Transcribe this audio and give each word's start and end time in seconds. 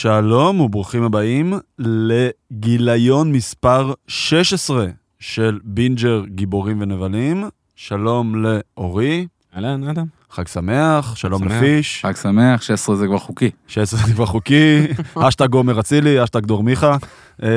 שלום 0.00 0.60
וברוכים 0.60 1.02
הבאים 1.02 1.52
לגיליון 1.78 3.32
מספר 3.32 3.92
16 4.06 4.86
של 5.18 5.58
בינג'ר 5.64 6.22
גיבורים 6.26 6.80
ונבלים. 6.80 7.44
שלום 7.76 8.44
לאורי, 8.44 9.26
אהלן, 9.56 9.84
אדם. 9.88 10.06
חג 10.30 10.48
שמח, 10.48 11.16
שלום 11.16 11.42
שמח. 11.42 11.52
לפיש, 11.52 12.02
חג 12.06 12.16
שמח, 12.16 12.62
16 12.62 12.96
זה 12.96 13.06
כבר 13.06 13.18
חוקי. 13.18 13.50
16 13.68 14.00
זה 14.06 14.12
כבר 14.12 14.26
חוקי, 14.26 14.86
אשטג 15.28 15.54
עומר 15.54 15.80
אצילי, 15.80 16.24
אשטג 16.24 16.46
דור 16.46 16.62
מיכה, 16.62 16.96
אה, 17.42 17.48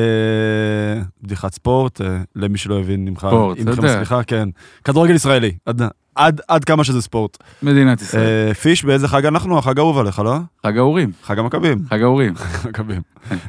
בדיחת 1.21 1.54
ספורט, 1.54 2.01
אה, 2.01 2.18
למי 2.36 2.57
שלא 2.57 2.79
הבין 2.79 3.05
ממך, 3.05 3.28
ספורט, 3.29 3.61
אתה 3.61 3.71
יודע. 3.71 3.96
סליחה, 3.96 4.23
כן, 4.23 4.50
כדורגל 4.83 5.15
ישראלי, 5.15 5.51
עד, 6.15 6.41
עד, 6.47 6.63
כמה 6.63 6.83
שזה 6.83 7.01
ספורט. 7.01 7.37
מדינת 7.63 8.01
ישראל. 8.01 8.47
אה, 8.47 8.53
פיש, 8.53 8.83
באיזה 8.85 9.07
חג 9.07 9.25
אנחנו? 9.25 9.57
החג 9.57 9.79
האהוב 9.79 9.97
עליך, 9.97 10.19
לא? 10.19 10.37
חג 10.65 10.77
האורים, 10.77 11.11
חג 11.23 11.39
המכבים. 11.39 11.77
חג 11.89 12.01
האורים. 12.01 12.33
מכבים. 12.69 13.01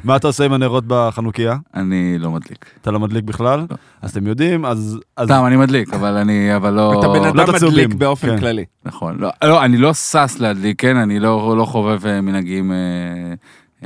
מה 0.03 0.15
אתה 0.15 0.27
עושה 0.27 0.45
עם 0.45 0.53
הנרות 0.53 0.83
בחנוכיה? 0.87 1.55
אני 1.73 2.19
לא 2.19 2.31
מדליק. 2.31 2.65
אתה 2.81 2.91
לא 2.91 2.99
מדליק 2.99 3.23
בכלל? 3.23 3.59
לא. 3.59 3.75
אז 4.01 4.11
אתם 4.11 4.27
יודעים, 4.27 4.65
אז... 4.65 4.99
אז- 5.17 5.27
סתם, 5.27 5.43
אני 5.47 5.57
מדליק, 5.57 5.93
אבל 5.93 6.17
אני, 6.17 6.55
אבל 6.55 6.73
לא... 6.73 6.99
אתה 6.99 7.07
בן 7.07 7.37
לא 7.37 7.43
אדם 7.43 7.55
הצהובים, 7.55 7.83
מדליק 7.83 7.93
באופן 7.99 8.27
כן. 8.27 8.39
כללי. 8.39 8.65
נכון. 8.85 9.17
לא, 9.19 9.29
לא, 9.43 9.65
אני 9.65 9.77
לא 9.77 9.93
שש 9.93 10.39
להדליק, 10.39 10.81
כן? 10.81 10.97
אני 10.97 11.19
לא, 11.19 11.55
לא 11.57 11.65
חובב 11.65 12.05
אה, 12.05 12.21
מנהגים, 12.21 12.71
אה, 12.71 12.77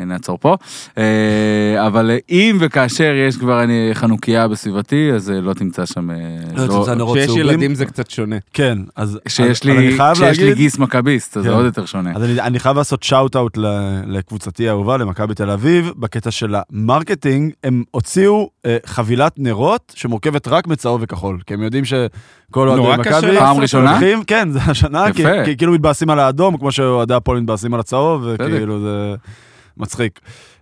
נעצור 0.06 0.38
פה. 0.42 0.58
אה, 0.98 1.88
אבל 1.88 2.12
אה, 2.12 2.18
אם 2.30 2.58
וכאשר 2.60 3.14
יש 3.28 3.38
כבר 3.38 3.64
אני 3.64 3.90
חנוכיה 3.94 4.48
בסביבתי, 4.48 5.12
אז 5.16 5.32
אה, 5.32 5.42
לא 5.42 5.54
תמצא 5.54 5.86
שם... 5.86 6.12
אה, 6.12 6.16
לא 6.56 6.68
תמצא 6.68 6.96
נרות 6.96 7.18
כשיש. 7.18 7.36
ילדים 7.36 7.76
זה 7.76 7.86
קצת 7.86 8.10
שונה. 8.10 8.36
כן, 8.54 8.78
אז... 8.96 9.20
כשיש 9.26 9.64
לי, 9.64 9.98
כשיש 10.14 10.40
לי 10.40 10.56
גיס 10.56 10.78
מכביסט, 10.78 11.38
אז 11.38 11.44
זה 11.44 11.50
כן. 11.50 11.56
עוד 11.56 11.66
יותר 11.66 11.86
שונה. 11.86 12.12
אז 12.16 12.24
אני, 12.24 12.42
אני 12.42 12.60
חייב 12.60 12.78
לעשות 12.78 13.04
shout 13.04 13.36
out 13.36 13.58
לקבוצתי 14.08 14.70
האהובה, 14.70 14.98
למכבי 14.98 15.36
תל 15.36 15.50
אביב, 15.50 15.92
בקטע 15.98 16.32
של 16.32 16.56
ה 16.56 16.65
marketing, 16.65 17.54
הם 17.64 17.84
הוציאו 17.92 18.50
אה, 18.66 18.78
חבילת 18.86 19.34
נרות 19.38 19.94
שמורכבת 19.96 20.48
רק 20.48 20.68
מצהוב 20.68 21.02
וכחול, 21.04 21.40
כי 21.46 21.54
הם 21.54 21.62
יודעים 21.62 21.86
שכל 21.86 22.70
אוהדי 22.70 23.02
מכבי... 23.02 23.38
פעם 23.40 23.58
ראשונה? 23.58 24.00
כן, 24.28 24.50
זה 24.52 24.60
השנה, 24.68 25.06
כי, 25.14 25.58
כאילו 25.58 25.74
מתבאסים 25.74 26.10
על 26.10 26.20
האדום, 26.20 26.58
כמו 26.58 26.72
שאוהדי 26.72 27.14
הפועל 27.14 27.40
מתבאסים 27.40 27.74
על 27.74 27.80
הצהוב. 27.80 28.24
וכאילו 28.26 28.82
זה 28.82 29.16
מצחיק. 29.80 30.20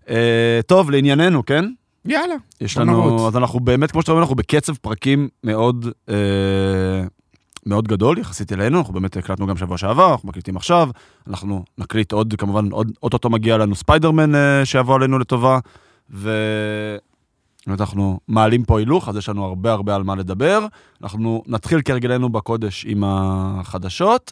אה, 0.09 0.59
טוב, 0.67 0.91
לענייננו, 0.91 1.45
כן? 1.45 1.65
יאללה. 2.05 2.35
יש 2.61 2.77
לנו, 2.77 2.91
נרוץ. 2.91 3.21
אז 3.21 3.37
אנחנו 3.37 3.59
באמת, 3.59 3.91
כמו 3.91 4.01
שאתה 4.01 4.11
אומר, 4.11 4.21
אנחנו 4.21 4.35
בקצב 4.35 4.73
פרקים 4.75 5.29
מאוד, 5.43 5.87
אה, 6.09 6.15
מאוד 7.65 7.87
גדול 7.87 8.17
יחסית 8.17 8.53
אלינו, 8.53 8.79
אנחנו 8.79 8.93
באמת 8.93 9.17
הקלטנו 9.17 9.47
גם 9.47 9.57
שבוע 9.57 9.77
שעבר, 9.77 10.11
אנחנו 10.11 10.29
מקליטים 10.29 10.57
עכשיו, 10.57 10.89
אנחנו 11.27 11.63
נקליט 11.77 12.11
עוד, 12.11 12.33
כמובן, 12.37 12.71
עוד, 12.71 12.91
אוטוטו 13.03 13.29
מגיע 13.29 13.57
לנו 13.57 13.75
ספיידרמן 13.75 14.35
אה, 14.35 14.65
שיבוא 14.65 14.95
עלינו 14.95 15.19
לטובה, 15.19 15.59
ובאמת 16.09 17.02
אנחנו 17.67 18.19
מעלים 18.27 18.65
פה 18.65 18.79
הילוך, 18.79 19.09
אז 19.09 19.17
יש 19.17 19.29
לנו 19.29 19.45
הרבה 19.45 19.71
הרבה 19.71 19.95
על 19.95 20.03
מה 20.03 20.15
לדבר. 20.15 20.65
אנחנו 21.03 21.43
נתחיל 21.47 21.81
כהרגלנו 21.85 22.29
בקודש 22.29 22.85
עם 22.85 23.03
החדשות. 23.05 24.31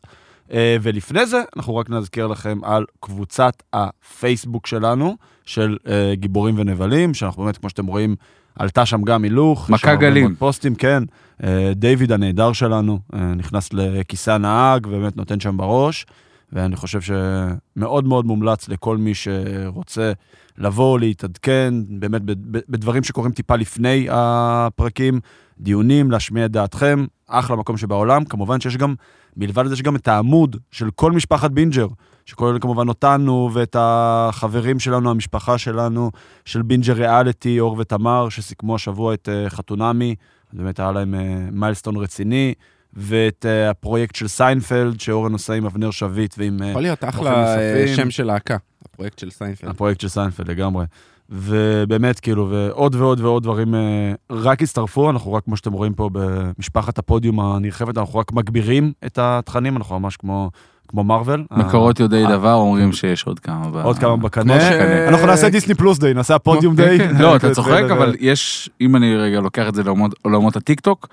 אה, 0.51 0.77
ולפני 0.81 1.25
זה, 1.25 1.41
אנחנו 1.55 1.75
רק 1.75 1.89
נזכיר 1.89 2.27
לכם 2.27 2.59
על 2.63 2.85
קבוצת 2.99 3.63
הפייסבוק 3.73 4.67
שלנו, 4.67 5.15
של 5.45 5.77
אה, 5.87 6.13
גיבורים 6.15 6.55
ונבלים, 6.57 7.13
שאנחנו 7.13 7.43
באמת, 7.43 7.57
כמו 7.57 7.69
שאתם 7.69 7.85
רואים, 7.85 8.15
עלתה 8.59 8.85
שם 8.85 9.01
גם 9.01 9.23
הילוך. 9.23 9.69
מכה 9.69 9.95
גלים. 9.95 10.35
פוסטים, 10.35 10.75
כן. 10.75 11.03
אה, 11.43 11.71
דיוויד 11.75 12.11
הנהדר 12.11 12.53
שלנו 12.53 12.99
נכנס 13.35 13.73
לכיסא 13.73 14.31
הנהג, 14.31 14.85
ובאמת 14.85 15.17
נותן 15.17 15.39
שם 15.39 15.57
בראש, 15.57 16.05
ואני 16.53 16.75
חושב 16.75 16.99
שמאוד 17.01 18.07
מאוד 18.07 18.25
מומלץ 18.25 18.69
לכל 18.69 18.97
מי 18.97 19.13
שרוצה 19.15 20.11
לבוא, 20.57 20.99
להתעדכן, 20.99 21.73
באמת 21.89 22.21
בדברים 22.45 23.03
שקורים 23.03 23.31
טיפה 23.31 23.55
לפני 23.55 24.07
הפרקים, 24.11 25.19
דיונים, 25.59 26.11
להשמיע 26.11 26.45
את 26.45 26.51
דעתכם, 26.51 27.05
אחלה 27.27 27.55
מקום 27.55 27.77
שבעולם. 27.77 28.25
כמובן 28.25 28.59
שיש 28.59 28.77
גם, 28.77 28.95
מלבד 29.37 29.65
לזה, 29.65 29.73
יש 29.73 29.81
גם 29.81 29.95
את 29.95 30.07
העמוד 30.07 30.55
של 30.71 30.89
כל 30.91 31.11
משפחת 31.11 31.51
בינג'ר, 31.51 31.87
שכולל 32.25 32.59
כמובן 32.59 32.87
אותנו 32.87 33.49
ואת 33.53 33.75
החברים 33.79 34.79
שלנו, 34.79 35.11
המשפחה 35.11 35.57
שלנו, 35.57 36.11
של 36.45 36.61
בינג'ר 36.61 36.93
ריאליטי, 36.93 37.59
אור 37.59 37.75
ותמר, 37.79 38.29
שסיכמו 38.29 38.75
השבוע 38.75 39.13
את 39.13 39.29
אה, 39.29 39.49
חתונמי, 39.49 40.15
באמת 40.53 40.79
היה 40.79 40.91
להם 40.91 41.15
אה, 41.15 41.47
milestone 41.51 41.95
רציני, 41.95 42.53
ואת 42.93 43.45
אה, 43.45 43.69
הפרויקט 43.69 44.15
של 44.15 44.27
סיינפלד, 44.27 44.99
שאורן 44.99 45.33
עושה 45.33 45.53
עם 45.53 45.65
אבנר 45.65 45.91
שביט 45.91 46.35
ועם... 46.37 46.57
יכול 46.69 46.81
להיות 46.81 47.03
אחלה. 47.03 47.55
שם 47.95 48.11
של 48.11 48.23
להקה, 48.23 48.57
הפרויקט 48.85 49.19
של 49.19 49.29
סיינפלד. 49.29 49.69
הפרויקט 49.69 50.01
של 50.01 50.07
סיינפלד 50.07 50.47
לגמרי. 50.47 50.85
ובאמת, 51.29 52.19
כאילו, 52.19 52.47
ועוד 52.49 52.95
ועוד 52.95 53.19
ועוד 53.21 53.43
דברים 53.43 53.75
אה, 53.75 53.79
רק 54.29 54.61
הצטרפו, 54.61 55.09
אנחנו 55.09 55.33
רק, 55.33 55.43
כמו 55.45 55.57
שאתם 55.57 55.73
רואים 55.73 55.93
פה 55.93 56.09
במשפחת 56.13 56.97
הפודיום 56.99 57.39
הנרחבת, 57.39 57.97
אנחנו 57.97 58.19
רק 58.19 58.31
מגבירים 58.33 58.91
את 59.05 59.17
התכנים, 59.21 59.77
אנחנו 59.77 59.99
ממש 59.99 60.17
כמו, 60.17 60.49
כמו 60.87 61.03
מארוול. 61.03 61.45
מקורות 61.51 61.99
יודעי 61.99 62.25
אה, 62.25 62.31
דבר 62.37 62.53
אומרים 62.53 62.93
שיש 62.93 63.23
עוד 63.23 63.39
כמה. 63.39 63.83
עוד 63.83 63.97
כמה 63.99 64.17
בקנה. 64.17 64.57
אנחנו 65.07 65.27
נעשה 65.27 65.49
דיסני 65.49 65.75
פלוס 65.75 65.99
day, 65.99 66.13
נעשה 66.13 66.35
הפודיום 66.35 66.75
כמו- 66.75 66.85
day. 66.85 66.97
כן. 66.99 67.15
לא, 67.21 67.35
אתה 67.35 67.51
צוחק, 67.55 67.83
אבל 67.91 68.15
יש, 68.19 68.69
אם 68.81 68.95
אני 68.95 69.15
רגע 69.15 69.39
לוקח 69.39 69.67
את 69.67 69.75
זה 69.75 69.83
לעולמות- 69.83 70.15
לעולמות 70.25 70.55
הטיקטוק, 70.55 71.07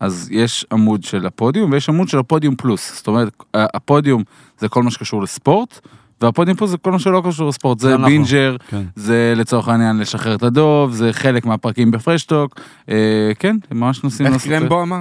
אז 0.00 0.28
יש 0.32 0.66
עמוד 0.72 1.02
של 1.02 1.26
הפודיום 1.26 1.72
ויש 1.72 1.88
עמוד 1.88 2.08
של 2.08 2.18
הפודיום 2.18 2.56
פלוס. 2.56 2.96
זאת 2.96 3.06
אומרת, 3.06 3.28
הפודיום 3.54 4.22
זה 4.58 4.68
כל 4.68 4.82
מה 4.82 4.90
שקשור 4.90 5.22
לספורט, 5.22 5.80
והפודיום 6.20 6.56
פלוס 6.56 6.70
זה 6.70 6.78
כל 6.78 6.92
מה 6.92 6.98
שלא 6.98 7.22
קשור 7.26 7.48
לספורט. 7.48 7.78
זה 7.78 7.88
זה 7.88 7.94
אנחנו. 7.94 8.06
בינג'ר, 8.08 8.56
כן. 8.68 8.82
זה 8.96 9.32
לצורך 9.36 9.68
העניין 9.68 9.98
לשחרר 9.98 10.34
את 10.34 10.42
הדוב, 10.42 10.92
זה 10.92 11.12
חלק 11.12 11.46
מהפרקים 11.46 11.90
בפרשטוק. 11.90 12.60
אה, 12.88 13.32
כן, 13.38 13.56
ממש 13.70 14.04
נושאים... 14.04 14.32
איך 14.34 14.44
קרמבו 14.44 14.82
אמר? 14.82 15.00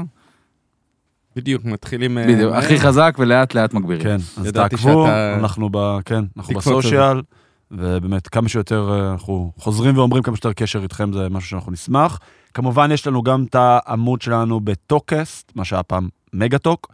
בדיוק, 1.36 1.66
מתחילים... 1.66 2.18
אה, 2.18 2.28
בדיוק. 2.28 2.54
הכי 2.54 2.80
חזק 2.80 3.16
ולאט 3.20 3.56
לאט 3.56 3.74
מגבירים. 3.74 4.04
כן, 4.04 4.16
אז 4.38 4.48
תעקבו, 4.54 4.78
שאתה- 5.06 5.36
אנחנו 5.40 5.70
ב... 5.72 6.00
כן, 6.06 6.24
אנחנו. 6.38 6.56
בסושיאל, 6.56 7.22
ובאמת, 7.72 8.28
כמה 8.28 8.50
שיותר, 8.50 8.90
אה, 8.92 9.12
אנחנו 9.12 9.52
חוזרים 9.58 9.98
ואומרים 9.98 10.24
כמה 10.24 10.36
שיותר 10.36 10.54
קשר 10.54 10.84
איתכם, 10.84 11.14
זה 11.14 11.30
משהו 11.30 11.50
שאנחנו 11.50 11.72
נשמח. 11.72 12.20
כמובן, 12.54 12.92
יש 12.92 13.08
לנו 13.08 13.24
גם 13.24 13.44
את 13.50 13.56
העמוד 13.60 14.22
שלנו 14.22 14.60
בטוקסט, 14.60 15.52
מה 15.56 15.66
שהיה 15.66 15.84
פעם 15.84 16.08
מגה-טוק. 16.34 16.88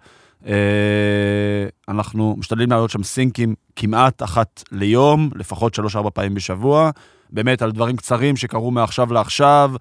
אה, 0.46 1.68
אנחנו 1.88 2.36
משתדלים 2.38 2.70
להעלות 2.70 2.90
שם 2.90 3.04
סינקים 3.04 3.56
כמעט 3.76 4.24
אחת 4.24 4.64
ליום, 4.72 5.30
לפחות 5.36 5.74
שלוש-ארבע 5.74 6.10
פעמים 6.10 6.34
בשבוע, 6.34 6.92
באמת 7.30 7.62
על 7.62 7.72
דברים 7.72 7.98
קצרים 7.98 8.36
שקרו 8.36 8.72
מעכשיו 8.72 9.14
לעכשיו, 9.14 9.72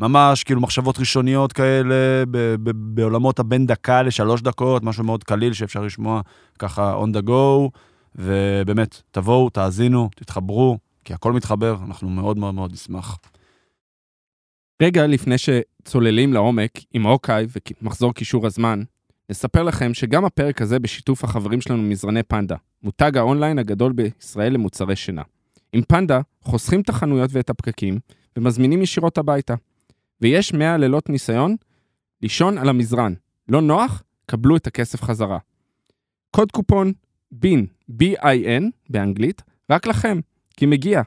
ממש 0.00 0.44
כאילו 0.44 0.60
מחשבות 0.60 0.98
ראשוניות 0.98 1.52
כאלה, 1.52 2.24
ב- 2.30 2.54
ב- 2.62 2.94
בעולמות 2.94 3.38
הבין 3.38 3.66
דקה 3.66 4.02
לשלוש 4.02 4.42
דקות, 4.42 4.82
משהו 4.82 5.04
מאוד 5.04 5.24
קליל 5.24 5.52
שאפשר 5.52 5.82
לשמוע 5.82 6.20
ככה 6.58 7.00
on 7.02 7.16
the 7.16 7.28
go, 7.28 7.70
ובאמת, 8.14 9.02
תבואו, 9.10 9.50
תאזינו, 9.50 10.10
תתחברו, 10.16 10.78
כי 11.04 11.14
הכל 11.14 11.32
מתחבר, 11.32 11.76
אנחנו 11.86 12.08
מאוד 12.10 12.38
מאוד 12.38 12.54
מאוד 12.54 12.72
נשמח. 12.72 13.18
רגע 14.82 15.06
לפני 15.06 15.34
שצוללים 15.38 16.32
לעומק 16.32 16.70
עם 16.92 17.06
אוקיי 17.06 17.46
ומחזור 17.82 18.14
קישור 18.14 18.46
הזמן, 18.46 18.82
נספר 19.30 19.62
לכם 19.62 19.94
שגם 19.94 20.24
הפרק 20.24 20.62
הזה 20.62 20.78
בשיתוף 20.78 21.24
החברים 21.24 21.60
שלנו 21.60 21.82
מזרני 21.82 22.22
פנדה, 22.22 22.56
מותג 22.82 23.16
האונליין 23.16 23.58
הגדול 23.58 23.92
בישראל 23.92 24.52
למוצרי 24.52 24.96
שינה. 24.96 25.22
עם 25.72 25.82
פנדה 25.82 26.20
חוסכים 26.42 26.80
את 26.80 26.88
החנויות 26.88 27.30
ואת 27.32 27.50
הפקקים 27.50 27.98
ומזמינים 28.36 28.82
ישירות 28.82 29.18
הביתה. 29.18 29.54
ויש 30.20 30.54
100 30.54 30.76
לילות 30.76 31.08
ניסיון 31.08 31.56
לישון 32.22 32.58
על 32.58 32.68
המזרן. 32.68 33.14
לא 33.48 33.60
נוח? 33.62 34.02
קבלו 34.26 34.56
את 34.56 34.66
הכסף 34.66 35.02
חזרה. 35.02 35.38
קוד 36.30 36.52
קופון 36.52 36.92
בין, 37.32 37.66
B-I-N 37.90 38.64
באנגלית, 38.90 39.42
רק 39.70 39.86
לכם, 39.86 40.20
כי 40.56 40.66
מגיע. 40.66 41.02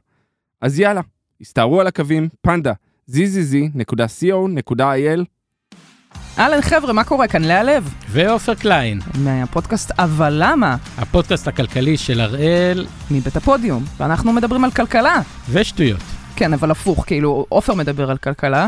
אז 0.61 0.79
יאללה, 0.79 1.01
הסתערו 1.41 1.81
על 1.81 1.87
הקווים, 1.87 2.29
פנדה, 2.41 2.73
zzz.co.il 3.09 4.41
אהלן 6.37 6.61
חבר'ה, 6.61 6.93
מה 6.93 7.03
קורה 7.03 7.27
כאן? 7.27 7.43
לאה 7.43 7.63
לב, 7.63 7.93
ועופר 8.09 8.53
קליין, 8.53 8.99
מהפודקאסט 9.19 9.91
אבל 9.99 10.33
למה? 10.37 10.75
הפודקאסט 10.97 11.47
הכלכלי 11.47 11.97
של 11.97 12.19
הראל 12.21 12.87
מבית 13.11 13.35
הפודיום, 13.35 13.83
ואנחנו 13.97 14.33
מדברים 14.33 14.63
על 14.63 14.71
כלכלה. 14.71 15.21
ושטויות. 15.49 15.99
כן, 16.35 16.53
אבל 16.53 16.71
הפוך, 16.71 17.03
כאילו, 17.07 17.45
עופר 17.49 17.73
מדבר 17.73 18.11
על 18.11 18.17
כלכלה. 18.17 18.67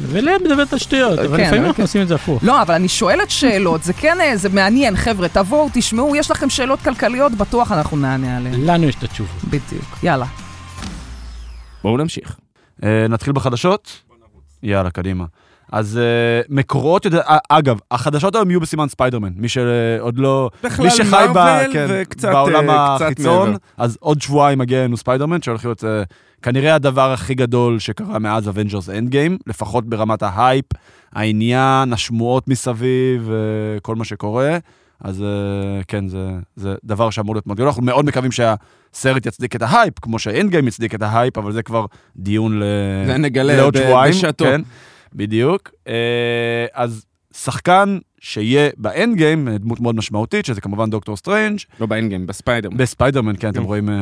ולאה 0.00 0.38
מדברת 0.38 0.72
על 0.72 0.78
שטויות, 0.78 1.18
אבל 1.18 1.36
כן, 1.36 1.42
לפעמים 1.42 1.48
אבל 1.48 1.58
אנחנו 1.58 1.74
כן. 1.76 1.82
עושים 1.82 2.02
את 2.02 2.08
זה 2.08 2.14
הפוך. 2.14 2.44
לא, 2.44 2.62
אבל 2.62 2.74
אני 2.74 2.88
שואלת 2.88 3.30
שאלות, 3.30 3.82
זה 3.82 3.92
כן, 3.92 4.20
אה, 4.20 4.36
זה 4.36 4.48
מעניין, 4.48 4.96
חבר'ה, 4.96 5.28
תבואו, 5.28 5.68
תשמעו, 5.72 6.16
יש 6.16 6.30
לכם 6.30 6.50
שאלות 6.50 6.80
כלכליות, 6.80 7.32
בטוח 7.32 7.72
אנחנו 7.72 7.96
נענה 7.96 8.36
עליהן. 8.36 8.60
לנו 8.64 8.88
יש 8.88 8.94
את 8.94 9.02
התשובות. 9.02 9.44
בדיוק, 9.44 9.98
יאללה. 10.02 10.26
בואו 11.82 11.96
נמשיך. 11.96 12.36
אה, 12.84 13.06
נתחיל 13.08 13.32
בחדשות? 13.32 14.02
יאללה, 14.62 14.90
קדימה. 14.90 15.24
אז 15.72 15.98
אה, 15.98 16.02
מקורות, 16.48 17.04
יודע- 17.04 17.22
אה, 17.28 17.38
אגב, 17.48 17.78
החדשות 17.90 18.34
היום 18.34 18.50
יהיו 18.50 18.60
בסימן 18.60 18.88
ספיידרמן, 18.88 19.32
מי 19.36 19.48
שעוד 19.48 20.18
לא... 20.18 20.50
בכלל 20.64 20.84
מי 20.84 20.90
שחי 20.90 21.26
ב- 21.34 21.62
כן, 21.72 21.86
וקצת, 21.88 22.28
בעולם 22.32 22.70
אה, 22.70 22.94
קצת 22.96 23.04
החיצון, 23.04 23.46
מעבר. 23.48 23.56
אז 23.76 23.96
עוד 24.00 24.20
שבועיים 24.22 24.58
מגיע 24.58 24.78
אלינו 24.80 24.96
ספיידרמן, 24.96 25.42
שהולך 25.42 25.64
להיות 25.64 25.84
אה, 25.84 26.02
כנראה 26.42 26.74
הדבר 26.74 27.12
הכי 27.12 27.34
גדול 27.34 27.78
שקרה 27.78 28.18
מאז 28.18 28.48
Avengers 28.48 28.88
Endgame, 28.90 29.38
לפחות 29.46 29.84
ברמת 29.88 30.22
ההייפ, 30.22 30.64
העניין, 31.12 31.92
השמועות 31.92 32.48
מסביב, 32.48 33.30
אה, 33.30 33.36
כל 33.80 33.96
מה 33.96 34.04
שקורה. 34.04 34.58
אז 35.04 35.22
אה, 35.22 35.28
כן, 35.88 36.08
זה, 36.08 36.28
זה 36.56 36.74
דבר 36.84 37.10
שאמור 37.10 37.34
להיות 37.34 37.46
מאוד 37.46 37.56
גדול. 37.56 37.68
אנחנו 37.68 37.82
מאוד 37.82 38.04
מקווים 38.04 38.30
שהסרט 38.32 39.26
יצדיק 39.26 39.56
את 39.56 39.62
ההייפ, 39.62 39.98
כמו 39.98 40.18
שה 40.18 40.50
Endgame 40.50 40.68
יצדיק 40.68 40.94
את 40.94 41.02
ההייפ, 41.02 41.38
אבל 41.38 41.52
זה 41.52 41.62
כבר 41.62 41.84
דיון 42.16 42.58
ל... 42.58 42.62
זה 43.06 43.16
נגלה 43.18 43.56
לעוד 43.56 43.76
שבועיים. 43.76 44.14
בשעתו. 44.14 44.44
כן, 44.44 44.60
בדיוק. 45.14 45.70
אה, 45.88 46.66
אז 46.72 47.04
שחקן 47.34 47.98
שיהיה 48.20 48.70
ב 48.76 49.16
Endgame, 49.16 49.48
אה, 49.48 49.58
דמות 49.58 49.80
מאוד 49.80 49.94
משמעותית, 49.94 50.46
שזה 50.46 50.60
כמובן 50.60 50.90
דוקטור 50.90 51.16
סטרנג', 51.16 51.58
לא 51.80 51.86
ב 51.86 51.90
Endgame, 51.90 52.26
בספיידרמן. 52.26 52.76
בספיידרמן, 52.76 53.34
כן, 53.40 53.48
אתם 53.48 53.60
כן. 53.60 53.66
רואים 53.66 53.88
אה, 53.88 53.94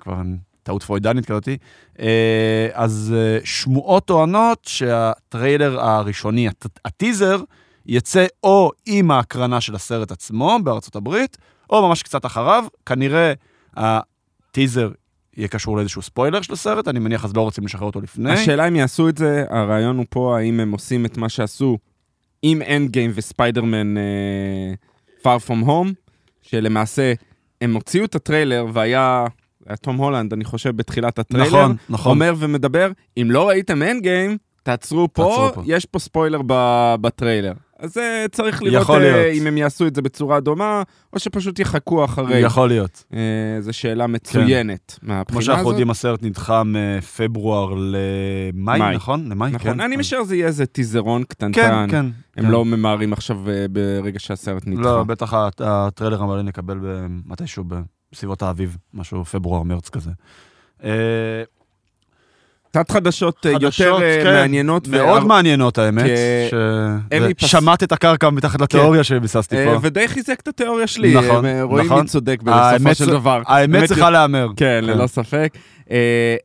כבר 0.00 0.16
טעות 0.62 0.82
פרוידיאנית 0.82 1.26
כזאתי. 1.26 1.56
אז 2.72 3.14
שמועות 3.44 4.04
טוענות 4.04 4.64
שהטריילר 4.68 5.80
הראשוני, 5.80 6.48
הט- 6.48 6.78
הטיזר, 6.84 7.40
יצא 7.86 8.26
או 8.44 8.70
עם 8.86 9.10
ההקרנה 9.10 9.60
של 9.60 9.74
הסרט 9.74 10.12
עצמו 10.12 10.58
בארצות 10.64 10.96
הברית, 10.96 11.36
או 11.70 11.88
ממש 11.88 12.02
קצת 12.02 12.26
אחריו. 12.26 12.64
כנראה 12.86 13.32
הטיזר 13.76 14.90
יהיה 15.36 15.48
קשור 15.48 15.76
לאיזשהו 15.76 16.02
ספוילר 16.02 16.42
של 16.42 16.52
הסרט, 16.52 16.88
אני 16.88 16.98
מניח 16.98 17.24
אז 17.24 17.36
לא 17.36 17.40
רוצים 17.40 17.64
לשחרר 17.64 17.86
אותו 17.86 18.00
לפני. 18.00 18.32
השאלה 18.32 18.68
אם 18.68 18.76
יעשו 18.76 19.08
את 19.08 19.18
זה, 19.18 19.44
הרעיון 19.50 19.96
הוא 19.98 20.06
פה, 20.08 20.38
האם 20.38 20.60
הם 20.60 20.72
עושים 20.72 21.06
את 21.06 21.16
מה 21.16 21.28
שעשו 21.28 21.78
עם 22.42 22.62
Endgame 22.62 23.10
וספיידרמן 23.14 23.94
far 25.22 25.48
from 25.48 25.66
home, 25.66 25.92
שלמעשה 26.42 27.12
הם 27.60 27.74
הוציאו 27.74 28.04
את 28.04 28.14
הטריילר 28.14 28.66
והיה, 28.72 29.26
היה 29.66 29.76
תום 29.76 29.96
הולנד, 29.96 30.32
אני 30.32 30.44
חושב, 30.44 30.76
בתחילת 30.76 31.18
הטריילר, 31.18 31.48
נכון, 31.48 31.76
נכון. 31.88 32.10
אומר 32.12 32.34
ומדבר, 32.38 32.90
אם 33.16 33.28
לא 33.30 33.48
ראיתם 33.48 33.82
Endgame, 33.82 34.36
תעצרו 34.62 35.08
פה, 35.12 35.22
תעצרו 35.22 35.64
פה. 35.64 35.72
יש 35.72 35.84
פה 35.84 35.98
ספוילר 35.98 36.40
ב- 36.46 36.94
בטריילר. 37.00 37.52
אז 37.78 37.98
אה, 37.98 38.26
צריך 38.32 38.62
לראות 38.62 38.90
אה, 38.90 38.98
להיות. 38.98 39.26
אם 39.42 39.46
הם 39.46 39.56
יעשו 39.58 39.86
את 39.86 39.94
זה 39.94 40.02
בצורה 40.02 40.40
דומה, 40.40 40.82
או 41.12 41.18
שפשוט 41.18 41.58
יחכו 41.58 42.04
אחרי. 42.04 42.38
יכול 42.38 42.68
להיות. 42.68 43.04
אה, 43.14 43.18
זו 43.60 43.72
שאלה 43.72 44.06
מצוינת 44.06 44.98
מהבחינה 45.02 45.24
כמו 45.24 45.38
הזאת. 45.38 45.46
שאנחנו 45.54 45.68
יודעים, 45.70 45.90
הסרט 45.90 46.22
נדחה 46.22 46.62
מפברואר 46.64 47.74
למאי, 47.74 48.78
מאי. 48.78 48.94
נכון? 48.94 49.28
למאי, 49.28 49.50
כן. 49.50 49.56
נכון, 49.56 49.80
אני 49.80 49.96
משער 49.96 50.24
זה 50.24 50.36
יהיה 50.36 50.46
איזה 50.46 50.66
טיזרון 50.66 51.24
קטנטן. 51.24 51.60
כן, 51.62 51.90
כן. 51.90 52.06
הם 52.36 52.44
כן. 52.44 52.50
לא 52.50 52.64
ממהרים 52.64 53.12
עכשיו 53.12 53.50
אה, 53.50 53.66
ברגע 53.70 54.18
שהסרט 54.18 54.62
נדחה. 54.66 54.82
לא, 54.82 55.04
בטח 55.04 55.34
הט- 55.34 55.60
הטריילר 55.64 56.22
המלא 56.22 56.42
נקבל 56.42 56.78
ב- 56.82 57.06
מתישהו 57.26 57.64
בסביבות 58.12 58.42
האביב, 58.42 58.76
משהו 58.94 59.24
פברואר-מרץ 59.24 59.88
כזה. 59.88 60.10
קצת 62.74 62.90
חדשות 62.90 63.46
אה, 63.46 63.54
חדשות, 63.54 63.86
יותר 63.86 64.02
אה, 64.02 64.20
כן. 64.24 64.32
מעניינות. 64.32 64.88
מאוד 64.88 65.24
מעניינות 65.24 65.78
האמת, 65.78 66.04
אמי 66.04 67.30
ש- 67.30 67.44
פס- 67.44 67.46
שמטה 67.46 67.82
את 67.82 67.92
הקרקע 67.92 68.30
מתחת 68.30 68.60
לתיאוריה 68.60 69.04
שביססתי 69.04 69.56
אה, 69.56 69.64
פה. 69.64 69.78
ודי 69.82 70.08
חיזק 70.08 70.40
את 70.40 70.48
התיאוריה 70.48 70.86
שלי. 70.86 71.14
נכון, 71.14 71.44
רואים 71.62 71.86
נכון. 71.86 72.00
מי 72.00 72.06
צודק 72.06 72.42
בסופו 72.42 72.94
של 72.94 73.06
דבר. 73.06 73.42
האמת 73.46 73.84
צריכה 73.84 74.10
להיאמר. 74.10 74.48
כן, 74.56 74.80
ללא 74.82 75.06
ספק. 75.06 75.58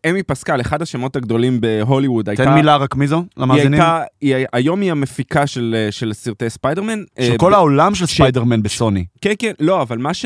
אמי 0.09 0.23
פסקל, 0.23 0.61
אחד 0.61 0.81
השמות 0.81 1.15
הגדולים 1.15 1.61
בהוליווד, 1.61 2.29
הייתה... 2.29 2.43
תן 2.45 2.53
מילה 2.53 2.75
רק 2.77 2.95
מי 2.95 3.07
זו, 3.07 3.17
היא 3.17 3.25
למאזינים. 3.43 3.73
הייתה, 3.73 4.01
היא, 4.21 4.35
היום 4.53 4.81
היא 4.81 4.91
המפיקה 4.91 5.47
של, 5.47 5.87
של 5.91 6.13
סרטי 6.13 6.49
ספיידרמן. 6.49 6.99
של 7.21 7.37
כל 7.37 7.53
העולם 7.53 7.95
של 7.95 8.05
ספיידרמן 8.05 8.63
בסוני. 8.63 9.05
כן, 9.21 9.33
כן, 9.39 9.51
לא, 9.59 9.81
אבל 9.81 9.97
מה 9.97 10.13
ש... 10.13 10.25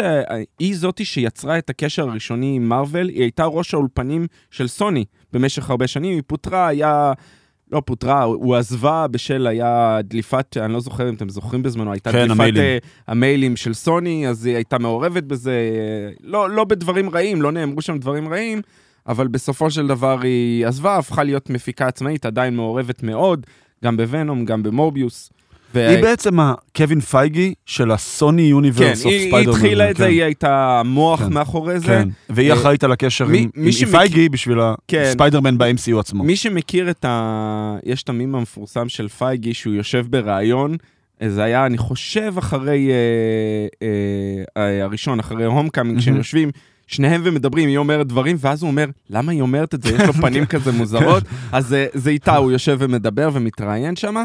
היא 0.60 0.76
זאתי 0.76 1.06
שיצרה 1.06 1.58
את 1.58 1.70
הקשר 1.70 2.10
הראשוני 2.10 2.56
עם 2.56 2.70
מארוול, 2.70 3.08
היא 3.10 3.22
הייתה 3.22 3.46
ראש 3.46 3.74
האולפנים 3.74 4.28
של 4.52 4.68
סוני 4.68 5.06
במשך 5.34 5.70
הרבה 5.70 5.88
שנים, 5.88 6.14
היא 6.14 6.24
פוטרה, 6.28 6.68
היה... 6.68 7.14
לא 7.72 7.82
פוטרה, 7.86 8.24
הוא 8.24 8.56
עזבה 8.56 9.08
בשל, 9.08 9.48
היה 9.48 10.00
דליפת, 10.04 10.58
אני 10.58 10.74
לא 10.74 10.80
זוכר 10.80 11.10
אם 11.10 11.14
אתם 11.14 11.30
זוכרים 11.30 11.64
בזמנו, 11.64 11.92
הייתה 11.92 12.12
כן, 12.12 12.18
דליפת 12.18 12.32
המיילים. 12.32 12.62
אה, 12.64 12.78
המיילים 13.08 13.56
של 13.56 13.74
סוני, 13.74 14.28
אז 14.28 14.46
היא 14.46 14.56
הייתה 14.56 14.80
מעורבת 14.80 15.24
בזה, 15.24 15.52
אה, 15.52 16.14
לא, 16.24 16.50
לא 16.50 16.64
בדברים 16.64 17.10
רעים, 17.10 17.42
לא 17.42 17.52
נאמרו 17.52 17.82
שם 17.82 17.98
דברים 17.98 18.34
רעים, 18.34 18.62
אבל 19.08 19.28
בסופו 19.28 19.72
של 19.72 19.88
דבר 19.88 20.22
היא 20.22 20.68
עזבה, 20.68 20.98
הפכה 20.98 21.24
להיות 21.24 21.50
מפיקה 21.50 21.88
עצמאית, 21.88 22.26
עדיין 22.26 22.56
מעורבת 22.56 23.04
מאוד, 23.04 23.46
גם 23.84 23.98
בוונום, 23.98 24.46
גם 24.46 24.64
במורביוס. 24.64 25.30
ו- 25.76 25.90
היא 25.90 26.02
בעצם 26.02 26.40
הקווין 26.40 27.00
פייגי 27.00 27.54
של 27.66 27.92
הסוני 27.92 28.42
כן, 28.42 28.48
Universe 28.50 29.06
of 29.06 29.12
היא, 29.14 29.20
היא 29.22 29.28
ספיידרמן. 29.30 29.58
התחילה 29.58 29.90
את 29.92 29.98
זה, 29.98 30.04
כן. 30.04 30.10
היא 30.10 30.24
הייתה 30.24 30.80
המוח 30.80 31.24
כן. 31.24 31.34
מאחורי 31.34 31.80
זה. 31.80 31.86
כן, 31.88 32.10
והיא 32.30 32.52
אה, 32.52 32.58
אחראית 32.58 32.84
על 32.84 32.92
הקשר 32.92 33.26
מי- 33.28 33.38
עם 33.38 33.50
מי 33.56 33.66
עם 33.66 33.72
שמכיר- 33.72 33.98
פייגי 34.00 34.30
בשביל 34.30 34.58
כן. 34.88 35.04
הספיידרמן 35.08 35.58
ב-MCU 35.58 36.00
עצמו. 36.00 36.24
מי 36.24 36.36
שמכיר 36.36 36.90
את 36.90 37.06
ה... 37.06 37.76
יש 37.84 38.04
את 38.04 38.10
המים 38.10 38.36
המפורסם 38.36 38.90
של 38.90 39.08
פייגי, 39.08 39.54
שהוא 39.54 39.74
יושב 39.74 40.06
בריאיון, 40.10 40.76
אה, 41.22 41.30
זה 41.30 41.44
היה, 41.44 41.66
אני 41.66 41.78
חושב, 41.78 42.34
אחרי 42.38 42.90
אה, 42.92 42.96
אה, 44.58 44.64
אה, 44.64 44.84
הראשון, 44.84 45.20
אחרי 45.20 45.46
Homecoming, 45.46 46.00
כשהם. 46.00 46.16
יושבים, 46.16 46.50
שניהם 46.88 47.22
ומדברים, 47.24 47.70
היא 47.70 47.78
אומרת 47.78 48.08
דברים, 48.08 48.36
ואז 48.40 48.64
הוא 48.64 48.70
אומר, 48.72 48.86
למה 49.10 49.32
היא 49.32 49.42
אומרת 49.42 49.74
את 49.74 49.84
זה? 49.84 49.90
יש 49.96 50.02
לו 50.02 50.14
פנים 50.14 50.46
כזה 50.56 50.72
מוזרות. 50.72 51.24
אז 51.52 51.74
אה, 51.74 51.86
זה 51.94 52.10
איתה, 52.10 52.36
הוא 52.36 52.52
יושב 52.52 52.78
ומדבר 52.80 53.30
ומתראיין 53.34 53.96
שם. 53.96 54.16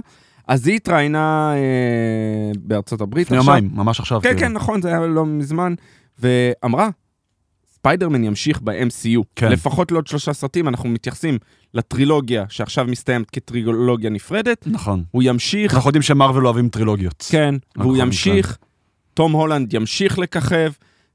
אז 0.48 0.66
היא 0.66 0.76
התראיינה 0.76 1.52
אה, 1.54 2.52
בארצות 2.58 3.00
הברית 3.00 3.26
לפני. 3.26 3.36
יומיים, 3.36 3.70
ממש 3.74 4.00
עכשיו. 4.00 4.20
כן, 4.20 4.28
כאילו. 4.28 4.40
כן, 4.40 4.52
נכון, 4.52 4.82
זה 4.82 4.88
היה 4.88 5.06
לא 5.06 5.26
מזמן, 5.26 5.74
ואמרה, 6.18 6.88
ספיידרמן 7.74 8.24
ימשיך 8.24 8.60
ב-MCU. 8.60 9.22
כן. 9.36 9.52
לפחות 9.52 9.92
לעוד 9.92 10.06
שלושה 10.06 10.32
סרטים, 10.32 10.68
אנחנו 10.68 10.88
מתייחסים 10.88 11.38
לטרילוגיה 11.74 12.44
שעכשיו 12.48 12.84
מסתיימת 12.84 13.30
כטרילוגיה 13.30 14.10
נפרדת, 14.10 14.66
נכון. 14.66 15.04
הוא 15.10 15.22
ימשיך, 15.26 15.74
אנחנו 15.74 15.88
יודעים 15.88 16.02
שמרוויל 16.02 16.46
אוהבים 16.46 16.68
טרילוגיות. 16.68 17.26
כן, 17.30 17.54
והוא 17.76 17.92
נכון, 17.92 18.06
ימשיך, 18.06 18.58
תום 19.14 19.32
הולנד 19.32 19.74
ימשיך 19.74 20.18
לככב, 20.18 20.72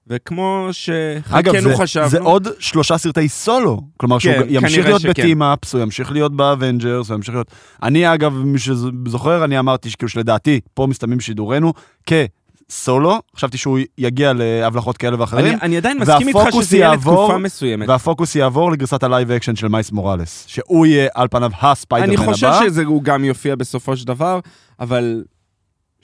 וכמו 0.08 0.68
שחלקנו 0.72 1.62
זה, 1.62 1.76
חשבנו, 1.78 2.10
זה 2.10 2.20
עוד 2.20 2.48
שלושה 2.60 2.98
סרטי 2.98 3.30
סולו. 3.30 3.82
כלומר, 3.98 4.20
שהוא 4.20 4.34
כן, 4.34 4.42
ימשיך 4.50 4.72
כנראה 4.72 4.90
להיות 4.90 5.02
שכן. 5.02 5.10
ב 5.10 5.16
team-ups, 5.16 5.74
הוא 5.74 5.82
ימשיך 5.82 6.12
להיות 6.12 6.36
ב 6.36 6.43
Avengers, 6.43 7.10
הוא 7.10 7.16
ימשיך 7.16 7.36
להיות... 7.36 7.52
אני, 7.84 8.14
אגב, 8.14 8.34
מי 8.34 8.60
שזוכר, 8.60 9.44
אני 9.44 9.60
אמרתי 9.60 9.90
שכאילו 9.90 10.10
שלדעתי, 10.10 10.60
פה 10.74 10.88
מסתיימים 10.88 11.20
שידורנו, 11.20 11.74
כסולו, 12.06 13.20
חשבתי 13.36 13.58
שהוא 13.58 13.80
יגיע 13.98 14.34
להבלחות 14.36 14.98
כאלה 14.98 15.22
ואחרים, 15.22 15.46
אני, 15.46 15.62
אני 15.62 15.78
עדיין 15.78 16.00
מסכים 16.00 16.28
איתך 16.28 16.40
שזה 16.52 16.78
יהיה 16.78 16.88
יעבור, 16.90 17.24
לתקופה 17.24 17.38
מסוימת. 17.38 17.90
והפוקוס 17.90 18.36
יעבור 18.36 18.72
לגרסת 18.72 19.04
ה 19.04 19.09
live 19.09 19.32
action 19.32 19.56
של 19.56 19.68
מיילס 19.68 19.92
מוראלס, 19.92 20.46
שהוא 20.48 20.86
יהיה 20.86 21.08
על 21.14 21.28
פניו 21.32 21.52
הספיידרמן 21.62 22.14
אני 22.14 22.24
הבא. 22.24 22.32
חושב 22.32 22.74
שהוא 22.84 23.04
גם 23.04 23.24
יופיע 23.24 23.56
בסופו 23.56 23.98
של 23.98 24.08
דבר, 24.08 24.40
אבל 24.80 25.24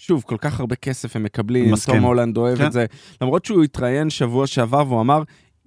שוב, 0.01 0.23
כל 0.27 0.35
כך 0.39 0.59
הרבה 0.59 0.75
כסף 0.75 1.15
הם 1.15 1.23
מקבלים, 1.23 1.71
מסכים. 1.71 1.95
תום 1.95 2.03
הולנד 2.03 2.37
אוהב 2.37 2.57
כן. 2.57 2.65
את 2.65 2.71
זה. 2.71 2.85
למרות 3.21 3.45
שהוא 3.45 3.63
התראיין 3.63 4.09
שבוע 4.09 4.47
שעבר 4.47 4.83
והוא 4.87 5.01
אמר, 5.01 5.23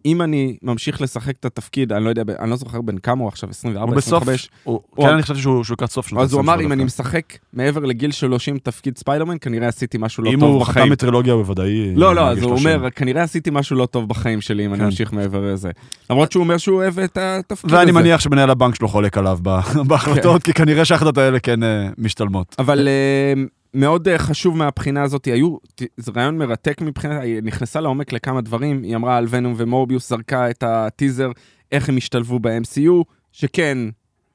אם 0.06 0.22
אני 0.22 0.56
ממשיך 0.62 1.00
לשחק 1.02 1.34
את 1.40 1.44
התפקיד, 1.44 1.92
אני 1.92 2.04
לא 2.04 2.08
יודע, 2.08 2.22
אני 2.38 2.50
לא 2.50 2.56
זוכר 2.56 2.80
בין 2.80 2.98
כמה 2.98 3.20
הוא 3.20 3.28
עכשיו, 3.28 3.50
24, 3.50 3.90
הוא 3.92 3.96
בסוף, 3.96 4.22
25, 4.22 4.48
הוא- 4.64 4.80
הוא- 4.90 5.06
כן, 5.06 5.12
אני 5.12 5.22
חשבתי 5.22 5.40
שהוא 5.40 5.64
לקראת 5.70 5.90
סוף 5.90 6.08
שנות 6.08 6.22
אז 6.22 6.32
הוא 6.32 6.40
ה-20 6.40 6.44
אמר, 6.44 6.56
שלו 6.56 6.66
אם 6.66 6.72
אני. 6.72 6.84
משחק 6.84 7.22
מעבר 7.52 7.80
לגיל 7.80 8.10
30 8.12 8.58
תפקיד 8.58 8.98
ספיידרמן, 8.98 9.36
כנראה 9.40 9.68
עשיתי 9.68 9.98
משהו 10.00 10.24
לא 10.24 10.30
אם 10.30 10.40
טוב 10.40 10.50
הוא 10.50 10.60
בחיים. 10.60 10.84
חתם 10.84 10.92
מטרילוגיה, 10.92 11.32
הוא 11.32 11.42
בוודאי... 11.42 11.94
לא, 11.94 12.14
לא, 12.14 12.28
אז 12.28 12.42
הוא. 12.42 12.52
אומר, 12.58 12.90
כנראה 12.90 13.22
עשיתי 13.22 13.50
משהו 13.52 13.76
לא 13.76 13.86
טוב 13.86 14.08
בחיים 14.08 14.40
שלי, 14.40 14.66
אם 14.66 14.70
אני 14.70 14.78
כן. 14.78 14.84
אמשיך 14.84 15.12
מעבר 15.12 15.52
לזה. 15.52 15.70
למרות 16.10 16.32
שהוא 16.32 16.42
אומר 16.42 16.56
שהוא 16.58 16.76
אוהב 16.76 16.98
את 16.98 17.16
התפקיד 17.20 17.70
הזה. 17.70 17.78
ואני 17.78 17.92
מניח 17.92 18.20
שמנהל 18.20 18.50
הבנק 18.50 18.74
שלו 18.74 18.88
חולק 18.88 19.18
עליו 19.18 19.38
כן. 19.44 19.82
בהחלטות, 19.88 20.42
כי 20.42 20.52
כנראה 20.52 20.84
שההחלטות 20.84 21.18
האלה 21.18 21.38
כן 21.40 21.62
אה, 21.62 21.88
משתלמות. 21.98 22.56
אבל 22.58 22.88
אה, 22.88 23.42
מאוד 23.74 24.08
אה, 24.08 24.18
חשוב 24.18 24.56
מהבחינה 24.56 25.02
הזאת, 25.02 25.24
היו, 25.24 25.56
זה 25.96 26.12
רעיון 26.16 26.38
מרתק 26.38 26.80
מבחינה, 26.80 27.20
היא 27.20 27.40
נכנסה 27.42 27.80
לעומק 27.80 28.12
לכמה 28.12 28.40
דברים, 28.40 28.82
היא 28.82 28.96
אמרה 28.96 29.16
על 29.16 29.26
ונום 29.30 29.54
ומורביוס, 29.56 30.08
זרקה 30.08 30.50
את 30.50 30.62
הטיזר, 30.66 31.30
איך 31.72 31.88
הם 31.88 31.96
השתלבו 31.96 32.38
ב-MCU, 32.40 33.04
שכן 33.32 33.78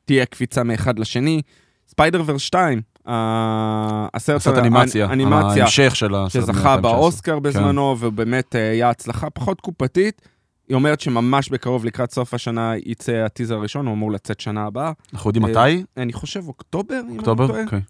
תהיה 0.06 0.26
קפיצה 0.26 0.64
מאחד 0.64 1.00
לשני. 1.00 1.42
ספיידר 1.88 2.24
ורס 2.26 2.42
2, 2.42 2.82
ה- 3.08 4.08
הסרט 4.14 4.34
לעשות 4.36 4.58
אנימציה, 4.58 5.08
האנימציה 5.08 5.64
ההמשך 5.64 5.96
של 5.96 6.16
הסרט 6.16 6.44
שזכה 6.44 6.76
מ-2019. 6.76 6.82
באוסקר 6.82 7.40
בזמנו, 7.40 7.96
ובאמת 8.00 8.56
אה, 8.56 8.70
היה 8.72 8.90
הצלחה 8.90 9.30
פחות 9.30 9.62
קופתית. 9.62 10.22
היא 10.68 10.76
אומרת 10.76 11.00
שממש 11.02 11.50
בקרוב 11.50 11.86
לקראת 11.86 12.12
סוף 12.12 12.34
השנה 12.34 12.74
יצא 12.86 13.12
הטיזר 13.26 13.56
הראשון, 13.56 13.86
הוא 13.86 13.94
אמור 13.94 14.12
לצאת 14.12 14.40
שנה 14.40 14.66
הבאה. 14.66 14.92
אנחנו 15.14 15.30
יודעים 15.30 15.46
אה, 15.46 15.52
מתי? 15.52 15.84
אני 15.98 16.14
חושב 16.14 16.48
אוקטובר, 16.48 17.00
אם 17.04 17.08
אני 17.10 17.18
אוקטובר? 17.18 17.48
טועה. 17.48 17.64
אוקיי. 17.64 17.82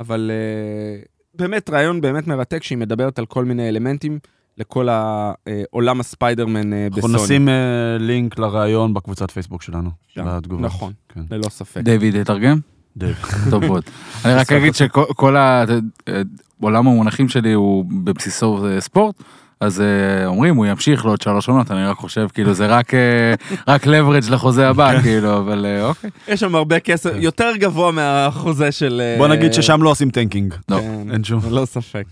אבל 0.00 0.30
אה, 0.34 1.02
באמת 1.34 1.70
רעיון 1.70 2.00
באמת 2.00 2.26
מרתק 2.26 2.62
שהיא 2.62 2.78
מדברת 2.78 3.18
על 3.18 3.26
כל 3.26 3.44
מיני 3.44 3.68
אלמנטים 3.68 4.18
לכל 4.58 4.88
העולם 4.90 6.00
הספיידרמן 6.00 6.72
אה, 6.72 6.86
אנחנו 6.86 6.96
בסוני. 7.02 7.14
נשים 7.24 7.48
אה, 7.48 7.54
לינק 7.98 8.38
לראיון 8.38 8.94
בקבוצת 8.94 9.30
פייסבוק 9.30 9.62
שלנו. 9.62 9.90
לתגובות. 10.16 10.64
נכון, 10.64 10.92
כן. 11.08 11.20
ללא 11.30 11.48
ספק. 11.48 11.80
דיוויד, 11.80 12.22
תרגם? 12.22 12.58
דייב. 12.96 13.16
טובות. 13.50 13.84
אני 14.24 14.34
רק 14.34 14.52
אגיד 14.52 14.74
שכל 14.74 15.36
ה- 15.36 15.64
אה, 16.08 16.22
עולם 16.60 16.86
המונחים 16.88 17.28
שלי 17.28 17.52
הוא 17.52 17.84
בבסיסו 18.04 18.66
אה, 18.66 18.80
ספורט. 18.80 19.14
אז 19.60 19.80
אה, 19.80 20.26
אומרים 20.26 20.56
הוא 20.56 20.66
ימשיך 20.66 21.04
לעוד 21.04 21.20
שלוש 21.20 21.48
עונות 21.48 21.70
אני 21.70 21.86
רק 21.86 21.96
חושב 21.96 22.28
כאילו 22.34 22.54
זה 22.54 22.66
רק 22.66 22.94
אה, 22.94 23.34
רק 23.74 23.86
leverage 23.86 24.30
לחוזה 24.30 24.68
הבא 24.68 25.00
כאילו 25.02 25.38
אבל 25.38 25.66
אה, 25.66 25.84
אוקיי. 25.84 26.10
יש 26.28 26.40
שם 26.40 26.54
הרבה 26.54 26.80
כסף, 26.80 27.10
יותר 27.14 27.52
גבוה 27.56 27.92
מהחוזה 27.92 28.72
של... 28.72 29.14
בוא 29.18 29.28
נגיד 29.28 29.52
ששם 29.52 29.82
לא 29.82 29.90
עושים 29.90 30.10
tanking. 30.10 30.54
לא. 30.68 30.80
כן, 30.80 31.10
אין 31.12 31.24
שום. 31.24 31.40
ללא 31.50 31.64
ספק. 31.64 32.04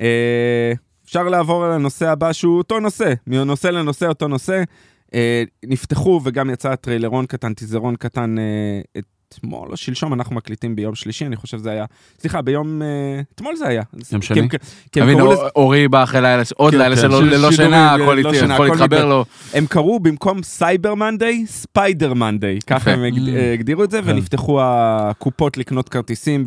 אה, 0.00 0.72
אפשר 1.04 1.22
לעבור 1.22 1.66
לנושא 1.66 2.08
הבא 2.08 2.32
שהוא 2.32 2.58
אותו 2.58 2.80
נושא, 2.80 3.12
מנושא 3.26 3.68
לנושא 3.68 4.06
אותו 4.06 4.28
נושא. 4.28 4.62
נפתחו 5.64 6.20
וגם 6.24 6.50
יצא 6.50 6.74
טריילרון 6.74 7.26
קטן, 7.26 7.54
טיזרון 7.54 7.96
קטן 7.96 8.36
אתמול 9.38 9.68
או 9.70 9.76
שלשום, 9.76 10.14
אנחנו 10.14 10.34
מקליטים 10.34 10.76
ביום 10.76 10.94
שלישי, 10.94 11.26
אני 11.26 11.36
חושב 11.36 11.58
שזה 11.58 11.70
היה, 11.70 11.84
סליחה, 12.20 12.42
ביום, 12.42 12.82
אה, 12.82 12.86
אתמול 13.34 13.56
זה 13.56 13.68
היה. 13.68 13.82
יום 14.12 14.22
שני? 14.22 14.48
תבין, 14.90 15.20
אורי 15.56 15.88
בא 15.88 16.02
אחרי 16.02 16.20
לילה 16.20 16.42
עוד 16.56 16.72
כן, 16.72 16.78
לילה 16.78 16.96
כן. 16.96 17.02
שלו 17.02 17.18
של 17.18 17.24
ללא 17.24 17.50
שידורים, 17.50 17.52
שינה 17.52 17.96
ללא 17.96 18.04
הכל 18.04 18.18
איתי, 18.18 18.38
שינה, 18.38 18.54
יכול 18.54 18.66
להתחבר. 18.66 19.04
לו. 19.04 19.24
הם 19.54 19.66
קראו 19.66 20.00
במקום 20.00 20.42
Cyber 20.42 20.94
Monday, 20.94 21.44
Spider 21.46 22.14
Monday, 22.14 22.58
ככה 22.66 22.90
הם 22.90 23.04
Mm. 23.04 23.28
אה, 23.36 23.52
הגדירו 23.52 23.84
את 23.84 23.90
זה, 23.90 24.02
כן. 24.02 24.10
ונפתחו 24.10 24.58
הקופות 24.62 25.56
לקנות 25.56 25.88
כרטיסים. 25.88 26.44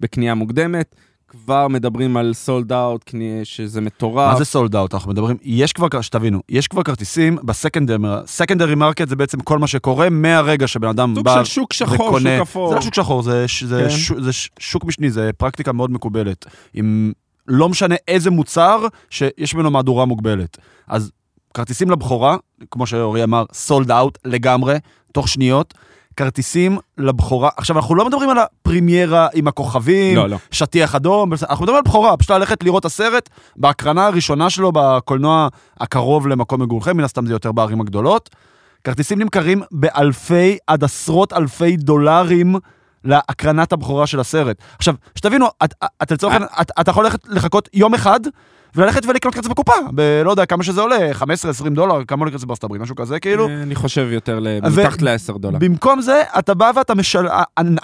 בקנייה 0.00 0.34
מוקדמת. 0.34 0.94
כבר 1.28 1.68
מדברים 1.68 2.16
על 2.16 2.34
sold 2.34 2.72
out, 2.72 3.10
שזה 3.44 3.80
מטורף. 3.80 4.32
מה 4.32 4.38
זה 4.38 4.44
sold 4.44 4.76
out? 4.76 4.94
אנחנו 4.94 5.10
מדברים, 5.10 5.36
יש 5.42 5.72
כבר, 5.72 6.00
שתבינו, 6.00 6.40
יש 6.48 6.68
כבר 6.68 6.82
כרטיסים 6.82 7.38
ב 7.42 7.47
secondary, 7.47 7.98
secondary 8.26 8.74
market 8.74 9.08
זה 9.08 9.16
בעצם 9.16 9.40
כל 9.40 9.58
מה 9.58 9.66
שקורה 9.66 10.10
מהרגע 10.10 10.66
שבן 10.66 10.88
אדם 10.88 11.14
סוג 11.14 11.24
בא 11.24 11.44
של 11.44 11.44
שוק 11.44 11.72
שחור, 11.72 12.06
וקונה. 12.06 12.36
שוק 12.38 12.48
אפור. 12.48 12.68
זה 12.68 12.74
לא 12.74 12.80
שוק 12.80 12.94
שחור, 12.94 13.22
זה, 13.22 13.46
זה, 13.66 13.82
כן. 13.82 13.90
ש, 13.90 14.12
זה 14.12 14.32
ש, 14.32 14.50
שוק 14.58 14.84
משני, 14.84 15.10
זה 15.10 15.30
פרקטיקה 15.36 15.72
מאוד 15.72 15.90
מקובלת. 15.90 16.46
עם 16.74 17.12
לא 17.48 17.68
משנה 17.68 17.94
איזה 18.08 18.30
מוצר, 18.30 18.86
שיש 19.10 19.54
ממנו 19.54 19.70
מהדורה 19.70 20.04
מוגבלת. 20.04 20.58
אז 20.88 21.10
כרטיסים 21.54 21.90
לבכורה, 21.90 22.36
כמו 22.70 22.86
שאורי 22.86 23.24
אמר, 23.24 23.44
סולד 23.52 23.90
אאוט 23.90 24.18
לגמרי, 24.24 24.76
תוך 25.12 25.28
שניות. 25.28 25.74
כרטיסים 26.18 26.78
לבכורה, 26.98 27.50
עכשיו 27.56 27.76
אנחנו 27.76 27.94
לא 27.94 28.06
מדברים 28.06 28.30
על 28.30 28.38
הפרימיירה 28.38 29.28
עם 29.34 29.48
הכוכבים, 29.48 30.16
לא, 30.16 30.28
לא. 30.28 30.36
שטיח 30.50 30.94
אדום, 30.94 31.32
אנחנו 31.32 31.62
מדברים 31.64 31.76
על 31.76 31.82
בכורה, 31.82 32.16
פשוט 32.16 32.30
ללכת 32.30 32.62
לראות 32.62 32.84
הסרט 32.84 33.28
בהקרנה 33.56 34.06
הראשונה 34.06 34.50
שלו 34.50 34.72
בקולנוע 34.74 35.48
הקרוב 35.80 36.26
למקום 36.28 36.62
מגורכם, 36.62 36.96
מן 36.96 37.04
הסתם 37.04 37.26
זה 37.26 37.32
יותר 37.32 37.52
בערים 37.52 37.80
הגדולות. 37.80 38.30
כרטיסים 38.84 39.18
נמכרים 39.18 39.62
באלפי 39.70 40.58
עד 40.66 40.84
עשרות 40.84 41.32
אלפי 41.32 41.76
דולרים 41.76 42.56
להקרנת 43.04 43.72
הבכורה 43.72 44.06
של 44.06 44.20
הסרט. 44.20 44.56
עכשיו, 44.78 44.94
שתבינו, 45.14 45.46
את, 45.64 45.74
את 46.02 46.12
לצורך 46.12 46.32
העניין, 46.32 46.50
את- 46.60 46.70
אתה 46.80 46.90
יכול 46.90 47.04
ללכת 47.04 47.20
לחכות 47.28 47.68
יום 47.74 47.94
אחד 47.94 48.20
וללכת 48.78 49.06
ולקנות 49.06 49.34
כרטיס 49.34 49.50
בקופה, 49.50 49.72
בלא 49.92 50.30
יודע 50.30 50.46
כמה 50.46 50.62
שזה 50.62 50.80
עולה, 50.80 50.96
15-20 51.12 51.24
דולר, 51.68 52.04
כמה 52.04 52.18
עולה 52.20 52.30
כרטיס 52.30 52.44
בארצות 52.44 52.64
הברית, 52.64 52.82
משהו 52.82 52.96
כזה, 52.96 53.20
כאילו. 53.20 53.48
אה, 53.48 53.62
אני 53.62 53.74
חושב 53.74 54.08
יותר, 54.12 54.40
מתחת 54.62 55.02
ל-10 55.02 55.38
דולר. 55.38 55.58
במקום 55.58 56.00
זה, 56.00 56.22
אתה 56.38 56.54
בא 56.54 56.70
ואתה 56.76 56.94
משלם, 56.94 57.28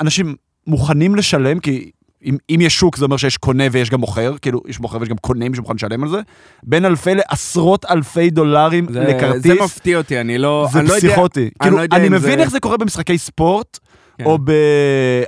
אנשים 0.01 0.35
מוכנים 0.67 1.15
לשלם, 1.15 1.59
כי 1.59 1.91
אם, 2.25 2.37
אם 2.51 2.59
יש 2.61 2.77
שוק, 2.79 2.97
זה 2.97 3.05
אומר 3.05 3.17
שיש 3.17 3.37
קונה 3.37 3.65
ויש 3.73 3.91
גם 3.91 4.01
מוכר, 4.01 4.35
כאילו, 4.43 4.61
יש 4.69 4.81
מוכר 4.81 4.99
ויש 5.01 5.09
גם 5.09 5.17
קונה, 5.17 5.49
מישהו 5.49 5.63
מוכן 5.63 5.75
לשלם 5.75 6.03
על 6.03 6.09
זה, 6.09 6.21
בין 6.63 6.85
אלפי 6.85 7.11
לעשרות 7.15 7.85
אלפי 7.91 8.31
דולרים 8.31 8.87
זה- 8.93 9.01
לכרטיס, 9.01 9.43
זה 9.43 9.55
מפתיע 9.65 9.99
אותי, 9.99 10.21
אני 10.21 10.39
לא... 10.39 10.69
זה 10.73 10.79
אני 10.79 10.89
לא 10.89 10.95
יודע- 10.95 11.09
פסיכוטי. 11.09 11.51
כאילו, 11.63 11.77
לא 11.77 11.83
יודע 11.83 11.97
אני 11.97 12.09
מבין 12.09 12.21
זה- 12.39 12.43
איך 12.43 12.51
זה 12.51 12.61
קורה 12.61 12.77
במשחקי 12.77 13.19
ספורט, 13.19 13.79
כן. 14.19 14.25
או 14.25 14.39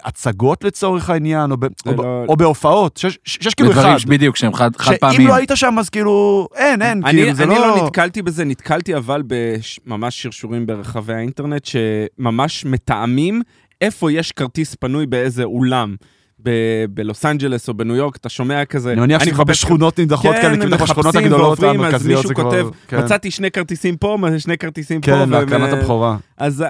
בהצגות 0.02 0.64
לצורך 0.64 1.10
העניין, 1.10 1.50
או, 1.50 1.56
ב, 1.56 1.64
או, 1.64 1.68
ב, 1.96 2.00
לא- 2.00 2.24
או 2.28 2.36
בהופעות, 2.36 2.96
שיש, 2.96 3.18
שיש 3.24 3.54
כאילו 3.54 3.72
אחד. 3.72 3.96
בדיוק 4.06 4.36
שהם 4.36 4.54
חד 4.54 4.76
חד 4.76 4.90
שאם 4.92 4.98
פעמים. 5.00 5.28
לא 5.28 5.34
היית 5.34 5.50
שם, 5.54 5.76
אז 5.78 5.90
כאילו, 5.90 6.48
אין, 6.54 6.82
אין, 6.82 7.02
אני, 7.04 7.12
כאילו, 7.22 7.34
זה 7.34 7.44
אני 7.44 7.54
לא... 7.54 7.66
לא 7.76 7.84
נתקלתי 7.84 8.22
בזה, 8.22 8.44
נתקלתי 8.44 8.96
אבל 8.96 9.22
בממש 9.26 10.22
שרשורים 10.22 10.66
ברחבי 10.66 11.14
האינטרנט, 11.14 11.64
שממש 11.64 12.64
מתאמים 12.64 13.42
איפה 13.80 14.12
יש 14.12 14.32
כרטיס 14.32 14.74
פנוי 14.74 15.06
באיזה 15.06 15.44
אולם. 15.44 15.96
ב- 16.42 16.84
בלוס 16.90 17.24
אנג'לס 17.26 17.68
או 17.68 17.74
בניו 17.74 17.96
יורק, 17.96 18.16
אתה 18.16 18.28
שומע 18.28 18.64
כזה... 18.64 18.92
אני 18.92 19.00
מניח 19.00 19.22
שזה 19.22 19.30
כבר 19.30 19.44
מחפש- 19.44 19.50
בשכונות 19.50 19.98
נידחות 19.98 20.34
כן, 20.36 20.42
כאלה, 20.42 20.56
כאילו 20.56 20.78
בשכונות 20.78 21.16
הגדולות 21.16 21.58
אז 21.58 21.64
המרכזיות 21.64 22.16
מישהו 22.16 22.28
זה 22.28 22.34
כבר... 22.34 22.44
כותב, 22.44 22.68
כן. 22.88 22.98
מצאתי 23.04 23.30
שני 23.30 23.50
כרטיסים 23.50 23.96
פה, 23.96 24.18
שני 24.38 24.58
כרטיסים 24.58 25.00
פה. 25.00 25.06
כן, 25.06 25.30
להקרנת 25.30 25.72
ו- 25.72 25.76
הבכורה. 25.76 26.16
אז 26.38 26.62
אה, 26.62 26.68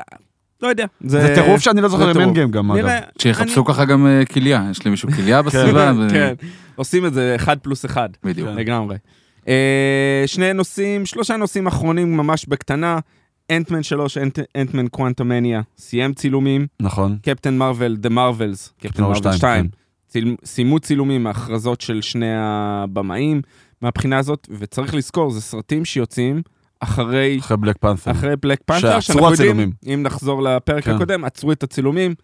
לא 0.62 0.68
יודע. 0.68 0.86
זה 1.00 1.32
טירוף 1.34 1.60
שאני 1.60 1.80
לא 1.80 1.88
זוכר 1.88 2.02
אם 2.08 2.12
טירוף. 2.12 2.24
Endgame 2.26 2.50
גם, 2.50 2.72
אגב. 2.72 2.88
שיחפשו 3.18 3.60
אני- 3.60 3.66
ככה 3.68 3.84
גם 3.84 4.06
אה, 4.06 4.24
כליה, 4.24 4.66
יש 4.70 4.86
למישהו 4.86 5.08
כליה 5.12 5.42
בסביבה? 5.42 5.92
ו- 5.98 6.10
כן, 6.10 6.34
עושים 6.76 7.06
את 7.06 7.14
זה 7.14 7.32
אחד 7.36 7.58
פלוס 7.58 7.84
אחד. 7.84 8.08
בדיוק. 8.24 8.48
כן. 8.48 8.54
לגמרי. 8.56 8.96
אה, 9.48 10.22
שני 10.26 10.52
נושאים, 10.52 11.06
שלושה 11.06 11.36
נושאים 11.36 11.66
אחרונים 11.66 12.16
ממש 12.16 12.46
בקטנה. 12.48 12.98
אנטמן 13.50 13.82
3, 13.82 14.18
אנטמן 14.56 14.88
Quantumania, 14.88 15.60
סיים 15.78 16.12
צילומים. 16.14 16.66
נכון. 16.80 17.16
קפטן 17.22 17.56
מרוויל, 17.58 17.96
The 17.96 18.08
Marvels, 18.08 18.72
קפטן 18.80 19.02
מרוויל 19.02 19.18
מרוויל 19.24 19.38
2. 19.38 19.68
שתיים, 20.12 20.36
סיימו 20.44 20.78
צילומים, 20.80 21.26
ההכרזות 21.26 21.80
של 21.80 22.00
שני 22.02 22.32
הבמאים 22.36 23.42
מהבחינה 23.82 24.18
הזאת, 24.18 24.48
וצריך 24.58 24.94
לזכור, 24.94 25.30
זה 25.30 25.40
סרטים 25.40 25.84
שיוצאים 25.84 26.42
אחרי 26.80 27.38
אחרי 27.40 27.56
בלק 27.56 27.76
פנת'ר. 27.80 28.10
אחרי 28.10 28.36
בלק 28.42 28.58
פנת'ר, 28.64 28.80
שעצרו 28.80 29.02
שאנחנו 29.02 29.30
יודעים, 29.30 29.50
הצילומים. 29.50 29.72
אם 29.86 30.02
נחזור 30.02 30.42
לפרק 30.42 30.84
כן. 30.84 30.94
הקודם, 30.94 31.24
עצרו 31.24 31.52
את 31.52 31.62
הצילומים. 31.62 32.14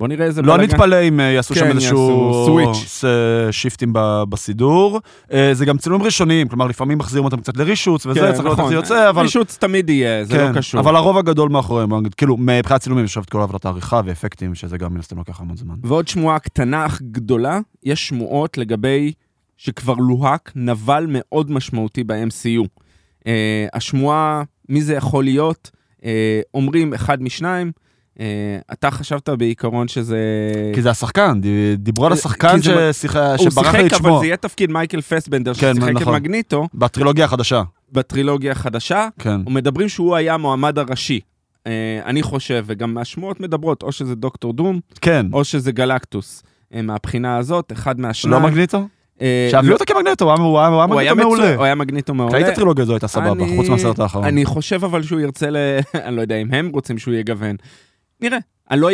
בוא 0.00 0.08
נראה 0.08 0.26
איזה 0.26 0.42
לא. 0.42 0.56
נתפלא 0.58 1.02
אם 1.02 1.20
אה, 1.20 1.24
יעשו 1.24 1.54
כן, 1.54 1.60
שם 1.60 1.66
איזשהו 1.70 2.44
סוויץ'. 2.46 3.04
שיפטים 3.50 3.92
ב- 3.92 4.22
בסידור. 4.28 5.00
אה, 5.32 5.50
זה 5.52 5.64
גם 5.64 5.78
צילומים 5.78 6.06
ראשוניים, 6.06 6.48
כלומר 6.48 6.66
לפעמים 6.66 6.98
מחזירים 6.98 7.24
אותם 7.24 7.40
קצת 7.40 7.56
לרישוץ 7.56 8.06
וזה, 8.06 8.20
כן, 8.20 8.32
צריך 8.32 8.44
לראות 8.44 8.58
איך 8.58 8.58
נכון. 8.58 8.68
זה 8.68 8.74
יוצא, 8.74 9.10
אבל... 9.10 9.22
רישוץ 9.22 9.56
תמיד 9.56 9.90
יהיה, 9.90 10.24
זה 10.24 10.34
כן, 10.34 10.52
לא 10.52 10.58
קשור. 10.58 10.80
אבל 10.80 10.96
הרוב 10.96 11.18
הגדול 11.18 11.48
מאחוריהם, 11.48 11.90
כאילו 12.16 12.36
מבחינת 12.36 12.80
צילומים 12.80 13.04
יש 13.04 13.18
את 13.18 13.30
כל 13.30 13.40
עבודת 13.40 13.64
העריכה 13.64 14.00
ואפקטים, 14.04 14.54
שזה 14.54 14.78
גם 14.78 14.94
מן 14.94 15.00
הסתם 15.00 15.16
לוקח 15.16 15.40
המון 15.40 15.56
זמן. 15.56 15.74
ועוד 15.82 16.08
שמועה 16.08 16.38
קטנה 16.38 16.86
אך 16.86 17.02
גדולה, 17.02 17.60
יש 17.82 18.08
שמועות 18.08 18.58
לגבי 18.58 19.12
שכבר 19.56 19.94
לוהק 19.94 20.52
נבל 20.56 21.06
מאוד 21.08 21.50
משמעותי 21.50 22.04
ב-MCU. 22.04 22.81
Uh, 23.22 23.24
השמועה, 23.72 24.42
מי 24.68 24.82
זה 24.82 24.94
יכול 24.94 25.24
להיות? 25.24 25.70
Uh, 26.00 26.04
אומרים 26.54 26.94
אחד 26.94 27.22
משניים. 27.22 27.72
Uh, 28.18 28.20
אתה 28.72 28.90
חשבת 28.90 29.28
בעיקרון 29.28 29.88
שזה... 29.88 30.18
כי 30.74 30.82
זה 30.82 30.90
השחקן, 30.90 31.40
דיברו 31.76 32.06
על 32.06 32.12
כי 32.12 32.18
השחקן 32.18 32.58
זה- 32.62 32.92
ששיחה- 32.92 33.34
הוא 33.36 33.50
שברח 33.50 33.74
לי 33.74 33.80
שיחק, 33.80 33.86
את 33.86 34.00
אבל 34.00 34.08
שמו, 34.10 34.20
זה 34.20 34.26
יהיה 34.26 34.36
תפקיד 34.36 34.70
מייקל 34.70 35.00
פסבנדר, 35.00 35.54
כן, 35.54 35.74
ששיחק 35.74 35.90
את 35.96 36.00
נכון. 36.02 36.14
מגניטו 36.14 36.68
בטרילוגיה 36.74 37.24
החדשה, 37.24 37.62
בטרילוגיה 37.92 38.52
החדשה, 38.52 39.08
כן. 39.18 39.40
ומדברים 39.46 39.88
שהוא 39.88 40.16
היה 40.16 40.34
המועמד 40.34 40.78
הראשי. 40.78 41.20
Uh, 41.58 41.68
אני 42.04 42.22
חושב, 42.22 42.64
וגם 42.66 42.98
השמועות 42.98 43.40
מדברות, 43.40 43.82
או 43.82 43.92
שזה 43.92 44.14
דוקטור 44.14 44.52
דום, 44.52 44.80
כן. 45.00 45.26
או 45.32 45.44
שזה 45.44 45.72
גלקטוס. 45.72 46.42
אה, 46.74 46.82
מהבחינה 46.82 47.36
הזאת, 47.36 47.72
אחד 47.72 48.00
מהשניים. 48.00 48.42
לא 48.42 48.48
מגניטו? 48.48 48.88
אה, 49.20 49.48
שיביאו 49.50 49.68
לא- 49.70 49.74
אותו 49.74 49.84
כמגניטו, 49.94 50.24
הוא 50.24 50.32
היה- 50.98 51.14
מצוין, 51.14 51.18
מעולה. 51.26 51.54
הוא 51.54 51.64
היה 51.64 51.74
מגניטו 51.74 52.14
מעולה. 52.14 52.34
ראית 52.34 52.46
הטרילוגיה 52.46 52.82
הזו 52.82 52.92
הייתה 52.92 53.08
סבבה, 53.08 53.44
חוץ 53.56 53.68
מהסרט 53.68 53.98
האחרון. 53.98 54.24
אני 54.24 54.44
חושב 54.44 54.84
אבל 54.84 55.02
שהוא 55.02 55.20
ירצה 55.20 55.50
ל... 55.50 55.56
אני 56.06 56.16
לא 56.16 56.20
יודע 56.20 56.36
אם 56.36 56.54
הם 56.54 56.68
רוצים 56.72 56.98
שהוא 56.98 57.14
יגוון. 57.14 57.56
נראה. 58.20 58.38
לא 58.80 58.90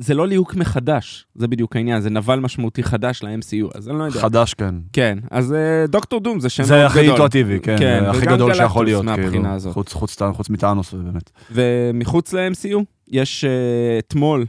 זה 0.00 0.14
לא 0.14 0.26
ליהוק 0.28 0.54
מחדש, 0.54 1.26
זה 1.34 1.48
בדיוק 1.48 1.76
העניין, 1.76 2.00
זה 2.00 2.10
נבל 2.10 2.38
משמעותי 2.38 2.82
חדש 2.82 3.22
ל-MCU, 3.22 3.78
אז 3.78 3.88
אני 3.88 3.98
לא 3.98 4.04
יודע. 4.04 4.20
חדש, 4.20 4.54
כן. 4.54 4.74
כן, 4.92 5.18
אז 5.30 5.52
אה, 5.52 5.86
דוקטור 5.86 6.20
דום 6.20 6.40
זה 6.40 6.48
שם 6.48 6.62
זה 6.62 6.86
הכי 6.86 6.98
גדול. 6.98 7.08
אינטואטיבי, 7.10 7.58
כן, 7.62 7.76
כן, 7.78 8.00
זה 8.04 8.10
הכי 8.10 8.18
וגם 8.26 8.34
גדול 8.34 8.54
שיכול 8.54 8.84
להיות, 8.84 9.04
כאילו. 9.14 9.42
חוץ- 9.72 9.92
חוץ 9.92 10.12
חוץ 10.34 10.50
מטאנוס, 10.50 10.94
באמת. 10.94 11.30
ומחוץ 11.50 12.32
ל-MCU, 12.32 12.78
יש 13.08 13.44
אה, 13.44 13.50
אתמול, 13.98 14.44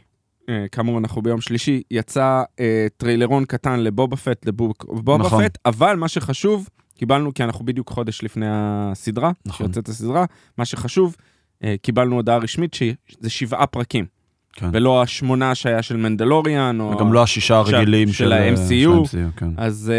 כאמור 0.72 0.98
אנחנו 0.98 1.22
ביום 1.22 1.42
שלישי, 1.42 1.82
יצא 1.92 2.44
אה, 2.60 2.88
טריילרון 2.98 3.46
קטן 3.46 3.80
לבובה 3.80 4.16
פט, 4.18 4.46
לבוק 4.46 4.86
בובה 4.88 5.18
נכון. 5.26 5.44
פט, 5.44 5.58
אבל 5.66 5.96
מה 5.96 6.08
שחשוב, 6.08 6.70
קיבלנו, 6.98 7.34
כי 7.34 7.44
אנחנו 7.44 7.66
בדיוק 7.66 7.90
חודש 7.90 8.24
לפני 8.24 8.46
הסדרה, 8.50 9.32
נכון. 9.46 9.66
שיוצאת 9.66 9.88
הסדרה, 9.90 10.26
מה 10.58 10.66
שחשוב, 10.66 11.16
אה, 11.64 11.76
קיבלנו 11.82 12.16
הודעה 12.16 12.38
רשמית 12.38 12.74
שזה 12.74 13.30
שבעה 13.30 13.66
פרקים, 13.68 14.06
כן. 14.54 14.70
ולא 14.74 15.02
השמונה 15.02 15.56
שהיה 15.56 15.82
של 15.82 15.98
מנדלוריאן, 15.98 16.80
או... 16.80 16.92
וגם 16.96 17.14
לא 17.14 17.24
השישה 17.24 17.56
הרגילים 17.58 18.08
של 18.08 18.14
של 18.14 18.34
ה-MCU. 18.34 19.08
של 19.12 19.18
ה-MCU, 19.18 19.40
כן. 19.40 19.50
אז... 19.58 19.92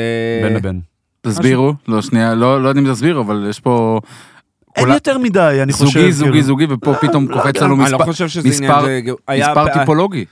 אה, 0.42 0.48
בין 0.48 0.56
לבין. 0.56 0.80
תסבירו, 1.20 1.72
לא 1.88 2.02
שנייה, 2.02 2.34
לא 2.34 2.62
לא 2.62 2.68
יודע 2.68 2.80
אם 2.80 2.92
תסבירו, 2.92 3.20
אבל 3.22 3.46
יש 3.50 3.60
פה... 3.60 4.00
אין 4.76 4.84
כולה- 4.84 4.94
יותר 4.96 5.18
מדי, 5.18 5.58
אני 5.62 5.72
חושב. 5.72 5.84
זוגי, 6.00 6.12
זוגי, 6.12 6.30
כאילו. 6.30 6.46
זוגי, 6.46 6.66
ופה 6.70 6.94
פתאום 7.00 7.26
קופץ 7.32 7.56
לנו 7.56 7.74
אני 7.74 7.92
לא 7.92 7.98
מספר- 7.98 8.04
חושב 8.12 8.28
שזה 8.28 8.48
מספר- 8.48 8.64
עניין... 8.84 9.06
זה- 9.06 9.12
היה 9.28 9.48
מספר 9.48 9.64
בע- 9.64 9.78
טיפולוגי. 9.78 10.24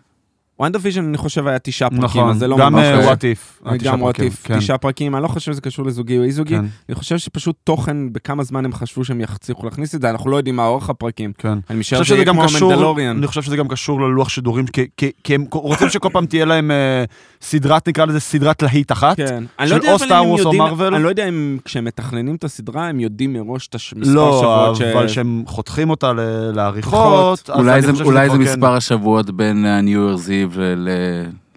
וואן 0.61 0.73
דיוויז'ן 0.73 1.05
אני 1.05 1.17
חושב 1.17 1.47
היה 1.47 1.59
תשעה 1.59 1.91
פרקים, 1.91 2.05
נכון, 2.05 2.29
אז 2.31 2.39
זה 2.39 2.49
לא 2.49 2.57
גם 2.59 2.73
ממש... 2.73 2.85
אה, 2.85 3.13
if. 3.13 3.67
אה, 3.71 3.79
תשעה 3.79 3.93
גם 3.93 4.01
רוטיף, 4.01 4.43
כן, 4.45 4.59
תשעה 4.59 4.79
פרקים, 4.79 5.15
אני 5.15 5.23
לא 5.23 5.29
חושב 5.29 5.53
שזה 5.53 5.61
קשור 5.61 5.87
לזוגי 5.87 6.19
או 6.19 6.23
אי 6.23 6.33
זוגי, 6.33 6.55
כן, 6.57 6.65
אני 6.89 6.95
חושב 6.95 7.19
שפשוט 7.19 7.57
תוכן, 7.65 8.13
בכמה 8.13 8.43
זמן 8.45 8.65
הם 8.65 8.73
חשבו 8.73 9.05
שהם 9.05 9.21
יצליחו 9.21 9.65
להכניס 9.65 9.95
את 9.95 10.01
זה, 10.01 10.11
אנחנו 10.11 10.31
לא 10.31 10.37
יודעים 10.37 10.57
מה 10.57 10.67
אורך 10.67 10.91
הפרקים. 10.91 11.33
כן. 11.39 11.49
אני 11.49 11.61
אני 11.71 11.79
משער 11.79 11.99
חושב 11.99 12.05
שזה 12.09 12.15
שזה 12.15 12.23
יהיה 12.23 12.25
גם 12.25 12.35
כמו 12.35 12.45
קשור, 12.45 12.71
המנדלוריאן. 12.73 13.17
אני 13.17 13.27
חושב 13.27 13.43
שזה 13.43 13.57
גם 13.57 13.69
קשור 13.69 14.01
ללוח 14.01 14.29
שידורים, 14.29 14.67
כי- 14.67 14.87
כי- 14.97 15.11
כי 15.25 15.35
הם 15.35 15.45
רוצים 15.53 15.89
שכל 15.89 16.09
פעם 16.13 16.27
תהיה 16.27 16.45
להם 16.45 16.71
אה, 16.71 17.05
סדרת, 17.43 17.89
נקרא 17.89 18.05
לזה 18.05 18.21
סדרת 18.21 18.63
להיט 18.63 18.93
אחת. 18.93 19.17
כן. 19.17 19.45
של 19.65 19.71
לא 19.71 19.75
יודע 19.75 19.89
או 19.91 19.97
אבל 19.97 20.07
סטאר 20.07 20.25
וורס 20.27 20.41
או 20.41 20.45
יודעים, 20.45 20.63
מארוול. 20.63 20.95
אני 20.95 21.05
לא 21.05 21.09
יודע 21.09 21.29
אם 21.29 21.59
כשהם 21.65 21.85
מתכננים 21.85 22.35
את 22.35 22.45
הסדרה, 22.45 22.89
הם 22.89 23.01
יודעים 23.01 23.33
מראש 23.33 23.67
את 23.69 23.75
הש- 23.75 23.95
מספר 23.97 24.15
לא. 24.15 24.75
אבל 24.95 25.09
שהם 25.09 25.43
חותכים 25.47 25.91
אותה 25.91 26.13
לעריכות. 26.55 27.51
אולי 27.55 27.83
זה- 27.83 27.93
כן. 28.33 28.39
מספר 28.39 28.75
השבועות 28.75 29.31
בין 29.31 29.65
ה-New 29.67 29.85
Year's 30.17 30.50
Eve 30.55 30.59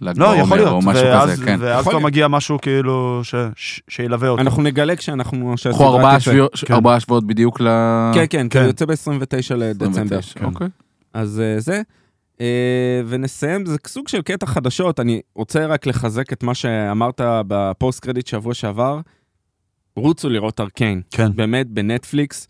ל"ג 0.02 0.20
לא, 0.20 0.36
יכול 0.36 0.58
להיות, 0.58 0.70
או 0.72 0.80
משהו 0.82 1.04
ואז- 1.06 1.30
כזה, 1.32 1.46
כן. 1.46 1.58
ואז 1.60 1.88
כבר. 1.88 2.00
מגיע 2.00 2.28
משהו 2.28 2.58
כאילו 2.62 3.22
ש- 3.24 3.36
ש- 3.56 3.82
שילווה 3.88 4.30
אותו. 4.30 4.42
אנחנו 4.42 4.64
נגלה 4.64 4.96
כשאנחנו... 4.96 5.58
שהסדרה 5.58 5.88
ארבעה. 5.88 6.20
שבועות- 6.20 6.56
כן. 6.66 6.74
ארבעה 6.74 7.00
שבועות 7.00 7.28
בדיוק 7.28 7.62
ל... 7.62 7.68
כן, 8.14 8.26
כן, 8.30 8.48
כן. 8.50 8.62
זה 8.62 8.68
יוצא 8.68 8.86
ב-29 8.86 8.94
לדצמבר. 9.56 9.90
29, 9.92 10.40
כן. 10.40 10.46
אוקיי. 10.46 10.68
אז 11.14 11.40
אה, 11.40 11.60
זה. 11.60 11.82
אה, 12.42 12.46
ונסיים, 13.08 13.66
זה 13.66 13.76
סוג 13.88 14.08
של 14.08 14.22
קטע 14.22 14.46
חדשות, 14.46 15.00
אני 15.00 15.22
רוצה 15.36 15.66
רק 15.66 15.86
לחזק 15.88 16.34
את 16.34 16.44
מה 16.44 16.56
שאמרת 16.56 17.22
ב 17.48 17.58
post 17.58 18.00
credit 18.00 18.28
שבוע 18.28 18.54
שעבר. 18.54 19.00
רוצו 19.96 20.30
לראות 20.30 20.60
Arcane, 20.60 21.02
כן. 21.12 21.32
באמת, 21.36 21.68
בנטפליקס. 21.68 22.48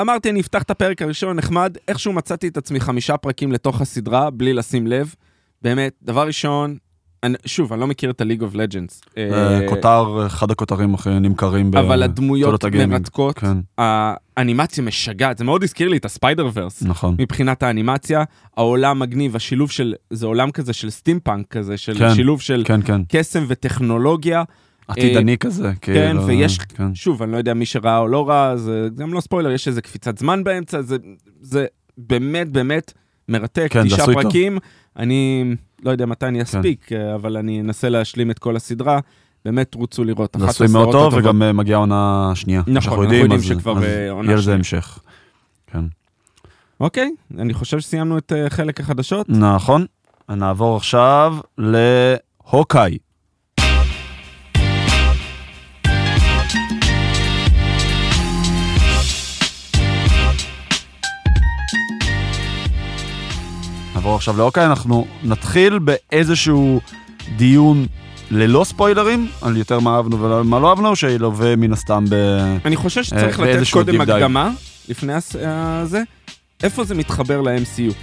אמרתי, 0.00 0.30
אני 0.30 0.40
אפתח 0.40 0.62
את 0.62 0.70
הפרק 0.70 1.02
הראשון, 1.02 1.36
נחמד, 1.36 1.76
איכשהו 1.88 2.12
מצאתי 2.12 2.48
את 2.48 2.56
עצמי 2.56 2.80
חמישה 2.80 3.16
פרקים 3.16 3.52
לתוך 3.52 3.80
הסדרה, 3.80 4.30
בלי 4.30 4.52
לשים 4.52 4.86
לב. 4.86 5.14
באמת, 5.62 5.92
דבר 6.02 6.26
ראשון, 6.26 6.76
אני, 7.22 7.34
שוב, 7.46 7.72
אני 7.72 7.80
לא 7.80 7.86
מכיר 7.86 8.10
את 8.10 8.22
Legends. 8.54 9.00
אה, 9.18 9.60
אה, 9.60 9.68
כותר, 9.68 10.26
אחד 10.26 10.50
הכותרים 10.50 10.94
הכי 10.94 11.10
נמכרים 11.10 11.70
אבל 11.76 12.02
הדמויות. 12.02 12.64
מרתקות, 12.86 13.38
כן, 13.38 13.56
האנימציה 13.78 14.84
משגעת, 14.84 15.38
זה 15.38 15.44
מאוד 15.44 15.62
הזכיר 15.62 15.88
לי 15.88 15.96
את 15.96 16.04
ה 16.04 16.48
Spider-Verse. 16.54 16.82
נכון. 16.82 17.16
מבחינת 17.18 17.62
האנימציה, 17.62 18.24
העולם 18.56 18.98
מגניב, 18.98 19.36
השילוב 19.36 19.70
של, 19.70 19.94
זה 20.10 20.26
עולם 20.26 20.50
כזה 20.50 20.72
של 20.72 20.90
סטימפאנק 20.90 21.46
כזה, 21.50 21.76
של 21.76 21.98
כן, 21.98 22.14
שילוב 22.14 22.40
של 22.40 22.62
כן, 22.66 22.82
כן. 22.82 23.00
קסם 23.08 23.44
וטכנולוגיה. 23.48 24.42
עתידני 24.88 25.38
כזה, 25.38 25.72
כאילו. 25.80 26.26
ויש- 26.26 26.58
כן. 26.58 26.94
שוב, 26.94 27.22
אני 27.22 27.32
לא 27.32 27.36
יודע 27.36 27.54
מי 27.54 27.66
שראה 27.66 27.98
או 27.98 28.08
לא 28.08 28.28
ראה, 28.28 28.56
זה 28.56 28.88
גם 28.94 29.12
לא 29.12 29.20
ספוילר, 29.20 29.50
יש 29.50 29.68
איזה 29.68 29.82
קפיצת 29.82 30.18
זמן 30.18 30.44
באמצע, 30.44 30.82
זה, 30.82 30.96
זה 31.40 31.66
באמת 31.98 32.48
באמת 32.48 32.92
מרתק, 33.30 33.66
כן, 33.70 33.84
תשעה. 33.86 34.06
פרקים, 34.06 34.58
אני 34.96 35.44
לא 35.82 35.90
יודע 35.90 36.06
מתי 36.06 36.26
אני 36.26 36.42
אספיק, 36.42 36.90
אבל 37.14 37.36
אני 37.36 37.60
אנסה 37.60 37.88
להשלים 37.88 38.30
את 38.30 38.38
כל 38.38 38.56
הסדרה, 38.56 39.00
באמת 39.44 39.74
רוצו 39.74 40.04
לראות. 40.04 40.36
זה 40.40 40.46
עשוי 40.48 40.66
מאוד 40.72 40.92
טוב. 40.92 41.14
וגם 41.14 41.42
אה, 41.42 41.52
מגיעה 41.52 41.78
עונה 41.78 42.32
שנייה. 42.34 42.60
נכון, 42.66 42.74
אנחנו 42.76 43.02
יודעים 43.02 43.32
אז- 43.32 43.44
שכבר 43.44 43.72
אז 43.78 43.84
בעונה 43.84 44.26
יהיה 44.28 44.34
לזה 44.36 44.42
שנייה. 44.42 44.56
המשך. 44.56 44.98
כן. 45.66 45.84
אוקיי, 46.80 47.10
אני 47.38 47.54
חושב 47.54 47.80
שסיימנו 47.80 48.18
את 48.18 48.32
אה, 48.32 48.50
חלק 48.50 48.80
החדשות. 48.80 49.28
נכון. 49.28 49.86
נעבור 50.28 50.76
עכשיו 50.76 51.36
להוקאי. 51.58 52.98
נעבור 64.00 64.16
עכשיו 64.16 64.36
להוקאי, 64.36 64.66
אנחנו 64.66 65.06
נתחיל 65.22 65.78
באיזשהו 65.78 66.80
דיון 67.36 67.86
ללא 68.30 68.64
ספוילרים, 68.64 69.28
על 69.42 69.56
יותר 69.56 69.80
מה 69.80 69.96
אהבנו 69.96 70.20
ומה 70.20 70.60
לא 70.60 70.70
אהבנו, 70.70 70.96
שילווה 70.96 71.56
מן 71.56 71.72
הסתם 71.72 72.04
ב... 72.10 72.14
אני 72.64 72.76
חושב 72.76 73.02
שצריך 73.02 73.40
אה, 73.40 73.44
לתת 73.44 73.54
באיזשהו 73.54 73.80
קודם. 73.80 74.00
הקדמה, 74.00 74.50
לפני 74.88 75.12
אה, 75.14 75.82
זה, 75.84 76.02
איפה 76.62 76.84
זה 76.84 76.94
מתחבר 76.94 77.40
ל-MCU. 77.40 77.94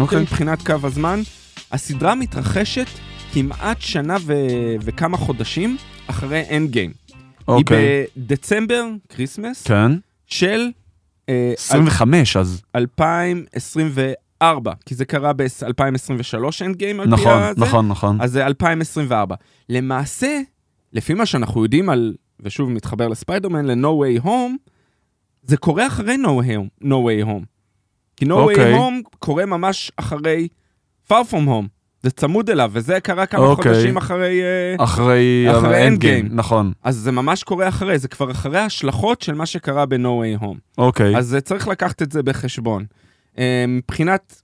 אוקיי. 0.00 0.20
מבחינת 0.20 0.66
קו 0.66 0.74
הזמן, 0.82 1.20
הסדרה 1.72 2.14
מתרחשת 2.14 2.86
כמעט 3.32 3.80
שנה 3.80 4.16
ו- 4.20 4.76
וכמה 4.80 5.16
חודשים 5.16 5.76
אחרי 6.06 6.42
Endgame. 6.50 6.92
אוקיי. 7.48 7.76
היא 7.76 8.06
בדצמבר, 8.16 8.84
Christmas, 9.08 9.66
כן. 9.66 9.92
של 10.26 10.68
אה, 11.28 11.52
25 11.56 12.36
אז. 12.36 12.62
2024, 12.76 14.12
כי 14.86 14.94
זה 14.94 15.04
קרה 15.04 15.32
ב-2023 15.32 16.64
Endgame 16.64 17.00
על 17.00 17.06
פי 17.06 17.12
נכון, 17.12 17.42
הזה. 17.42 17.60
נכון, 17.60 17.88
נכון. 17.88 18.20
אז 18.20 18.32
זה 18.32 18.46
2024. 18.46 19.36
למעשה, 19.68 20.40
לפי 20.92 21.14
מה 21.14 21.26
שאנחנו 21.26 21.62
יודעים 21.62 21.90
על, 21.90 22.14
ושוב 22.40 22.70
מתחבר 22.70 23.08
לספיידרמן, 23.08 23.64
ל-No 23.66 23.86
Way 23.86 24.24
Home, 24.24 24.70
זה 25.42 25.56
קורה 25.56 25.86
אחרי 25.86 26.16
No 26.22 26.28
Way 26.28 26.46
Home. 26.46 26.84
No 26.84 26.86
Way 26.86 27.26
Home. 27.26 27.44
כי 28.16 28.24
No 28.24 28.32
אוקיי. 28.32 28.74
Way 28.74 28.78
Home 28.78 29.16
קורה 29.18 29.46
ממש 29.46 29.92
אחרי 29.96 30.48
Far 31.08 31.24
From 31.30 31.46
Home. 31.46 31.66
זה 32.02 32.10
צמוד 32.10 32.50
אליו, 32.50 32.70
וזה 32.72 33.00
קרה 33.00 33.26
כמה 33.26 33.46
אוקיי. 33.46 33.72
חודשים 33.74 33.96
אחרי... 33.96 34.42
אה, 34.42 34.84
אחרי 34.84 35.46
אחרי 35.50 35.76
האנד 35.76 35.98
Endgame. 35.98 36.00
גיים, 36.00 36.28
נכון. 36.32 36.72
אז 36.82 36.96
זה 36.96 37.12
ממש 37.12 37.42
קורה 37.42 37.68
אחרי, 37.68 37.98
זה 37.98 38.08
כבר 38.08 38.30
אחרי 38.30 38.58
ההשלכות 38.58 39.22
של 39.22 39.34
מה 39.34 39.46
שקרה 39.46 39.86
ב-No 39.86 39.98
Way 39.98 40.42
Home. 40.42 40.58
אוקיי. 40.78 41.16
אז 41.16 41.34
אה, 41.34 41.40
צריך 41.40 41.68
לקחת 41.68 42.02
את 42.02 42.12
זה 42.12 42.22
בחשבון. 42.22 42.84
אה, 43.38 43.64
מבחינת, 43.68 44.42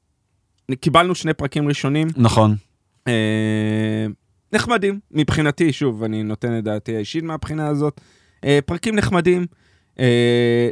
קיבלנו 0.81 1.15
שני 1.15 1.35
פרקים 1.35 1.69
ראשונים, 1.69 2.09
נכון. 2.17 2.57
אה, 3.09 4.07
נחמדים, 4.53 5.01
מבחינתי, 5.11 5.73
שוב, 5.73 6.03
אני 6.03 6.23
נותן 6.23 6.59
את 6.59 6.65
דעתי 6.65 6.97
האישית 6.97 7.25
מהבחינה 7.25 7.69
הזאת. 7.69 8.01
אה, 8.45 8.59
פרקים 8.67 8.97
נחמדים. 8.97 9.47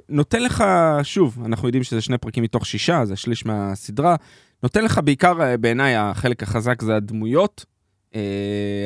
נותן 0.08 0.42
לך, 0.42 0.64
שוב, 1.02 1.38
אנחנו 1.44 1.68
יודעים 1.68 1.84
שזה 1.84 2.00
שני 2.00 2.18
פרקים 2.18 2.42
מתוך 2.42 2.66
שישה, 2.66 3.04
זה 3.04 3.16
שליש 3.16 3.46
מהסדרה. 3.46 4.16
נותן 4.62 4.84
לך 4.84 5.00
בעיקר, 5.04 5.56
בעיניי, 5.60 5.96
החלק 5.96 6.42
החזק 6.42 6.82
זה 6.82 6.96
הדמויות. 6.96 7.64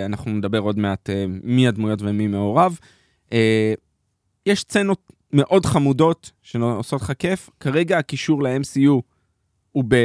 אנחנו 0.04 0.30
נדבר 0.30 0.58
עוד 0.58 0.78
מעט 0.78 1.10
מי 1.42 1.68
הדמויות 1.68 2.02
ומי 2.02 2.26
מעורב. 2.26 2.78
יש 4.46 4.60
סצנות 4.60 5.12
מאוד 5.32 5.66
חמודות 5.66 6.30
שעושות 6.42 7.02
לך 7.02 7.12
כיף. 7.18 7.50
כרגע 7.60 7.98
הקישור 7.98 8.42
ל-MCU 8.42 9.02
הוא 9.72 9.84
ב... 9.88 9.96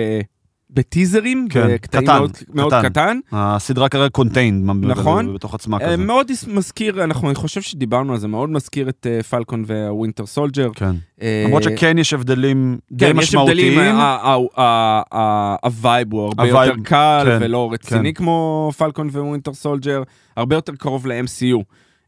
בטיזרים, 0.70 1.48
כן, 1.50 1.68
בקטעים 1.74 2.04
קטן, 2.04 2.18
מאוד, 2.18 2.32
מאוד 2.54 2.74
קטן. 2.74 2.90
קטן. 2.90 3.20
הסדרה 3.32 3.90
כרגע 3.90 4.10
contained. 4.10 4.70
נכון. 4.86 5.34
בתוך 5.34 5.54
עצמה 5.56 5.78
אה, 5.82 5.86
כזה. 5.88 5.98
מאוד 5.98 6.32
מזכיר, 6.48 7.04
אנחנו, 7.04 7.28
אני 7.28 7.36
חושב 7.36 7.62
שדיברנו 7.62 8.14
על 8.14 8.20
זה, 8.20 8.28
מאוד 8.28 8.50
מזכיר 8.50 8.90
את 8.90 9.08
אה, 9.10 9.24
Falcon 9.24 9.64
וה 9.68 9.82
Winter 9.82 10.26
Soldier. 10.26 10.70
כן. 10.76 10.92
אה, 11.22 11.44
למרות 11.48 11.64
שכן 11.64 11.98
יש 11.98 12.14
הבדלים 12.14 12.78
די 12.92 13.06
כן, 13.06 13.20
יש 13.20 13.36
הבדלים, 13.36 13.68
משמעותיים. 13.68 13.96
ה- 13.96 14.18
ה- 14.24 14.62
ה- 14.62 15.02
ה- 15.18 15.56
ה 15.64 15.74
vibe 15.74 16.14
הוא 16.14 16.22
הרבה 16.24 16.48
יותר 16.48 16.74
קל 16.84 17.24
כן, 17.26 17.38
ולא 17.42 17.70
רציני 17.74 18.14
כן. 18.14 18.24
כמו 18.24 18.72
Falcon 18.78 19.08
Winter 19.10 19.54
Soldier, 19.54 20.04
הרבה 20.38 20.56
יותר 20.56 20.76
קרוב 20.76 21.08
ל-MCU. 21.08 21.64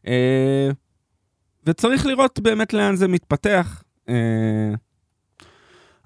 אה, 0.06 0.70
וצריך 1.66 2.06
לראות 2.06 2.40
באמת 2.40 2.72
לאן 2.72 2.96
זה 2.96 3.08
מתפתח. 3.08 3.82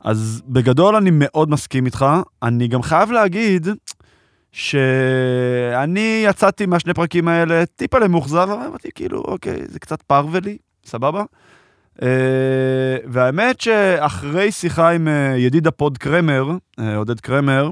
אז 0.05 0.43
בגדול 0.47 0.97
אני 0.97 1.11
מאוד 1.13 1.51
מסכים 1.51 1.87
איתך. 1.87 2.07
אני 2.43 2.69
גם 2.69 2.83
חייב 2.83 3.11
להגיד 3.11 3.69
שאני 4.53 6.23
יצאתי 6.25 6.67
מהשני 6.67 6.95
פרקים 6.95 7.29
האלה 7.29 7.67
טיפה 7.67 7.99
למאוכזב, 7.99 8.37
אבל 8.37 8.67
אמרתי 8.67 8.89
כאילו, 8.95 9.19
אוקיי, 9.19 9.61
זה 9.69 9.79
קצת 9.79 10.03
פרוולי, 10.03 10.59
סבבה? 10.85 11.25
Uh, 11.99 12.03
והאמת 13.07 13.61
שאחרי 13.61 14.53
שיחה 14.53 14.91
עם 14.91 15.09
uh, 15.09 15.39
ידיד 15.39 15.67
הפוד 15.67 15.99
קרמר, 15.99 16.51
uh, 16.51 16.83
עודד 16.97 17.21
קרמר, 17.21 17.71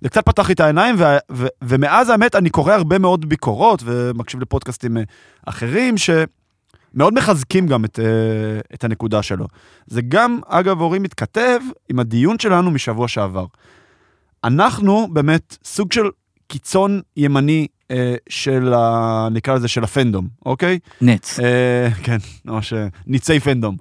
זה 0.00 0.08
קצת 0.08 0.26
פתח 0.26 0.48
לי 0.48 0.54
את 0.54 0.60
העיניים, 0.60 0.94
ו- 0.98 1.16
ו- 1.32 1.46
ומאז 1.62 2.08
האמת 2.08 2.34
אני 2.34 2.50
קורא 2.50 2.72
הרבה 2.72 2.98
מאוד 2.98 3.28
ביקורות 3.28 3.82
ומקשיב 3.84 4.40
לפודקאסטים 4.40 4.96
אחרים, 5.46 5.94
שמאוד 6.94 7.14
מחזקים 7.14 7.66
גם 7.66 7.84
את, 7.84 7.98
uh, 7.98 8.74
את 8.74 8.84
הנקודה 8.84 9.22
שלו. 9.22 9.46
זה 9.86 10.02
גם, 10.02 10.40
אגב, 10.46 10.80
אורי 10.80 10.98
מתכתב 10.98 11.60
עם 11.88 11.98
הדיון 11.98 12.38
שלנו 12.38 12.70
משבוע 12.70 13.08
שעבר. 13.08 13.46
אנחנו 14.44 15.08
באמת 15.12 15.56
סוג 15.64 15.92
של 15.92 16.08
קיצון 16.46 17.00
ימני 17.16 17.66
אה, 17.90 18.14
של, 18.28 18.74
ה, 18.74 19.28
נקרא 19.30 19.54
לזה, 19.54 19.68
של 19.68 19.84
הפנדום, 19.84 20.28
אוקיי? 20.46 20.78
נץ. 21.00 21.40
אה, 21.40 21.88
כן, 22.02 22.16
ממש 22.44 22.72
אה, 22.72 22.86
ניצי 23.06 23.40
פנדום. 23.40 23.76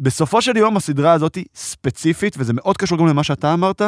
בסופו 0.00 0.42
של 0.42 0.56
יום 0.56 0.76
הסדרה 0.76 1.12
הזאת 1.12 1.38
ספציפית, 1.54 2.34
וזה 2.38 2.52
מאוד 2.52 2.76
קשור 2.76 2.98
גם 2.98 3.06
למה 3.06 3.24
שאתה 3.24 3.54
אמרת, 3.54 3.82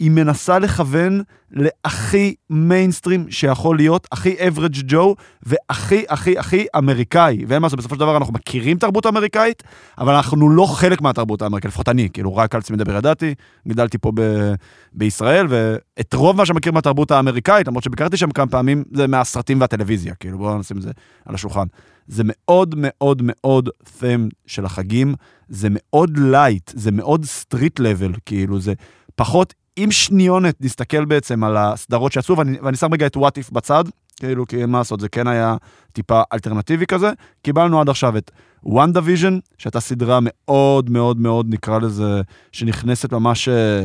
היא 0.00 0.10
מנסה 0.10 0.58
לכוון 0.58 1.22
להכי 1.50 2.34
מיינסטרים 2.50 3.26
שיכול 3.30 3.76
להיות, 3.76 4.08
הכי 4.12 4.34
average 4.34 4.82
ג'ו, 4.86 5.14
והכי 5.42 6.04
הכי 6.08 6.38
הכי 6.38 6.66
אמריקאי. 6.78 7.44
ואין 7.48 7.62
מה 7.62 7.66
לעשות, 7.66 7.78
בסופו 7.78 7.94
של 7.94 8.00
דבר 8.00 8.16
אנחנו 8.16 8.34
מכירים 8.34 8.78
תרבות 8.78 9.06
אמריקאית, 9.06 9.62
אבל 9.98 10.14
אנחנו 10.14 10.50
לא 10.50 10.66
חלק 10.66 11.00
מהתרבות 11.00 11.42
האמריקאית, 11.42 11.72
לפחות 11.72 11.88
אני, 11.88 12.08
כאילו 12.12 12.36
רק 12.36 12.54
על 12.54 12.58
עצמי 12.58 12.76
מדבר 12.76 12.96
ידעתי, 12.96 13.34
גדלתי 13.68 13.98
פה 13.98 14.12
ב- 14.14 14.54
בישראל, 14.92 15.46
ואת 15.48 16.14
רוב 16.14 16.36
מה 16.36 16.46
שמכיר 16.46 16.72
מהתרבות 16.72 17.10
האמריקאית, 17.10 17.68
למרות 17.68 17.84
שביקרתי 17.84 18.16
שם 18.16 18.30
כמה 18.30 18.46
פעמים, 18.46 18.84
זה 18.94 19.06
מהסרטים 19.06 19.60
והטלוויזיה, 19.60 20.14
כאילו 20.14 20.38
בואו 20.38 20.58
נשים 20.58 20.76
את 20.76 20.82
זה 20.82 20.90
על 21.26 21.34
השולחן. 21.34 21.66
זה 22.06 22.22
מאוד 22.26 22.74
מאוד 22.78 23.22
מאוד 23.24 23.68
theme 24.00 24.28
של 24.46 24.64
החגים, 24.64 25.14
זה 25.48 25.68
מאוד 25.70 26.18
light, 26.18 26.70
זה 26.74 26.90
מאוד 26.90 27.24
street 27.24 27.80
level, 27.80 28.12
כאילו 28.26 28.60
זה 28.60 28.72
פחות, 29.16 29.54
אם 29.84 29.90
שנייה 29.90 30.54
נסתכל 30.60 31.04
בעצם 31.04 31.44
על 31.44 31.56
הסדרות 31.56 32.12
שיצאו, 32.12 32.36
ואני, 32.36 32.58
ואני 32.62 32.76
שם 32.76 32.92
רגע 32.92 33.06
את 33.06 33.16
What 33.16 33.38
If 33.38 33.50
בצד, 33.50 33.84
כאילו, 34.16 34.46
כי 34.46 34.66
מה 34.66 34.78
לעשות, 34.78 35.00
זה 35.00 35.08
כן 35.08 35.26
היה 35.26 35.56
טיפה 35.92 36.22
אלטרנטיבי 36.32 36.86
כזה. 36.86 37.12
קיבלנו 37.42 37.80
עד 37.80 37.88
עכשיו 37.88 38.16
את 38.16 38.30
WandaVision, 38.64 39.38
שהייתה 39.58 39.80
סדרה 39.80 40.18
מאוד 40.22 40.90
מאוד 40.90 41.20
מאוד, 41.20 41.46
נקרא 41.54 41.78
לזה, 41.78 42.20
שנכנסת 42.52 43.12
ממש 43.12 43.48
אה, 43.48 43.84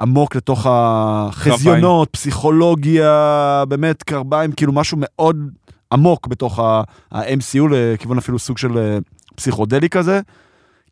עמוק 0.00 0.36
לתוך 0.36 0.66
החזיונות, 0.70 2.08
פסיכולוגיה, 2.10 3.64
באמת 3.68 4.02
קרביים, 4.02 4.52
כאילו 4.52 4.72
משהו 4.72 4.98
מאוד 5.00 5.50
עמוק 5.92 6.26
בתוך 6.26 6.58
ה-MCU, 6.58 7.62
לכיוון 7.70 8.18
אפילו 8.18 8.38
סוג 8.38 8.58
של 8.58 8.78
אה, 8.78 8.98
פסיכודלי 9.34 9.88
כזה. 9.88 10.20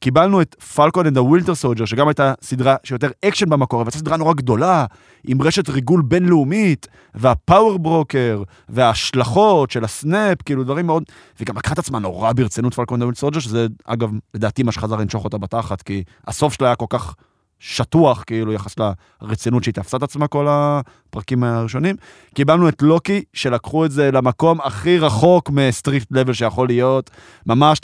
קיבלנו 0.01 0.43
את 0.43 0.55
Falcon 0.55 1.07
and 1.07 1.17
ה 1.17 1.22
Winter 1.22 1.55
Soldier, 1.55 1.85
שגם 1.85 2.09
הייתה 2.09 2.33
סדרה 2.43 2.77
שיותר 2.85 3.11
אקשן 3.25 3.51
במקור, 3.51 3.81
אבל 3.81 3.89
הייתה 3.89 3.99
סדרה 3.99 4.17
נורא 4.17 4.35
גדולה, 4.35 4.87
עם 5.27 5.43
רשת 5.43 5.69
ריגול 5.69 6.03
בינלאומית, 6.03 6.87
וה 7.15 7.33
Power 7.33 7.79
Broker, 7.79 8.43
וההשלכות 8.69 9.71
של 9.71 9.85
ה 9.85 9.94
snap, 9.94 10.43
כאילו 10.43 10.65
דברים 10.65 10.87
מאוד... 10.87 11.03
וגם 11.41 11.57
לקחה 11.57 11.73
את 11.73 11.79
עצמה 11.79 11.99
נורא 11.99 12.33
ברצינות 12.33 12.75
Falcon 12.75 12.95
and 12.95 13.03
ה 13.03 13.05
Winter 13.05 13.21
Soldier, 13.21 13.41
שזה 13.41 13.67
אגב, 13.85 14.11
לדעתי 14.35 14.63
מה 14.63 14.73
שחזר 14.73 14.97
לנשוך 14.97 15.25
אותה 15.25 15.39
בתחת, 15.39 15.83
כי 15.83 16.03
הסוף 16.27 16.53
שלה 16.55 16.67
היה 16.67 16.77
כל 16.77 16.87
כך 16.89 17.15
שטוח, 17.59 18.25
כאילו, 18.27 18.53
יחס 18.53 18.75
לרצינות 19.23 19.65
שהיא 19.65 19.75
תפסה 19.75 19.97
את 19.97 20.03
עצמה 20.03 20.27
כל 20.27 20.47
הפרקים 20.51 21.45
הראשונים. 21.45 21.97
קיבלנו 22.35 22.69
את 22.69 22.83
לוקי, 22.83 23.23
שלקחו 23.33 23.85
את 23.85 23.91
זה 23.91 24.11
למקום 24.11 24.61
הכי 24.61 24.99
רחוק 24.99 25.51
מ 25.51 25.58
street 25.58 26.05
level 26.11 26.33
שיכול 26.33 26.69
להיות, 26.69 27.11
ממש 27.47 27.79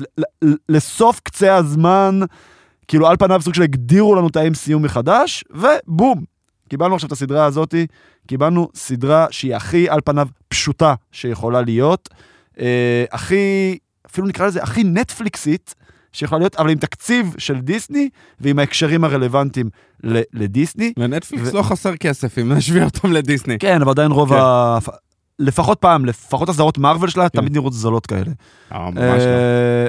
לסוף 0.69 1.21
קצה 1.21 1.55
הזמן, 1.55 2.21
כאילו 2.89 3.09
על 3.09 3.17
פניו 3.17 3.43
סוג 3.43 3.55
של 3.55 3.63
הגדירו 3.63 4.15
לנו 4.15 4.29
את 4.29 4.37
ה-MCU 4.37 4.79
מחדש, 4.79 5.45
ובום, 5.51 6.25
קיבלנו 6.69 6.95
עכשיו 6.95 7.07
את 7.07 7.13
הסדרה 7.13 7.45
הזאתי, 7.45 7.87
קיבלנו 8.27 8.69
סדרה 8.75 9.27
שהיא 9.31 9.57
הכי 9.57 9.89
על 9.89 10.01
פניו 10.05 10.29
פשוטה 10.49 10.95
שיכולה 11.13 11.63
להיות, 11.63 12.09
אה, 12.61 13.05
הכי, 13.13 13.79
אפילו 14.07 14.27
נקרא 14.27 14.47
לזה, 14.47 14.63
הכי 14.63 14.85
נטפליקסית. 14.85 15.75
שיכולה 16.15 16.39
להיות, 16.39 16.57
אבל 16.57 16.71
עם 16.71 16.79
תקציב 16.79 17.35
של 17.39 17.61
דיסני 17.61 18.09
ועם 18.41 18.59
ההקשרים 18.59 19.05
הרלוונטיים 19.05 19.71
ל- 20.05 20.23
לדיסני. 20.33 20.93
לנטפליקס 20.97 21.49
ו- 21.53 21.57
לא 21.57 21.63
חסר 21.63 21.97
כסף 21.97 22.39
אם 22.39 22.53
נשווה 22.53 22.85
אותם 22.85 23.13
לדיסני. 23.13 23.59
כן, 23.59 23.83
אבל 23.83 23.91
עדיין 23.91 24.11
רוב 24.11 24.29
כן. 24.29 24.41
ה... 24.41 24.79
לפחות 25.39 25.79
פעם, 25.79 26.05
לפחות 26.05 26.49
הסדרות 26.49 26.79
מארוול 26.79 27.09
שלה, 27.09 27.29
כן. 27.29 27.41
תמיד 27.41 27.53
נראות 27.53 27.73
זולות 27.73 28.07
כאלה. 28.07 28.31
אה, 28.73 28.91
ממש 28.91 29.23
לא. 29.23 29.29
אה, 29.29 29.87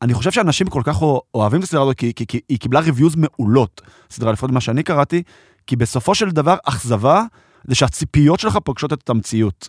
ואני 0.00 0.14
חושב 0.14 0.30
שאנשים 0.30 0.66
כל 0.66 0.82
כך 0.84 1.02
אוהבים 1.34 1.58
את 1.58 1.64
הסדרה 1.64 1.82
הזאת, 1.82 1.96
כי, 1.96 2.12
כי, 2.16 2.26
כי 2.26 2.40
היא 2.48 2.58
קיבלה 2.58 2.80
ריוויוז 2.80 3.14
מעולות, 3.16 3.82
סדרה 4.10 4.32
לפחות 4.32 4.50
ממה 4.50 4.60
שאני 4.60 4.82
קראתי, 4.82 5.22
כי 5.66 5.76
בסופו 5.76 6.14
של 6.14 6.30
דבר, 6.30 6.56
אכזבה 6.64 7.22
זה 7.64 7.74
שהציפיות 7.74 8.40
שלך 8.40 8.58
פוגשות 8.64 8.92
את 8.92 9.10
המציאות. 9.10 9.68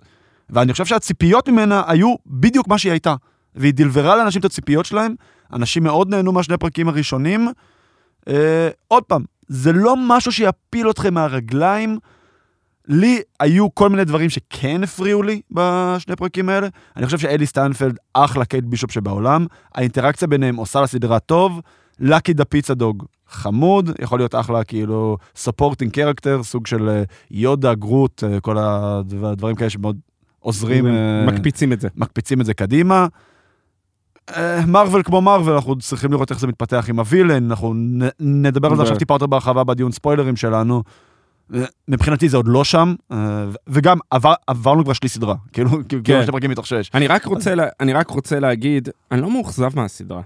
ואני 0.49 0.71
חושב 0.71 0.85
שהציפיות 0.85 1.49
ממנה 1.49 1.83
היו 1.87 2.15
בדיוק 2.27 2.67
מה 2.67 2.77
שהיא 2.77 2.91
הייתה. 2.91 3.15
והיא 3.55 3.73
דלברה 3.73 4.15
לאנשים 4.15 4.39
את 4.39 4.45
הציפיות 4.45 4.85
שלהם, 4.85 5.15
אנשים 5.53 5.83
מאוד 5.83 6.09
נהנו 6.09 6.31
מהשני 6.31 6.55
הפרקים 6.55 6.87
הראשונים. 6.87 7.47
אה, 8.27 8.69
עוד 8.87 9.03
פעם, 9.03 9.23
זה 9.47 9.73
לא 9.73 9.95
משהו 10.07 10.31
שיפיל 10.31 10.89
אתכם 10.89 11.13
מהרגליים. 11.13 11.99
לי 12.87 13.21
היו 13.39 13.75
כל 13.75 13.89
מיני 13.89 14.05
דברים 14.05 14.29
שכן 14.29 14.83
הפריעו 14.83 15.23
לי 15.23 15.41
בשני 15.51 16.15
פרקים 16.15 16.49
האלה. 16.49 16.67
אני 16.97 17.05
חושב 17.05 17.17
שהיילי 17.17 17.45
סטיינפלד 17.45 17.97
אחלה 18.13 18.45
קייט 18.45 18.63
בישופ 18.63 18.91
שבעולם. 18.91 19.45
האינטראקציה 19.75 20.27
ביניהם 20.27 20.55
עושה 20.55 20.81
לסדרה 20.81 21.19
טוב. 21.19 21.61
Lucky 21.99 22.33
the 22.33 22.45
Pizza 22.45 22.73
Dog 22.73 23.05
חמוד, 23.29 23.89
יכול 23.99 24.19
להיות 24.19 24.35
אחלה 24.35 24.63
כאילו 24.63 25.17
supporting 25.35 25.91
character, 25.91 26.43
סוג 26.43 26.67
של 26.67 26.89
אה, 26.89 27.03
יודה, 27.31 27.73
גרוט, 27.73 28.23
אה, 28.23 28.39
כל 28.39 28.57
הדברים 28.57 29.55
כאלה 29.55 29.69
שמאוד 29.69 29.97
עוזרים. 30.39 30.87
אה, 30.87 31.25
מקפיצים 31.27 31.73
את 31.73 31.81
זה. 31.81 31.87
מקפיצים 31.95 32.41
את 32.41 32.45
זה 32.45 32.53
קדימה. 32.53 33.07
מארוול 34.67 35.03
כמו 35.03 35.21
מארוול, 35.21 35.55
אנחנו 35.55 35.75
צריכים 35.79 36.11
לראות 36.11 36.31
איך 36.31 36.39
זה 36.39 36.47
מתפתח 36.47 36.85
עם 36.89 36.99
ה 36.99 37.04
villain, 37.04 37.45
אנחנו 37.51 37.73
נ- 37.73 38.09
נדבר 38.19 38.67
על 38.69 38.75
זה 38.75 38.81
עכשיו 38.81 38.97
טיפה 38.97 39.13
יותר 39.13 39.25
בהרחבה 39.27 39.63
בדיון 39.63 39.91
ספוילרים 39.91 40.35
שלנו. 40.35 40.83
אה, 41.55 41.63
מבחינתי 41.87 42.29
זה 42.29 42.37
עוד 42.37 42.47
לא 42.47 42.63
שם, 42.63 42.95
אה, 43.11 43.17
וגם 43.67 43.97
עבר, 44.11 44.33
עברנו 44.47 44.83
כבר 44.83 44.93
שליש 44.93 45.09
סדרה, 45.09 45.35
כאילו, 45.53 45.69
כאילו 45.89 46.03
כן. 46.03 46.21
שני 46.23 46.31
פרקים 46.31 46.51
מתוך 46.51 46.67
שש. 46.67 46.89
אני 46.93 47.07
רק 47.07 47.25
רוצה, 47.25 47.55
לה, 47.55 47.65
אני 47.79 47.93
רק 47.93 48.09
רוצה 48.09 48.39
להגיד, 48.39 48.89
אני 49.11 49.21
לא 49.21 49.31
מאוכזב 49.31 49.69
מהסדרה. 49.75 50.21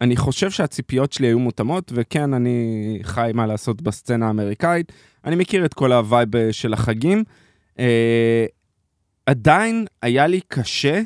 אני 0.00 0.16
חושב 0.16 0.50
שהציפיות 0.50 1.12
שלי 1.12 1.26
היו 1.26 1.38
מותאמות, 1.38 1.92
וכן, 1.94 2.34
אני 2.34 2.58
חי 3.02 3.30
מה 3.34 3.46
לעשות 3.46 3.82
בסצנה 3.82 4.26
האמריקאית. 4.26 4.92
אני 5.24 5.36
מכיר 5.36 5.64
את 5.64 5.74
כל 5.74 5.92
ה 5.92 5.99
vibe 5.99 6.28
של 6.50 6.72
החגים. 6.72 7.24
אה, 7.78 8.44
עדיין 9.26 9.86
היה 10.02 10.26
לי 10.26 10.40
קשה 10.48 11.00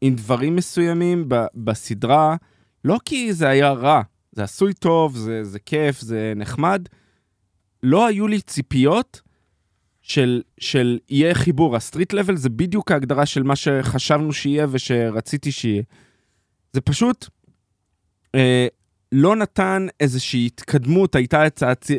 עם 0.00 0.14
דברים 0.14 0.56
מסוימים 0.56 1.24
ב, 1.28 1.44
בסדרה, 1.54 2.36
לא 2.84 2.98
כי 3.04 3.32
זה 3.32 3.48
היה 3.48 3.72
רע, 3.72 4.02
זה 4.32 4.44
עשוי 4.44 4.74
טוב, 4.74 5.16
זה, 5.16 5.44
זה 5.44 5.58
כיף, 5.58 6.00
זה 6.00 6.32
נחמד. 6.36 6.88
לא 7.82 8.06
היו 8.06 8.26
לי 8.26 8.40
ציפיות 8.40 9.20
של, 10.02 10.42
של 10.60 10.98
יהיה 11.08 11.34
חיבור. 11.34 11.76
ה 11.76 11.81
street 11.81 12.12
level 12.12 12.36
זה 12.36 12.48
בדיוק 12.48 12.90
ההגדרה 12.90 13.26
של 13.26 13.42
מה 13.42 13.56
שחשבנו 13.56 14.32
שיהיה 14.32 14.66
ושרציתי 14.70 15.52
שיהיה. 15.52 15.82
זה 16.72 16.80
פשוט 16.80 17.28
אה, 18.34 18.66
לא 19.12 19.36
נתן 19.36 19.86
איזושהי 20.00 20.46
התקדמות, 20.46 21.14
הייתה 21.14 21.42
הצעת... 21.42 21.90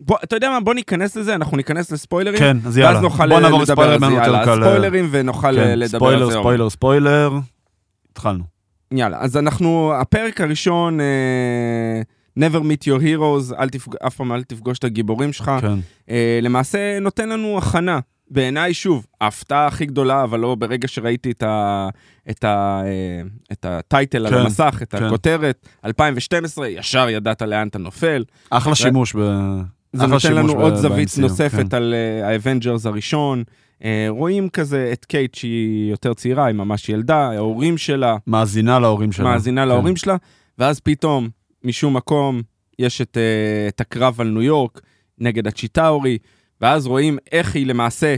בוא, 0.00 0.16
אתה 0.24 0.36
יודע 0.36 0.50
מה, 0.50 0.60
בוא 0.60 0.74
ניכנס 0.74 1.16
לזה, 1.16 1.34
אנחנו 1.34 1.56
ניכנס 1.56 1.92
לספוילרים, 1.92 2.38
כן, 2.38 2.56
אז 2.66 2.78
יאללה. 2.78 2.94
ואז 2.94 3.02
נוכל 3.02 3.28
בוא 3.28 3.40
נעבור 3.40 3.62
לדבר 3.62 3.94
לספוילרים, 3.94 4.04
על 4.04 4.10
זה, 4.10 4.22
אין 4.22 4.30
לנו 4.30 4.32
יאללה, 4.32 4.44
קל, 4.44 4.64
אה, 4.64 4.70
ספוילרים 4.70 5.08
ונוכל 5.10 5.58
אה, 5.58 5.64
כן, 5.64 5.78
לדבר 5.78 6.06
על 6.06 6.14
ספוילר, 6.14 6.30
זה. 6.30 6.36
עוד. 6.36 6.42
ספוילר, 6.42 6.70
ספוילר. 6.70 7.32
התחלנו. 8.12 8.44
יאללה, 8.92 9.18
אז 9.20 9.36
אנחנו, 9.36 9.92
הפרק 10.00 10.40
הראשון, 10.40 11.00
אה, 11.00 12.02
never 12.38 12.60
meet 12.60 12.84
your 12.84 13.02
heroes, 13.02 13.58
אל 13.58 13.68
תפג... 13.68 13.92
אף 14.06 14.16
פעם 14.16 14.32
אל 14.32 14.42
תפגוש 14.42 14.78
את 14.78 14.84
הגיבורים 14.84 15.32
שלך, 15.32 15.50
כן. 15.60 15.78
אה, 16.10 16.38
למעשה 16.42 16.98
נותן 17.00 17.28
לנו 17.28 17.58
הכנה. 17.58 18.00
בעיניי, 18.30 18.74
שוב, 18.74 19.06
ההפתעה 19.20 19.66
הכי 19.66 19.86
גדולה, 19.86 20.22
אבל 20.22 20.40
לא 20.40 20.54
ברגע 20.54 20.88
שראיתי 20.88 21.30
את, 21.30 21.42
ה, 21.42 21.88
את, 22.30 22.44
ה, 22.44 22.82
אה, 22.84 23.22
את 23.52 23.64
ה 23.64 23.74
title 23.74 24.26
על 24.26 24.32
כן, 24.32 24.38
המסך, 24.38 24.78
את 24.82 24.94
כן. 24.94 25.04
הכותרת, 25.04 25.68
2012, 25.84 26.68
ישר 26.68 27.08
ידעת 27.08 27.42
לאן 27.42 27.68
אתה 27.68 27.78
נופל. 27.78 28.24
אחלה 28.50 28.74
שימוש 28.74 29.16
ב... 29.16 29.20
זה 29.92 30.06
נותן 30.06 30.32
לנו 30.34 30.52
עוד 30.52 30.72
ב- 30.72 30.76
זווית 30.76 31.08
ב-MCU, 31.08 31.20
נוספת 31.20 31.70
כן. 31.70 31.76
על 31.76 31.94
אה, 31.94 32.28
ה 32.28 32.34
Avengers 32.34 32.86
הראשון. 32.86 33.42
אה, 33.84 34.06
רואים 34.08 34.48
כזה 34.48 34.90
את 34.92 35.04
קייט 35.04 35.34
שהיא 35.34 35.90
יותר 35.90 36.14
צעירה, 36.14 36.46
היא 36.46 36.54
ממש 36.54 36.88
ילדה, 36.88 37.16
ההורים 37.16 37.78
שלה, 37.78 38.16
מאזינה 38.26 38.78
להורים 38.78 39.12
שלה. 39.12 39.24
מאזינה 39.24 39.62
כן. 39.62 39.68
להורים 39.68 39.96
שלה, 39.96 40.16
ואז 40.58 40.80
פתאום, 40.80 41.28
משום 41.64 41.96
מקום, 41.96 42.42
יש 42.78 43.00
את, 43.00 43.16
אה, 43.16 43.68
את 43.68 43.80
הקרב 43.80 44.20
על 44.20 44.28
ניו 44.28 44.42
יורק 44.42 44.80
נגד 45.18 45.46
הצ'יטאורי, 45.46 46.18
ואז 46.60 46.86
רואים 46.86 47.18
איך 47.32 47.54
היא 47.54 47.66
למעשה 47.66 48.16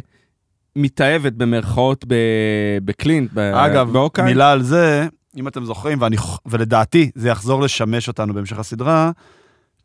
מתאהבת 0.76 1.32
במרכאות 1.32 2.04
ב- 2.08 2.14
בקלינט, 2.84 3.30
ב- 3.34 3.38
אגב, 3.38 3.92
באוקיי. 3.92 4.24
מילה 4.24 4.52
על 4.52 4.62
זה, 4.62 5.06
אם 5.36 5.48
אתם 5.48 5.64
זוכרים, 5.64 6.00
ואני, 6.00 6.16
ולדעתי 6.46 7.10
זה 7.14 7.28
יחזור 7.28 7.62
לשמש 7.62 8.08
אותנו 8.08 8.34
בהמשך 8.34 8.58
הסדרה, 8.58 9.10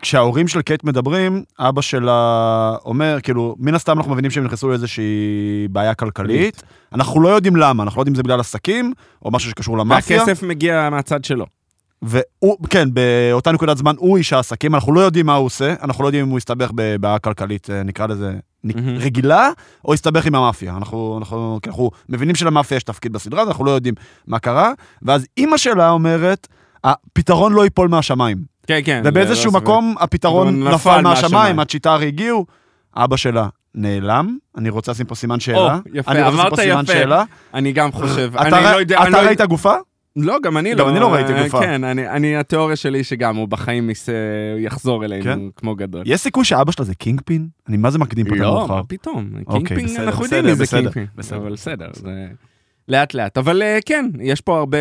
כשההורים 0.01 0.47
של 0.47 0.61
קייט 0.61 0.83
מדברים, 0.83 1.43
אבא 1.59 1.81
שלה 1.81 2.75
אומר, 2.85 3.17
כאילו, 3.23 3.55
מן 3.59 3.75
הסתם 3.75 3.97
אנחנו 3.97 4.11
מבינים 4.11 4.31
שהם 4.31 4.43
נכנסו 4.43 4.69
לאיזושהי 4.69 5.67
בעיה 5.69 5.93
כלכלית. 5.93 6.63
אנחנו 6.93 7.21
לא 7.21 7.29
יודעים 7.29 7.55
למה, 7.55 7.83
אנחנו 7.83 7.97
לא 7.97 8.01
יודעים 8.01 8.11
אם 8.11 8.15
זה 8.15 8.23
בגלל 8.23 8.39
עסקים, 8.39 8.93
או 9.25 9.31
משהו 9.31 9.49
שקשור 9.49 9.77
למאפיה. 9.77 10.19
והכסף 10.19 10.43
מגיע 10.43 10.89
מהצד 10.89 11.23
שלו. 11.23 11.45
והוא, 12.01 12.57
כן, 12.69 12.89
באותה 12.93 13.51
נקודת 13.51 13.77
זמן 13.77 13.95
הוא 13.97 14.17
איש 14.17 14.33
העסקים, 14.33 14.75
אנחנו 14.75 14.93
לא 14.93 14.99
יודעים 14.99 15.25
מה 15.25 15.35
הוא 15.35 15.45
עושה, 15.45 15.73
אנחנו 15.81 16.03
לא 16.03 16.07
יודעים 16.07 16.25
אם 16.25 16.29
הוא 16.29 16.37
הסתבך 16.37 16.71
בבעיה 16.75 17.19
כלכלית, 17.19 17.69
אה, 17.69 17.83
נקרא 17.83 18.07
לזה, 18.07 18.33
מהמם. 18.63 18.97
רגילה, 18.97 19.49
או 19.85 19.93
הסתבך 19.93 20.25
עם 20.25 20.35
המאפיה. 20.35 20.77
אנחנו, 20.77 21.17
אנחנו, 21.17 21.59
כי 21.61 21.69
אנחנו 21.69 21.91
מבינים 22.09 22.35
שלמאפיה 22.35 22.75
יש 22.75 22.83
תפקיד 22.83 23.13
בסדרה, 23.13 23.43
אנחנו 23.43 23.65
לא 23.65 23.71
יודעים 23.71 23.93
מה 24.27 24.39
קרה. 24.39 24.71
ואז 25.01 25.27
אימא 25.37 25.57
שלה 25.57 25.89
אומרת, 25.89 26.47
הפתרון 26.83 27.53
לא 27.53 27.63
ייפול 27.63 27.87
מהשמיים. 27.87 28.37
כן, 28.67 28.79
כן. 28.85 29.01
ובאיזשהו 29.05 29.51
מקום 29.51 29.95
הפתרון 29.99 30.63
נפל 30.63 30.73
נפל 30.75 31.01
מהשמיים. 31.01 31.59
עד 31.59 31.69
שיטרי 31.69 32.07
הגיעו, 32.07 32.45
אבא 32.95 33.17
שלה 33.17 33.47
נעלם, 33.75 34.37
אני 34.57 34.69
רוצה 34.69 34.91
לשים 34.91 35.05
פה 35.05 35.15
סימן 35.15 35.39
שאלה. 35.39 35.57
או, 35.75 35.79
יפה, 35.93 36.11
אני 36.11 36.27
אמרת 36.27 36.49
פה 36.49 36.55
סימן 36.55 36.83
יפה. 36.83 36.93
שאלה. 36.93 37.23
אני 37.53 37.71
גם 37.71 37.91
חושב. 37.91 38.31
אתה 38.35 38.57
אני 38.57 38.63
לא 38.63 38.79
יודע... 38.79 38.97
אני 38.99 39.09
אתה 39.09 39.21
לא- 39.21 39.27
ראית 39.27 39.41
גופה? 39.41 39.73
לא, 40.15 40.37
גם 40.43 40.57
אני 40.57 40.71
גם 40.75 40.77
לא. 40.79 40.89
אני 40.91 40.99
לא 40.99 41.13
ראיתי 41.13 41.33
גופה. 41.43 41.59
כן, 41.59 41.83
אני, 41.83 42.09
אני, 42.09 42.37
התיאוריה 42.37 42.75
שלי 42.75 43.03
שגם 43.03 43.35
הוא 43.35 43.47
בחיים 43.47 43.89
יס- 43.89 44.09
יחזור 44.59 45.05
אלינו 45.05 45.23
כן. 45.23 45.39
כמו 45.55 45.75
גדול. 45.75 46.01
יש 46.05 46.21
סיכוי 46.21 46.45
שאבא 46.45 46.71
שלה 46.71 46.85
זה 46.85 46.95
קינג 46.95 47.21
פין? 47.25 47.47
אני 47.69 47.77
מה 47.77 47.89
זה 47.91 47.99
מקדים 47.99 48.25
פה 48.25 48.35
את 48.35 48.39
לא. 48.39 48.65
מה 48.69 48.83
פתאום? 48.83 49.29
אוקיי, 49.47 49.57
קינגפינג, 49.67 49.89
בסדר, 49.89 50.03
אנחנו 50.03 50.23
בסדר, 50.23 50.35
יודעים 50.37 50.51
מי 50.53 50.57
זה 50.57 50.63
בסדר, 50.63 50.79
קינגפינג. 50.81 51.07
בסדר. 51.15 51.37
אבל 51.37 51.53
בסדר, 51.53 51.87
זה... 51.93 52.25
לאט 52.87 53.13
לאט. 53.13 53.37
אבל 53.37 53.61
אה, 53.61 53.77
כן, 53.85 54.05
יש 54.21 54.41
פה 54.41 54.57
הרבה... 54.57 54.77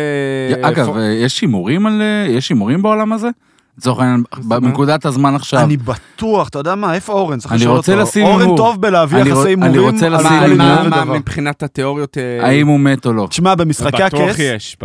אגב, 0.61 0.85
פו- 0.85 0.97
אה, 0.97 1.03
יש 1.05 1.41
הימורים 1.41 1.85
על... 1.85 2.01
אה, 2.01 2.25
יש 2.29 2.49
הימורים 2.49 2.81
בעולם 2.81 3.13
הזה? 3.13 3.29
לצורך 3.77 3.99
העניין? 3.99 4.23
בנקודת 4.37 5.05
הזמן 5.05 5.35
עכשיו. 5.35 5.63
אני 5.63 5.77
בטוח, 5.77 6.47
אתה 6.47 6.59
יודע 6.59 6.75
מה, 6.75 6.93
איפה 6.93 7.13
אורן? 7.13 7.39
צריך 7.39 7.51
אני 7.51 7.59
לשאול 7.59 7.77
רוצה 7.77 8.01
אותו. 8.01 8.21
אורן. 8.21 8.57
טוב 8.57 8.81
בלהביא 8.81 9.21
אני 9.21 9.29
יחסי 9.29 9.41
אני 9.41 9.49
הימורים. 9.49 9.93
רוצה 9.93 10.05
על 10.05 10.13
לשים 10.13 10.31
הימור 10.41 10.83
מה-. 10.89 11.05
מבחינת 11.05 11.63
התיאוריות... 11.63 12.17
אה, 12.17 12.47
האם 12.47 12.67
הוא 12.67 12.79
מת 12.79 13.05
או 13.05 13.13
לא? 13.13 13.27
תשמע, 13.29 13.55
במשחקי 13.55 14.03
הכס, 14.03 14.35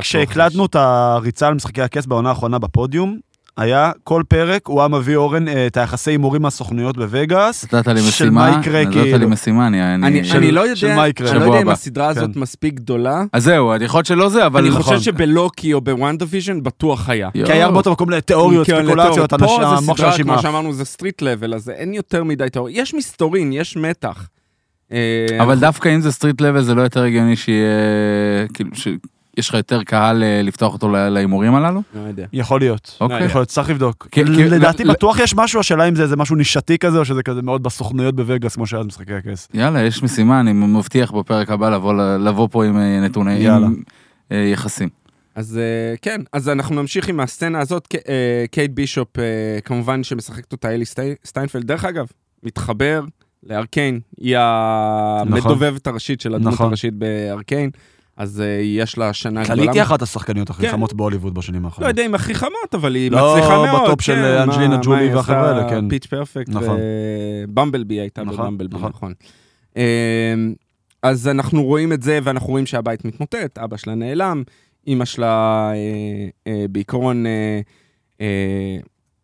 כשהקלטנו. 0.00 0.66
את 0.66 0.76
הריצה 0.76 1.46
על 1.46 1.54
משחקי 1.54 1.82
הכס 1.82 2.06
בעונה 2.06 2.28
האחרונה 2.28 2.58
בפודיום, 2.58 3.18
היה 3.56 3.92
כל 4.04 4.22
פרק, 4.28 4.66
הוא 4.66 4.80
היה 4.80 4.88
מביא 4.88 5.16
אורן 5.16 5.48
אה, 5.48 5.66
את 5.66 5.76
היחסי 5.76 6.10
הימורים 6.10 6.42
מהסוכנויות 6.42 6.96
בווגאס. 6.96 7.64
נתת 7.74 7.88
לי 7.88 8.00
של 8.00 8.08
משימה, 8.08 8.50
מה 8.50 8.60
יקרה, 8.60 8.80
נתת 8.84 8.94
לי 8.96 9.02
כאילו. 9.02 9.28
משימה, 9.28 9.66
אני... 9.66 9.94
אני, 9.94 10.24
של- 10.24 10.36
אני 10.36 10.50
לא 10.52 10.74
של 10.74 10.86
יודע, 10.86 10.96
מה 10.96 11.08
יקרה. 11.08 11.30
אני 11.30 11.38
לא 11.40 11.44
יודע 11.44 11.60
אם. 11.62 11.68
הסדרה 11.68 12.08
הזאת 12.08 12.34
כן. 12.34 12.40
מספיק 12.40 12.74
גדולה. 12.74 13.24
אז 13.32 13.44
זהו, 13.44 13.72
אני 13.74 13.84
יכול 13.84 13.98
להיות 13.98 14.06
שלא 14.06 14.28
זה, 14.28 14.46
אבל... 14.46 14.60
אני 14.60 14.68
נכון. 14.68 14.82
חושב 14.82 15.00
שבלוקי 15.00 15.72
או 15.72 15.80
ב 15.80 16.18
WandaVision 16.18 16.62
בטוח 16.62 17.08
היה. 17.08 17.30
כי 17.46 17.52
היה 17.52 17.64
הרבה 17.64 17.78
יותר 17.78 17.90
מקום 17.90 18.10
לתיאוריות, 18.10 18.66
כן, 18.66 18.82
ספקולציות, 18.82 19.34
פה 19.34 19.58
זה 19.70 19.86
של 19.86 19.94
סדרה, 19.94 20.18
כמו 20.22 20.38
שאמרנו, 20.42 20.72
זה 20.72 20.84
street 20.84 21.22
level, 21.22 21.54
אז 21.54 21.70
אין 21.70 21.94
יותר 21.94 22.24
מדי 22.24 22.50
תיאוריות. 22.52 22.78
יש 22.78 22.94
מסתורין, 22.94 23.52
יש 23.52 23.76
מתח. 23.76 24.28
אה, 24.92 25.26
אבל 25.40 25.58
דווקא 25.58 25.94
אם 25.94 26.00
זה 26.00 26.12
street 26.12 26.40
level 26.40 26.62
זה 26.62 26.74
לא 26.74 26.82
יותר 26.82 27.02
הגיוני 27.02 27.36
שיהיה... 27.36 28.46
שיש 29.36 29.48
לך 29.48 29.54
יותר 29.54 29.82
קהל 29.82 30.22
אה, 30.22 30.42
לפתוח 30.42 30.72
אותו 30.72 30.88
להימורים 30.92 31.54
הללו? 31.54 31.82
לא 31.94 32.00
יודע. 32.00 32.26
יכול 32.32 32.60
להיות. 32.60 32.96
אוקיי. 33.00 33.24
יכול 33.24 33.38
להיות, 33.40 33.48
צריך 33.48 33.70
לבדוק. 33.70 34.08
לדעתי 34.50 34.84
בטוח 34.84 35.18
יש 35.18 35.34
משהו, 35.36 35.60
השאלה 35.60 35.88
אם 35.88 35.94
זה 35.94 36.02
איזה 36.02 36.16
משהו 36.16 36.36
נישתי 36.36 36.78
כזה, 36.78 36.98
או 36.98 37.04
שזה 37.04 37.22
כזה 37.22 37.42
מאוד 37.42 37.62
בסוכנויות 37.62 38.16
בווגאס, 38.16 38.54
כמו 38.54 38.66
שהיה 38.66 38.82
במשחקי 38.82 39.14
הכס. 39.14 39.48
יאללה, 39.54 39.82
יש 39.82 40.02
משימה, 40.02 40.40
אני 40.40 40.52
מבטיח 40.52 41.10
בפרק 41.10 41.50
הבא 41.50 41.70
לבוא, 42.18 42.48
פה 42.50 42.64
עם 42.64 42.76
אה, 42.78 43.00
נתוני... 43.00 43.48
אה, 43.50 44.36
יחסים. 44.52 44.88
אז 45.34 45.60
כן, 46.02 46.20
אז 46.32 46.48
אנחנו 46.48 46.74
נמשיך 46.74 47.08
עם 47.08 47.20
הסצנה 47.20 47.60
הזאת. 47.60 47.86
ק- 47.86 47.96
קייט 48.50 48.70
בישופ, 48.70 49.08
כמובן 49.64 50.02
שמשחקת 50.04 50.52
אותה 50.52 50.74
אלי 50.74 50.84
סטי- 50.84 51.14
סטיינפלד. 51.24 51.66
דרך 51.66 51.84
אגב, 51.84 52.06
מתחבר 52.42 53.04
לארקיין, 53.46 54.00
היא 54.20 54.36
המדובבת 54.38 55.86
הראשית 55.86 56.20
של 56.20 56.34
הדמות 56.34 56.52
נכון. 56.52 56.66
הראשית 56.66 56.94
בארקיין, 56.94 57.70
אז 58.20 58.40
אה, 58.40 58.46
יש 58.62 58.98
לה 58.98 59.12
שנה 59.12 59.44
כללית 59.44 59.70
היא 59.74 59.82
אחת 59.82 60.02
השחקניות 60.02 60.50
הכי 60.50 60.62
כן. 60.62 60.70
חמות 60.70 60.92
בהוליווד 60.92 61.34
בשנים 61.34 61.62
לא 61.62 61.66
האחרונות. 61.66 61.88
יודע 61.88 62.06
אם 62.06 62.14
הכי 62.14 62.34
חמות, 62.34 62.74
אבל 62.74 62.94
היא 62.94 63.10
לא 63.10 63.34
מצליחה 63.34 63.66
מאוד. 63.66 63.82
בטופ 63.82 64.00
של 64.00 64.14
כן, 64.14 64.50
אנג'לינה 64.50 64.76
ג'ולי 64.82 65.14
והחבר'ה? 65.14 65.48
האלה, 65.48 65.70
כן. 65.70 65.88
פיץ' 65.88 66.06
פרפקט 66.06 66.48
נכון. 66.48 66.78
ובמבלבי 67.48 68.00
הייתה 68.00 68.22
נכון, 68.22 68.46
בבמבלבי, 68.46 68.76
נכון. 68.76 68.90
נכון. 68.90 69.12
אמ, 69.76 69.82
אז 71.02 71.28
אנחנו 71.28 71.64
רואים 71.64 71.92
את 71.92 72.02
זה, 72.02 72.18
ואנחנו 72.22 72.48
רואים 72.48 72.66
שהבית 72.66 73.04
מתמוטט, 73.04 73.58
אבא 73.58 73.76
שלה 73.76 73.94
נעלם, 73.94 74.42
אימא 74.86 75.04
שלה 75.04 75.70
אה, 75.72 76.28
אה, 76.46 76.64
בעיקרון 76.70 77.26
אה, 77.26 77.60
אה, 78.20 78.76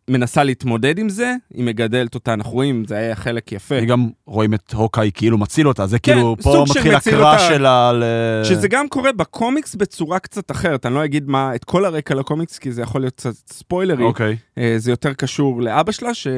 מנסה 0.09 0.43
להתמודד 0.43 0.99
עם 0.99 1.09
זה, 1.09 1.33
היא 1.53 1.63
מגדלת 1.63 2.15
אותה, 2.15 2.33
אנחנו 2.33 2.51
רואים, 2.51 2.85
זה 2.87 2.95
היה 2.95 3.15
חלק 3.15 3.51
יפה. 3.51 3.79
גם 3.81 4.09
רואים 4.25 4.53
את 4.53 4.73
הוקאי 4.73 5.11
כאילו 5.13 5.37
מציל 5.37 5.67
אותה, 5.67 5.87
זה 5.87 5.99
כן, 5.99 6.13
כאילו, 6.13 6.35
פה 6.43 6.65
מתחיל 6.69 6.93
אותה. 7.23 7.39
שלה 7.39 7.93
ל... 7.93 8.03
שזה 8.43 8.67
גם 8.67 8.89
קורה 8.89 9.11
בקומיקס 9.11 9.75
בצורה 9.75 10.19
קצת 10.19 10.51
אחרת, 10.51 10.85
אני 10.85 10.93
לא 10.93 11.05
אגיד 11.05 11.29
מה, 11.29 11.55
את 11.55 11.63
כל 11.63 11.85
הרקע 11.85 12.15
לקומיקס, 12.15 12.59
כי 12.59 12.71
זה 12.71 12.81
יכול 12.81 13.01
להיות 13.01 13.13
קצת 13.13 13.33
ספוילרי. 13.33 14.03
אוקיי. 14.03 14.37
אה, 14.57 14.75
זה 14.77 14.91
יותר 14.91 15.13
קשור 15.13 15.61
לאבא 15.61 15.91
שלה, 15.91 16.13
שהוא 16.13 16.31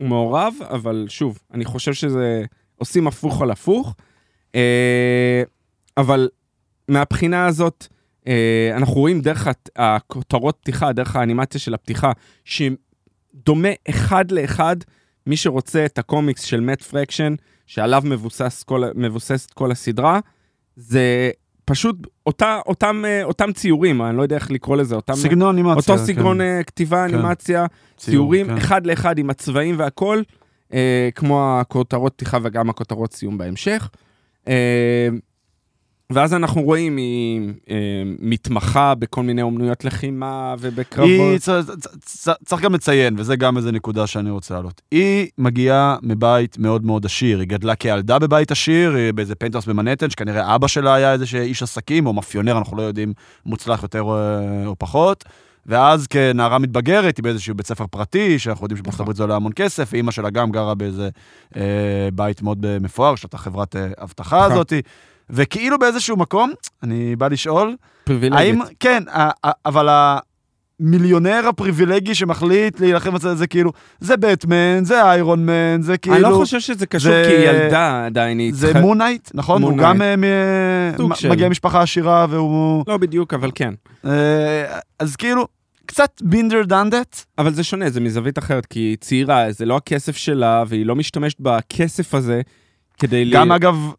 מעורב, 0.00 0.54
אבל 0.70 1.06
שוב, 1.08 1.38
אני 1.54 1.64
חושב 1.64 1.94
שזה 1.94 2.44
עושים 2.76 3.06
הפוך 3.06 3.42
על 3.42 3.50
הפוך. 3.50 3.94
אה, 4.54 5.42
אבל 5.96 6.28
מהבחינה 6.88 7.46
הזאת, 7.46 7.86
אה, 8.28 8.70
אנחנו 8.76 8.94
רואים 8.94 9.20
דרך 9.20 9.48
הכותרות 9.76 10.56
פתיחה, 10.60 10.92
דרך 10.92 11.16
האנימציה 11.16 11.60
של 11.60 11.74
הפתיחה, 11.74 12.12
שדומה 13.42 13.68
אחד 13.88 14.30
לאחד, 14.30 14.76
מי 15.26 15.36
שרוצה 15.36 15.84
את 15.84 15.98
הקומיקס 15.98 16.42
של 16.42 16.60
מאט 16.60 16.82
פרקשן, 16.82 17.34
שעליו 17.66 18.02
מבוסס 18.04 18.62
כל, 18.62 18.82
מבוססת 18.94 19.50
כל 19.50 19.72
הסדרה, 19.72 20.20
זה 20.76 21.30
פשוט 21.64 21.96
אותה, 22.26 22.58
אותם, 22.66 23.02
אה, 23.06 23.24
אותם 23.24 23.52
ציורים, 23.52 24.02
אני 24.02 24.16
לא 24.16 24.22
יודע 24.22 24.36
איך 24.36 24.50
לקרוא 24.50 24.76
לזה, 24.76 24.94
אותם... 24.94 25.14
סגנון 25.14 25.54
אנימציה. 25.54 25.74
אותו 25.74 25.96
כן. 25.96 26.06
סגנון 26.06 26.40
אה, 26.40 26.62
כתיבה, 26.66 27.08
כן. 27.08 27.14
אנימציה, 27.14 27.66
ציור, 27.96 28.14
ציורים, 28.14 28.46
כן. 28.46 28.56
אחד 28.56 28.86
לאחד 28.86 29.18
עם 29.18 29.30
הצבעים 29.30 29.78
והכל, 29.78 30.22
אה, 30.72 31.08
כמו 31.14 31.60
הכותרות 31.60 32.12
פתיחה 32.16 32.38
וגם 32.42 32.70
הכותרות 32.70 33.12
סיום 33.12 33.38
בהמשך. 33.38 33.90
אה, 34.48 35.08
ואז 36.10 36.34
אנחנו 36.34 36.62
רואים, 36.62 36.96
היא 36.96 37.40
אה, 37.70 37.76
מתמחה 38.20 38.94
בכל 38.94 39.22
מיני 39.22 39.42
אומנויות 39.42 39.84
לחימה 39.84 40.48
היא, 40.50 40.56
ובקרבות. 40.60 41.38
צ- 41.38 41.48
צ- 41.80 41.86
צ- 42.00 42.44
צריך 42.44 42.62
גם 42.62 42.74
לציין, 42.74 43.14
וזה 43.18 43.36
גם 43.36 43.56
איזה 43.56 43.72
נקודה 43.72 44.06
שאני 44.06 44.30
רוצה 44.30 44.54
להעלות. 44.54 44.82
היא 44.90 45.28
מגיעה 45.38 45.96
מבית 46.02 46.58
מאוד 46.58 46.86
מאוד 46.86 47.04
עשיר, 47.06 47.38
היא 47.38 47.48
גדלה 47.48 47.74
כילדה 47.74 48.18
בבית 48.18 48.50
עשיר, 48.50 48.94
היא 48.94 49.12
באיזה 49.12 49.34
פנטהאוס 49.34 49.66
במנהטן, 49.66 50.10
שכנראה 50.10 50.54
אבא 50.54 50.66
שלה 50.66 50.94
היה 50.94 51.12
איזה 51.12 51.24
איש 51.40 51.62
עסקים, 51.62 52.06
או 52.06 52.12
מאפיונר, 52.12 52.58
אנחנו 52.58 52.76
לא 52.76 52.82
יודעים, 52.82 53.12
מוצלח 53.46 53.82
יותר 53.82 54.02
או, 54.02 54.16
או 54.66 54.74
פחות. 54.78 55.24
ואז 55.66 56.06
כנערה 56.06 56.58
מתבגרת, 56.58 57.16
היא 57.16 57.22
באיזשהו 57.22 57.54
בית 57.54 57.66
ספר 57.66 57.86
פרטי, 57.86 58.38
שאנחנו 58.38 58.64
יודעים 58.64 58.78
שבארצות 58.78 59.00
הברית 59.00 59.16
זה 59.16 59.22
עולה 59.22 59.36
המון 59.36 59.52
כסף, 59.56 59.88
ואימא 59.92 60.10
שלה 60.10 60.30
גם 60.30 60.50
גרה 60.50 60.74
באיזה 60.74 61.08
אה, 61.56 62.08
בית 62.14 62.42
מאוד 62.42 62.78
מפואר, 62.80 63.14
יש 63.14 63.24
לה 63.24 63.28
את 63.28 63.34
החברת 63.34 63.76
אה, 63.76 63.88
אבטחה 64.02 64.36
נכון. 64.38 64.52
הזאתי. 64.52 64.80
וכאילו 65.30 65.78
באיזשהו 65.78 66.16
מקום, 66.16 66.52
אני 66.82 67.16
בא 67.16 67.28
לשאול, 67.28 67.76
פריבילגית. 68.04 68.38
האם, 68.40 68.60
כן, 68.80 69.02
אבל 69.66 69.88
המיליונר 70.80 71.42
הפריבילגי 71.48 72.14
שמחליט 72.14 72.80
להילחם 72.80 73.14
בצד 73.14 73.26
הזה, 73.28 73.46
כאילו, 73.46 73.72
זה 74.00 74.16
בטמן, 74.16 74.84
זה 74.84 75.02
איירון 75.02 75.46
מן, 75.46 75.82
זה 75.82 75.98
כאילו... 75.98 76.16
אני 76.16 76.22
לא 76.22 76.36
חושב 76.36 76.60
שזה 76.60 76.86
קשור, 76.86 77.12
זה- 77.12 77.24
כי 77.28 77.32
ילדה 77.32 78.06
עדיין, 78.06 78.38
היא 78.38 78.52
זה. 78.54 78.80
מונייט, 78.80 79.30
נכון? 79.34 79.62
הוא 79.62 79.72
Moon 79.72 79.82
גם. 79.82 80.02
אה, 80.02 80.16
מ-. 80.16 81.30
מגיע 81.30 81.48
משפחה 81.48 81.82
עשירה 81.82 82.26
והוא... 82.30 82.84
לא 82.88 82.96
בדיוק, 82.96 83.34
אבל 83.34 83.50
כן. 83.54 83.74
אה, 84.06 84.78
אז 84.98 85.16
כאילו, 85.16 85.46
קצת 85.86 86.22
בינדר 86.22 86.62
that. 86.70 87.24
אבל 87.38 87.52
זה 87.54 87.64
שונה, 87.64 87.90
זה 87.90 88.00
מזווית 88.00 88.38
אחרת, 88.38 88.66
כי 88.66 88.80
היא 88.80 88.96
צעירה, 89.00 89.52
זה 89.52 89.66
לא 89.66 89.76
הכסף 89.76 90.16
שלה, 90.16 90.64
והיא 90.66 90.86
לא 90.86 90.96
משתמשת 90.96 91.40
בכסף 91.40 92.14
הזה 92.14 92.40
כדי... 92.98 93.30
גם 93.32 93.48
ל... 93.48 93.54
אגב, 93.54 93.92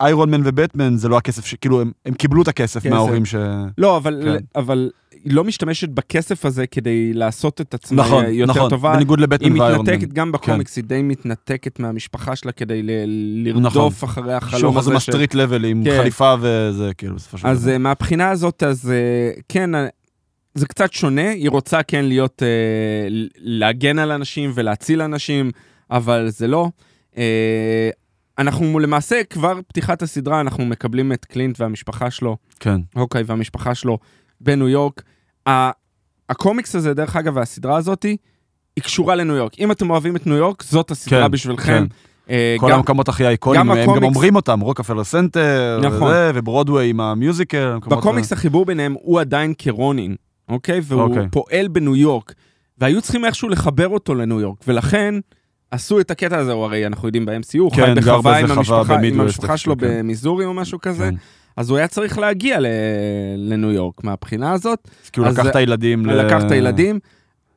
איירון 0.00 0.30
מן 0.30 0.40
ובטמן 0.44 0.96
זה 0.96 1.08
לא 1.08 1.16
הכסף, 1.16 1.46
ש- 1.46 1.54
כאילו, 1.54 1.80
הם- 1.80 1.92
הם 2.06 2.14
קיבלו 2.14 2.42
את 2.42 2.48
הכסף 2.48 2.80
כסף. 2.80 2.90
מההורים 2.90 3.24
ש... 3.24 3.34
לא, 3.78 3.96
אבל, 3.96 4.20
כן. 4.24 4.44
אבל 4.60 4.90
היא 5.24 5.32
לא 5.34 5.44
משתמשת 5.44 5.88
בכסף 5.88 6.44
הזה 6.44 6.66
כדי 6.66 7.12
לעשות 7.14 7.60
את 7.60 7.74
עצמה 7.74 8.02
נכון, 8.02 8.24
יותר 8.28 8.52
נכון, 8.52 8.70
טובה. 8.70 8.94
בניגוד 8.94 9.18
היא 9.18 9.22
לבטמן 9.22 9.60
ואיירון 9.60 9.86
מן. 9.86 9.92
מתנתקת, 9.92 10.12
גם 10.12 10.32
בקומיקס, 10.32 10.76
היא 10.76 10.84
די 10.84 11.02
מתנתקת 11.02 11.80
מהמשפחה 11.80 12.36
שלה 12.36 12.52
כדי 12.52 12.82
ל- 12.82 12.90
לרדוף 13.48 14.04
אחרי 14.04 14.34
החלום 14.34 14.60
שוב, 14.60 14.78
הזה. 14.78 14.90
זה 14.90 15.00
ש- 15.00 15.08
מסטריט 15.08 15.34
לבל 15.34 15.64
עם 15.64 15.84
כן. 15.84 15.98
חליפה 16.00 16.34
וזה, 16.40 16.90
כאילו, 16.98 17.14
בסופו 17.14 17.38
של 17.38 17.46
אז 17.48 17.62
דבר. 17.62 17.72
אה, 17.72 17.78
מהבחינה 17.78 18.30
הזאת, 18.30 18.62
אז 18.62 18.90
אה, 18.90 18.96
כן, 19.48 19.74
אה, 19.74 19.86
זה 20.54 20.66
קצת 20.66 20.92
שונה, 20.92 21.30
היא 21.30 21.50
רוצה 21.50 21.82
כן 21.82 22.04
להיות, 22.04 22.42
להגן 23.38 23.98
על 23.98 24.10
אנשים 24.12 24.50
ולהציל 24.54 25.02
אנשים, 25.02 25.50
אבל 25.90 26.26
זה 26.28 26.46
לא. 26.48 26.68
אנחנו 28.38 28.78
למעשה, 28.78 29.20
כבר 29.30 29.60
פתיחת 29.68 30.02
הסדרה, 30.02 30.40
אנחנו 30.40 30.66
מקבלים 30.66 31.12
את 31.12 31.24
קלינט 31.24 31.60
והמשפחה 31.60 32.10
שלו, 32.10 32.36
כן. 32.60 32.80
הוקאי 32.94 33.22
והמשפחה 33.26 33.74
שלו 33.74 33.98
בניו 34.40 34.68
יורק. 34.68 35.02
ה- 35.48 35.70
הקומיקס 36.28 36.74
הזה, 36.74 36.94
דרך 36.94 37.16
אגב, 37.16 37.36
והסדרה 37.36 37.76
הזאתי, 37.76 38.16
היא 38.76 38.84
קשורה 38.84 39.14
לניו 39.14 39.36
יורק. 39.36 39.52
אם 39.58 39.70
אתם 39.72 39.90
אוהבים 39.90 40.16
את 40.16 40.26
ניו 40.26 40.36
יורק, 40.36 40.62
זאת 40.62 40.90
הסדרה 40.90 41.24
כן, 41.24 41.30
בשבילכם. 41.30 41.86
אה, 42.30 42.56
כל 42.58 42.70
גם- 42.70 42.76
המקומות 42.78 43.08
הכי 43.08 43.26
אייקונים, 43.26 43.70
הם 43.70 43.96
גם 43.96 44.02
אומרים 44.04 44.36
אותם, 44.36 44.60
רוקפלר 44.60 45.04
סנטר, 45.04 45.80
נכון. 45.82 46.02
וזה, 46.08 46.30
וברודוויי 46.34 46.90
עם 46.90 47.00
ה 47.00 47.08
musical. 47.08 47.76
בקומיקס 47.88 48.32
החיבור 48.32 48.64
ביניהם 48.66 48.94
הוא 49.02 49.20
עדיין 49.20 49.54
כרונין, 49.58 50.16
אוקיי? 50.48 50.80
והוא 50.82 51.02
אוקיי. 51.02 51.26
פועל 51.32 51.68
בניו 51.68 51.96
יורק, 51.96 52.34
והיו 52.78 53.02
צריכים 53.02 53.24
איכשהו 53.24 53.48
לחבר 53.48 53.88
אותו 53.88 54.14
לניו 54.14 54.40
יורק, 54.40 54.58
ולכן 54.68 55.14
עשו 55.76 56.00
את 56.00 56.10
הקטע 56.10 56.38
הזה, 56.38 56.52
הוא 56.52 56.64
הרי, 56.64 56.86
אנחנו 56.86 57.08
יודעים, 57.08 57.26
ב-MCU, 57.26 57.58
הוא 57.58 57.72
כן, 57.72 57.94
חי 57.94 58.00
בחווה 58.00 58.38
עם 58.38 58.50
המשפחה, 58.50 58.98
עם 59.02 59.20
המשפחה 59.20 59.56
שלו 59.56 59.76
כן. 59.78 59.98
במיזורי 59.98 60.44
או 60.44 60.54
משהו 60.54 60.80
כזה, 60.80 61.04
כן. 61.10 61.14
אז 61.56 61.70
הוא 61.70 61.78
היה 61.78 61.88
צריך 61.88 62.18
להגיע 62.18 62.60
ל- 62.60 62.66
לניו 63.36 63.72
יורק 63.72 64.04
מהבחינה 64.04 64.52
הזאת, 64.52 64.88
אז 65.04 65.10
כאילו 65.10 65.26
לקח 65.26 65.46
את 65.46 65.56
הילדים 65.56 66.06
ל... 66.06 66.12
לקח 66.22 66.42
את 66.46 66.50
הילדים. 66.50 66.98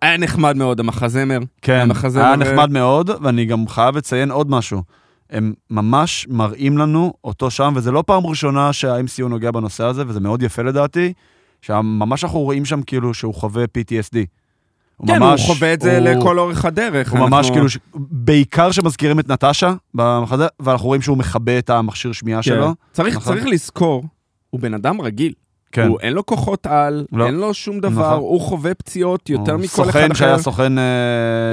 היה 0.02 0.18
נחמד 0.18 0.58
מאוד, 0.58 0.80
המחזמר. 0.80 1.40
כן, 1.62 1.80
המחזמר, 1.80 2.24
היה 2.24 2.32
אה, 2.32 2.36
נחמד 2.36 2.72
מאוד, 2.72 3.10
ואני 3.22 3.46
גם 3.46 3.68
חייב 3.68 3.98
לציין 3.98 4.32
עוד 4.32 4.50
משהו. 4.50 4.84
הם 5.30 5.54
ממש 5.70 6.28
מראים 6.30 6.78
לנו 6.78 7.14
אותו 7.24 7.52
שם, 7.52 7.74
וזה 7.76 7.92
לא 7.92 8.04
פעם 8.08 8.26
ראשונה 8.28 8.74
שה-MCU 8.74 9.28
נוגע 9.28 9.52
בנושא 9.52 9.84
הזה, 9.84 10.04
וזה 10.08 10.20
מאוד 10.20 10.44
יפה 10.44 10.62
לדעתי, 10.62 11.14
שממש 11.62 12.24
אנחנו 12.24 12.40
רואים 12.40 12.66
שם 12.66 12.82
כאילו 12.82 13.14
שהוא 13.14 13.34
חווה 13.34 13.64
PTSD. 13.64 14.18
הוא 15.00 15.08
כן, 15.08 15.20
ממש- 15.20 15.48
הוא 15.48 15.56
חווה 15.56 15.74
את 15.74 15.82
זה 15.82 15.98
הוא- 15.98 16.08
לכל 16.08 16.40
אורך 16.40 16.66
הדרך. 16.66 17.12
הוא 17.12 17.20
ממש 17.20 17.34
אנחנו- 17.46 17.54
כאילו, 17.54 17.70
ש- 17.70 17.78
בעיקר 17.96 18.72
שמזכירים 18.72 19.20
את 19.20 19.30
נטשה 19.30 19.74
במחזה, 19.94 20.48
ואנחנו 20.60 20.88
רואים 20.88 21.02
שהוא 21.02 21.18
מכבה 21.18 21.60
את 21.60 21.70
המכשיר 21.70 22.12
שמיעה 22.12 22.40
כן. 22.40 22.44
שלו. 22.44 22.74
צריך, 22.94 23.16
נכון. 23.18 23.34
צריך 23.34 23.46
לזכור, 23.48 24.04
הוא 24.50 24.60
בן 24.62 24.74
אדם 24.74 25.02
רגיל. 25.02 25.34
כן. 25.72 25.88
הוא, 25.88 26.00
אין 26.00 26.14
לו 26.14 26.26
כוחות 26.26 26.66
על, 26.68 27.06
לא. 27.12 27.26
אין 27.26 27.36
לו 27.36 27.54
שום 27.54 27.80
דבר, 27.80 27.90
נכון. 28.08 28.20
הוא 28.20 28.42
חווה 28.42 28.74
פציעות 28.74 29.30
יותר 29.30 29.58
מכל 29.58 29.66
אחד 29.84 29.92
סוכן 29.92 30.12
אחר. 30.12 30.14
שהיה 30.20 30.38
סוכן 30.38 30.78
אה, 30.80 30.84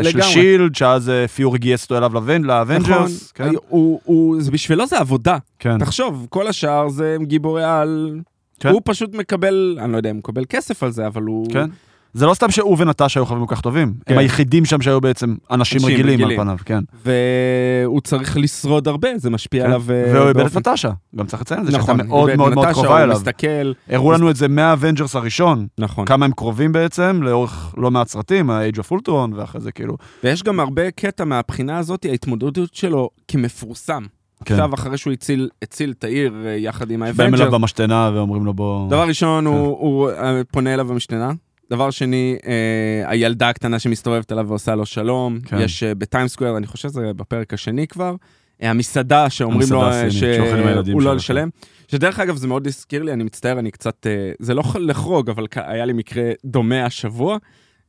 של 0.02 0.08
לגמרי. 0.18 0.32
שילד, 0.32 0.74
שאז 0.74 1.08
אה, 1.10 1.28
פיורי 1.28 1.58
גייס 1.58 1.82
אותו 1.82 1.98
אליו 1.98 2.08
נכון, 2.08 2.28
לאבנ- 2.28 2.46
לאבנג'רס. 2.46 3.32
כן, 3.32 3.48
הוא, 3.68 4.00
הוא, 4.04 4.42
זה 4.42 4.50
בשבילו 4.50 4.86
זה 4.86 4.98
עבודה. 4.98 5.36
כן. 5.58 5.78
תחשוב, 5.78 6.26
כל 6.30 6.46
השאר 6.46 6.88
זה 6.88 7.16
גיבורי 7.22 7.64
על... 7.64 8.20
כן. 8.60 8.68
הוא 8.68 8.80
פשוט 8.84 9.14
מקבל, 9.14 9.78
אני 9.80 9.92
לא 9.92 9.96
יודע 9.96 10.10
אם 10.10 10.14
הוא 10.14 10.18
מקבל 10.18 10.44
כסף 10.48 10.82
על 10.82 10.90
זה, 10.90 11.06
אבל 11.06 11.22
הוא... 11.22 11.46
כן. 11.52 11.70
זה 12.16 12.26
לא 12.26 12.34
סתם 12.34 12.50
שהוא 12.50 12.76
ונטשה 12.78 13.20
היו 13.20 13.26
חברים 13.26 13.46
כל 13.46 13.54
כך 13.54 13.60
טובים, 13.60 13.94
כן. 14.06 14.12
הם 14.12 14.18
היחידים 14.18 14.64
שם 14.64 14.80
שהיו 14.80 15.00
בעצם 15.00 15.34
אנשים 15.50 15.76
אנשים 15.80 15.94
רגילים 15.94 16.20
על 16.20 16.24
רגילים. 16.24 16.40
פניו, 16.40 16.56
כן. 16.64 16.84
והוא 17.04 18.00
צריך 18.00 18.36
לשרוד 18.36 18.88
הרבה, 18.88 19.08
זה 19.16 19.30
משפיע 19.30 19.62
כן. 19.62 19.66
עליו 19.66 19.82
אה, 19.90 20.12
והוא 20.14 20.28
איבד 20.28 20.46
את 20.46 20.56
נטשה, 20.56 20.90
גם 21.16 21.26
צריך 21.26 21.42
לציין 21.42 21.60
את 21.60 21.66
זה, 21.66 21.72
שהייתה 21.72 21.92
נכון, 21.92 22.06
מאוד 22.06 22.28
איבד 22.28 22.38
מאוד 22.38 22.54
מאוד 22.54 22.66
נטשה, 22.66 22.74
קרובה 22.74 22.96
הוא 22.96 23.04
אליו. 23.04 23.16
מסתכל, 23.16 23.72
הראו 23.88 24.12
לנו 24.12 24.30
את 24.30 24.36
זה 24.36 24.48
מהאבנג'רס 24.48 25.16
הראשון, 25.16 25.66
נכון. 25.78 26.06
כמה 26.06 26.24
הם 26.24 26.32
קרובים 26.32 26.72
בעצם, 26.72 27.20
לאורך 27.22 27.74
לא 27.76 27.90
מעט 27.90 28.08
סרטים, 28.08 28.50
ה-Age 28.50 28.76
of 28.78 28.96
Ultron, 28.96 29.34
ואחרי 29.34 29.60
זה 29.60 29.72
כאילו... 29.72 29.96
ויש 30.24 30.42
גם 30.42 30.60
הרבה 30.60 30.90
קטע 30.90 31.24
מהבחינה 31.24 31.78
הזאת, 31.78 32.04
ההתמודדות 32.04 32.74
שלו 32.74 33.10
כמפורסם. 33.28 34.02
כן. 34.44 34.54
עכשיו, 34.54 34.74
אחרי 34.74 34.98
שהוא 34.98 35.12
הציל, 35.12 35.48
הציל 35.62 35.94
את 35.98 36.04
העיר 36.04 36.34
אה, 36.46 36.50
יחד 36.50 36.90
עם 36.90 37.00
באים 37.00 37.02
האבנג'רס, 37.02 37.40
אליו 37.40 37.52
במשתנה 37.52 38.10
ואומרים 38.14 38.44
לו 38.44 38.54
בוא... 38.54 38.88
דבר 38.88 39.08
ראשון, 39.08 39.44
כן. 39.44 39.50
הוא, 39.50 39.66
הוא 39.66 40.10
אה, 40.10 40.40
פונה 40.52 40.74
אליו 40.74 40.86
במשתנה. 40.86 41.32
דבר 41.70 41.90
שני, 41.90 42.36
אה, 42.46 43.10
הילדה 43.10 43.48
הקטנה 43.48 43.78
שמסתובבת 43.78 44.32
אליו 44.32 44.48
ועושה 44.48 44.74
לו 44.74 44.86
שלום. 44.86 45.38
כן. 45.44 45.60
יש 45.60 45.82
אה, 45.82 45.94
בטיימס 45.94 46.25
סקוור, 46.25 46.56
אני 46.56 46.66
חושב 46.66 46.88
שזה 46.88 47.12
בפרק 47.16 47.54
השני 47.54 47.86
כבר. 47.86 48.14
אה, 48.62 48.70
המסעדה 48.70 49.30
שאומרים 49.30 49.68
לו 49.70 49.84
המסעדה 49.84 50.02
אה, 50.02 50.06
הסינית, 50.06 50.86
שהוא 50.86 51.02
לא 51.02 51.16
לשלם. 51.16 51.48
שדרך 51.88 52.20
אגב, 52.20 52.36
זה 52.36 52.46
מאוד 52.46 52.66
הזכיר 52.66 53.02
לי, 53.02 53.12
אני 53.12 53.24
מצטער, 53.24 53.58
אני 53.58 53.70
קצת... 53.70 54.06
אה, 54.06 54.32
זה 54.38 54.54
לא 54.54 54.60
יכול 54.60 54.86
לחרוג, 54.90 55.30
אבל 55.30 55.46
היה 55.56 55.84
לי 55.84 55.92
מקרה 55.92 56.30
דומה 56.44 56.84
השבוע. 56.84 57.38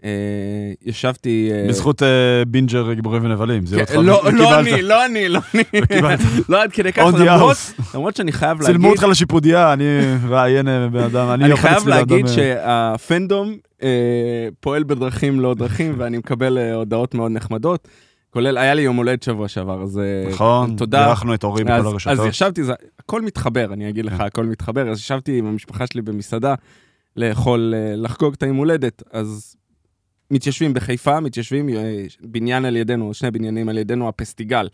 אה, 0.03 0.09
ישבתי... 0.81 1.49
אה, 1.51 1.67
בזכות 1.69 2.03
אה, 2.03 2.45
בינג'ר 2.47 2.93
גיבורים 2.93 3.25
ונבלים, 3.25 3.63
אותך 3.79 3.91
כן, 3.91 3.95
לא, 3.95 4.03
לא 4.03 4.43
וקיבלת. 4.43 4.67
אני, 4.67 4.81
לא 4.81 5.05
אני, 5.05 5.29
לא 5.29 5.39
אני. 5.53 5.63
וקיבלת. 5.83 6.19
לא 6.49 6.63
עד 6.63 6.71
כדי 6.71 6.91
כך, 6.93 7.03
למרות, 7.93 8.15
שאני 8.15 8.31
חייב 8.31 8.61
להגיד... 8.61 8.75
צילמו 8.75 8.89
אותך 8.89 9.03
לשיפודיה, 9.03 9.73
אני 9.73 9.83
ראיין 10.29 10.67
בן 10.91 11.03
אדם, 11.03 11.29
אני 11.29 11.57
חייב 11.57 11.87
להגיד 11.87 12.27
שהפנדום 12.27 13.57
פועל 14.59 14.83
בדרכים 14.83 15.39
לא 15.39 15.53
דרכים, 15.53 15.93
ואני 15.97 16.17
מקבל 16.17 16.57
הודעות 16.73 17.13
מאוד 17.13 17.31
נחמדות. 17.31 17.87
כולל, 18.29 18.57
היה 18.57 18.73
לי 18.73 18.81
יום 18.81 18.95
הולדת 18.95 19.23
שבוע 19.23 19.47
שעבר, 19.47 19.83
אז 19.83 20.01
נכון, 20.31 20.75
תודה. 20.75 21.05
בירכנו 21.05 21.33
את 21.33 21.43
אורי 21.43 21.63
בכל 21.63 21.73
אז, 21.73 21.85
הרשתות. 21.85 22.19
אז 22.19 22.25
ישבתי, 22.25 22.63
זה, 22.63 22.73
הכל 22.99 23.21
מתחבר, 23.21 23.73
אני 23.73 23.89
אגיד 23.89 24.05
לך, 24.05 24.13
כן. 24.13 24.23
הכל 24.23 24.45
מתחבר. 24.45 24.89
אז 24.89 24.97
ישבתי 24.97 25.39
עם 25.39 25.45
המשפחה 25.45 25.87
שלי 25.87 26.01
במסעדה 26.01 26.55
לאכול, 27.15 27.73
לחגוג 27.95 28.33
את 28.33 28.43
היום 28.43 28.57
הולדת, 28.57 29.03
אז 29.11 29.55
מתיישבים 30.31 30.73
בחיפה, 30.73 31.19
מתיישבים 31.19 31.69
אה, 31.69 32.05
בניין 32.21 32.65
על 32.65 32.75
ידינו, 32.75 33.13
שני 33.13 33.31
בניינים 33.31 33.69
על 33.69 33.77
ידינו, 33.77 34.09
הפסטיגל. 34.09 34.67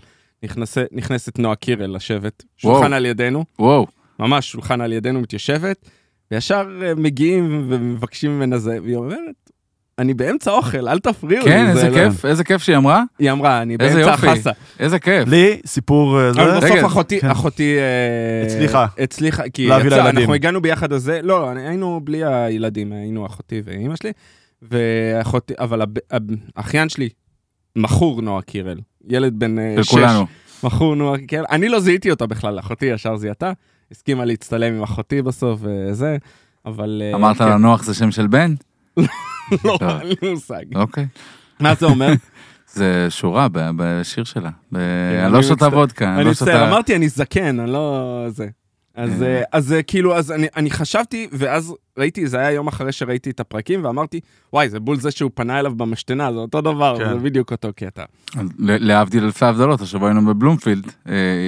נכנס, 0.44 0.78
נכנסת 0.92 1.39
נועה 1.39 1.56
קירל 1.56 1.96
לשבת, 1.96 2.44
שולחן 2.58 2.80
וואו. 2.80 2.94
על 2.94 3.06
ידינו, 3.06 3.46
וואו. 3.60 3.88
ממש 4.20 4.52
שולחן 4.52 4.82
על 4.82 4.94
ידינו 4.94 5.22
מתיישבת, 5.22 5.89
וישר 6.32 6.68
אה, 6.82 6.96
מגיעים 6.96 7.68
ומבקשים 7.70 8.32
ממנה 8.32 8.58
זה, 8.58 8.78
והיא 8.84 8.96
אומרת, 8.96 9.52
אני 10.00 10.13
באמצע 10.13 10.52
אוכל, 10.52 10.88
אל 10.88 11.00
תפריעו 11.00 11.46
לי. 11.46 11.52
כן, 11.52 11.66
זה 11.66 11.86
איזה 11.86 11.89
לא-" 11.89 12.10
כיף, 12.10 12.26
איזה 12.26 12.44
כיף 12.44 12.63
שהיא 12.63 12.78
אמרה. 12.78 13.04
היא 13.20 13.32
אמרה, 13.32 13.62
אני 13.62 13.78
באמצע 13.78 14.00
יופי. 14.00 14.28
החסה. 14.28 14.52
איזה 14.80 15.00
כיף. 15.00 15.28
לי, 15.28 15.60
סיפור 15.66 16.20
אה, 16.20 16.30
אבל 16.30 16.52
זה, 16.52 16.58
בסוף 16.58 16.72
רגע, 16.72 16.86
אחותי, 16.86 17.20
כן. 17.20 17.30
אחותי... 17.30 17.78
הצליחה. 18.46 18.86
הצליחה, 19.00 19.44
כי 19.50 19.68
להביא 19.68 19.88
יצא, 19.88 19.96
לילדים. 19.96 20.18
אנחנו 20.18 20.34
הגענו 20.34 20.62
ביחד 20.62 20.94
לזה, 20.94 21.20
לא, 21.24 21.50
היינו 21.50 22.02
בלי 22.04 22.24
הילדים, 22.26 22.94
היינו 22.94 23.26
אחותי 23.26 23.62
ואימא 23.66 23.96
שלי, 23.96 24.12
ואחותי, 24.71 25.54
אבל 25.60 25.82
הב- 25.82 26.19
האחיין 26.56 26.89
שלי, 26.89 27.10
מכור 27.76 28.21
נועה 28.21 28.41
קירל, 28.41 28.80
ילד 29.08 29.39
בן 29.39 29.60
אה, 29.60 29.84
שש, 29.84 29.89
כולנו. 29.91 30.26
מכור 30.63 30.95
נועה 30.95 31.19
קירל, 31.28 31.45
אני 31.52 31.69
לא 31.69 31.80
זיהיתי 31.80 32.12
אותה 32.12 32.26
בכלל, 32.28 32.60
אחותי 32.60 32.86
ישר 32.86 33.17
זיהתה, 33.17 33.52
הסכימה 33.91 34.26
להצטלם 34.26 34.73
עם 34.73 34.84
אחותי 34.84 35.21
בסוף 35.21 35.60
וזה, 35.63 36.17
אבל... 36.65 37.02
אה, 37.06 37.15
אמרת 37.15 37.38
כן. 37.38 37.45
לה 37.49 37.58
נוח 37.58 37.84
זה 37.84 37.93
שם 37.93 38.12
של 38.12 38.28
בן? 38.28 38.54
לא, 39.65 39.78
טוב. 39.80 39.89
אין 39.89 40.08
לי 40.21 40.32
מושג. 40.34 40.76
אוקיי. 40.76 41.06
מה 41.60 41.76
זה 41.76 41.86
אומר? 41.86 42.13
זה 42.73 43.08
שורה 43.10 43.47
בשיר 43.52 44.23
שלה. 44.23 44.49
אני 44.76 45.34
לא 45.34 45.41
שותה. 45.41 45.67
וודקה. 45.67 46.15
אני 46.15 46.23
לא 46.23 46.32
מצטער. 46.32 46.69
אמרתי 46.69 46.95
אני 46.95 47.10
זקן, 47.10 47.60
אני 47.60 47.71
לא... 47.71 48.26
זה. 48.30 48.47
אז, 48.96 49.24
אה. 49.24 49.28
אה, 49.28 49.44
אז 49.52 49.74
אה, 49.74 49.84
כאילו, 49.84 50.16
אז 50.16 50.32
אני, 50.32 50.48
אני 50.56 50.72
חשבתי, 50.72 51.28
ואז 51.32 51.74
ראיתי, 51.98 52.28
זה 52.28 52.38
היה 52.38 52.52
יום 52.52 52.68
אחרי 52.68 52.92
שראיתי 52.92 53.30
את 53.30 53.40
הפרקים, 53.40 53.86
ואמרתי, 53.86 54.20
וואי, 54.54 54.70
זה 54.70 54.80
בול 54.80 55.00
זה 55.00 55.12
שהוא 55.12 55.32
פנה 55.34 55.60
אליו 55.60 55.76
במשתנה, 55.76 56.34
זה 56.34 56.40
אותו 56.40 56.62
דבר, 56.62 56.96
כן. 56.98 57.10
זה 57.10 57.16
בדיוק 57.16 57.52
אותו 57.52 57.70
קטע. 57.76 58.04
להבדיל 58.60 59.24
אלפי 59.24 59.46
הבדלות, 59.46 59.82
השבוע 59.82 60.10
היינו 60.10 60.26
בבלומפילד, 60.26 60.92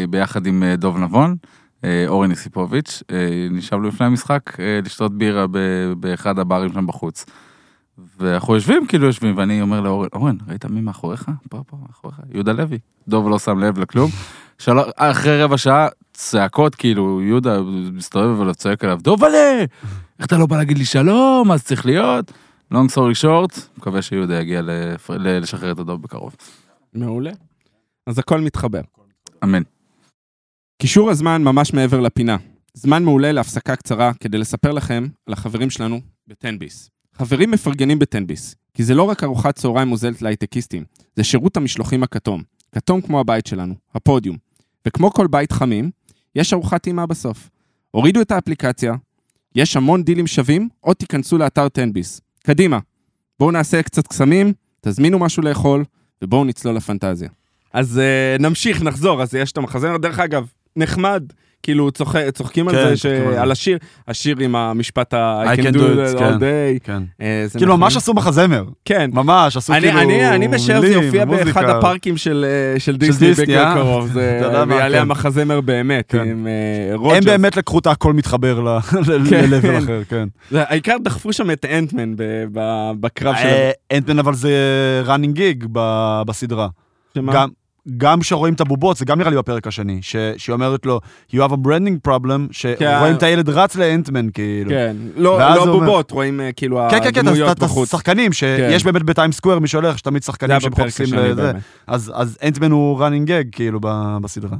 ביחד 0.10 0.46
עם 0.46 0.64
דוב 0.78 0.98
נבון, 0.98 1.36
אה, 1.84 2.06
אורן 2.08 2.32
יסיפוביץ', 2.32 3.04
אה, 3.12 3.48
נשאבנו 3.52 3.88
לפני 3.88 4.06
המשחק 4.06 4.58
לשתות 4.86 5.18
בירה 5.18 5.46
באחד 5.98 6.40
הברים 6.40 6.74
שם 6.74 6.88
בחוץ. 6.88 7.26
ואנחנו 8.20 8.56
יושבים, 8.56 8.88
כאילו 8.88 9.06
יושבים, 9.06 9.38
ואני 9.38 9.62
אומר 9.62 9.82
לאורן, 9.82 10.08
אורן, 10.14 10.36
ראית 10.48 10.66
מי 10.66 10.82
מאחוריך? 10.82 11.30
פה, 11.50 11.62
פה, 11.68 11.78
מאחוריך, 11.88 12.20
יהודה 12.34 12.52
לוי. 12.52 12.78
דוב 13.08 13.30
לא 13.30 13.40
שם 13.40 13.60
לב 13.60 13.80
לכלום. 13.80 14.12
של... 14.58 14.72
אחרי 14.96 15.44
רבע 15.44 15.58
שעה, 15.58 15.88
צעקות, 16.16 16.76
כאילו, 16.76 17.22
יהודה 17.22 17.62
מסתובב 17.94 18.40
וצועק 18.40 18.84
עליו, 18.84 19.00
דובלה! 19.02 19.66
איך 20.20 20.28
אתה 20.28 20.38
לא 20.38 20.46
בא 20.46 20.58
להגיד 20.58 20.78
לי 20.78 20.86
שלום? 20.86 21.52
אז 21.52 21.64
צריך 21.64 21.86
להיות. 21.86 22.32
long 22.74 22.92
story 22.92 23.24
short, 23.24 23.60
מקווה 23.78 24.02
שיהודה 24.02 24.40
יגיע 24.42 24.62
לשחרר 25.18 25.72
את 25.72 25.80
הדוב 25.80 26.02
בקרוב. 26.02 26.36
מעולה. 26.94 27.32
אז 28.08 28.20
הכל 28.20 28.42
מתחבר. 28.42 28.82
אמן. 29.44 29.62
קישור 30.82 31.10
הזמן 31.10 31.44
ממש 31.44 31.74
מעבר 31.74 32.00
לפינה. 32.00 32.38
זמן 32.74 33.04
מעולה 33.04 33.32
להפסקה 33.32 33.76
קצרה 33.76 34.12
כדי 34.20 34.38
לספר 34.38 34.72
לכם 34.72 35.08
על 35.28 35.34
החברים 35.34 35.70
שלנו 35.70 36.02
בטנביס. 36.28 36.90
חברים 37.14 37.52
מפרגנים 37.52 38.00
בטנביס, 38.00 38.56
כי 38.74 38.84
זה 38.84 38.94
לא 38.94 39.04
רק 39.04 39.24
ארוחת 39.24 39.56
צהריים 39.56 39.88
מוזלת 39.88 40.22
להייטקיסטים, 40.22 40.84
זה 41.16 41.24
שירות 41.24 41.58
המשלוחים 41.58 42.04
הכתום. 42.04 42.44
כתום 42.76 43.02
כמו 43.02 43.20
הבית 43.20 43.48
שלנו, 43.48 43.76
הפודיום. 43.96 44.38
וכמו 44.88 45.12
כל 45.12 45.28
בית 45.28 45.52
חמים, 45.52 45.92
יש 46.36 46.54
ארוחת 46.54 46.84
טעימה 46.84 47.06
בסוף. 47.06 47.50
הורידו 47.92 48.22
את 48.22 48.32
האפליקציה, 48.32 48.94
יש 49.56 49.78
המון 49.78 50.04
דילים 50.04 50.28
שווים, 50.28 50.70
או 50.84 50.94
תיכנסו 50.94 51.38
לאתר 51.38 51.70
טנביס. 51.70 52.22
קדימה, 52.44 52.80
בואו 53.40 53.52
נעשה 53.52 53.84
קצת 53.84 54.08
קסמים, 54.08 54.54
תזמינו 54.82 55.20
משהו 55.20 55.44
לאכול, 55.44 55.84
ובואו 56.22 56.46
נצלול 56.46 56.76
לפנטזיה. 56.76 57.30
אז 57.74 58.02
uh, 58.38 58.42
נמשיך, 58.42 58.82
נחזור, 58.82 59.22
אז 59.22 59.36
יש 59.36 59.52
את 59.52 59.58
המחזמר, 59.58 59.98
דרך 59.98 60.20
אגב, 60.20 60.48
נחמד, 60.76 61.24
כאילו 61.66 61.92
צוח, 61.92 62.16
צוחקים 62.34 62.68
על 62.68 62.76
כן, 62.76 62.82
זה, 62.82 62.90
על 62.90 62.96
זה. 62.96 63.00
שעל 63.36 63.52
השיר, 63.52 63.78
השיר 64.08 64.36
עם 64.40 64.56
המשפט 64.56 65.14
ה- 65.14 65.44
I 65.46 65.58
I 65.58 65.62
can 65.62 65.74
do 65.74 65.78
it 65.78 66.16
all 66.16 66.20
כן. 66.20 66.38
day. 66.38 66.80
כן. 66.84 67.04
אה, 67.22 67.44
זה 67.48 67.60
כאילו 67.60 67.72
נכון. 67.72 67.80
ממש 67.82 67.98
עשו 67.98 68.14
מחזמר, 68.14 68.64
כן. 68.86 69.10
ממש, 69.14 69.58
עשו 69.58 69.74
אני, 69.74 69.82
כאילו 69.82 70.00
אני, 70.00 70.30
אני 70.30 70.48
משער 70.48 70.82
זה 70.82 70.88
יופיע 70.88 71.26
באחד. 71.26 71.64
הפארקים 71.70 72.18
של, 72.18 72.46
אה, 72.48 72.80
של 72.80 72.98
דיסני 72.98 73.28
דיסני, 73.28 73.58
אה? 73.58 73.74
קרוב, 73.76 74.08
זה- 74.14 74.40
יודע 74.44 74.66
מה, 74.66 74.76
ויעלה 74.76 74.96
כן. 74.98 75.02
המחזמר 75.02 75.62
באמת, 75.62 76.06
כן. 76.12 76.20
עם 76.30 76.48
אה, 76.48 76.96
רוג'רס. 76.96 77.18
הם 77.18 77.24
באמת 77.26 77.58
לקחו 77.58 77.80
את 77.80 77.88
הכל 77.88 78.14
מתחבר 78.14 78.56
כן. 79.30 79.50
ל-level 79.50 79.84
אחר, 79.84 80.02
כן. 80.10 80.28
זה- 80.52 80.64
העיקר 80.68 80.96
דחפו 81.04 81.34
שם 81.34 81.52
את 81.52 81.66
אנטמן 81.66 82.14
בקרב 83.00 83.36
של... 83.36 83.46
אה, 83.48 83.72
אנטמן 83.94 84.20
אבל 84.20 84.34
זה 84.34 84.52
running 85.08 85.38
gig 85.38 85.68
בסדרה. 86.26 86.68
שמה? 87.16 87.34
גם- 87.34 87.50
גם 87.98 88.20
כשרואים 88.20 88.54
את 88.54 88.62
הבובות, 88.62 88.98
זה 88.98 89.06
גם 89.06 89.20
נראה 89.20 89.30
לי 89.30 89.38
בפרק 89.38 89.68
השני, 89.68 90.00
ש- 90.02 90.16
שהיא 90.38 90.54
אומרת 90.54 90.86
לו, 90.86 91.00
you 91.34 91.40
have 91.40 91.52
a 91.52 91.58
branding 91.68 92.08
problem, 92.10 92.40
שרואים 92.52 93.16
את 93.16 93.24
הילד 93.24 93.50
רץ 93.50 93.76
לאנטמן, 93.76 94.28
כאילו. 94.34 94.70
כן, 94.70 94.96
לא 95.16 95.40
לא 95.40 95.64
הוא 95.64 95.74
אומר- 95.74 96.02
רואים 96.12 96.42
אה, 96.42 96.52
כאילו 96.52 96.80
כן, 96.92 97.00
כן, 97.04 97.12
כן, 97.14 97.28
הדמויות 97.28 97.60
בחוץ. 97.60 97.92
שחקנים, 97.92 98.34
שיש 98.34 98.84
באמת 98.84 99.04
בטיים 99.04 99.32
סקוואר, 99.32 99.60
מי 99.60 99.68
שהולך, 99.68 99.96
יש 99.96 100.02
תמיד 100.02 100.22
זה 100.22 100.26
שחקנים 100.26 100.60
שמחפשים 100.60 101.14
לזה. 101.14 101.52
אז 101.88 102.12
אז 102.16 102.38
אנטמן 102.44 102.72
הוא 102.72 103.00
running 103.00 103.28
gag, 103.28 103.50
כאילו, 103.52 103.80
בסדרה. 104.22 104.58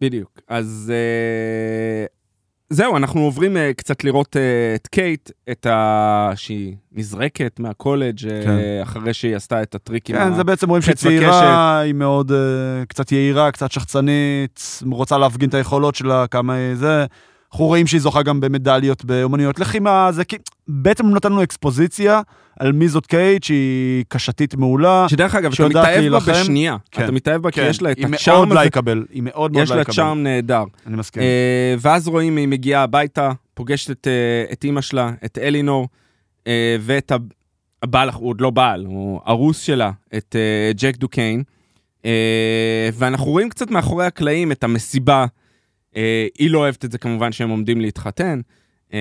בדיוק. 0.00 0.40
אז 0.48 0.92
אה, 0.94 2.06
זהו, 2.70 2.96
אנחנו 2.96 3.20
עוברים 3.20 3.56
אה, 3.56 3.70
קצת 3.76 4.04
לראות 4.04 4.36
אה, 4.36 4.74
את 4.74 4.86
קייט, 4.86 5.30
את 5.50 5.66
ה... 5.66 6.30
שהיא 6.34 6.74
נזרקת 6.92 7.60
מהקולג' 7.60 8.26
אה, 8.28 8.42
כן. 8.44 8.58
אחרי 8.82 9.14
שהיא 9.14 9.36
עשתה 9.36 9.62
את 9.62 9.74
הטריק 9.74 10.10
עם 10.10 10.16
כן, 10.16 10.32
ה... 10.32 10.36
זה 10.36 10.44
בעצם 10.44 10.68
רואים 10.68 10.82
שהיא. 10.82 10.94
צעירה, 10.94 11.78
היא 11.78 11.94
מאוד 11.94 12.32
אה, 12.32 12.38
קצת 12.88 13.12
יהירה, 13.12 13.50
קצת 13.50 13.72
שחצנית, 13.72 14.82
רוצה 14.90 15.18
להפגין 15.18 15.48
את 15.48 15.54
היכולות 15.54 15.94
שלה, 15.94 16.26
כמה 16.26 16.54
זה. 16.74 17.06
אנחנו 17.52 17.66
רואים 17.66 17.86
שהיא 17.86 18.00
זוכה 18.00 18.22
גם 18.22 18.40
במדליות 18.40 19.04
באומנויות 19.04 19.60
לחימה, 19.60 20.08
זה 20.12 20.24
כי... 20.24 20.36
בעצם 20.68 21.10
נתן 21.10 21.32
לנו 21.32 21.42
אקספוזיציה 21.42 22.20
על 22.58 22.72
מי 22.72 22.88
זאת 22.88 23.06
קייט, 23.06 23.42
שהיא 23.42 24.04
קשתית 24.08 24.54
מעולה. 24.54 25.06
שדרך 25.08 25.34
אגב, 25.34 25.52
אתה 25.52 25.68
מתאהב 25.68 26.12
בה. 26.12 26.18
בשנייה. 26.18 26.76
כן. 26.90 27.04
אתה 27.04 27.12
מתאהב 27.12 27.42
בה 27.42 27.50
כי 27.50 27.60
יש 27.60 27.82
לה 27.82 27.92
את 27.92 27.96
היא 27.96 28.06
מאוד 28.06 28.14
הצ'ארם 28.14 28.52
הזה, 28.52 28.60
לייקבל, 28.60 29.04
היא 29.10 29.22
מאוד 29.22 29.52
מאוד 29.52 29.62
יש 29.62 29.70
לה 29.70 29.76
לייקבל. 29.76 29.94
צ'ארם 29.94 30.22
נהדר. 30.22 30.64
אני 30.86 30.96
מסכים. 30.96 31.22
אה, 31.22 31.74
ואז 31.78 32.08
רואים, 32.08 32.36
היא 32.36 32.48
מגיעה 32.48 32.82
הביתה, 32.82 33.32
פוגשת 33.54 33.90
את, 33.90 34.06
אה, 34.06 34.52
את 34.52 34.64
אימא 34.64 34.80
שלה, 34.80 35.10
את 35.24 35.38
אלינור, 35.38 35.88
אה, 36.46 36.76
ואת 36.80 37.12
הבעל, 37.82 38.10
הוא 38.10 38.28
עוד 38.28 38.40
לא 38.40 38.50
בעל, 38.50 38.84
הוא 38.84 39.20
ארוס 39.28 39.60
שלה, 39.60 39.90
את 40.16 40.36
ג'ק 40.76 40.96
דוקיין. 40.96 41.42
ואנחנו 42.92 43.26
רואים 43.26 43.48
קצת 43.48 43.70
מאחורי 43.70 44.06
הקלעים 44.06 44.52
את 44.52 44.64
המסיבה. 44.64 45.26
אה, 45.96 46.26
היא 46.38 46.50
לא 46.50 46.58
אוהבת 46.58 46.84
את 46.84 46.92
זה 46.92 46.98
כמובן 46.98 47.32
שהם 47.32 47.50
עומדים 47.50 47.80
להתחתן. 47.80 48.40
אה, 48.94 48.98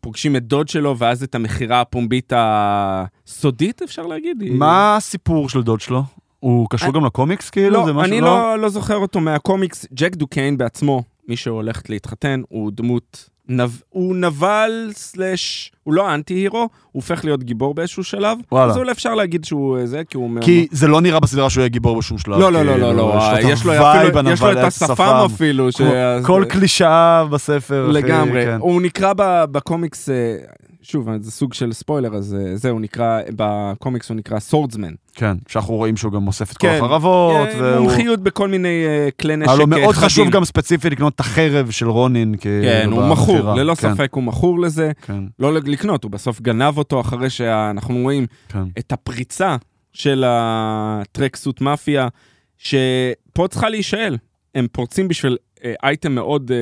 פוגשים 0.00 0.36
את 0.36 0.42
דוד 0.46 0.68
שלו, 0.68 0.98
ואז 0.98 1.22
את 1.22 1.34
המכירה 1.34 1.80
הפומבית 1.80 2.32
הסודית, 2.36 3.82
אפשר 3.82 4.06
להגיד. 4.06 4.36
מה 4.50 4.96
הסיפור 4.96 5.48
של 5.48 5.62
דוד 5.62 5.80
שלו? 5.80 6.02
הוא 6.40 6.66
קשור 6.70 6.88
אני- 6.88 6.94
גם 6.98 7.04
לקומיקס 7.04 7.50
כאילו? 7.50 7.70
לא, 7.70 7.84
זה 7.84 7.92
משהו 7.92 8.12
אני 8.12 8.20
לא, 8.20 8.58
לא 8.58 8.68
זוכר 8.68 8.96
אותו 8.96 9.20
מהקומיקס. 9.20 9.86
ג'ק 9.94 10.16
דוקיין 10.16 10.58
בעצמו, 10.58 11.02
מי 11.28 11.36
שהולכת 11.36 11.90
להתחתן, 11.90 12.42
הוא 12.48 12.70
דמות. 12.74 13.30
הוא 13.88 14.16
נבל 14.16 14.90
slash, 14.92 15.72
הוא 15.82 15.94
לא 15.94 16.14
anti-hero, 16.14 16.58
הוא 16.58 16.68
הופך 16.92 17.24
להיות 17.24 17.42
גיבור 17.42 17.74
באיזשהו 17.74 18.04
שלב. 18.04 18.38
וואלה. 18.52 18.72
אז 18.72 18.76
אולי 18.76 18.92
אפשר 18.92 19.14
להגיד 19.14 19.44
שהוא 19.44 19.78
אה, 19.78 19.86
זה, 19.86 20.02
כי 20.10 20.16
הוא... 20.16 20.30
כי 20.40 20.66
זה 20.70 20.88
לא 20.88 21.00
נראה 21.00 21.20
בסדרה 21.20 21.50
שהוא 21.50 21.60
יהיה 21.60 21.68
גיבור 21.68 21.98
בשום 21.98 22.18
שלב. 22.18 22.38
לא, 22.38 22.52
לא, 22.52 22.62
לא, 22.62 22.72
כאילו, 22.72 22.92
לא, 22.92 22.96
לא, 22.96 23.38
יש 23.40 23.64
לו 23.64 23.72
ה 23.72 23.81
vibe 23.81 24.16
אפילו, 24.16 24.32
יש 24.32 24.42
לו 24.42 24.52
את 24.52 24.56
השפם 24.56 25.22
אפילו. 25.26 25.68
כל 26.22 26.44
קלישאה 26.48 27.24
בספר. 27.24 27.88
לגמרי. 27.88 28.44
כן. 28.44 28.56
הוא 28.60 28.82
נקרא 28.82 29.12
בקומיקס, 29.52 30.08
אה, 30.08 30.36
שוב, 30.84 31.08
זה 31.20 31.30
סוג 31.30 31.54
של 31.54 31.72
ספוילר, 31.72 32.14
אז 32.14 32.34
אה, 32.34 32.56
זה, 32.56 32.70
הוא 32.70 32.80
נקרא, 32.80 33.20
בקומיקס 33.36 34.08
הוא 34.08 34.16
נקרא 34.16 34.38
סורדסמן. 34.38 34.92
כן, 35.14 35.36
שאנחנו 35.48 35.74
רואים 35.74 35.96
שהוא 35.96 36.12
גם 36.12 36.26
אוסף 36.26 36.52
את 36.52 36.56
כל 36.56 36.66
כן. 36.66 36.74
החרבות, 36.76 37.48
אה, 37.48 37.62
והוא... 37.62 37.86
מומחיות 37.86 38.20
בכל 38.20 38.48
מיני 38.48 38.84
אה, 38.86 39.08
כלי 39.20 39.36
נשק 39.36 39.48
היה 39.48 39.58
לו 39.58 39.66
מאוד 39.66 39.94
חדים. 39.94 40.08
חשוב 40.08 40.30
גם 40.30 40.44
ספציפית 40.44 40.92
לקנות 40.92 41.14
את 41.14 41.20
החרב 41.20 41.70
של 41.70 41.88
רונין. 41.88 42.34
כאילו, 42.36 42.64
כן, 42.64 42.88
הוא. 42.92 43.08
מכור, 43.08 43.54
ללא 43.54 43.74
כן, 43.74 43.94
ספק 43.94 44.12
הוא 44.14 44.22
מכור 44.22 44.60
לזה. 44.60 44.92
כן, 45.02 45.24
לא 45.38 45.54
לקנות, 45.54 46.04
הוא 46.04 46.10
בסוף 46.10 46.40
גנב 46.40 46.78
אותו 46.78 47.00
אחרי 47.00 47.30
שאנחנו 47.30 48.02
רואים 48.02 48.26
כן. 48.48 48.64
את 48.78 48.92
הפריצה 48.92 49.56
של 49.92 50.24
הטרקסוט 50.26 51.60
מאפיה, 51.60 52.08
שפה 52.58 53.48
צריכה 53.50 53.68
להישאל. 53.68 54.16
הם 54.54 54.66
פורצים 54.72 55.08
בשביל 55.08 55.36
אייטם 55.82 56.12
מאוד 56.12 56.52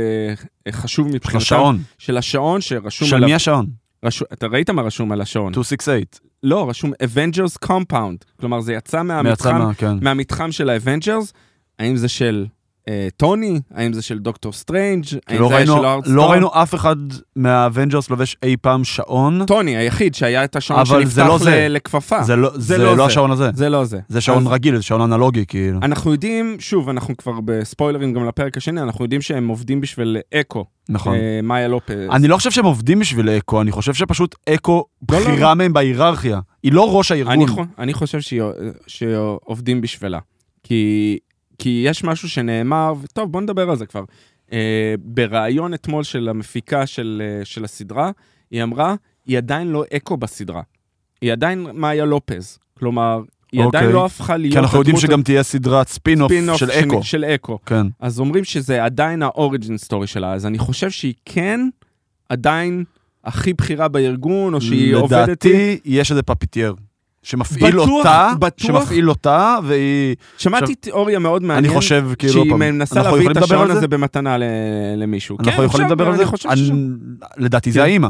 אה, 0.66 0.72
חשוב 0.72 1.08
של 1.08 1.14
מבחינתם. 1.14 1.42
השעון. 1.42 1.78
של 1.98 2.16
השעון 2.16 2.60
שרשום 2.60 3.08
של 3.08 3.16
עליו... 3.16 3.28
מי 3.28 3.34
השעון? 3.34 3.81
רשו... 4.04 4.24
אתה 4.32 4.46
ראית 4.46 4.70
מה 4.70 4.82
רשום 4.82 5.12
על 5.12 5.20
השעון? 5.20 5.48
268. 5.48 6.32
לא, 6.42 6.68
רשום 6.68 6.92
Avengers 6.92 7.66
Compound. 7.66 8.24
כלומר, 8.40 8.60
זה 8.60 8.72
יצא 8.72 9.02
מהמתחם, 9.02 9.58
מה, 9.58 9.74
כן. 9.74 9.96
מהמתחם 10.00 10.52
של 10.52 10.70
האבנג'רס. 10.70 11.32
האם 11.78 11.96
זה 11.96 12.08
של 12.08 12.46
טוני? 13.16 13.60
האם 13.74 13.92
זה 13.92 14.02
של 14.02 14.18
דוקטור 14.18 14.52
סטרנג'? 14.52 15.04
האם 15.28 15.40
לא 15.40 15.48
זה 15.48 15.56
היה 15.56 15.66
של 15.66 15.84
הארדסטאר? 15.84 16.14
לא 16.14 16.30
ראינו 16.30 16.50
אף 16.62 16.74
אחד 16.74 16.96
מהאבנג'רס 17.36 18.10
לובש 18.10 18.36
אי 18.42 18.56
פעם 18.62 18.84
שעון. 18.84 19.46
טוני 19.46 19.76
היחיד 19.76 20.14
שהיה 20.14 20.44
את 20.44 20.56
השעון 20.56 20.84
שנפתח 20.86 21.18
לא. 21.26 21.38
ל- 21.50 21.68
לכפפה. 21.72 22.22
זה 22.22 22.36
לא- 22.36 22.50
זה 22.54 22.60
זה 22.60 22.78
לא 22.78 22.96
לא. 22.96 23.06
השעון 23.06 23.30
הזה. 23.30 23.50
זה 23.54 23.68
לא 23.68 23.84
זה. 23.84 23.98
זה 24.08 24.20
שעון 24.20 24.46
אז 24.46 24.52
רגיל, 24.52 24.76
זה 24.76 24.82
שעון 24.82 25.00
אנלוגי, 25.00 25.44
כאילו. 25.46 25.78
אנחנו 25.82 26.12
יודעים, 26.12 26.56
שוב, 26.58 26.88
אנחנו 26.88 27.16
כבר 27.16 27.32
בספוילרים 27.44 28.12
גם 28.12 28.26
לפרק 28.26 28.56
השני, 28.56 28.80
אנחנו 28.82 29.04
יודעים 29.04 29.20
שהם 29.22 29.48
עובדים 29.48 29.80
בשביל 29.80 30.18
אקו, 30.34 30.64
נכון. 30.88 31.14
אה, 31.14 31.40
מאיה 31.42 31.68
לופז. 31.68 31.96
אני 32.12 32.28
לא 32.28 32.36
חושב 32.36 32.50
שהם 32.50 32.64
עובדים 32.64 32.98
בשביל 32.98 33.28
אקו, 33.28 33.60
אני 33.60 33.70
חושב 33.72 33.94
שפשוט 33.94 34.34
אקו 34.48 34.84
לא. 35.10 35.18
בכירה 35.18 35.54
מהם 35.54 35.72
בהיררכיה. 35.72 36.40
היא 36.62 36.72
לא 36.72 36.96
ראש 36.96 37.12
הארגון. 37.12 37.32
אני, 37.34 37.46
חו- 37.46 37.62
אני 37.78 37.94
חושב 37.94 38.18
שעובדים 38.86 39.80
בשבילה. 39.80 40.18
כי, 40.64 41.18
כי 41.62 41.82
יש 41.86 42.04
משהו 42.04 42.28
שנאמר, 42.28 42.92
וטוב, 43.02 43.32
בוא 43.32 43.40
נדבר 43.40 43.70
על 43.70 43.76
זה 43.76 43.86
כבר. 43.86 44.04
אה, 44.52 44.94
בריאיון 44.98 45.74
אתמול 45.74 46.02
של 46.02 46.28
המפיקה 46.28 46.86
של, 46.86 47.22
אה, 47.24 47.44
של 47.44 47.64
הסדרה, 47.64 48.10
היא 48.50 48.62
אמרה, 48.62 48.94
היא 49.26 49.38
עדיין 49.38 49.68
לא 49.68 49.84
אקו 49.96 50.16
בסדרה. 50.16 50.62
היא 51.20 51.32
עדיין 51.32 51.66
מאיה 51.74 52.04
לופז. 52.04 52.58
כלומר, 52.78 53.22
היא 53.52 53.64
אוקיי. 53.64 53.80
עדיין 53.80 53.92
לא 53.92 54.06
הפכה 54.06 54.36
להיות... 54.36 54.52
כי 54.52 54.58
אנחנו 54.58 54.78
יודעים 54.78 54.96
שגם 54.96 55.22
תהיה 55.22 55.42
סדרת 55.42 55.88
ספין-אוף 55.88 56.32
ספין-אוף 56.32 56.58
של 56.58 56.70
אקו. 56.70 57.02
של 57.02 57.24
אקו. 57.24 57.58
כן. 57.66 57.86
אז 58.00 58.20
אומרים 58.20 58.44
שזה 58.44 58.84
עדיין 58.84 59.22
ה 59.22 59.30
origin 59.30 59.78
story 59.78 60.06
שלה, 60.06 60.32
אז 60.32 60.46
אני 60.46 60.58
חושב 60.58 60.90
שהיא 60.90 61.14
כן 61.24 61.60
עדיין 62.28 62.84
הכי 63.24 63.52
בכירה 63.52 63.88
בארגון, 63.88 64.54
או 64.54 64.60
שהיא 64.60 64.94
עובדת... 64.94 65.22
לדעתי, 65.22 65.78
יש 65.84 66.10
איזה 66.10 66.22
פפיטייר. 66.22 66.74
שמפעיל 67.22 67.70
בטוח- 67.72 67.88
אותה, 67.88 68.32
בטוח. 68.38 68.66
שמפעיל 68.66 69.08
אותה, 69.10 69.56
והיא... 69.64 70.16
שמעתי 70.38 70.62
עכשיו, 70.64 70.76
תיאוריה 70.80 71.18
מאוד 71.18 71.42
אני 71.42 71.48
מעניינת, 71.48 71.76
חושב, 71.76 72.08
כאילו, 72.18 72.32
שהיא 72.32 72.50
פעם, 72.50 72.58
מנסה 72.58 73.02
להביא 73.02 73.30
את 73.30 73.36
השעון? 73.36 73.70
הזה 73.70 73.88
במתנה 73.88 74.38
ל- 74.38 74.42
למישהו. 74.96 75.36
אנחנו 75.40 75.52
כן, 75.52 75.64
יכולים 75.64 75.86
לדבר 75.86 76.06
על 76.08 76.16
זה? 76.16 76.24
אני 76.48 76.70
אני-. 76.70 76.88
לדעתי 77.36 77.70
כן. 77.70 77.74
זה 77.74 77.82
האימא. 77.82 78.08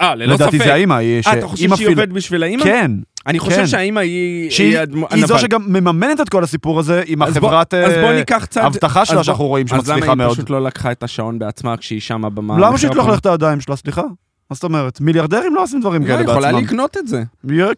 אה, 0.00 0.14
ללא 0.14 0.34
לדעתי 0.34 0.56
ספק. 0.58 0.66
זה 0.66 0.72
האימא. 0.74 0.94
היא- 0.94 1.22
אה, 1.26 1.38
אתה 1.38 1.46
חושב 1.46 1.76
שהיא 1.76 1.88
עובדת 1.88 2.08
בשביל 2.08 2.42
האימא? 2.42 2.64
כן. 2.64 2.90
אני 3.26 3.38
חושב 3.38 3.56
כן. 3.56 3.66
שהאימא 3.66 4.00
היא... 4.00 4.50
שהיא 4.50 4.78
היא 5.10 5.26
זו. 5.26 5.38
שגם 5.38 5.62
מממנת 5.72 6.20
את 6.20 6.28
כל 6.28 6.44
הסיפור 6.44 6.78
הזה 6.80 7.02
עם 7.06 7.22
החברת 7.22 7.74
אה. 7.74 8.66
אבטחה 8.66 9.00
אז 9.00 9.08
שלה 9.08 9.24
שאנחנו 9.24 9.46
רואים 9.46 9.66
אז 9.66 9.72
למה 9.72 9.82
שמצליחה 9.84 10.08
היא 10.12 10.16
מאוד. 10.16 10.32
פשוט 10.32 10.50
לא 10.50 10.64
לקחה 10.64 10.92
את 10.92 11.02
השעון 11.02 11.38
בעצמה 11.38 11.76
כשהיא 11.76 12.00
שמה 12.00 12.30
במה... 12.30 12.58
למה 12.58 12.78
שהיא 12.78 12.90
תשלח 12.90 13.06
לך 13.06 13.18
את 13.18 13.26
הידיים 13.26 13.60
שלה, 13.60 13.76
סליחה? 13.76 14.02
מה 14.50 14.54
זאת 14.54 14.64
אומרת? 14.64 15.00
מיליארדרים 15.00 15.54
לא 15.54 15.62
עושים 15.62 15.80
דברים 15.80 16.02
היא 16.02 16.08
כאלה 16.08 16.22
יכולה 16.22 16.52
בעצמם. 16.52 16.64
לקנות 16.64 16.96
את 16.96 17.08
זה. 17.08 17.22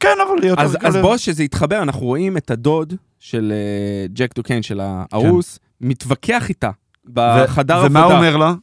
כן, 0.00 0.16
אבל 0.28 0.42
היא 0.42 0.50
יותר... 0.50 0.62
אז, 0.62 0.96
בוא, 0.96 1.16
שזה 1.16 1.44
יתחבר, 1.44 1.82
אנחנו 1.82 2.06
רואים 2.06 2.36
את 2.36 2.50
הדוד 2.50 2.94
של 3.18 3.52
אה, 3.54 4.06
ג'ק 4.12 4.34
דוקיין, 4.34 4.62
של 4.62 4.80
הארוס, 4.82 5.58
מתווכח 5.80 6.48
איתה 6.48 6.70
בחדר 7.12 7.74
עבודה. 7.74 7.86
ומה 7.86 8.04
הוא 8.04 8.12
אומר 8.12 8.36
לה? 8.36 8.54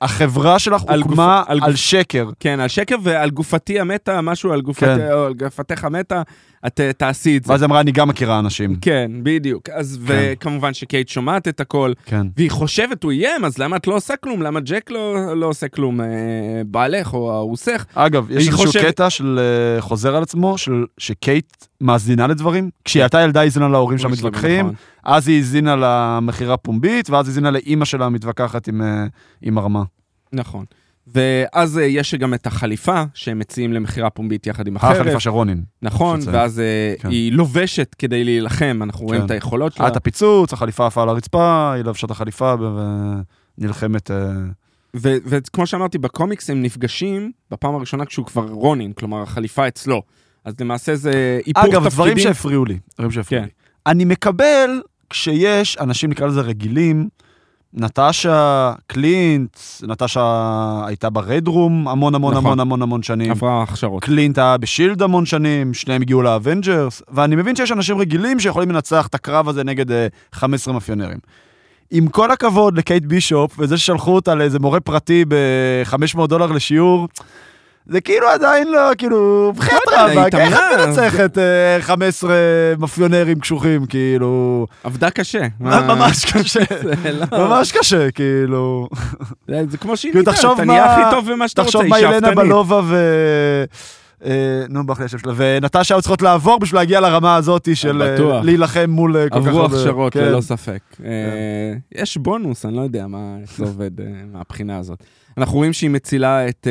החברה 0.00 0.58
שלך 0.58 0.82
על 0.86 1.02
הוקמה 1.02 1.42
על 1.46 1.76
שקר. 1.76 2.28
כן, 2.40 2.60
על 2.60 2.68
שקר 2.68 2.96
ועל 3.02 3.30
גופתי 3.30 3.80
המתה, 3.80 4.20
משהו 4.20 4.52
על, 4.52 4.62
כן. 4.76 5.12
או 5.12 5.24
על 5.24 5.34
גופתך 5.34 5.84
המתה, 5.84 6.22
את 6.66 6.80
אה, 6.80 6.92
תעשי 6.92 7.36
את 7.36 7.44
זה. 7.44 7.52
ואז 7.52 7.64
אמרה, 7.64 7.80
אני 7.80 7.92
גם 7.92 8.08
מכירה 8.08 8.38
אנשים. 8.38 8.76
כן, 8.80 9.10
בדיוק. 9.22 9.68
אז, 9.68 10.00
כן. 10.06 10.14
וכמובן 10.38 10.74
שקייט 10.74 11.08
שומעת 11.08 11.48
את 11.48 11.60
הכל, 11.60 11.92
כן. 12.04 12.26
והיא 12.36 12.50
חושבת, 12.50 13.02
הוא 13.04 13.12
איים, 13.12 13.44
אז 13.44 13.58
למה 13.58 13.76
את 13.76 13.86
לא 13.86 13.94
עושה 13.96 14.16
כלום? 14.16 14.42
למה 14.42 14.60
ג'ק 14.60 14.90
לא, 14.90 15.14
לא 15.36 15.46
עושה 15.46 15.68
כלום? 15.68 16.00
אה, 16.00 16.06
בעלך 16.66 17.14
או 17.14 17.36
ארוסך? 17.38 17.86
אגב, 17.94 18.30
יש 18.30 18.36
איזשהו 18.36 18.56
חושבת- 18.66 18.84
קטע 18.84 19.10
של 19.10 19.38
אה, 19.76 19.80
חוזר 19.80 20.16
על 20.16 20.22
עצמו, 20.22 20.58
של 20.58 20.84
שקייט 20.98 21.56
מאזינה 21.80 22.26
לדברים. 22.26 22.70
כשהיא 22.84 23.02
הייתה 23.02 23.20
ילדה, 23.20 23.40
היא 23.40 23.46
האזינה 23.46 23.68
להורים 23.68 23.98
שלה 23.98 24.16
שלה, 24.16 24.28
מתווכחים, 24.28 24.60
נכון. 24.66 24.74
אז 25.04 25.28
היא 25.28 25.36
האזינה 25.36 25.76
למכירה 25.78 26.56
פומבית, 26.56 27.10
ואז 27.10 27.26
היא 27.26 27.32
האזינה 27.32 27.50
לאימא 27.50 27.84
שלה 27.84 28.08
מתווכחת 28.08 28.68
עם, 28.68 28.82
אה, 28.82 29.04
עם 29.42 29.58
הרמה. 29.58 29.82
נכון. 30.32 30.64
ואז 31.06 31.78
אה, 31.78 31.84
יש 31.84 32.14
גם 32.14 32.34
את 32.34 32.46
החליפה 32.46 33.02
שהם 33.14 33.38
מציעים 33.38 33.72
למכירה 33.72 34.10
פומבית 34.10 34.46
יחד 34.46 34.66
עם 34.66 34.76
החרב. 34.76 34.96
החליפה 34.96 35.20
של 35.20 35.30
רונין. 35.30 35.62
נכון, 35.82 36.20
שצריך. 36.20 36.36
ואז 36.36 36.60
אה, 36.60 36.94
כן. 36.98 37.08
היא 37.08 37.32
לובשת 37.32 37.94
כדי 37.98 38.24
להילחם, 38.24 38.80
אנחנו 38.82 39.06
רואים 39.06 39.20
כן. 39.20 39.26
את 39.26 39.30
היכולות 39.30 39.72
שלה. 39.72 39.88
את 39.88 39.96
הפיצוץ, 39.96 40.52
החליפה 40.52 40.86
עפה 40.86 41.02
על 41.02 41.08
הרצפה, 41.08 41.72
היא 41.72 41.84
לבשה 41.84 42.06
את 42.06 42.10
החליפה 42.10 42.54
ונלחמת... 43.58 44.10
אה, 44.10 44.32
ו- 44.96 45.16
וכמו 45.26 45.66
שאמרתי, 45.66 45.98
בקומיקס 45.98 46.50
הם 46.50 46.62
נפגשים 46.62 47.32
בפעם 47.50 47.74
הראשונה 47.74 48.04
כשהוא 48.04 48.26
כבר 48.26 48.46
רונין, 48.48 48.92
כלומר 48.92 49.22
החליפה 49.22 49.68
אצלו. 49.68 50.02
אז 50.44 50.54
למעשה 50.60 50.96
זה 50.96 51.40
היפוך 51.46 51.64
אגב, 51.64 51.72
תפקידים. 51.72 51.90
דברים 51.90 52.18
שהפריעו 52.18 52.64
לי. 52.64 52.78
דברים 52.94 53.10
שהפריעו 53.10 53.42
כן. 53.42 53.48
לי. 53.48 53.52
אני 53.86 54.04
מקבל 54.04 54.70
כשיש 55.10 55.78
אנשים, 55.78 56.10
נקרא 56.10 56.26
לזה 56.26 56.40
רגילים, 56.40 57.08
נטשה, 57.74 58.72
קלינט, 58.86 59.56
נטשה 59.82 60.82
הייתה 60.86 61.10
ברדרום 61.10 61.88
המון 61.88 62.14
המון 62.14 62.34
נכון. 62.34 62.44
המון 62.46 62.60
המון 62.60 62.82
המון 62.82 63.02
שנים. 63.02 63.30
עברה 63.30 63.62
הכשרות. 63.62 64.04
קלינט 64.04 64.38
היה 64.38 64.56
בשילד 64.56 65.02
המון 65.02 65.26
שנים, 65.26 65.74
שניהם 65.74 66.02
הגיעו 66.02 66.22
לאבנג'רס, 66.22 67.02
ואני 67.08 67.36
מבין 67.36 67.56
שיש 67.56 67.72
אנשים 67.72 67.98
רגילים 67.98 68.40
שיכולים 68.40 68.70
לנצח 68.70 69.06
את 69.06 69.14
הקרב 69.14 69.48
הזה 69.48 69.64
נגד 69.64 69.92
אה, 69.92 70.06
15 70.32 70.74
מאפיונרים. 70.74 71.18
עם 71.90 72.08
כל 72.08 72.30
הכבוד 72.30 72.78
לקייט 72.78 73.04
בישופ, 73.04 73.54
וזה 73.58 73.78
ששלחו 73.78 74.14
אותה 74.14 74.34
לאיזה 74.34 74.58
מורה 74.58 74.80
פרטי 74.80 75.24
ב-500 75.28 76.26
דולר 76.26 76.46
לשיעור, 76.46 77.08
זה 77.90 78.00
כאילו 78.00 78.28
עדיין 78.28 78.68
לא, 78.72 78.90
כאילו, 78.98 79.52
בחייאת 79.56 79.82
לא 79.86 79.92
רבאק, 79.96 80.16
איך 80.16 80.26
את 80.26 80.34
התאמנה, 80.34 80.86
מנצחת 80.86 81.38
אה, 81.38 81.76
15 81.80 82.34
מאפיונרים 82.78 83.40
קשוחים, 83.40 83.86
כאילו, 83.86 84.66
עבדה 84.84 85.10
קשה. 85.10 85.46
ממש 85.60 86.24
קשה, 86.32 86.60
לא- 87.12 87.38
ממש 87.48 87.72
קשה, 87.72 88.10
כאילו. 88.10 88.88
זה 89.68 89.78
כמו 89.78 89.96
שהיא 89.96 90.12
כאילו, 90.12 90.32
תחשוב 90.32 90.52
אתה 90.54 90.64
נהיה 90.64 90.84
הכי 90.92 91.16
טוב 91.16 91.32
במה 91.32 91.48
שאתה 91.48 91.62
רוצה, 91.62 91.70
תחשוב 91.78 91.82
היא 91.82 91.90
מה 91.90 91.98
ילנה 92.00 92.14
שאפתנית. 92.14 92.36
בלובה 92.36 92.80
ו... 92.84 92.96
אה, 94.24 94.64
נו, 94.68 94.86
ברח 94.86 94.98
לי 94.98 95.04
השם 95.04 95.18
שלה, 95.18 95.32
ונטשה 95.36 95.94
היו 95.94 96.00
צריכות 96.02 96.22
לעבור 96.22 96.58
בשביל 96.58 96.80
להגיע 96.80 97.00
לרמה 97.00 97.36
הזאת 97.36 97.68
של 97.74 98.02
אה. 98.02 98.42
להילחם 98.42 98.90
מול 98.90 99.16
אה, 99.16 99.28
כל 99.28 99.40
כך 99.40 99.46
עברו 99.46 99.60
הרבה... 99.60 99.76
הכשרות, 99.76 100.12
כן. 100.12 100.20
ללא 100.24 100.40
ספק. 100.40 100.82
אה, 101.04 101.74
יש 101.92 102.16
בונוס, 102.16 102.66
אני 102.66 102.76
לא 102.76 102.80
יודע 102.80 103.06
מה, 103.06 103.36
איך 103.42 103.56
זה 103.56 103.64
עובד 103.64 103.90
מהבחינה 104.32 104.78
הזאת. 104.78 105.04
אנחנו 105.38 105.56
רואים 105.56 105.72
שהיא 105.72 105.90
מצילה 105.90 106.48
את 106.48 106.66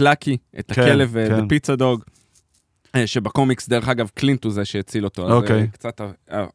לקי, 0.00 0.36
את 0.58 0.72
כן, 0.72 0.82
הכלב, 0.82 1.16
כן. 1.28 1.46
בפיצה 1.46 1.76
דוג, 1.76 2.02
שבקומיקס, 3.06 3.68
דרך 3.68 3.88
אגב, 3.88 4.08
קלינט 4.14 4.44
הוא 4.44 4.52
זה 4.52 4.64
שהציל 4.64 5.04
אותו. 5.04 5.26
אז 5.26 5.32
אוקיי. 5.32 5.66
קצת 5.72 6.00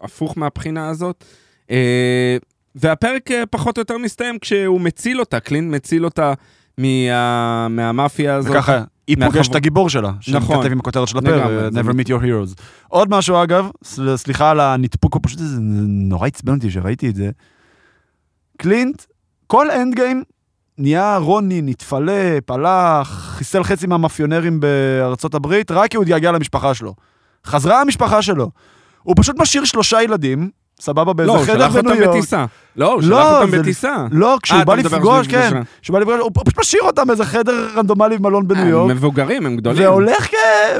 הפוך 0.02 0.38
מהבחינה 0.38 0.90
הזאת. 0.90 1.24
והפרק 2.76 3.30
פחות 3.52 3.78
או 3.78 3.82
יותר 3.82 3.98
מסתיים 3.98 4.40
כשהוא 4.40 4.82
מציל 4.82 5.20
אותה, 5.20 5.40
קלינט 5.40 5.74
מציל 5.74 6.06
אותה 6.06 6.34
מה- 6.78 7.68
מהמאפיה 7.70 8.36
הזאת. 8.36 8.52
וככה, 8.52 8.84
היא 9.08 9.18
מהחבר- 9.18 9.34
פוגשת 9.34 9.52
את 9.52 9.56
הגיבור 9.56 9.90
שלה, 9.90 10.10
נכון. 10.10 10.22
שמתכתב 10.56 10.72
עם 10.72 10.80
הכותרת 10.80 11.08
של 11.08 11.18
הפרק, 11.18 11.44
Never 11.74 11.90
meet 11.92 12.08
your 12.08 12.22
heroes. 12.24 12.62
עוד 12.88 13.10
משהו 13.10 13.44
אגב, 13.44 13.70
סליחה 14.16 14.52
על 14.52 14.60
הנדפוק, 14.60 15.14
הוא 15.14 15.22
פשוט 15.24 15.40
זה 15.40 15.58
נורא 15.88 16.28
עצבן 16.28 16.54
אותי 16.56 16.72
שראיתי 16.72 17.10
את 17.10 17.16
זה. 17.16 17.30
קלינט, 18.58 19.04
כל 19.48 19.72
Endgame 19.72 20.24
נהיה 20.78 21.18
רונין, 21.18 21.62
התפלפ, 21.62 22.52
הלך, 22.52 23.08
חיסל 23.38 23.64
חצי 23.64 23.88
מהמאפיונרים 23.88 24.60
בארצות 24.60 25.34
הברית, 25.36 25.72
רק 25.72 25.92
כי 25.92 25.98
הוא 25.98 26.04
התגעגע 26.04 26.32
למשפחה 26.32 26.74
שלו. 26.74 26.94
חזרה 27.46 27.82
המשפחה 27.82 28.22
שלו. 28.22 28.52
הוא 29.04 29.16
פשוט 29.18 29.36
משאיר 29.40 29.66
שלושה 29.66 30.02
ילדים, 30.04 30.50
סבבה, 30.82 31.14
באיזה 31.14 31.32
לא, 31.34 31.38
הוא 31.38 31.46
חדר 31.46 31.54
שלח 31.56 31.76
אותם 31.76 31.88
בניו 31.90 32.02
יורק. 32.04 32.18
בטיסה. 32.18 32.46
לא, 32.76 32.94
הוא 32.94 33.02
לא, 33.04 33.18
שלח 33.24 33.42
אותם 33.42 33.52
בטיסה. 33.62 33.96
לא, 34.12 34.38
כשהוא 34.44 34.60
אה, 34.60 34.66
בא 34.66 34.76
מדבר 34.76 34.96
על 34.96 35.02
לפגוש, 35.02 35.28
כן, 35.28 35.52
כשהוא 35.82 35.94
בא 35.94 36.00
לפגוש, 36.00 36.20
הוא 36.20 36.32
פשוט 36.46 36.60
משאיר 36.60 36.82
אותם 36.84 37.08
באיזה 37.08 37.26
חדר 37.26 37.68
רנדומלי 37.76 38.18
במלון 38.18 38.48
בניו 38.48 38.62
הם 38.64 38.70
יורק, 38.70 38.92
מבוגרים, 38.92 39.46
הם 39.46 39.58
גדולים. 39.58 39.84
והולך, 39.84 40.28
כ- 40.32 40.36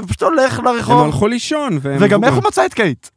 פשוט 0.08 0.24
הולך 0.24 0.60
הם 0.60 0.66
לרחוב. 0.66 1.06
הלכו 1.06 1.28
לישון. 1.28 1.80
וגם 1.82 2.24
איך. 2.24 2.34
הוא 2.34 2.44
מצא 2.48 2.66
את 2.66 2.74
קייט? 2.74 3.08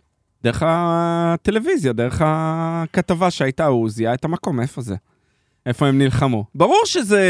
דרך 0.44 0.62
הטלוויזיה, 0.66 1.92
דרך 1.92 2.22
הכתבה 2.24 3.30
שהייתה, 3.30 3.66
הוא 3.66 3.90
זיהה 3.90 4.14
את 4.14 4.24
המקום, 4.24 4.60
איפה 4.60 4.82
זה? 4.82 4.94
איפה 5.66 5.86
הם 5.86 5.98
נלחמו. 5.98 6.44
ברור 6.54 6.80
שזה... 6.84 7.24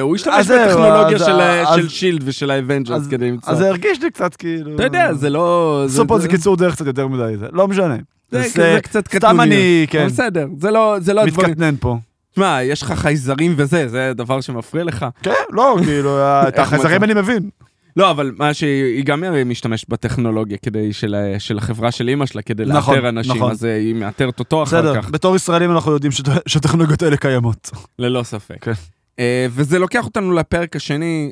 הוא 0.00 0.14
השתמש 0.16 0.46
בטכנולוגיה 0.46 1.16
אז- 1.16 1.24
של 1.26 1.40
אז- 1.40 1.76
של 1.76 1.88
שילד 1.88 2.22
ושל 2.24 2.50
האבנג'רס 2.50 3.06
כדי 3.06 3.30
למצוא. 3.30 3.52
אז 3.52 3.58
זה 3.58 3.68
הרגיש 3.68 4.02
לי 4.02 4.10
קצת 4.10 4.36
כאילו... 4.36 4.74
אתה 4.74 4.82
יודע, 4.84 5.14
זה 5.14 5.30
לא... 5.30 5.82
עשו 5.86 6.06
פה 6.06 6.16
איזה 6.16 6.28
קיצור 6.28 6.56
דרך 6.56 6.74
קצת 6.74 6.86
יותר 6.86 7.08
מדי, 7.08 7.34
לא 7.52 7.68
משנה. 7.68 7.96
זה 8.42 8.78
קצת 8.82 9.06
סתם 9.08 9.18
קטנוני. 9.18 9.42
אני, 9.42 9.86
כן, 9.90 10.06
בסדר, 10.06 10.46
זה 10.58 10.70
לא 10.70 10.96
זה 11.00 11.14
לא 11.14 11.20
הדברים. 11.20 11.50
מתקטנן 11.50 11.74
פה. 11.80 11.96
תשמע, 12.32 12.62
יש 12.62 12.82
לך 12.82 12.92
חייזרים 12.92 13.54
וזה, 13.56 13.88
זה 13.88 14.12
דבר 14.14 14.40
שמפריע 14.40 14.84
לך. 14.84 15.06
כן, 15.22 15.32
לא, 15.50 15.76
כאילו, 15.84 16.18
את 16.48 16.58
מצא? 16.58 16.96
אני 16.96 17.14
מבין. 17.14 17.50
לא, 17.96 18.10
אבל 18.10 18.32
מה 18.36 18.54
שהיא 18.54 19.04
גם 19.04 19.24
משתמשת 19.46 19.88
בטכנולוגיה 19.88 20.58
כדי 20.58 20.92
של 20.92 21.16
של 21.38 21.58
החברה 21.58 21.90
של 21.90 22.08
אימא 22.08 22.26
שלה, 22.26 22.42
כדי 22.42 22.64
נכון, 22.64 22.94
לאתר 22.94 23.08
אנשים, 23.08 23.36
נכון. 23.36 23.50
אז 23.50 23.64
אה, 23.64 23.76
היא 23.76 23.94
מאתרת 23.94 24.38
אותו 24.38 24.62
אחר 24.62 24.82
בסדר, 24.82 25.02
כך. 25.02 25.10
בתור 25.10 25.36
ישראלים 25.36 25.70
אנחנו 25.70 25.92
יודעים 25.92 26.12
שהטכנולוגיות 26.46 27.02
האלה 27.02 27.16
קיימות. 27.16 27.70
ללא 27.98 28.22
ספק. 28.22 28.56
כן. 28.64 28.72
אה, 29.18 29.46
וזה 29.50 29.78
לוקח 29.78 30.04
אותנו 30.04 30.32
לפרק 30.32 30.76
השני, 30.76 31.30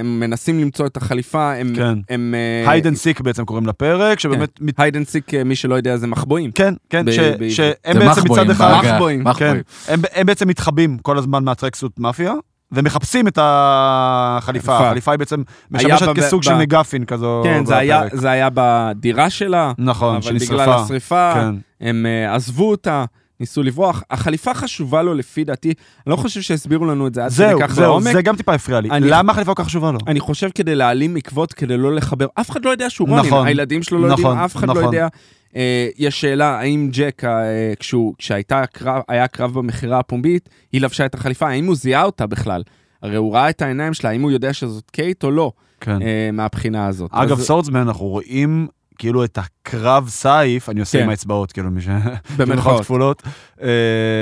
הם 0.00 0.20
מנסים 0.20 0.60
למצוא 0.60 0.86
את 0.86 0.96
החליפה, 0.96 1.52
הם... 1.52 1.72
כן. 1.76 1.98
הם... 2.10 2.34
הייד 2.66 2.86
אנד 2.86 2.96
סיק 2.96 3.20
בעצם 3.20 3.44
קוראים 3.44 3.66
לפרק, 3.66 4.20
שבאמת... 4.20 4.58
מת- 4.60 4.80
hide 4.80 4.96
and 4.96 5.06
seek, 5.08 5.34
מי 5.44 5.56
שלא 5.56 5.74
יודע, 5.74 5.96
זה 5.96 6.06
מחבואים. 6.06 6.50
כן, 6.50 6.74
כן, 6.90 7.04
ב- 7.06 7.10
ש- 7.10 7.18
בעברית. 7.18 7.52
שהם 7.52 7.72
זה 7.92 7.98
בעצם 7.98 8.20
מצד 8.30 8.50
אחד... 8.50 8.70
בעגה. 8.76 8.92
מחבואים. 8.92 9.32
כן. 9.32 9.56
הם, 9.88 10.00
הם 10.14 10.26
בעצם 10.26 10.48
מתחבאים 10.48 10.98
כל 10.98 11.18
הזמן 11.18 11.44
מהטרקסוט 11.44 11.98
מאפיה, 11.98 12.32
ומחפשים 12.72 13.28
את 13.28 13.38
החליפה. 13.42 14.66
חליפה. 14.72 14.86
החליפה 14.88 15.10
היא 15.12 15.18
בעצם 15.18 15.42
משמשת 15.70 16.08
ב- 16.08 16.12
כסוג 16.16 16.40
ב- 16.40 16.44
של 16.44 16.54
מגפין 16.54 17.04
כזו. 17.04 17.40
כן, 17.44 17.64
זה 17.64 17.76
היה. 17.76 18.02
זה 18.12 18.30
היה 18.30 18.48
בדירה 18.54 19.30
שלה, 19.30 19.72
נכון, 19.78 20.16
אבל 20.16 20.26
בגלל 20.26 20.38
שנשרפה. 20.38 20.74
השריפה, 20.74 21.32
כן. 21.34 21.54
הם 21.80 22.06
אה, 22.06 22.34
עזבו 22.34 22.70
אותה, 22.70 23.04
ניסו 23.40 23.62
לברוח. 23.62 24.02
החליפה 24.10 24.54
חשובה 24.54 25.02
לו 25.02 25.14
לפי 25.14 25.44
דעתי, 25.44 25.68
אני 25.68 26.10
לא 26.10 26.16
חושב 26.16 26.40
שהסבירו 26.40 26.84
לנו 26.86 27.06
את 27.06 27.14
זה 27.14 27.24
עד 27.24 27.30
זהו, 27.30 27.58
כדי 27.58 27.68
כך 27.68 27.74
זהו, 27.74 27.84
לעומק. 27.84 28.12
זה 28.12 28.22
גם 28.22 28.36
טיפה 28.36 28.54
הפריע 28.54 28.80
לי. 28.80 28.90
אני- 28.90 29.06
למה 29.10 29.32
החליפה 29.32 29.54
כל 29.54 29.62
כך 29.62 29.68
חשובה 29.68 29.92
לו? 29.92 29.98
אני 30.06 30.20
חושב 30.20 30.48
כדי 30.54 30.74
להעלים 30.74 31.16
עקבות, 31.16 31.52
כדי 31.52 31.76
לא 31.76 31.94
לחבר, 31.94 32.26
אף 32.34 32.50
אחד 32.50 32.64
לא 32.64 32.70
יודע 32.70 32.90
שהוא 32.90 33.08
רונין, 33.08 33.24
נכון, 33.26 33.46
הילדים 33.46 33.82
שלו 33.82 33.98
לא 33.98 34.08
נכון, 34.08 34.24
יודעים, 34.24 34.44
אף 34.44 34.56
אחד 34.56 34.68
לא 34.68 34.74
נכון. 34.74 34.84
יודע. 34.84 35.08
אה, 35.56 35.88
יש 35.98 36.20
שאלה, 36.20 36.58
האם 36.60 36.88
ג'ק, 36.92 37.22
אה, 37.24 37.30
כשהוא, 37.78 38.14
כשהייתה 38.18 38.62
קרב, 38.72 39.02
היה 39.08 39.28
קרב 39.28 39.54
במכירה 39.54 39.98
הפומבית, 39.98 40.48
היא 40.72 40.80
לבשה 40.80 41.06
את 41.06 41.14
החליפה, 41.14 41.48
האם 41.48 41.66
הוא 41.66 41.74
זיהה 41.74 42.04
אותה 42.04 42.26
בכלל? 42.26 42.62
הרי 43.02 43.16
הוא 43.16 43.34
ראה 43.34 43.50
את 43.50 43.62
העיניים 43.62 43.94
שלה, 43.94 44.10
האם 44.10 44.22
הוא 44.22 44.30
יודע 44.30 44.52
שזאת 44.52 44.90
קייט 44.90 45.24
או 45.24 45.30
לא, 45.30 45.52
כן. 45.80 46.02
אה, 46.02 46.30
מהבחינה 46.32 46.86
הזאת. 46.86 47.10
אגב, 47.12 47.38
אז- 47.38 47.46
Swordsman, 47.46 47.80
אנחנו 47.80 48.06
רואים 48.06 48.68
כאילו 49.00 49.24
את 49.24 49.38
הקרב 49.38 50.08
סייף, 50.08 50.68
אני 50.68 50.80
עושה 50.80 50.98
כן. 50.98 51.04
עם 51.04 51.10
האצבעות, 51.10 51.52
כאילו, 51.52 51.70
מי 51.70 51.80
ש... 51.80 51.86
במרכאות. 51.86 52.38
במירכאות 52.38 52.80
כפולות, 52.80 53.22
אה, 53.62 53.68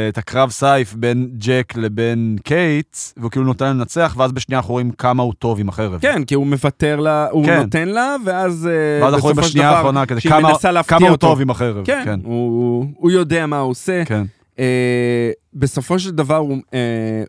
את 0.08 0.18
הקרב 0.18 0.50
סייף 0.50 0.94
בין 0.94 1.30
ג'ק 1.38 1.72
לבין 1.76 2.36
קייט, 2.44 2.96
והוא 3.16 3.30
כאילו 3.30 3.44
נותן 3.44 3.66
לנצח, 3.66 4.14
ואז 4.18 4.32
בשנייה 4.32 4.58
אנחנו 4.58 4.72
רואים 4.72 4.90
כמה 4.90 5.22
הוא 5.22 5.32
טוב 5.38 5.60
עם 5.60 5.68
החרב. 5.68 6.00
כן, 6.00 6.24
כי 6.24 6.34
הוא 6.34 6.46
מוותר 6.46 7.00
לה, 7.00 7.26
הוא 7.30 7.46
כן. 7.46 7.62
נותן 7.62 7.88
לה, 7.88 8.16
ואז 8.24 8.68
אה, 8.70 9.02
ואז 9.02 9.14
אנחנו 9.14 9.28
רואים 9.28 9.36
בשנייה 9.36 9.70
האחרונה 9.70 10.04
שהיא 10.18 10.32
כמה 10.32 10.82
כמה 10.82 11.08
הוא. 11.08 11.16
טוב 11.16 11.40
עם 11.40 11.50
החרב. 11.50 11.84
כן, 11.84 12.02
כן, 12.04 12.20
הוא, 12.24 12.86
הוא 12.96 13.10
יודע 13.10 13.46
מה 13.46 13.58
הוא 13.58 13.70
עושה. 13.70 14.04
כן. 14.04 14.24
אה, 14.58 15.30
בסופו 15.54 15.98
של 15.98 16.10
דבר 16.10 16.36
הוא, 16.36 16.56
אה, 16.74 16.78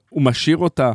הוא 0.10 0.22
משאיר 0.22 0.58
אותה 0.58 0.91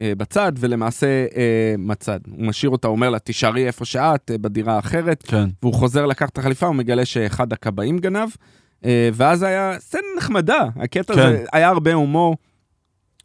בצד, 0.00 0.52
ולמעשה 0.58 1.06
אה, 1.06 1.74
מצד. 1.78 2.20
הוא 2.30 2.46
משאיר 2.46 2.70
אותה, 2.70 2.88
אומר 2.88 3.10
לה, 3.10 3.18
תישארי 3.18 3.66
איפה 3.66 3.84
שאת, 3.84 4.30
אה, 4.30 4.38
בדירה 4.38 4.76
האחרת, 4.76 5.24
כן. 5.26 5.48
והוא 5.62 5.74
חוזר 5.74 6.06
לקחת 6.06 6.32
את 6.32 6.38
החליפה, 6.38 6.66
הוא 6.66 6.74
מגלה 6.74 7.04
שאחד 7.04 7.52
הכבאים 7.52 7.98
גנב, 7.98 8.28
אה, 8.84 9.08
ואז 9.12 9.42
היה 9.42 9.74
סצנה 9.78 10.00
נחמדה, 10.16 10.64
הקטע 10.76 11.14
כן. 11.14 11.20
הזה, 11.20 11.44
היה 11.52 11.68
הרבה 11.68 11.94
הומור. 11.94 12.36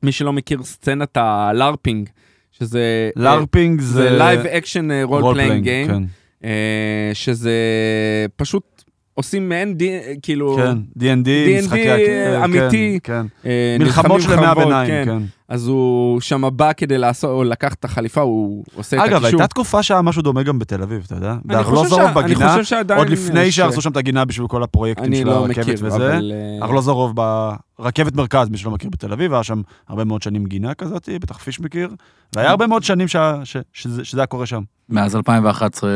מי 0.04 0.12
שלא 0.12 0.34
מכיר 0.34 0.64
סצנת 0.64 1.18
ה 1.18 1.28
LARPing, 1.28 2.10
שזה... 2.52 2.80
אה, 3.18 3.24
LARPing 3.24 3.82
זה 3.82 3.94
זה... 3.94 4.10
live 4.10 4.40
action 4.40 5.04
role 5.04 5.34
playing 5.34 5.64
game, 5.64 5.88
כן. 5.88 6.04
אה, 6.44 7.12
שזה 7.14 7.56
פשוט 8.36 8.64
עושים 9.14 9.50
מעין 9.50 9.74
די, 9.78 9.90
כאילו, 10.22 10.56
כן, 10.58 10.78
D&D, 11.00 11.04
D&D 11.26 11.62
משחקי... 11.64 11.90
הכ- 11.92 12.44
אמיתי. 12.44 13.00
כן, 13.04 13.26
כן. 13.44 13.50
מלחמות 13.80 14.22
של 14.22 14.32
ימי 14.34 14.46
הביניים, 14.46 15.06
כן. 15.06 15.18
אז 15.50 15.68
הוא 15.68 16.22
שם 16.22 16.44
בא 16.56 16.72
כדי 16.78 16.98
לעשות, 16.98 17.30
או 17.30 17.44
לקח 17.44 17.74
את 17.74 17.86
החליפה, 17.86 18.22
הוא 18.22 18.64
עושה 18.76 18.98
את 18.98 19.02
אגב, 19.02 19.14
הקישור. 19.14 19.40
הייתה 19.42 19.48
תקופה 19.48 19.84
שהיה 19.84 20.02
משהו 20.02 20.22
דומה 20.22 20.44
גם 20.44 20.60
בתל 20.60 20.82
אביב, 20.82 21.04
אתה 21.06 21.16
יודע? 21.16 21.32
אני 21.32 21.40
בארלוזורוב 21.46 21.90
חושב 21.90 22.14
שה- 22.14 22.20
אני 22.20 22.34
בגינה, 22.34 22.50
חושב 22.52 22.64
שעדיין 22.64 23.00
עוד 23.00 23.10
לפני 23.10 23.40
יש- 23.42 23.56
שהרסו 23.56 23.82
שם 23.82 23.92
את 23.92 23.98
הגינה 23.98 24.26
בשביל 24.26 24.48
כל 24.48 24.64
הפרויקטים 24.64 25.16
של 25.16 25.24
לא 25.26 25.32
הרכבת 25.32 25.58
מכיר, 25.60 25.76
וזה. 25.82 25.96
אבל... 25.96 26.32
אה, 26.62 26.66
ארלוזורוב 26.66 27.14
ברכבת 27.80 28.16
מרכז, 28.16 28.50
מי 28.50 28.58
שלא 28.58 28.72
מכיר 28.72 28.90
בתל 28.90 29.14
אביב, 29.14 29.34
היה 29.34 29.44
שם 29.44 29.62
הרבה 29.90 30.04
מאוד 30.04 30.22
שנים 30.22 30.46
גינה 30.46 30.74
כזאת, 30.74 31.10
בטח 31.22 31.38
פיש 31.38 31.60
מכיר, 31.60 31.90
והיה 32.36 32.50
הרבה 32.50 32.68
מאוד 32.68 32.84
שנים 32.84 33.08
ש- 33.08 33.16
שזה 33.74 34.06
שזה 34.06 34.22
היה 34.22 34.26
קורה 34.28 34.46
שם. 34.46 34.62
מאז 34.92 35.16
2011 35.16 35.90
אה, 35.90 35.96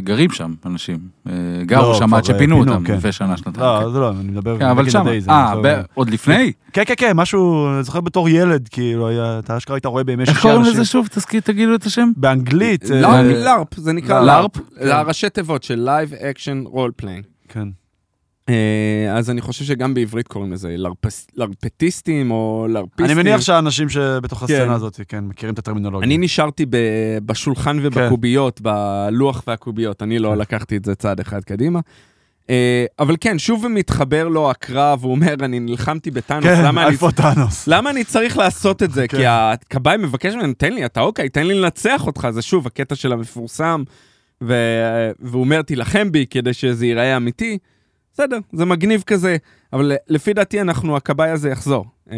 גרים 0.00 0.30
שם 0.30 0.54
אנשים. 0.66 0.98
אה, 1.28 1.32
גרו 1.62 1.94
שם 1.94 2.14
עד 2.14 2.24
שפינו 2.24 2.56
אה, 2.56 2.62
פינו, 2.62 2.74
אותם 2.74 2.84
כן. 2.84 2.94
לפני 2.94 3.12
שנה, 3.12 3.36
שנתיים. 3.36 3.66
לא, 3.66 3.80
כן. 3.84 3.92
זה 3.92 3.98
לא, 3.98 4.10
אני 4.10 4.30
מדבר 4.30 4.58
כן, 4.58 4.66
אבל 4.66 4.82
נגד 4.82 4.90
שם. 4.90 5.06
אה. 5.28 5.82
עוד 5.94 6.10
לפני? 6.10 6.52
כן, 6.72 6.82
כן, 6.86 6.94
כן, 6.96 7.12
משהו, 7.16 7.68
אני 7.74 7.82
זוכר 7.82 8.00
בתור 8.00 8.28
ילד, 8.28 8.68
כאילו, 8.68 9.08
אתה 9.38 9.56
אשכרה 9.56 9.76
היית 9.76 9.86
רואה 9.86 10.04
בימי 10.04 10.22
איך 10.22 10.30
שישי 10.30 10.42
קוראים 10.42 10.60
אנשים. 10.60 10.72
לזה 10.72 10.84
שוב? 10.84 11.08
תגידו 11.44 11.74
את 11.74 11.84
השם. 11.84 12.10
באנגלית. 12.16 12.90
אה, 12.90 13.00
לארפ, 13.00 13.24
לארפ, 13.44 13.74
זה 13.76 13.92
נקרא 13.92 14.20
לארפ? 14.20 14.56
לארפ. 14.56 14.66
זה 14.84 14.96
הראשי 14.96 15.30
תיבות 15.30 15.62
של 15.62 15.88
Live 15.88 16.12
Action 16.12 16.72
Role 16.74 17.02
Playing. 17.02 17.24
כן. 17.48 17.68
אה, 18.50 19.16
אז 19.16 19.30
אני 19.30 19.40
חושב 19.40 19.64
שגם 19.64 19.94
בעברית 19.94 20.28
קוראים 20.28 20.52
לזה 20.52 20.76
לארפס- 20.78 21.26
לארפטיסטים 21.36 22.30
או 22.30 22.66
לארפיסטים. 22.70 23.04
אני 23.06 23.14
מניח 23.14 23.40
שהאנשים 23.40 23.88
שבתוך 23.88 24.38
כן. 24.38 24.44
הסצנה 24.44 24.74
הזאת, 24.74 25.00
כן, 25.08 25.24
מכירים 25.24 25.54
את 25.54 25.58
הטרמינולוגיה. 25.58 26.06
אני 26.06 26.18
נשארתי 26.18 26.66
ב- 26.70 26.76
בשולחן 27.26 27.78
ובקוביות, 27.82 28.60
בלוח 28.60 29.42
והקוביות, 29.46 30.02
אני 30.02 30.18
לא 30.18 30.30
כן. 30.32 30.38
לקחתי 30.38 30.76
את 30.76 30.84
זה 30.84 30.94
צעד 30.94 31.20
אחד 31.20 31.44
קדימה. 31.44 31.80
אה, 32.50 32.84
אבל 32.98 33.14
כן, 33.20 33.38
שוב 33.38 33.66
מתחבר 33.68 34.28
לו 34.28 34.50
הקרב, 34.50 35.04
הוא 35.04 35.10
אומר, 35.10 35.34
אני 35.40 35.60
נלחמתי 35.60 36.10
בטאנוס, 36.10 36.44
כן, 36.46 36.64
למה 36.64 36.88
אני... 36.88 36.96
טאנוס? 37.16 37.66
למה 37.68 37.90
אני 37.90 38.04
צריך 38.04 38.38
לעשות 38.38 38.82
את 38.82 38.90
זה? 38.92 39.08
כן. 39.08 39.16
כי 39.18 39.24
הכבאי 39.26 39.96
מבקש 39.96 40.34
ממנו, 40.34 40.52
תן 40.58 40.72
לי, 40.72 40.84
אתה 40.84 41.00
אוקיי, 41.00 41.28
תן 41.28 41.46
לי 41.46 41.54
לנצח 41.54 42.06
אותך. 42.06 42.28
זה 42.30 42.42
שוב, 42.42 42.66
הקטע 42.66 42.94
של 42.94 43.12
המפורסם, 43.12 43.82
ו- 44.42 45.10
והוא 45.20 45.40
אומר, 45.40 45.62
תילחם 45.62 46.12
בי 46.12 46.26
כדי 46.30 46.52
שזה 46.52 46.86
ייראה 46.86 47.16
אמיתי. 47.16 47.58
בסדר, 48.20 48.38
זה 48.52 48.64
מגניב 48.64 49.02
כזה, 49.06 49.36
אבל 49.72 49.92
לפי 50.08 50.32
דעתי 50.32 50.60
אנחנו, 50.60 50.96
הכבאי 50.96 51.30
הזה 51.30 51.50
יחזור. 51.50 51.84
אה, 52.12 52.16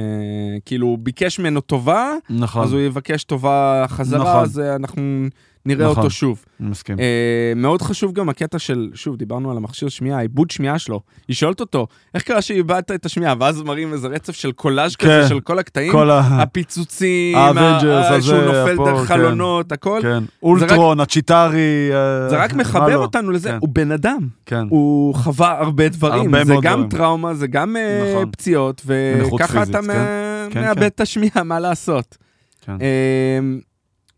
כאילו, 0.65 0.87
הוא 0.87 0.99
ביקש 0.99 1.39
ממנו 1.39 1.61
טובה, 1.61 2.13
נכון, 2.31 2.65
אז 2.65 2.73
הוא 2.73 2.81
יבקש 2.81 3.25
טובה 3.25 3.85
חזרה, 3.89 4.21
נכון. 4.21 4.43
אז 4.43 4.61
אה, 4.61 4.75
אנחנו 4.75 5.27
נראה 5.67 5.87
נכון. 5.91 5.97
אותו 5.99 6.11
שוב. 6.11 6.45
מסכים. 6.61 6.99
אה, 7.01 7.53
מאוד 7.57 7.83
חשוב 7.83 8.13
גם 8.13 8.29
הקטע 8.29 8.59
של, 8.59 8.91
שוב, 8.95 9.17
דיברנו 9.17 9.51
על 9.51 9.57
המכשיר 9.57 9.89
שמיעה, 9.89 10.19
העיבוד 10.19 10.51
שמיעה 10.51 10.79
שלו. 10.79 11.01
היא 11.29 11.37
שואלת 11.37 11.61
אותו, 11.61 11.87
איך 12.15 12.23
קרה 12.23 12.43
שאיבדת 12.43 12.91
את 12.91 13.07
השמיעה? 13.07 13.35
ואז 13.41 13.63
מראים 13.63 13.93
איזה 13.93 14.09
רצף 14.09 14.37
של 14.37 14.53
קולאז' 14.53 14.97
כן. 14.97 15.07
כזה 15.07 15.29
של 15.29 15.41
כל 15.41 15.59
הקטעים, 15.59 15.93
כל 15.93 16.11
ה... 16.11 16.21
הפיצוצים, 16.43 17.37
ה 17.37 17.45
Avengers 17.45 18.07
ה- 18.07 18.15
הזה, 18.15 18.27
שהוא 18.27 18.39
נופל 18.39 18.77
פה, 18.77 18.85
דרך 18.91 18.99
כן. 18.99 19.05
חלונות, 19.07 19.73
הכל. 19.73 19.99
כן, 20.03 20.25
Ultron, 20.43 21.01
ה 21.01 21.10
Chitauri. 21.10 21.91
אה, 21.93 22.29
זה 22.29 22.37
רק 22.37 22.53
מה 22.53 22.61
מחבר 22.63 22.89
לא. 22.97 23.03
אותנו 23.03 23.31
לזה, 23.31 23.49
כן. 23.49 23.59
הוא 23.61 23.69
בן 23.73 23.93
אדם. 23.93 24.29
כן. 24.47 24.65
הוא 24.69 25.15
חווה 25.15 25.59
הרבה 25.59 25.89
דברים, 25.89 26.35
הרבה 26.35 26.45
זה 26.45 26.55
גם 26.63 26.73
דברים. 26.75 26.89
טראומה, 26.89 27.35
זה 27.35 27.47
גם 27.47 27.77
אה, 27.77 28.13
נכון. 28.13 28.31
פציעות, 28.31 28.83
וככה 28.87 29.63
אתה 29.63 29.83
כן. 29.83 29.89
כן, 30.51 30.61
מאבד 30.61 30.81
כן. 30.81 30.87
את 30.87 31.01
השמיעה, 31.01 31.43
מה 31.45 31.61
לעשות. 31.61 32.17
כן. 32.67 32.77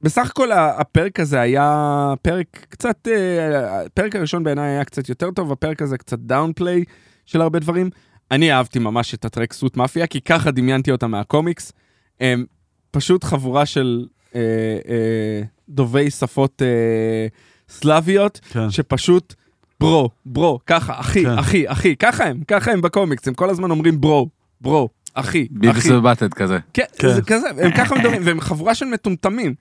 בסך 0.05 0.31
הכל 0.31 0.53
ה- 0.53 0.81
הפרק 0.81 1.21
הזה 1.21 1.41
היה 1.41 1.75
פרק 2.23 2.67
קצת, 2.69 3.09
אה, 3.09 3.81
הפרק 3.87 4.17
הראשון 4.17 4.45
בעיניי 4.45 4.71
היה 4.71 4.85
קצת 4.85 5.09
יותר 5.09 5.31
טוב, 5.31 5.53
הפרק 5.53 5.83
הזה 5.83 5.99
קצת 5.99 6.19
דאונפליי 6.19 6.85
של 7.27 7.41
הרבה 7.41 7.59
דברים. 7.59 7.91
אני 8.31 8.53
אהבתי 8.53 8.79
ממש 8.79 9.15
את 9.15 9.25
הטרק 9.25 9.53
סוט 9.53 9.77
מאפיה, 9.77 10.07
כי 10.07 10.21
ככה 10.21 10.51
דמיינתי 10.51 10.91
אותה 10.91 11.07
מהקומיקס. 11.07 11.73
הם 12.21 12.45
פשוט 12.91 13.25
חבורה 13.25 13.67
של 13.67 14.07
אה, 14.35 14.41
אה, 14.89 15.43
דוברי 15.69 16.11
שפות 16.11 16.63
אה, 16.63 17.27
סלאביות, 17.69 18.41
כן. 18.53 18.71
שפשוט 18.71 19.35
ברו, 19.81 20.11
ברו, 20.27 20.59
ככה, 20.67 21.01
אחי, 21.01 21.23
כן. 21.25 21.39
אחי, 21.39 21.65
אחי, 21.69 21.97
ככה 21.97 22.25
הם, 22.25 22.41
ככה 22.49 22.73
הם 22.73 22.81
בקומיקס, 22.81 23.29
הם 23.29 23.35
כל 23.35 23.51
הזמן 23.51 23.71
אומרים 23.71 24.01
ברו, 24.01 24.29
ברו, 24.61 24.89
אחי, 25.15 25.47
אחי. 25.71 25.93
ובטד 25.95 26.35
כזה. 26.35 26.59
כן, 26.75 26.85
כן. 26.99 27.15
זה 27.15 27.23
כזה, 27.23 27.49
הם 27.63 27.71
ככה 27.77 27.95
מדברים, 27.95 28.23
והם 28.25 28.41
חבורה 28.41 28.75
של 28.75 28.87
מטומטמים. 28.87 29.55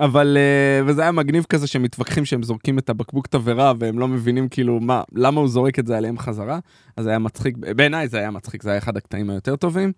אבל, 0.00 0.36
אה, 0.36 0.86
וזה 0.86 1.02
היה 1.02 1.12
מגניב 1.12 1.44
כזה 1.48 1.66
שהם 1.66 1.82
מתווכחים 1.82 2.24
שהם 2.24 2.42
זורקים 2.42 2.78
את 2.78 2.90
הבקבוק 2.90 3.26
תבערה 3.26 3.72
והם 3.78 3.98
לא 3.98 4.08
מבינים 4.08 4.48
כאילו 4.48 4.80
מה, 4.80 5.02
למה 5.12 5.40
הוא 5.40 5.48
זורק 5.48 5.78
את 5.78 5.86
זה 5.86 5.96
עליהם 5.96 6.18
חזרה. 6.18 6.58
אז 6.96 7.04
זה 7.04 7.10
היה 7.10 7.18
מצחיק, 7.18 7.56
בעיניי 7.56 8.08
זה 8.08 8.18
היה 8.18 8.30
מצחיק, 8.30 8.62
זה 8.62 8.70
היה 8.70 8.78
אחד 8.78 8.96
הקטעים 8.96 9.30
היותר 9.30 9.56
טובים. 9.56 9.92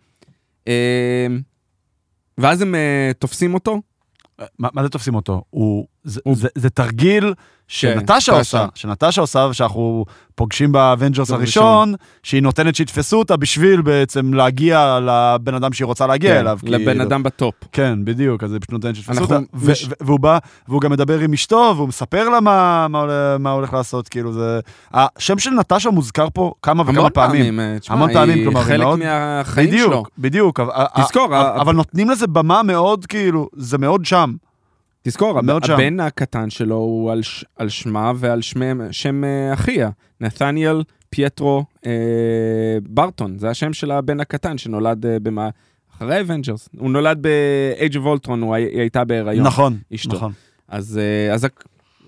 אה, 0.68 1.26
ואז 2.38 2.62
הם 2.62 2.74
אה, 2.74 3.10
תופסים 3.18 3.54
אותו, 3.54 3.82
מה 4.58 4.68
מה 4.72 4.82
זה 4.82 4.88
תופסים 4.88 5.14
אותו? 5.14 5.44
הוא... 5.50 5.86
זה- 6.04 6.20
זה- 6.32 6.48
זה 6.54 6.70
תרגיל 6.70 7.34
שנטשה 7.68 8.14
נטשה. 8.16 8.32
עושה, 8.38 8.66
שנטשה 8.74 9.20
עושה, 9.20 9.46
ושאנחנו 9.50 10.04
פוגשים 10.34 10.72
ב 10.72 10.79
Avengers 10.79 11.30
הראשון, 11.30 11.94
שהיא 12.22 12.42
נותנת 12.42 12.74
שיתפסו 12.74 13.18
אותה 13.18 13.36
בשביל 13.36 13.82
בעצם 13.82 14.34
להגיע 14.34 14.98
לבן 15.02 15.54
אדם 15.54 15.72
שהיא 15.72 15.86
רוצה 15.86 16.06
להגיע 16.06 16.34
כן, 16.34 16.40
אליו. 16.40 16.58
לבן 16.62 16.84
כאילו. 16.86 17.02
אדם 17.04 17.22
ב 17.22 17.29
top. 17.29 17.54
כן, 17.72 17.98
בדיוק, 18.04 18.44
אז 18.44 18.52
היא 18.52 18.60
פשוט 18.60 18.72
נותנת 18.72 18.96
שיתפסו 18.96 19.22
אותה. 19.22 19.38
מש- 19.54 19.88
והוא 20.00 20.20
בא, 20.20 20.38
והוא 20.68 20.80
גם 20.80 20.92
מדבר 20.92 21.18
עם 21.20 21.32
אשתו, 21.32 21.72
והוא 21.76 21.88
מספר 21.88 22.28
לה 22.28 22.40
מה- 22.40 22.86
מה 22.88 23.04
מה 23.38 23.50
הולך 23.50 23.72
לעשות, 23.72 24.08
כאילו 24.08 24.32
זה... 24.32 24.60
השם 24.94 25.38
של 25.38 25.50
נטשה 25.50 25.90
מוזכר 25.90 26.26
פה 26.34 26.52
כמה 26.62 26.82
וכמה 26.86 27.10
פעמים. 27.10 27.60
אה, 27.60 27.76
המון 27.88 28.12
פעמים, 28.12 28.42
כלומר, 28.44 28.60
היא 28.60 28.66
חלק 28.66 28.80
מאוד- 28.80 28.98
מהחיים 28.98 29.70
שלו. 29.70 29.78
בדיוק, 29.88 30.10
בדיוק. 30.18 30.60
תזכור, 30.96 31.24
אבל- 31.26 31.34
ה- 31.36 31.60
אבל 31.60 31.74
נותנים 31.74 32.10
לזה 32.10 32.26
במה 32.26 32.62
מאוד, 32.62 33.06
כאילו, 33.06 33.48
זה 33.56 33.78
מאוד 33.78 34.04
שם. 34.04 34.32
תזכור, 35.08 35.38
הב- 35.38 35.44
מאוד 35.44 35.64
שם. 35.64 35.72
הבן 35.72 36.00
הקטן 36.00 36.50
שלו 36.50 36.76
הוא 36.76 37.12
על, 37.12 37.22
ש... 37.22 37.44
על 37.56 37.68
שמה 37.68 38.12
ועל 38.16 38.42
שמם, 38.42 38.92
שם 38.92 39.24
אה, 39.24 39.52
אחיה, 39.52 39.90
נתניאל 40.20 40.82
פייטרו 41.10 41.64
אה, 41.86 41.92
ברטון, 42.82 43.38
זה 43.38 43.50
השם 43.50 43.72
של 43.72 43.90
הבן 43.90 44.20
הקטן 44.20 44.58
שנולד 44.58 45.06
אה, 45.06 45.16
במה... 45.22 45.48
אחרי 45.96 46.20
Avengers, 46.20 46.68
הוא 46.78 46.90
נולד 46.90 47.18
ב-Age 47.20 47.92
of 47.94 47.96
Ultron, 48.26 48.30
הוא, 48.40 48.54
הי- 48.54 48.62
היא 48.64 48.80
הייתה 48.80 49.04
בהיריון. 49.04 49.46
נכון, 49.46 49.76
אשתו. 49.94 50.16
נכון. 50.16 50.32
אז, 50.68 51.00
אה, 51.28 51.34
אז 51.34 51.46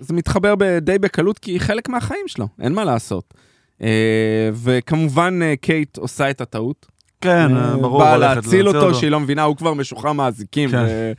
זה 0.00 0.14
מתחבר 0.14 0.54
די 0.80 0.98
בקלות, 0.98 1.38
כי 1.38 1.50
היא 1.50 1.60
חלק 1.60 1.88
מהחיים 1.88 2.24
שלו, 2.28 2.48
אין 2.60 2.72
מה 2.72 2.84
לעשות. 2.84 3.34
אה, 3.82 3.88
וכמובן 4.54 5.38
אה, 5.42 5.54
קייט 5.60 5.96
עושה 5.96 6.30
את 6.30 6.40
הטעות. 6.40 6.86
כן, 7.20 7.56
אה, 7.56 7.76
ברור. 7.76 7.98
באה 7.98 8.16
להציל 8.18 8.68
אותו, 8.68 8.94
שהיא 8.94 9.10
לא 9.10 9.20
מבינה, 9.20 9.42
הוא 9.42 9.56
כבר 9.56 9.74
משוחרר 9.74 10.12
מהאזיקים, 10.12 10.70
כן. 10.70 10.84
ו- 10.88 11.12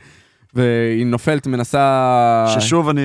והיא 0.54 1.06
נופלת, 1.06 1.46
מנסה... 1.46 2.44
ששוב 2.60 2.88
אני... 2.88 3.00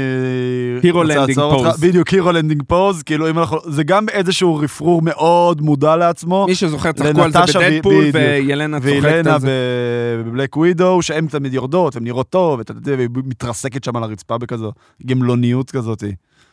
רוצה 0.91 1.13
landing 1.13 1.27
לעצור 1.27 1.53
אותך. 1.53 1.79
בדיוק, 1.79 2.07
hero 2.07 2.31
landing 2.31 2.63
pose, 2.67 3.03
כאילו 3.03 3.29
אם 3.29 3.39
אנחנו... 3.39 3.57
זה 3.65 3.83
גם 3.83 4.09
איזשהו 4.09 4.55
רפרור 4.55 5.01
מאוד 5.01 5.61
מודע 5.61 5.95
לעצמו. 5.95 6.45
מי 6.47 6.55
שזוכר, 6.55 6.91
צחקו 6.91 7.21
על 7.21 7.31
זה 7.31 7.39
ב 7.59 7.64
Deadpool. 7.64 8.05
וילנה 8.13 8.79
צוחקת 8.79 9.27
על 9.27 9.39
זה. 9.39 9.47
ב- 9.47 10.27
ב 10.29 10.34
Black 10.34 10.57
Widow, 10.57 11.01
שהן 11.01 11.27
תמיד 11.27 11.53
יורדות, 11.53 11.95
הן 11.95 12.03
נראות 12.03 12.29
טוב, 12.29 12.59
ואתה 12.59 12.71
יודע, 12.71 12.93
והיא 12.97 13.09
מתרסקת 13.13 13.83
שם 13.83 13.95
על 13.95 14.03
הרצפה 14.03 14.37
בכזו 14.37 14.71
גמלוניות 15.05 15.71
כזאת. 15.71 16.03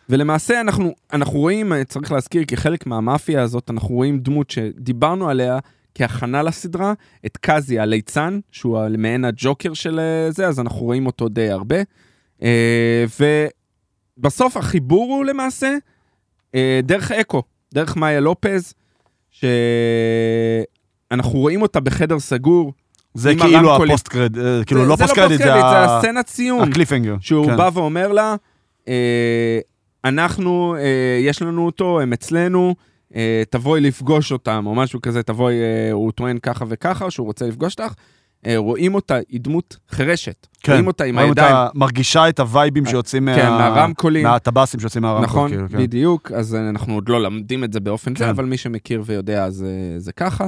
ולמעשה 0.08 0.60
אנחנו, 0.60 0.94
אנחנו 1.12 1.38
רואים, 1.38 1.72
צריך 1.88 2.12
להזכיר, 2.12 2.44
כחלק 2.48 2.86
מהמאפיה 2.86 3.42
הזאת, 3.42 3.70
אנחנו 3.70 3.94
רואים 3.94 4.18
דמות 4.18 4.50
שדיברנו 4.50 5.28
עליה 5.28 5.58
כהכנה 5.94 6.42
לסדרה, 6.42 6.92
את 7.26 7.36
קאזי 7.36 7.78
הליצן, 7.78 8.38
שהוא 8.52 8.78
מעין 8.98 9.24
הג'וקר 9.24 9.74
של 9.74 10.00
אה, 10.00 10.30
זה, 10.30 10.46
אז 10.46 10.60
אנחנו 10.60 10.80
רואים 10.80 11.06
אותו 11.06 11.28
די 11.28 11.50
הרבה. 11.50 11.76
אה, 12.42 13.04
ובסוף 14.18 14.56
החיבור 14.56 15.14
הוא 15.14 15.24
למעשה 15.24 15.76
אה, 16.54 16.80
דרך 16.82 17.12
אקו, 17.12 17.42
דרך 17.74 17.96
מאיה 17.96 18.20
לופז, 18.20 18.74
שאנחנו 19.30 21.38
רואים 21.38 21.62
אותה 21.62 21.80
בחדר 21.80 22.18
סגור. 22.18 22.72
זה 23.14 23.34
כאילו. 23.34 23.76
ה 23.76 23.83
post 23.83 24.08
credit, 24.08 24.42
כאילו 24.66 24.84
לא 24.84 24.96
זה 24.96 25.04
post 25.04 25.14
credit, 25.14 25.38
זה 25.38 25.54
הסצנת 25.54 26.28
סיום. 26.28 26.62
ה 26.62 26.66
cliffhanger. 26.66 27.16
שהוא 27.20 27.46
כן. 27.46 27.56
בא 27.56 27.70
ואומר 27.74 28.12
לה, 28.12 28.34
אנחנו, 30.04 30.76
יש 31.20 31.42
לנו 31.42 31.66
אותו, 31.66 32.00
הם 32.00 32.12
אצלנו, 32.12 32.74
תבואי 33.50 33.80
לפגוש 33.80 34.32
אותם, 34.32 34.64
או 34.66 34.74
משהו 34.74 35.00
כזה, 35.02 35.22
תבואי, 35.22 35.54
אה, 35.54 35.92
הוא 35.92 36.12
טוען 36.12 36.38
ככה 36.38 36.64
וככה, 36.68 37.10
שהוא 37.10 37.26
רוצה 37.26 37.46
לפגוש 37.46 37.74
אותך. 37.78 37.94
אה, 38.46 38.56
רואים 38.56 38.94
אותה, 38.94 39.16
היא 39.28 39.40
דמות 39.40 39.76
חירשת. 39.90 40.46
כן, 40.62 40.72
רואים 40.72 40.86
אותה 40.86 41.04
עם 41.04 41.14
רואים 41.14 41.28
הידיים, 41.28 41.54
אותה 41.56 41.78
מרגישה 41.78 42.28
את 42.28 42.40
הווייבים 42.40 42.86
שיוצאים 42.86 43.24
מה- 43.24 43.34
כן, 43.34 43.48
מהרמקולים. 43.48 44.22
מהטבסים 44.22 44.80
שיוצאים 44.80 45.02
מהרמקול. 45.02 45.24
נכון, 45.24 45.50
כאילו, 45.50 45.68
כן. 45.68 45.78
בדיוק, 45.78 46.32
אז 46.32 46.54
אה, 46.54 46.68
אנחנו 46.68 46.94
עוד 46.94 47.08
לא 47.08 47.22
למדים 47.22 47.64
את 47.64 47.72
זה 47.72 47.80
באופן 47.80 48.16
זה, 48.16 48.24
כן. 48.24 48.30
אבל 48.30 48.44
מי 48.44 48.56
שמכיר 48.56 49.02
ויודע, 49.06 49.44
אז 49.44 49.62
אה, 49.64 49.98
זה 49.98 50.12
ככה. 50.12 50.46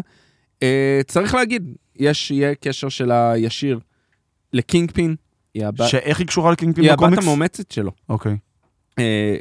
אה, 0.62 1.00
צריך 1.06 1.34
להגיד, 1.34 1.74
יש, 1.96 2.30
יהיה 2.30 2.54
קשר 2.54 2.88
שלה 2.88 3.32
ישיר 3.36 3.78
לקינג 4.52 4.90
פין, 4.90 5.16
הבת- 5.56 5.86
שאיך 5.88 6.18
היא 6.18 6.26
קשורה 6.26 6.52
לקינגפין 6.52 6.84
היא 6.84 6.92
הבת 6.92 7.00
בקומיקס? 7.02 7.22
המאומצת 7.24 7.70
שלו. 7.70 7.90
אוקיי. 8.08 8.36
אה, 8.98 9.36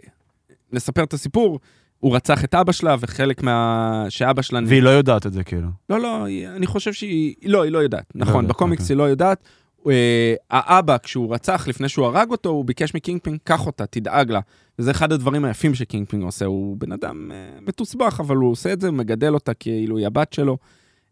לספר 0.73 1.03
את 1.03 1.13
הסיפור, 1.13 1.59
הוא 2.01 2.15
רצח 2.15 2.43
את 2.43 2.55
אבא 2.55 2.71
שלה, 2.71 2.95
וחלק 2.99 3.43
מה... 3.43 4.05
שאבא 4.09 4.41
שלה... 4.41 4.59
והיא 4.65 4.81
לא 4.81 4.89
יודעת 4.89 5.25
את 5.25 5.33
זה, 5.33 5.43
כאילו. 5.43 5.67
לא, 5.89 5.99
לא, 5.99 6.23
היא- 6.25 6.47
אני 6.47 6.67
חושב 6.67 6.93
שהיא... 6.93 7.35
לא, 7.45 7.61
היא 7.63 7.71
לא 7.71 7.77
יודעת. 7.79 8.03
לא 8.15 8.21
נכון, 8.21 8.35
יודעת, 8.43 8.55
בקומיקס 8.55 8.81
אוקיי. 8.83 8.93
היא 8.93 8.97
לא 8.97 9.03
יודעת. 9.03 9.43
אה, 9.89 10.33
האבא, 10.49 10.97
כשהוא 11.03 11.33
רצח, 11.33 11.67
לפני 11.67 11.89
שהוא 11.89 12.05
הרג 12.05 12.31
אותו, 12.31 12.49
הוא 12.49 12.65
ביקש 12.65 12.95
מקינגפין, 12.95 13.37
קח 13.43 13.65
אותה, 13.65 13.85
תדאג 13.85 14.31
לה. 14.31 14.39
וזה 14.79 14.91
אחד 14.91 15.11
הדברים 15.11 15.45
היפים 15.45 15.75
שקינגפין 15.75 16.23
עושה. 16.23 16.45
הוא 16.45 16.77
בן 16.77 16.91
אדם 16.91 17.31
אה, 17.31 17.37
מתוסבך, 17.61 18.19
אבל 18.19 18.35
הוא 18.35 18.51
עושה 18.51 18.73
את 18.73 18.81
זה, 18.81 18.87
הוא 18.87 18.95
מגדל 18.95 19.33
אותה 19.33 19.53
כאילו 19.53 19.97
היא 19.97 20.07
הבת 20.07 20.33
שלו. 20.33 20.57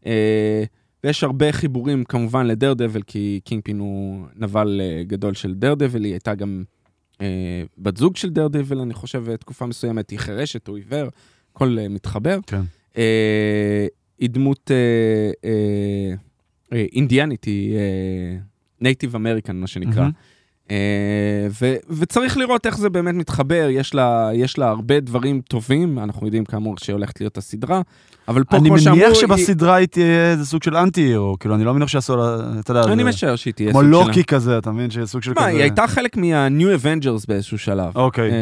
אה, 0.06 0.64
ויש 1.04 1.24
הרבה 1.24 1.52
חיבורים 1.52 2.04
כמובן 2.04 2.46
ל 2.48 2.74
Daredevil, 2.74 3.02
כי 3.02 3.40
קינגפין 3.44 3.80
הוא 3.80 4.26
נבל 4.36 4.82
אה, 4.84 5.04
גדול 5.04 5.34
של 5.34 5.54
Daredevil, 5.54 6.04
היא 6.04 6.14
הייתה 6.14 6.36
גם 6.36 6.64
בת 7.78 7.98
זוג 7.98 8.16
של 8.16 8.30
Daredevil, 8.30 8.80
אני 8.80 8.94
חושב, 8.94 9.36
תקופה 9.36 9.66
מסוימת, 9.66 10.10
היא 10.10 10.20
חירשת, 10.20 10.68
הוא 10.68 10.78
עיוור, 10.78 11.10
הכל 11.52 11.78
אה, 11.80 11.88
מתחבר. 11.90 12.38
כן. 12.48 12.62
אה, 12.98 13.88
היא 14.20 14.30
דמות 14.30 14.72
אה, 14.72 15.32
אה, 15.50 16.16
אה, 16.74 16.86
אינדיאנית, 16.94 17.44
היא 17.44 17.78
Native 18.82 19.16
American, 19.16 19.56
מה 19.56 19.68
שנקרא. 19.68 20.02
מהמם. 20.02 20.12
אה, 20.72 20.76
ו- 21.62 21.76
וצריך 22.00 22.38
לראות 22.38 22.66
איך 22.66 22.78
זה 22.78 22.90
באמת 22.90 23.16
מתחבר, 23.16 23.68
יש 23.72 23.94
לה, 23.94 24.30
יש 24.34 24.58
לה 24.58 24.70
הרבה 24.70 25.00
דברים 25.00 25.42
טובים, 25.48 26.00
אנחנו 26.00 26.28
יודעים 26.28 26.46
כאמור 26.46 26.76
שהולכת 26.78 27.20
להיות 27.22 27.38
הסדרה, 27.38 27.82
אבל 28.28 28.44
פה 28.44 28.58
אני 28.58 28.70
כמו 28.70 28.80
שאמרו, 28.80 28.98
מניח 28.98 29.10
היא- 29.12 29.16
שבסדרה 29.22 29.76
היא 29.76 29.88
תהיה 29.88 30.32
איזה 30.32 30.46
סוג 30.46 30.64
של 30.64 30.76
anti 30.76 31.02
hero, 31.02 31.36
כאילו, 31.40 31.56
אני 31.56 31.64
לא 31.64 31.74
מניח 31.74 31.88
שיעשו 31.88 32.16
לה, 32.18 32.38
אתה 32.60 32.72
יודע, 32.72 32.94
אני 32.94 33.04
משער 33.04 33.36
שהיא 33.36 33.54
תהיה 33.54 33.72
כמו 33.72 33.82
סוג 33.82 33.90
של... 34.04 34.08
לוקי 34.08 34.24
כזה, 34.24 34.58
אתה 34.58 34.72
מבין? 34.72 34.92
שיהיה 34.92 35.06
סוג 35.06 35.22
של 35.24 35.34
כזה... 35.34 35.46
היא 35.46 35.62
הייתה 35.62 35.88
חלק 35.88 36.18
מה-New 36.18 36.84
Avengers 36.84 37.26
באיזשהו 37.28 37.58
שלב. 37.58 37.92
אוקיי, 37.96 38.32
אה, 38.32 38.36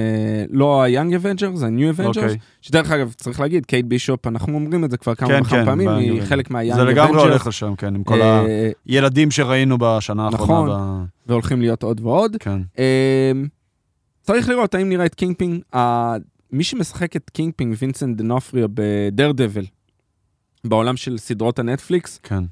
לא 0.51 0.83
ה-Young 0.83 1.11
Avengers, 1.23 1.65
ה-New 1.65 1.99
Avengers, 1.99 2.05
אוקיי. 2.07 2.37
שדרך 2.67 2.91
אגב, 2.91 3.13
צריך 3.17 3.39
להגיד, 3.39 3.65
קייט 3.65 3.85
בישופ, 3.85 4.27
אנחנו 4.27 4.53
אומרים 4.53 4.85
את 4.85 4.91
זה 4.91 4.97
כבר 4.97 5.15
כמה 5.15 5.29
כן, 5.29 5.41
וכמה 5.41 5.59
כן, 5.59 5.65
פעמים, 5.65 5.89
היא 5.89 6.21
חלק 6.21 6.51
מה-Young 6.51 6.73
Avengers. 6.73 6.75
זה 6.75 6.83
לגמרי 6.83 7.21
הולך 7.21 7.47
לשם, 7.47 7.75
כן, 7.75 7.95
עם 7.95 8.03
כל 8.03 8.21
אה, 8.21 8.69
הילדים 8.85 9.31
שראינו 9.31 9.77
בשנה 9.79 10.25
האחרונה. 10.25 10.73
נכון. 10.73 11.05
והולכים 11.27 11.61
להיות 11.61 11.83
עוד 11.83 12.01
ועוד. 12.03 12.37
כן. 12.39 12.61
אמ, 12.77 13.47
צריך 14.21 14.49
לראות 14.49 14.75
האם 14.75 14.89
נראה 14.89 15.05
את 15.05 15.15
קינגפין, 15.15 15.61
מי 16.51 16.63
שמשחק 16.63 17.15
את 17.15 17.29
קינגפין, 17.29 17.75
וינסנט 17.79 18.17
ד'אונופריו 18.17 18.67
ב 18.73 19.31
Daredevil, 19.31 19.65
בעולם 20.65 20.97
של 20.97 21.17
סדרות 21.17 21.59
הנטפליקס, 21.59 22.19
כן. 22.23 22.43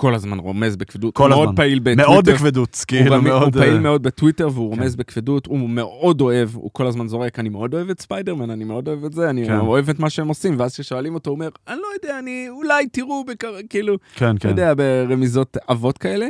כל 0.00 0.14
הזמן 0.14 0.38
רומז 0.38 0.76
בכבדות. 0.76 1.14
כל 1.14 1.22
הוא 1.22 1.28
מאוד 1.30 1.42
הזמן. 1.48 1.56
פעיל 1.56 1.78
בטוויטר. 1.78 2.10
מאוד 2.10 2.28
בכבדות, 2.28 2.84
כאילו 2.88 3.14
הוא, 3.14 3.24
מאוד. 3.24 3.42
הוא 3.56 3.62
פעיל 3.62 3.74
אה, 3.74 3.80
מאוד 3.80 4.02
בטוויטר 4.02 4.48
והוא 4.52 4.72
כן. 4.74 4.78
רומז 4.80 4.96
בכבדות, 4.96 5.46
הוא 5.46 5.68
מאוד 5.70 6.20
אוהב, 6.20 6.48
הוא 6.54 6.70
כל 6.72 6.86
הזמן 6.86 7.08
זורק, 7.08 7.38
אני 7.38 7.48
מאוד 7.48 7.74
אוהב 7.74 7.90
את 7.90 8.00
ספיידרמן, 8.00 8.50
אני 8.50 8.64
מאוד 8.64 8.88
אוהב 8.88 9.04
את 9.04 9.12
זה, 9.12 9.30
אני 9.30 9.46
כן. 9.46 9.58
אוהב 9.58 9.88
את 9.90 9.98
מה 9.98 10.10
שהם 10.10 10.28
עושים, 10.28 10.54
ואז 10.58 10.74
כששואלים 10.74 11.14
אותו, 11.14 11.30
הוא 11.30 11.34
אומר, 11.34 11.48
אני 11.68 11.76
לא 11.76 11.86
יודע, 12.02 12.18
אני 12.18 12.46
אולי 12.50 12.86
תראו, 12.88 13.24
בקר... 13.24 13.54
כאילו, 13.70 13.96
כן, 14.14 14.30
אתה 14.36 14.42
כן. 14.42 14.48
יודע, 14.48 14.72
ברמיזות 14.76 15.56
עבות 15.66 15.98
כאלה. 15.98 16.26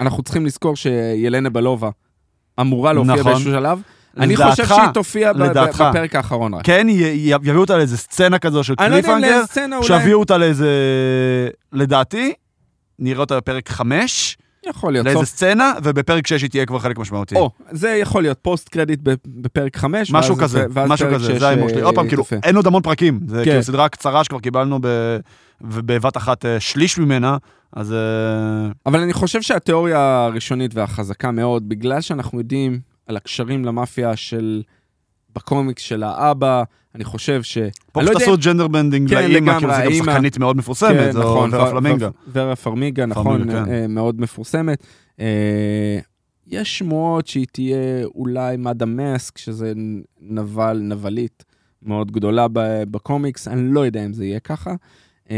אנחנו 0.00 0.22
צריכים 0.22 0.46
לזכור 0.46 0.76
שילנה 0.76 1.50
בלובה 1.50 1.90
אמורה 2.60 2.92
להופיע 2.92 3.14
נכון. 3.14 3.24
באיזשהו 3.32 3.52
שלב. 3.52 3.80
אני 4.16 4.36
לדעתך- 4.36 4.50
חושב 4.50 4.66
שהיא 4.66 4.88
תופיע 4.94 5.32
לדעתך. 5.32 5.84
בפרק 5.90 6.14
האחרון 6.14 6.54
רק. 6.54 6.64
כן, 6.64 6.86
יביאו 7.14 7.60
אותה 7.60 7.76
לאיזה 7.76 7.96
סצנה 7.96 8.38
כזו 8.38 8.64
של 8.64 8.74
לא 8.80 8.88
קליפהנגר, 8.88 9.42
אולי... 9.72 9.82
שיביאו 9.86 10.18
אותה 10.20 10.38
לאיזה... 10.38 10.68
לדעתי, 11.72 12.32
נראה 12.98 13.20
אותה 13.20 13.36
בפרק 13.36 13.68
5, 13.68 14.38
יכול 14.66 14.92
להיות, 14.92 15.06
לאיזה 15.06 15.18
סוף. 15.18 15.28
סצנה, 15.28 15.72
ובפרק 15.82 16.26
6 16.26 16.42
היא 16.42 16.50
תהיה 16.50 16.66
כבר 16.66 16.78
חלק 16.78 16.98
משמעותי. 16.98 17.34
או, 17.34 17.50
זה 17.70 17.88
יכול 17.88 18.22
להיות 18.22 18.38
פוסט 18.42 18.68
קרדיט 18.68 19.00
בפרק 19.26 19.76
5. 19.76 20.10
משהו 20.12 20.36
כזה, 20.36 20.66
משהו 20.86 21.08
כזה, 21.14 21.38
זה 21.38 21.48
ההימור 21.48 21.68
שלי. 21.68 21.80
עוד 21.80 21.94
פעם, 21.94 22.08
כאילו, 22.08 22.24
אין 22.42 22.56
עוד 22.56 22.66
המון 22.66 22.82
פרקים. 22.82 23.20
זה 23.26 23.36
כן. 23.36 23.50
כאילו 23.50 23.62
סדרה 23.62 23.88
קצרה 23.88 24.24
שכבר 24.24 24.40
קיבלנו 24.40 24.78
ב- 24.82 25.16
ובבת 25.60 26.16
אחת 26.16 26.44
אה, 26.44 26.60
שליש 26.60 26.98
ממנה, 26.98 27.36
אז... 27.72 27.92
אה, 27.92 27.98
אבל 28.86 29.00
אני 29.00 29.12
חושב 29.12 29.42
שהתיאוריה 29.42 30.24
הראשונית 30.24 30.74
והחזקה 30.74 31.30
מאוד, 31.30 31.68
בגלל 31.68 32.00
שאנחנו 32.00 32.38
יודעים 32.38 32.80
על 33.06 33.16
הקשרים 33.16 33.64
למאפיה 33.64 34.16
של... 34.16 34.62
בקומיקס 35.36 35.82
של 35.82 36.02
האבא, 36.02 36.62
אני 36.96 37.04
חושב 37.04 37.42
ש... 37.42 37.58
פה 37.92 38.00
אני 38.00 38.08
לא 38.08 38.14
פשוט 38.14 38.22
עשו 38.22 38.36
gender 38.44 38.68
bending 38.68 39.08
כן, 39.10 39.30
לאימא, 39.30 39.58
כאילו 39.58 39.74
זה 39.74 39.82
גם 39.84 39.92
שחקנית 39.92 40.38
מאוד 40.38 40.56
מפורסמת, 40.56 41.12
זו 41.12 41.20
נכון, 41.20 41.54
ורה 41.54 41.70
פלמינגה. 41.70 42.08
ורה 42.32 42.56
פרמיגה, 42.56 43.06
נכון, 43.06 43.50
כן. 43.50 43.72
אה, 43.72 43.86
מאוד 43.88 44.20
מפורסמת. 44.20 44.86
אה, 45.20 45.98
יש 46.46 46.78
שמועות 46.78 47.26
שהיא 47.26 47.46
תהיה 47.52 48.04
אולי 48.14 48.56
Madame 48.56 48.86
Masque, 48.86 49.38
שזה 49.38 49.72
נבל, 50.20 50.78
נבלית 50.82 51.44
מאוד 51.82 52.12
גדולה 52.12 52.46
בקומיקס, 52.90 53.48
אני 53.48 53.74
לא 53.74 53.80
יודע 53.86 54.04
אם 54.04 54.12
זה 54.12 54.24
יהיה 54.24 54.40
ככה, 54.40 54.70
אה, 55.30 55.36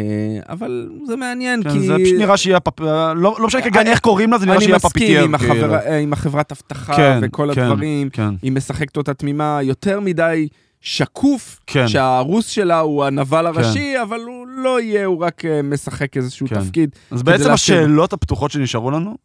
אבל 0.48 0.88
זה 1.06 1.16
מעניין, 1.16 1.62
כן, 1.62 1.70
כי... 1.70 1.80
זה 1.80 1.94
פשוט 2.04 2.18
נראה 2.18 2.36
שהיא 2.36 2.56
הפפ... 2.56 2.80
לא 2.80 3.14
לא 3.16 3.46
משנה 3.46 3.62
כרגע 3.62 3.80
אני- 3.80 3.90
איך 3.90 4.00
קוראים 4.00 4.30
לה, 4.30 4.38
זה 4.38 4.46
נראה 4.46 4.56
אני 4.56 4.64
שהיא 4.64 4.74
מסכים 4.74 4.88
הפפיטייר. 4.88 5.22
עם, 5.24 5.38
כאילו. 5.38 5.54
החבר... 5.54 5.74
אה, 5.74 5.98
עם 5.98 6.12
החברת 6.12 6.52
אבטחה 6.52 6.96
כן, 6.96 7.18
וכל 7.22 7.54
כן. 7.54 7.62
הדברים, 7.62 8.10
כן, 8.10 8.34
היא 8.42 8.52
משחקת 8.52 8.96
אותה 8.96 9.14
תמימה 9.14 9.58
יותר 9.62 10.00
מדי 10.00 10.48
שקוף, 10.80 11.58
כן. 11.66 11.88
שהרוס 11.88 12.46
שלה 12.46 12.78
הוא 12.80 13.04
הנבל 13.04 13.46
הראשי, 13.46 13.94
אבל 14.02 14.20
הוא 14.20 14.46
לא 14.46 14.80
יהיה, 14.80 15.04
הוא 15.04 15.24
רק 15.24 15.44
אה, 15.44 15.62
משחק 15.62 16.16
איזשהו 16.16 16.46
כן. 16.48 16.60
תפקיד. 16.60 16.90
אז 17.10 17.22
בעצם. 17.22 17.50
השאלות 17.50 18.12
הפתוחות 18.12 18.50
שנשארו 18.50 18.90
לנו, 18.90 19.16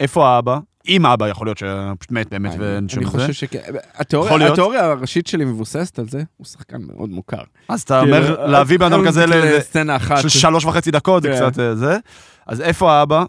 איפה 0.00 0.28
האבא? 0.28 0.58
אם 0.88 1.06
האבא 1.06 1.28
יכול 1.28 1.46
להיות 1.46 1.58
שפשוט 1.58 2.12
מת 2.12 2.30
באמת 2.30 2.52
ואין 2.58 2.88
שום 2.88 3.02
אני 3.02 3.10
זה. 3.10 3.18
חושב 3.18 3.32
שכן. 3.32 3.60
התיאוריה, 3.94 4.84
הראשית 4.84 5.26
שלי 5.26 5.44
מבוססת 5.44 5.98
על 5.98 6.08
זה, 6.08 6.22
הוא 6.36 6.46
שחקן 6.46 6.78
מאוד 6.82 7.10
מוכר. 7.10 7.42
אז 7.68 7.82
אתה 7.82 8.00
אומר 8.00 8.46
להביא 8.46 8.78
בן 8.78 8.92
אדם 8.92 9.06
כזה 9.06 9.26
לסצנה 9.26 9.96
אחת. 9.96 10.22
של 10.22 10.28
שלוש 10.28 10.64
וחצי 10.64 10.90
דקות, 10.90 11.22
זה 11.22 11.28
כן. 11.28 11.36
קצת 11.36 11.58
אה, 11.58 11.74
זה. 11.74 11.98
אז 12.46 12.60
איפה 12.60 12.92
האבא? 12.92 13.24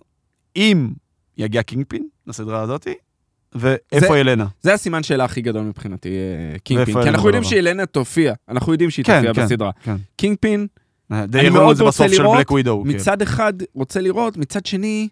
אם 0.55 0.89
יגיע 1.37 1.63
קינגפין 1.63 2.07
לסדרה 2.27 2.61
הזאתי, 2.61 2.93
ואיפה 3.55 4.07
זה- 4.13 4.17
ילנה? 4.19 4.45
זה 4.61 4.73
הסימן 4.73 5.03
שאלה 5.03 5.23
הכי 5.25 5.41
גדול 5.41 5.63
מבחינתי, 5.63 6.09
אה, 6.09 6.59
קינגפין. 6.59 6.95
ואיפה 6.95 7.03
כי 7.03 7.09
אנחנו 7.09 7.27
יודעים 7.27 7.41
בלבן? 7.43 7.49
שילנה 7.55 7.85
תופיע, 7.85 8.33
אנחנו 8.49 8.71
יודעים 8.71 8.89
שהיא 8.89 9.05
כן, 9.05 9.17
תופיע 9.17 9.33
כן, 9.33 9.45
בסדרה. 9.45 9.71
כן. 9.83 9.95
קינגפין, 10.15 10.67
אה, 11.11 11.25
די 11.25 11.39
אני 11.39 11.49
מאוד 11.49 11.81
רוצה 11.81 12.07
לראות, 12.07 12.51
ווידו. 12.51 12.83
מצד 12.85 13.21
אחד 13.21 13.53
רוצה 13.73 14.01
לראות, 14.01 14.37
מצד 14.37 14.65
שני, 14.65 15.07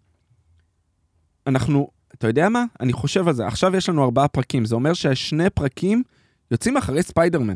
אנחנו, 1.48 1.88
אתה 2.16 2.28
יודע 2.28 2.50
מה? 2.50 2.64
אני 2.80 2.94
חושב 2.94 3.28
על 3.28 3.34
זה. 3.34 3.48
עכשיו 3.48 3.76
יש 3.76 3.90
לנו 3.90 4.04
ארבעה 4.04 4.28
פרקים, 4.28 4.66
זה 4.66 4.76
אומר 4.76 4.94
שהשני 4.94 5.50
פרקים 5.50 6.04
יוצאים 6.52 6.78
אחרי 6.78 7.04
ספיידרמן. 7.04 7.56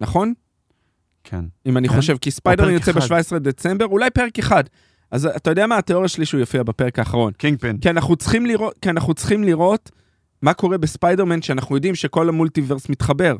נכון? 0.00 0.32
כן. 1.24 1.44
אם 1.66 1.76
אני 1.76 1.88
כן? 1.88 1.96
חושב, 1.96 2.16
כי 2.18 2.30
ספיידרמן 2.30 2.72
יוצא 2.72 2.90
אחד. 2.90 3.00
ב-17 3.12 3.38
דצמבר, 3.38 3.86
אולי 3.86 4.10
פרק 4.10 4.38
אחד. 4.38 4.64
אז 5.10 5.26
אתה 5.26 5.50
יודע 5.50 5.66
מה? 5.66 5.76
התיאוריה 5.76 6.08
שלי 6.08 6.26
שהוא 6.26 6.40
יופיע 6.40 6.62
בפרק 6.62 6.98
האחרון. 6.98 7.32
קינגפין. 7.32 7.78
כי 7.78 7.90
אנחנו 7.90 8.16
צריכים 8.16 8.46
לראות, 8.46 8.78
כי 8.82 8.90
אנחנו 8.90 9.14
צריכים 9.14 9.44
לראות 9.44 9.90
מה 10.42 10.54
קורה 10.54 10.78
בספיידרמן, 10.78 11.42
שאנחנו 11.42 11.74
יודעים 11.74 11.94
שכל 11.94 12.28
ה 12.28 12.34
multiverse 12.34 12.88
מתחבר. 12.88 13.36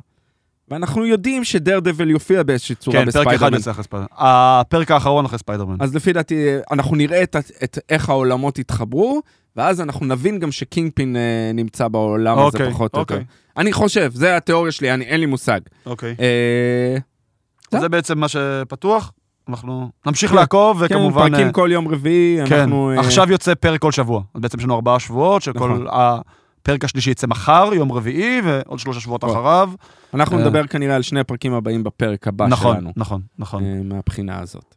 ואנחנו 0.68 1.06
יודעים 1.06 1.44
שדרדוויל 1.44 2.10
יופיע 2.10 2.42
באיזושהי 2.42 2.74
צורה 2.74 2.96
כן, 2.96 3.10
פרק 3.10 3.16
אחד 3.16 3.30
בספיידרמן. 3.30 3.56
יוצא 3.56 3.70
אחרי 3.70 3.84
ספיידרמן. 3.84 4.08
הפרק 4.16 4.90
האחרון 4.90 5.24
אחרי 5.24 5.38
ספיידרמן. 5.38 5.76
אז 5.80 5.94
לפי 5.94 6.12
דעתי, 6.12 6.46
אנחנו 6.70 6.96
נראה 6.96 7.22
את, 7.22 7.36
את 7.64 7.78
איך 7.88 8.08
העולמות 8.08 8.58
יתחברו, 8.58 9.22
ואז 9.56 9.80
אנחנו 9.80 10.06
נבין 10.06 10.38
גם 10.38 10.52
שקינגפין 10.52 11.16
אה, 11.16 11.50
נמצא 11.54 11.88
בעולם 11.88 12.38
הזה 12.38 12.46
אוקיי, 12.46 12.70
פחות 12.70 12.94
או 12.94 13.00
אוקיי. 13.00 13.16
יותר. 13.16 13.26
אני 13.56 13.72
חושב, 13.72 14.10
זה 14.14 14.36
התיאוריה 14.36 14.72
שלי, 14.72 14.94
אני, 14.94 15.04
אין 15.04 15.20
לי 15.20 15.26
מושג. 15.26 15.60
אוקיי. 15.86 16.16
אה, 16.20 17.80
זה 17.80 17.88
בעצם 17.88 18.18
מה 18.18 18.26
שפתוח. 18.28 19.12
אנחנו 19.50 19.90
נמשיך 20.06 20.30
כן. 20.30 20.36
לעקוב, 20.36 20.78
כן, 20.78 20.84
וכמובן... 20.84 21.30
פרקים 21.30 21.46
אה, 21.46 21.52
כל 21.52 21.68
יום 21.72 21.88
רביעי, 21.88 22.38
כן, 22.46 22.60
אנחנו... 22.60 22.90
אה, 22.90 23.00
עכשיו 23.00 23.30
יוצא 23.30 23.54
פרק 23.54 23.80
כל 23.80 23.92
שבוע. 23.92 24.22
אז 24.34 24.40
בעצם 24.40 24.58
יש 24.58 24.64
לנו 24.64 24.74
ארבעה 24.74 24.98
שבועות, 24.98 25.42
שכל... 25.42 25.58
נכון. 25.58 25.86
הפרק 25.90 26.84
השלישי 26.84 27.10
יצא 27.10 27.26
מחר, 27.26 27.70
יום 27.74 27.92
רביעי, 27.92 28.40
ועוד 28.44 28.78
שלושה 28.78 29.00
שבועות 29.00 29.24
נכון. 29.24 29.36
אחריו. 29.36 29.70
אנחנו 30.14 30.38
אה. 30.38 30.42
נדבר 30.42 30.66
כנראה 30.66 30.96
על 30.96 31.02
שני 31.02 31.20
הפרקים 31.20 31.54
הבאים 31.54 31.84
בפרק 31.84 32.28
הבא 32.28 32.46
נכון, 32.46 32.76
שלנו, 32.76 32.92
נכון, 32.96 33.20
נכון, 33.38 33.64
אה, 33.64 33.80
מהבחינה 33.84 34.38
הזאת. 34.38 34.74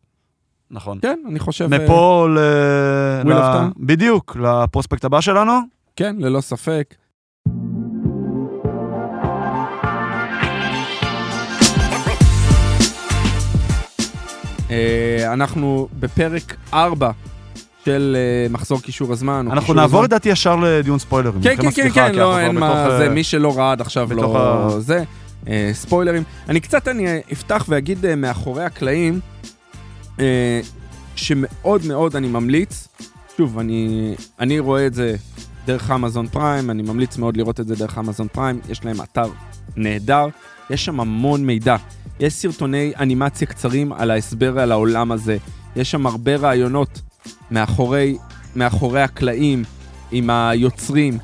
נכון. 0.71 0.99
כן, 1.01 1.19
אני 1.29 1.39
חושב... 1.39 1.67
מפה 1.75 2.27
ל... 2.29 2.39
ל-? 3.29 3.67
בדיוק, 3.77 4.37
לפרוספקט 4.41 5.05
הבא 5.05 5.21
שלנו. 5.21 5.53
כן, 5.95 6.15
ללא 6.19 6.41
ספק. 6.41 6.95
אנחנו 15.27 15.87
בפרק 15.99 16.55
4 16.73 17.11
של 17.85 18.17
אה, 18.19 18.49
מחזור 18.49 18.81
קישור 18.81 19.11
הזמן. 19.11 19.47
אנחנו 19.51 19.73
נעבור. 19.73 20.03
לדעתי 20.03 20.29
ישר 20.29 20.55
לדיון 20.55 20.99
ספוילרים. 20.99 21.41
כן, 21.41 21.55
כן, 21.55 21.71
כן, 21.71 21.89
כן, 21.89 22.15
לא, 22.15 22.39
אין 22.39 22.55
מה, 22.55 22.85
בתוך, 22.85 22.97
זה 22.97 23.03
אה, 23.03 23.09
מי 23.09 23.23
שלא 23.23 23.57
ראה 23.57 23.71
עד 23.71 23.81
עכשיו 23.81 24.13
לא... 24.13 24.75
זה. 24.79 25.03
אה, 25.47 25.69
ספוילרים. 25.73 26.23
אני 26.49 26.59
קצת, 26.59 26.87
אני 26.87 27.07
אה, 27.07 27.19
אפתח 27.31 27.65
ואגיד 27.69 28.05
אה, 28.05 28.15
מאחורי 28.15 28.63
הקלעים, 28.63 29.19
אה, 30.19 30.61
שמאוד 31.15 31.85
מאוד 31.85 32.15
אני 32.15 32.27
ממליץ, 32.27 32.87
שוב, 33.37 33.59
אני, 33.59 34.13
אני 34.39 34.59
רואה 34.59 34.87
את 34.87 34.93
זה 34.93 35.15
דרך 35.65 35.91
אמזון 35.91 36.27
פריים, 36.27 36.69
אני 36.69 36.83
ממליץ 36.83 37.17
מאוד 37.17 37.37
לראות 37.37 37.59
את 37.59 37.67
זה 37.67 37.75
דרך 37.75 37.97
אמזון 37.97 38.27
פריים, 38.27 38.59
יש 38.69 38.85
להם 38.85 39.01
אתר 39.01 39.29
נהדר, 39.75 40.27
יש 40.69 40.85
שם 40.85 40.99
המון 40.99 41.45
מידע. 41.45 41.75
יש 42.19 42.33
סרטוני 42.33 42.93
אנימציה 42.99 43.47
קצרים 43.47 43.93
על 43.93 44.11
ההסבר 44.11 44.59
על 44.59 44.71
העולם 44.71 45.11
הזה, 45.11 45.37
יש 45.75 45.91
שם 45.91 46.07
הרבה 46.07 46.35
רעיונות 46.35 47.01
מאחורי, 47.51 48.17
מאחורי 48.55 49.01
הקלעים, 49.01 49.63
עם 50.11 50.29
היוצרים, 50.29 51.17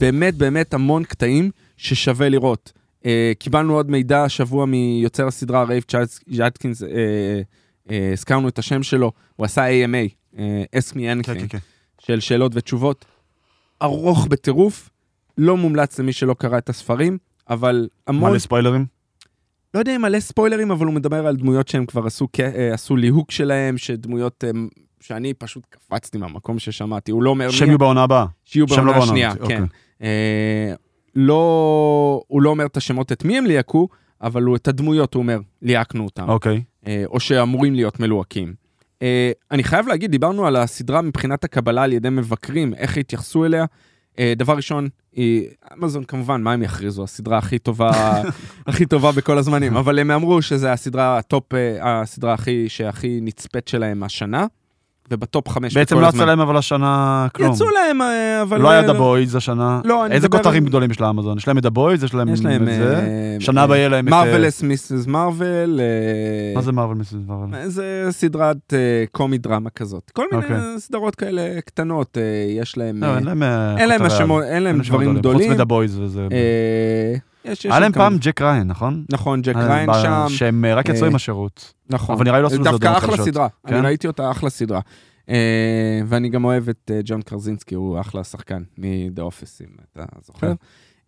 באמת 0.00 0.34
באמת 0.34 0.74
המון 0.74 1.04
קטעים 1.04 1.50
ששווה 1.76 2.28
לראות. 2.28 2.72
Uh, 3.02 3.04
קיבלנו 3.38 3.74
עוד 3.74 3.90
מידע 3.90 4.24
השבוע 4.24 4.66
מיוצר 4.66 5.26
הסדרה 5.26 5.64
רייף 5.64 5.84
ג'אדקינס, 6.30 6.82
uh, 6.82 6.86
uh, 6.86 7.92
הזכרנו 8.12 8.48
את 8.48 8.58
השם 8.58 8.82
שלו, 8.82 9.12
הוא 9.36 9.44
עשה 9.44 9.66
AMA, 9.68 10.34
uh, 10.34 10.38
Ask 10.76 10.92
Me 10.92 10.94
כן, 10.94 11.20
Anything, 11.20 11.24
כן, 11.24 11.48
כן. 11.48 11.58
של 11.98 12.20
שאלות 12.20 12.52
ותשובות. 12.54 13.04
ארוך 13.82 14.26
בטירוף, 14.26 14.90
לא 15.38 15.56
מומלץ 15.56 15.98
למי 15.98 16.12
שלא 16.12 16.34
קרא 16.34 16.58
את 16.58 16.68
הספרים, 16.68 17.18
אבל 17.52 17.88
המון, 18.06 18.30
מלא 18.30 18.38
ספוילרים. 18.38 18.86
לא 19.74 19.78
יודע 19.78 19.96
אם 19.96 20.02
מלא 20.02 20.20
ספוילרים, 20.20 20.70
אבל 20.70 20.86
הוא 20.86 20.94
מדבר 20.94 21.26
על 21.26 21.36
דמויות 21.36 21.68
שהם 21.68 21.86
כבר 21.86 22.06
עשו, 22.06 22.28
אה, 22.40 22.74
עשו 22.74 22.96
ליהוק 22.96 23.30
שלהם, 23.30 23.78
שדמויות 23.78 24.44
אה, 24.44 24.50
שאני 25.00 25.34
פשוט 25.34 25.66
קפצתי 25.70 26.18
מהמקום 26.18 26.58
ששמעתי, 26.58 27.10
הוא 27.10 27.22
לא 27.22 27.30
אומר 27.30 27.50
שהם 27.50 27.68
יהיו 27.68 27.78
בעונה 27.78 28.02
הבאה. 28.02 28.26
שיהיו 28.44 28.66
לא 28.70 28.76
בעונה 28.76 28.92
בעונה 28.92 29.04
השנייה, 29.04 29.28
הזאת, 29.28 29.48
כן. 29.48 29.62
אוקיי. 29.62 29.78
אה, 30.02 30.74
לא, 31.14 32.22
הוא 32.28 32.42
לא 32.42 32.50
אומר 32.50 32.66
את 32.66 32.76
השמות 32.76 33.12
את 33.12 33.24
מי 33.24 33.38
הם 33.38 33.46
ליהקו, 33.46 33.88
אבל 34.22 34.42
הוא 34.42 34.56
את 34.56 34.68
הדמויות, 34.68 35.14
הוא 35.14 35.22
אומר, 35.22 35.40
ליהקנו 35.62 36.04
אותם. 36.04 36.28
אוקיי. 36.28 36.62
אה, 36.86 37.04
או 37.06 37.20
שאמורים 37.20 37.74
להיות 37.74 38.00
מלוהקים. 38.00 38.54
אה, 39.02 39.32
אני 39.50 39.64
חייב 39.64 39.88
להגיד, 39.88 40.10
דיברנו 40.10 40.46
על 40.46 40.56
הסדרה 40.56 41.02
מבחינת 41.02 41.44
הקבלה 41.44 41.82
על 41.82 41.92
ידי 41.92 42.10
מבקרים, 42.10 42.74
איך 42.74 42.98
התייחסו 42.98 43.44
אליה. 43.44 43.64
אה, 44.18 44.32
דבר 44.36 44.56
ראשון, 44.56 44.88
היא, 45.12 45.48
אמזון 45.78 46.04
כמובן, 46.04 46.42
מה 46.42 46.52
הם 46.52 46.62
יכריזו? 46.62 47.04
הסדרה 47.04 47.38
הכי 47.38 47.58
טובה, 47.58 48.22
הכי 48.66 48.86
טובה 48.86 49.12
בכל 49.12 49.38
הזמנים, 49.38 49.76
אבל 49.76 49.98
הם 49.98 50.10
אמרו 50.10 50.42
שזו 50.42 50.68
הסדרה 50.68 51.18
ה 51.18 51.25
top, 51.25 51.54
אה, 51.54 52.00
הסדרה 52.00 52.34
הכי, 52.34 52.68
שהכי 52.68 53.18
נצפית 53.22 53.68
שלהם 53.68 54.02
השנה, 54.02 54.46
וב 55.12 55.26
top 55.26 55.48
חמש 55.48 55.74
בעצם 55.74 56.00
לא. 56.00 56.06
יצא 56.06 56.24
להם 56.24 56.40
אבל 56.40 56.56
השנה 56.56 57.26
כלום. 57.34 57.52
יצאו 57.52 57.66
להם, 57.70 58.02
אה, 58.02 58.42
אבל... 58.42 58.60
לא 58.60 58.70
היה 58.70 58.80
אה, 58.80 58.86
דה 58.86 58.92
בויז 58.92 59.34
השנה. 59.34 59.80
לא, 59.84 60.06
איזה 60.06 60.28
כותרים 60.28 60.64
גדולים 60.64 60.90
יש 60.90 61.00
לאמזון? 61.00 61.38
יש 61.38 61.48
להם 61.48 61.58
את 61.58 61.62
דה 61.62 61.70
בויז, 61.70 62.04
יש 62.04 62.14
להם. 62.14 62.28
את 62.28 62.36
זה. 62.36 62.96
אה, 62.96 63.36
שנה 63.40 63.60
אה, 63.60 63.64
הבאה 63.64 63.76
יהיה 63.78 63.88
להם 63.88 64.08
את... 64.08 64.12
אה, 64.12 64.24
מרווילס 64.24 64.62
מיסס 64.62 65.06
מרוויל. 65.06 65.80
אה, 65.80 66.54
מה 66.54 66.62
זה 66.62 66.72
מרוול 66.72 66.98
מיס 66.98 67.18
מרוול? 67.26 67.54
איזה 67.54 68.06
סדרת 68.10 68.74
אה, 68.74 69.04
קומי 69.12 69.38
דרמה 69.38 69.70
כזאת. 69.70 70.10
כל 70.10 70.26
מיני 70.32 70.44
אוקיי. 70.44 70.60
סדרות 70.78 71.14
כאלה 71.14 71.60
קטנות, 71.60 72.18
אה, 72.18 72.22
יש 72.60 72.78
להם... 72.78 73.04
אה, 73.04 73.18
אין 73.18 73.24
להם... 73.24 73.42
אה, 73.42 74.72
דברים 74.88 75.14
גדולים. 75.14 75.40
חוץ 75.40 75.50
מדה 75.50 75.64
בויז 75.64 75.98
וזה. 75.98 76.28
אה, 77.46 77.52
יש, 77.52 77.64
יש 77.64 77.66
היה 77.66 77.80
להם 77.80 77.92
פעם 77.92 78.16
ג'ק 78.20 78.42
ראיין, 78.42 78.66
נכון? 78.66 79.04
נכון, 79.12 79.42
ג'ק 79.42 79.56
ראיין 79.56 79.88
שם. 80.02 80.26
שהם 80.28 80.64
אה, 80.64 80.74
רק 80.74 80.88
יצאו 80.88 81.02
אה, 81.02 81.08
עם 81.08 81.14
השירות. 81.14 81.74
נכון. 81.90 82.14
אבל 82.16 82.24
נראה 82.24 82.36
לי 82.36 82.42
לא 82.42 82.46
עשו 82.46 82.60
לזה 82.60 82.70
דווקא 82.70 82.96
אחלה. 82.96 83.16
סדרה. 83.16 83.48
אני 83.66 83.74
כן? 83.74 83.84
ראיתי 83.84 84.06
אותה 84.06 84.30
אחלה 84.30 84.50
סדרה. 84.50 84.80
אה, 85.28 86.00
ואני 86.06 86.28
גם 86.28 86.44
אוהב 86.44 86.68
את 86.68 86.90
אה, 86.94 87.00
ג'ון 87.04 87.22
קרזינסקי, 87.22 87.74
הוא 87.74 88.00
אחלה 88.00 88.24
שחקן 88.24 88.62
מ"דה 88.78 89.22
אופיס", 89.22 89.62
אם 89.62 89.66
אתה 89.92 90.04
זוכר. 90.26 90.46
כן. 90.46 90.54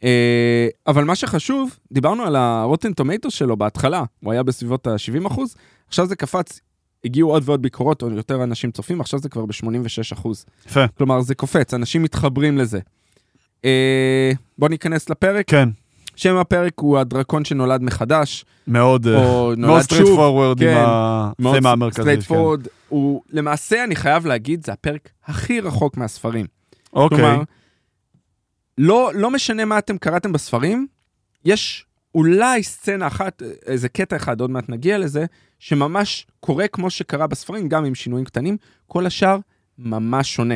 אה, 0.04 0.68
אבל 0.86 1.04
מה 1.04 1.14
שחשוב, 1.14 1.76
דיברנו 1.92 2.22
על 2.22 2.36
הרוטן 2.36 2.92
טומטוס 2.92 3.34
שלו 3.34 3.56
בהתחלה, 3.56 4.04
הוא 4.20 4.32
היה 4.32 4.42
בסביבות 4.42 4.86
ה-70 4.86 5.26
אחוז, 5.26 5.56
עכשיו 5.88 6.06
זה 6.06 6.16
קפץ, 6.16 6.60
הגיעו 7.04 7.30
עוד 7.30 7.42
ועוד 7.46 7.62
ביקורות, 7.62 8.02
או 8.02 8.10
יותר 8.10 8.44
אנשים 8.44 8.70
צופים, 8.70 9.00
עכשיו 9.00 9.20
זה 9.20 9.28
כבר 9.28 9.46
ב-86 9.46 10.12
אחוז. 10.12 10.46
יפה. 10.66 10.86
כלומר, 10.88 11.20
זה 11.20 11.34
קופץ, 11.34 11.74
אנשים 11.74 12.02
מתחברים 12.02 12.58
לזה. 12.58 12.80
אה, 13.64 14.32
בוא 14.58 14.68
ניכנס 14.68 15.10
לפרק. 15.10 15.44
כן, 15.48 15.68
שם 16.16 16.36
הפרק 16.36 16.72
הוא 16.76 16.98
הדרקון 16.98 17.44
שנולד 17.44 17.82
מחדש, 17.82 18.44
מאוד 18.66 19.06
אה, 19.06 19.26
או 19.26 19.52
מאוד 19.56 19.82
שוב. 19.90 20.16
פורוורד 20.16 20.62
עם 20.62 20.68
כן, 20.68 20.84
מאוד 21.42 21.56
התמה 21.56 21.70
המרכזי. 21.72 22.02
straight 22.02 22.20
כן. 22.20 22.26
forward. 22.26 22.66
הוא, 22.88 23.22
למעשה, 23.30 23.84
אני 23.84 23.96
חייב 23.96 24.26
להגיד, 24.26 24.64
זה 24.64 24.72
הפרק 24.72 25.08
הכי 25.26 25.60
רחוק 25.60 25.96
מהספרים. 25.96 26.46
אוקיי, 26.92 27.18
כלומר, 27.18 27.42
לא, 28.78 29.10
לא 29.14 29.30
משנה 29.30 29.64
מה 29.64 29.78
אתם 29.78 29.98
קראתם 29.98 30.32
בספרים, 30.32 30.86
יש 31.44 31.86
אולי 32.14 32.62
סצנה 32.62 33.06
אחת, 33.06 33.42
איזה 33.66 33.88
קטע 33.88 34.16
אחד, 34.16 34.40
עוד 34.40 34.50
מעט 34.50 34.68
נגיע 34.68 34.98
לזה, 34.98 35.24
שממש 35.58 36.26
קורה 36.40 36.68
כמו 36.68 36.90
שקרה 36.90 37.26
בספרים, 37.26 37.68
גם 37.68 37.84
עם 37.84 37.94
שינויים 37.94 38.24
קטנים, 38.24 38.56
כל 38.86 39.06
השאר 39.06 39.38
ממש 39.78 40.34
שונה. 40.34 40.54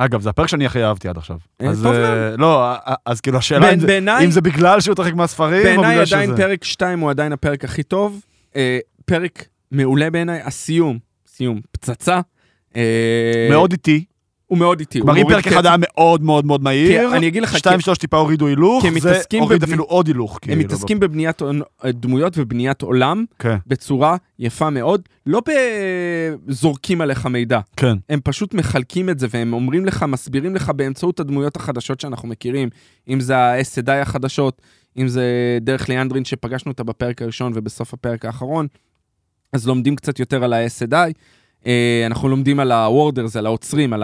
אגב, 0.00 0.20
זה 0.20 0.30
הפרק 0.30 0.48
שאני 0.48 0.66
הכי 0.66 0.84
אהבתי 0.84 1.08
עד 1.08 1.16
עכשיו. 1.16 1.36
אה, 1.62 1.68
אז 1.68 1.86
אה, 1.86 2.36
לא, 2.38 2.64
אה, 2.72 2.94
אז 3.06 3.20
כאילו 3.20 3.38
השאלה 3.38 3.72
אם 3.74 3.80
זה- 3.80 3.86
בעיניי- 3.86 4.26
בגלל 4.42 4.80
שהוא 4.80 4.92
התרחק 4.92 5.14
מהספרים, 5.14 5.58
או 5.60 5.82
בעיניי 5.82 5.90
בגלל 6.04 6.06
עדיין 6.18 6.28
שזה... 6.30 6.36
פרק 6.36 6.64
2 6.64 6.98
הוא 7.00 7.10
עדיין 7.10 7.32
הפרק 7.32 7.64
הכי 7.64 7.82
טוב. 7.82 8.20
פרק 9.06 9.44
מעולה 9.72 10.10
בעיניי, 10.10 10.40
הסיום, 10.44 10.98
סיום, 11.26 11.60
פצצה. 11.72 12.20
מאוד 13.50 13.72
איטי. 13.72 14.04
הוא 14.48 14.58
מאוד 14.58 14.80
איטי. 14.80 15.00
כלומר, 15.00 15.16
אם 15.16 15.28
פרק. 15.28 15.46
אחד 15.46 15.66
היה 15.66 15.76
מאוד 15.78 16.22
מאוד 16.22 16.46
מאוד 16.46 16.62
מהיר, 16.62 17.16
אני 17.16 17.28
אגיד 17.28 17.42
לך, 17.42 17.58
שתיים 17.58 17.80
שלוש 17.80 17.98
טיפה 17.98 18.16
הורידו 18.16 18.46
הילוך, 18.46 18.84
זה 19.00 19.20
הוריד 19.38 19.62
אפילו 19.62 19.84
עוד 19.84 20.06
הילוך. 20.06 20.34
הם 20.34 20.40
כאילו, 20.40 20.60
מתעסקים 20.60 21.00
בבניית 21.00 21.42
דמויות 21.86 22.34
ובניית 22.36 22.82
עולם 22.82 23.24
כן, 23.38 23.56
בצורה 23.66 24.16
יפה 24.38 24.70
מאוד, 24.70 25.02
לא 25.26 25.42
בזורקים 26.46 27.00
עליך 27.00 27.26
מידע, 27.26 27.60
כן. 27.76 27.96
הם 28.08 28.20
פשוט 28.24 28.54
מחלקים 28.54 29.10
את 29.10 29.18
זה 29.18 29.26
והם 29.30 29.52
אומרים 29.52 29.84
לך, 29.84 30.02
מסבירים 30.02 30.54
לך 30.54 30.70
באמצעות 30.70 31.20
הדמויות 31.20 31.56
החדשות 31.56 32.00
שאנחנו 32.00 32.28
מכירים, 32.28 32.68
אם 33.08 33.20
זה 33.20 33.36
ה-SDI 33.36 33.92
החדשות, 34.02 34.62
אם 34.98 35.08
זה 35.08 35.24
דרך 35.60 35.88
ליאנדרין 35.88 36.24
שפגשנו 36.24 36.72
אותה 36.72 36.84
בפרק 36.84 37.22
הראשון 37.22 37.52
ובסוף 37.54 37.94
הפרק 37.94 38.24
האחרון, 38.24 38.66
אז 39.52 39.66
לומדים 39.66 39.96
קצת 39.96 40.18
יותר 40.18 40.44
על 40.44 40.52
ה-SDI. 40.52 41.12
אה, 41.66 42.02
אנחנו 42.06 42.28
לומדים 42.28 42.60
על 42.60 42.72
ה-warders, 42.72 43.38
על 43.38 43.46
העוצרים, 43.46 43.92
על 43.92 44.02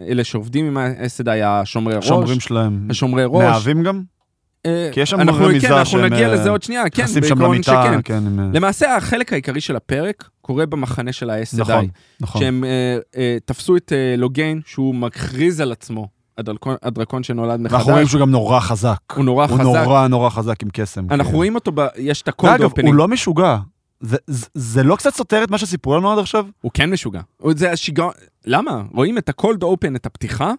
אלה 0.00 0.24
שעובדים 0.24 0.66
עם 0.66 0.76
ה-SDI, 0.76 1.30
השומרי 1.44 1.94
ראש. 1.94 2.04
השומרים 2.04 2.40
שלהם 2.40 2.86
השומרי 2.90 3.22
ראש. 3.26 3.42
מאהבים 3.44 3.82
גם? 3.82 4.02
אה, 4.66 4.90
כי 4.92 5.00
יש 5.00 5.10
שם 5.10 5.20
אנחנו- 5.20 5.44
רמיזה 5.44 5.66
כן, 5.68 5.72
אנחנו 5.74 6.00
נגיע 6.02 6.28
אה, 6.28 6.34
לזה 6.34 6.50
עוד 6.50 6.62
שנייה, 6.62 6.82
כן, 6.90 7.04
בעיקרון 7.20 7.62
שכן. 7.62 8.00
כן. 8.04 8.14
הם, 8.14 8.52
למעשה, 8.54 8.96
החלק 8.96 9.32
העיקרי 9.32 9.60
של 9.60 9.76
הפרק 9.76 10.28
קורה 10.40 10.66
במחנה 10.66 11.12
של 11.12 11.30
ה-SDI. 11.30 11.58
נכון, 11.60 11.86
נכון. 12.20 12.40
שהם 12.40 12.64
אה, 12.64 12.98
אה, 13.16 13.36
תפסו 13.44 13.76
את 13.76 13.92
אה, 13.92 14.14
לוגיין, 14.18 14.60
שהוא 14.66 14.94
מכריז 14.94 15.60
על 15.60 15.72
עצמו, 15.72 16.08
הדרקון, 16.38 16.74
הדרקון 16.82 17.22
שנולד 17.22 17.60
מחדש. 17.60 17.72
ואנחנו 17.72 17.92
רואים 17.92 18.06
שהוא 18.06 18.20
גם 18.20 18.30
נורא 18.30 18.60
חזק. 18.60 18.98
הוא 19.16 19.24
נורא 19.24 19.46
הוא 19.46 19.58
חזק. 19.58 19.64
נורא 19.64 20.06
נורא 20.08 20.30
חזק 20.30 20.62
עם 20.62 20.68
קסם. 20.72 21.00
אנחנו 21.10 21.24
כאילו. 21.24 21.36
רואים 21.36 21.54
אותו, 21.54 21.72
ב... 21.74 21.86
יש 21.96 22.22
את 22.22 22.28
ה 22.28 22.35
cold 22.35 22.62
opening. 22.62 22.88
הוא 22.88 22.94
לא 22.94 23.08
משוגע. 23.08 23.56
זה- 24.00 24.16
זה- 24.26 24.46
זה 24.54 24.82
לא 24.82 24.96
קצת 24.96 25.14
סותר 25.14 25.44
את 25.44 25.50
מה 25.50 25.58
שסיפרו 25.58 25.96
לנו 25.96 26.12
עד 26.12 26.18
עכשיו? 26.18 26.46
הוא 26.60 26.70
כן 26.74 26.90
משוגע. 26.90 27.20
זה 27.56 27.72
השיגעון... 27.72 28.12
למה? 28.46 28.82
רואים 28.92 29.18
את 29.18 29.28
ה 29.28 29.35
cold 29.35 29.62
open, 29.62 29.96
את 29.96 30.06
הפתיחה, 30.06 30.52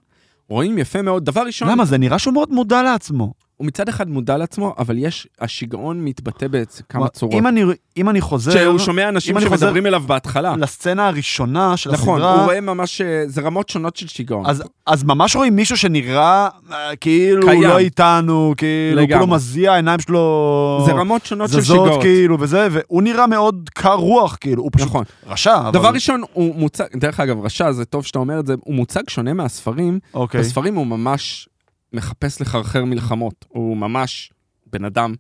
רואים 0.50 0.78
יפה 0.78 1.02
מאוד. 1.02 1.26
דבר 1.26 1.42
ראשון, 1.42 1.70
למה? 1.70 1.86
זה 1.86 1.98
נראה 1.98 2.20
שהוא 2.20 2.34
מאוד 2.34 2.52
מודע 2.52 2.84
לעצמו. 2.84 3.34
הוא 3.62 3.68
מצד 3.68 3.90
אחד 3.90 4.10
מודע 4.10 4.38
לעצמו, 4.38 4.76
אבל 4.78 4.98
יש, 4.98 5.28
השיגעון 5.42 6.06
מתבטא 6.06 6.48
בכמה 6.52 7.08
צורות. 7.08 7.36
אם 7.36 7.48
אני- 7.48 7.64
אם 7.98 8.10
אני 8.10 8.22
חוזר 8.22 8.52
שהוא 8.52 8.80
שומע 8.80 9.10
אנשים 9.10 9.40
שמדברים 9.42 9.86
אליו 9.88 10.04
בהתחלה. 10.08 10.56
לסצנה 10.58 11.08
הראשונה 11.08 11.78
של 11.78 11.92
נכון, 11.92 12.22
הוא 12.22 12.30
הסדרה, 12.30 12.46
רואה 12.46 12.62
ממש, 12.62 13.02
אה, 13.02 13.24
זה 13.28 13.42
רמות 13.42 13.70
שונות 13.70 13.96
של 13.96 14.08
שיגעון. 14.08 14.46
אז, 14.46 14.64
אז 14.86 15.04
ממש 15.04 15.36
רואים 15.36 15.56
מישהו 15.56 15.78
שנראה 15.78 16.48
אה, 16.72 16.96
כאילו 16.96 17.48
קיים. 17.48 17.62
הוא 17.64 17.70
לא 17.70 17.78
איתנו, 17.78 18.54
כאילו, 18.58 19.02
לגמרי. 19.02 19.14
כולו 19.26 19.28
מזיע, 19.36 19.74
העיניים 19.74 20.00
שלו 20.00 20.84
זה 20.86 20.92
רמות 20.92 21.26
שונות 21.26 21.50
של 21.50 21.62
זזות 21.62 21.78
שיגעון. 21.86 22.02
כאילו 22.02 22.40
וזה, 22.40 22.68
והוא 22.72 23.02
נראה 23.02 23.28
מאוד 23.28 23.70
קר 23.74 23.94
רוח, 23.96 24.38
כאילו, 24.42 24.64
הוא 24.64 24.72
פשוט 24.74 24.88
נכון. 24.88 25.04
רשע, 25.28 25.58
אבל... 25.60 25.72
דבר 25.72 25.90
ראשון, 25.90 26.22
הוא 26.34 26.56
מוצג, 26.56 26.86
דרך 26.96 27.20
אגב, 27.20 27.46
רשע, 27.46 27.72
זה 27.72 27.86
טוב 27.86 28.06
שאתה 28.06 28.20
אומר 28.20 28.40
את 28.40 28.48
זה, 28.48 28.56
הוא 28.60 28.76
מוצג 28.76 29.10
שונה 29.10 29.34
מהספרים. 29.34 30.00
אוקיי, 30.14 30.42
בספרים 30.42 30.76
הוא 30.76 30.88
ממש 30.88 31.48
מחפש 31.94 32.42
לחרחר 32.42 32.86
מלחמות. 32.86 33.46
הוא 33.48 33.78
ממש 33.78 34.32
בן 34.66 34.86
אדם 34.86 35.14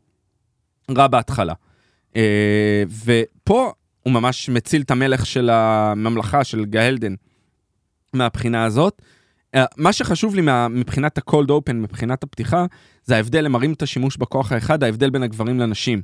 רע 0.98 1.08
בהתחלה. 1.08 1.54
אה, 2.16 2.84
ופה 3.06 3.72
הוא 4.04 4.14
ממש 4.14 4.50
מציל 4.50 4.82
את 4.82 4.92
המלך 4.92 5.26
של 5.26 5.50
הממלכה, 5.50 6.44
של 6.44 6.66
גהלדן, 6.66 7.16
מהבחינה 8.14 8.66
הזאת. 8.66 9.02
אה, 9.56 9.66
מה 9.78 9.94
שחשוב 9.94 10.36
לי 10.36 10.42
מה, 10.42 10.68
מבחינת 10.68 11.18
ה-cold 11.18 11.50
open, 11.50 11.74
מבחינת 11.74 12.24
הפתיחה, 12.24 12.66
זה 13.04 13.16
ההבדל, 13.16 13.46
הם 13.46 13.52
מראים 13.52 13.74
את 13.74 13.82
השימוש 13.82 14.18
בכוח 14.18 14.52
האחד, 14.52 14.84
ההבדל 14.84 15.10
בין 15.10 15.24
הגברים 15.24 15.60
לנשים. 15.60 16.02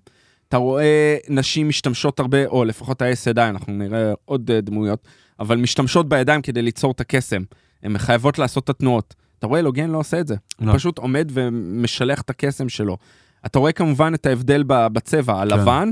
אתה 0.50 0.58
רואה 0.58 1.18
נשים 1.30 1.70
משתמשות 1.70 2.20
הרבה, 2.20 2.46
או 2.46 2.66
לפחות 2.66 3.02
ה-SDI, 3.02 3.42
אנחנו 3.42 3.74
נראה 3.74 4.14
עוד 4.26 4.52
אה, 4.52 4.62
דמויות, 4.62 5.08
אבל 5.40 5.58
משתמשות 5.58 6.10
בידיים 6.10 6.42
כדי 6.42 6.62
ליצור 6.62 6.92
את 6.92 7.02
הקסם. 7.02 7.42
הן 7.84 7.98
חייבות 7.98 8.40
לעשות 8.40 8.64
את 8.64 8.70
התנועות. 8.70 9.16
אתה 9.40 9.48
רואה, 9.48 9.62
לוגן 9.62 9.90
לא 9.90 9.98
עושה 9.98 10.20
את 10.20 10.28
זה. 10.28 10.36
לא. 10.60 10.72
הוא 10.72 10.78
פשוט 10.78 10.98
עומד 10.98 11.32
ומשלח 11.34 12.22
את 12.22 12.30
הקסם 12.30 12.70
שלו. 12.70 12.98
אתה 13.46 13.60
רואה 13.60 13.72
כמובן 13.72 14.14
את 14.14 14.26
ההבדל 14.26 14.64
בצבע, 14.68 15.42
הלבן, 15.42 15.92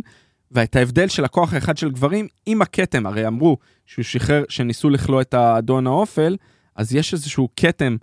ואת 0.51 0.75
ההבדל 0.75 1.07
של 1.07 1.25
הכוח 1.25 1.53
האחד 1.53 1.77
של 1.77 1.91
גברים 1.91 2.27
עם 2.45 2.61
הכתם. 2.61 3.05
הרי 3.05 3.27
אמרו 3.27 3.57
שהוא 3.85 4.03
שחרר, 4.03 4.43
שניסו 4.49 4.89
לכלוא 4.89 5.21
את 5.21 5.33
האדון 5.33 5.87
האופל, 5.87 6.37
אז 6.75 6.95
יש 6.95 7.13
איזשהו 7.13 7.49
כתם 7.55 7.95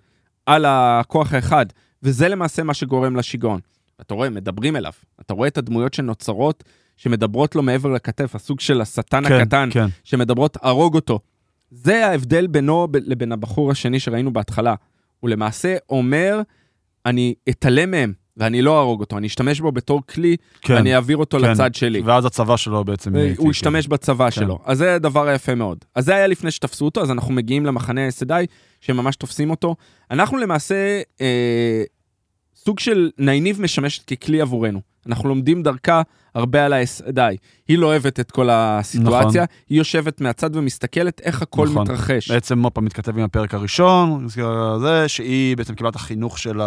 על 0.47 0.65
הכוח 0.69 1.33
האחד, 1.35 1.67
וזה 2.03 2.29
למעשה 2.29 2.63
מה 2.63 2.75
שגורם 2.75 3.17
לשיגעון. 3.17 3.61
אתה 4.01 4.15
רואה, 4.15 4.31
מדברים 4.31 4.77
אליו. 4.77 4.93
אתה 5.21 5.35
רואה 5.35 5.49
את 5.49 5.59
הדמויות 5.59 5.95
שנוצרות, 5.95 6.65
שמדברות 6.97 7.55
לו 7.55 7.63
מעבר 7.63 7.89
לכתף, 7.89 8.35
הסוג 8.35 8.61
של 8.61 8.81
השטן 8.81 9.29
כן, 9.29 9.35
הקטן, 9.35 9.69
כן. 9.73 9.87
שמדברות, 10.05 10.57
הרוג 10.63 10.95
אותו. 10.95 11.19
זה 11.71 12.07
ההבדל 12.07 12.47
בינו 12.47 12.89
לבין 12.93 13.33
הבחור 13.33 13.71
השני 13.71 14.01
שראינו 14.01 14.33
בהתחלה. 14.33 14.75
הוא 15.23 15.31
למעשה 15.31 15.77
אומר, 15.91 16.41
אני 17.07 17.35
אתעלם 17.49 17.91
מהם, 17.91 18.13
ואני 18.37 18.63
לא 18.63 18.79
אהרוג 18.79 19.01
אותו, 19.01 19.19
אני 19.19 19.27
אשתמש 19.27 19.61
בו 19.61 19.73
בתור 19.73 20.03
כלי, 20.07 20.37
כן, 20.61 20.75
ואני 20.75 20.95
אעביר 20.95 21.17
אותו 21.17 21.39
כן. 21.41 21.51
לצד 21.51 21.75
שלי. 21.75 22.01
ואז 22.01 22.27
הצבא 22.27 22.57
שלו 22.57 22.85
בעצם... 22.85 23.17
איתי, 23.17 23.43
הוא 23.43 23.51
השתמש 23.51 23.87
בצבא 23.87 24.25
כן. 24.25 24.31
שלו. 24.31 24.59
אז 24.65 24.79
זה 24.79 24.95
הדבר 24.95 25.29
היפה 25.29 25.55
מאוד. 25.55 25.79
אז 25.95 26.05
זה 26.05 26.15
היה 26.15 26.27
לפני 26.27 26.51
שתפסו 26.51 26.85
אותו, 26.85 27.03
אז 27.03 27.11
אנחנו 27.11 27.35
מגיעים 27.35 27.67
למחנה 27.67 28.07
ה-SDI, 28.07 28.47
שממש 28.81 29.17
תופסים 29.17 29.51
אותו. 29.51 29.77
אנחנו 30.11 30.39
למעשה, 30.39 31.01
אה, 31.21 31.83
סוג 32.65 32.81
של 32.81 33.11
נייניב 33.19 33.61
משמשת 33.61 34.13
ככלי 34.15 34.41
עבורנו. 34.41 34.81
אנחנו 35.07 35.29
לומדים 35.29 35.63
דרכה 35.63 36.03
הרבה 36.35 36.65
על 36.67 36.73
ה-SDI. 36.73 37.37
היא 37.69 37.79
לא 37.79 37.87
אוהבת 37.87 38.21
את 38.21 38.31
כל 38.31 38.49
הסיטואציה, 38.53 39.43
נכון. 39.43 39.57
היא 39.69 39.79
יושבת 39.79 40.21
מהצד 40.21 40.57
ומסתכלת 40.57 41.21
איך 41.25 41.43
הכל 41.43 41.67
נכון. 41.69 41.83
מתרחש. 41.83 42.31
בעצם 42.31 42.63
פעם 42.75 42.85
מתכתב 42.85 43.19
עם 43.19 43.25
הפרק 43.25 43.55
הראשון, 43.55 44.27
זה, 44.81 45.09
שהיא 45.09 45.57
בעצם 45.57 45.75
קיבלה 45.75 45.91
את 45.91 45.97
החינוך 45.97 46.39
של 46.39 46.61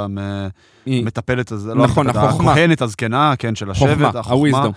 היא- 0.86 1.02
המטפלת 1.02 1.52
נכון, 1.52 1.68
לא 2.06 2.12
המטפלת, 2.12 2.16
החוכמה. 2.30 2.52
הכהנת 2.52 2.82
הזקנה, 2.82 3.34
כן, 3.40 3.56
של 3.56 3.74
חוכמה, 3.74 3.92
השבט, 3.92 4.16
החוכמה, 4.16 4.58
ה-wisdom. 4.58 4.72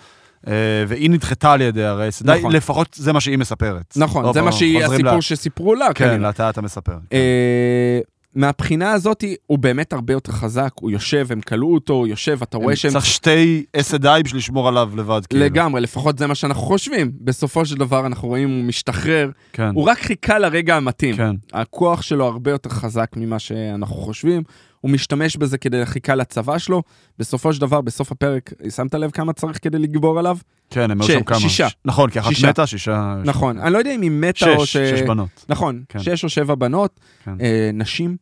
אה, 0.49 0.53
והיא 0.89 1.11
נדחתה 1.11 1.53
על 1.53 1.61
ידי 1.61 1.85
הרס, 1.85 2.23
די, 2.23 2.33
נכון. 2.39 2.53
לפחות 2.53 2.95
זה 2.95 3.13
מה 3.13 3.21
שהיא 3.21 3.39
מספרת. 3.39 3.95
נכון, 3.97 4.25
עוד 4.25 4.35
זה 4.35 4.43
מה 4.43 4.53
שהיא 4.53 4.85
הסיפור 4.85 5.13
לה- 5.15 5.23
שסיפרו 5.23 5.75
לה, 5.75 5.87
כן, 5.95 6.05
כנראה. 6.05 6.17
לאט 6.19 6.41
אתה 6.41 6.63
מספר. 6.63 6.97
אה, 7.13 8.01
מהבחינה 8.39 8.93
הזאת 8.93 9.25
הוא 9.47 9.59
באמת 9.59 9.93
הרבה 9.93 10.13
יותר 10.13 10.33
חזק, 10.33 10.73
הוא 10.81 10.91
יושב, 10.91 11.27
הם 11.31 11.41
כלאו 11.41 11.75
אותו, 11.75 11.93
הוא 11.93 12.07
יושב, 12.07 12.39
אתה 12.43 12.57
רואה 12.57 12.77
שהם... 12.77 12.93
צריך 12.93 13.07
שתי 13.07 13.65
אסדאי 13.77 14.23
בשביל 14.23 14.39
לשמור 14.39 14.69
עליו 14.69 14.91
לבד, 14.97 15.21
כאילו. 15.29 15.45
לגמרי, 15.45 15.81
לפחות 15.81 16.19
זה 16.19 16.27
מה 16.27 16.35
שאנחנו 16.35 16.63
חושבים. 16.63 17.13
בסופו 17.21 17.67
של 17.67 17.77
דבר 17.77 18.07
אנחנו 18.07 18.29
רואים 18.29 18.51
הוא 18.51 18.65
משתחרר, 18.65 19.31
כן, 19.53 19.71
הוא 19.75 19.85
רק 19.85 19.99
חיכה 19.99 20.39
לרגע 20.39 20.77
המתאים. 20.77 21.17
כן. 21.17 21.35
הכוח 21.53 22.03
שלו 22.03 22.27
הרבה 22.27 22.51
יותר 22.51 22.71
חזק 22.71 23.11
ממה 23.17 23.39
שאנחנו 23.39 23.97
חושבים, 23.97 24.43
הוא 24.81 24.91
משתמש 24.91 25.37
בזה 25.37 25.59
כדי 25.59 25.87
חיכה 25.87 26.15
לצבא 26.15 26.59
שלו. 26.59 26.83
בסופו 27.19 27.53
של 27.53 27.61
דבר, 27.61 27.81
בסוף 27.81 28.13
הפרק, 28.13 28.53
שמת 28.71 28.95
לב 28.95 29.11
כמה 29.11 29.33
צריך 29.33 29.59
כדי 29.63 29.79
לגבור 29.79 30.19
עליו? 30.19 30.39
כן, 30.71 30.91
הם 30.91 31.01
היו 31.01 31.09
שם 31.09 31.23
כמה. 31.23 31.41
שישה. 31.41 31.69
נכון, 31.85 32.11
כי 32.11 32.21
אחת 32.21 32.29
שישה. 32.29 32.49
מתה, 32.49 32.67
שישה... 32.67 33.17
נכון, 33.25 33.59
אני 33.59 33.73
לא 33.73 33.79
יודע 33.79 33.95
אם 33.95 34.03
היא 34.03 34.11
מתה 34.11 34.55
או 34.55 34.67
ש... 34.67 34.73
שש, 34.73 34.91
שש 34.91 35.03
בנות. 35.03 35.45
נכון, 35.49 35.83
כן. 35.89 35.99
שש 35.99 36.25
או 36.25 36.29
שבע 36.29 36.55
בנות, 36.55 37.01
כן. 37.25 37.37
אה, 37.41 37.71
נשים. 37.75 38.17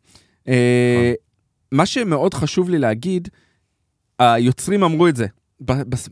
אה, 0.49 1.13
מה 1.73 1.87
שמאוד 1.87 2.35
חשוב 2.35 2.71
לי 2.71 2.79
להגיד, 2.79 3.29
היוצרים 4.19 4.85
אמרו 4.85 5.09
את 5.09 5.17
זה. 5.17 5.27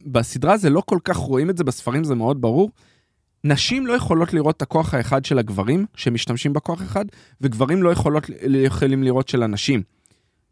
בסדרה 0.07 0.57
זה 0.57 0.70
לא 0.70 0.82
כל 0.86 0.99
כך 1.05 1.16
רואים 1.16 1.51
את 1.51 1.57
זה, 1.57 1.64
בספרים 1.64 2.05
זה 2.05 2.14
מאוד 2.14 2.40
ברור. 2.40 2.70
נשים 3.45 3.86
לא 3.86 3.92
יכולות 3.92 4.34
לראות 4.34 4.57
את 4.57 4.62
הכוח 4.62 4.95
האחד 4.95 5.24
של 5.24 5.38
הגברים, 5.38 5.86
שמשתמשים 5.97 6.53
בכוח 6.53 6.82
אחד, 6.82 7.05
וגברים 7.40 7.82
לא 7.82 7.90
יכולות, 7.90 8.30
יכולים 8.49 9.03
לראות 9.03 9.28
של 9.28 9.42
הנשים. 9.42 9.82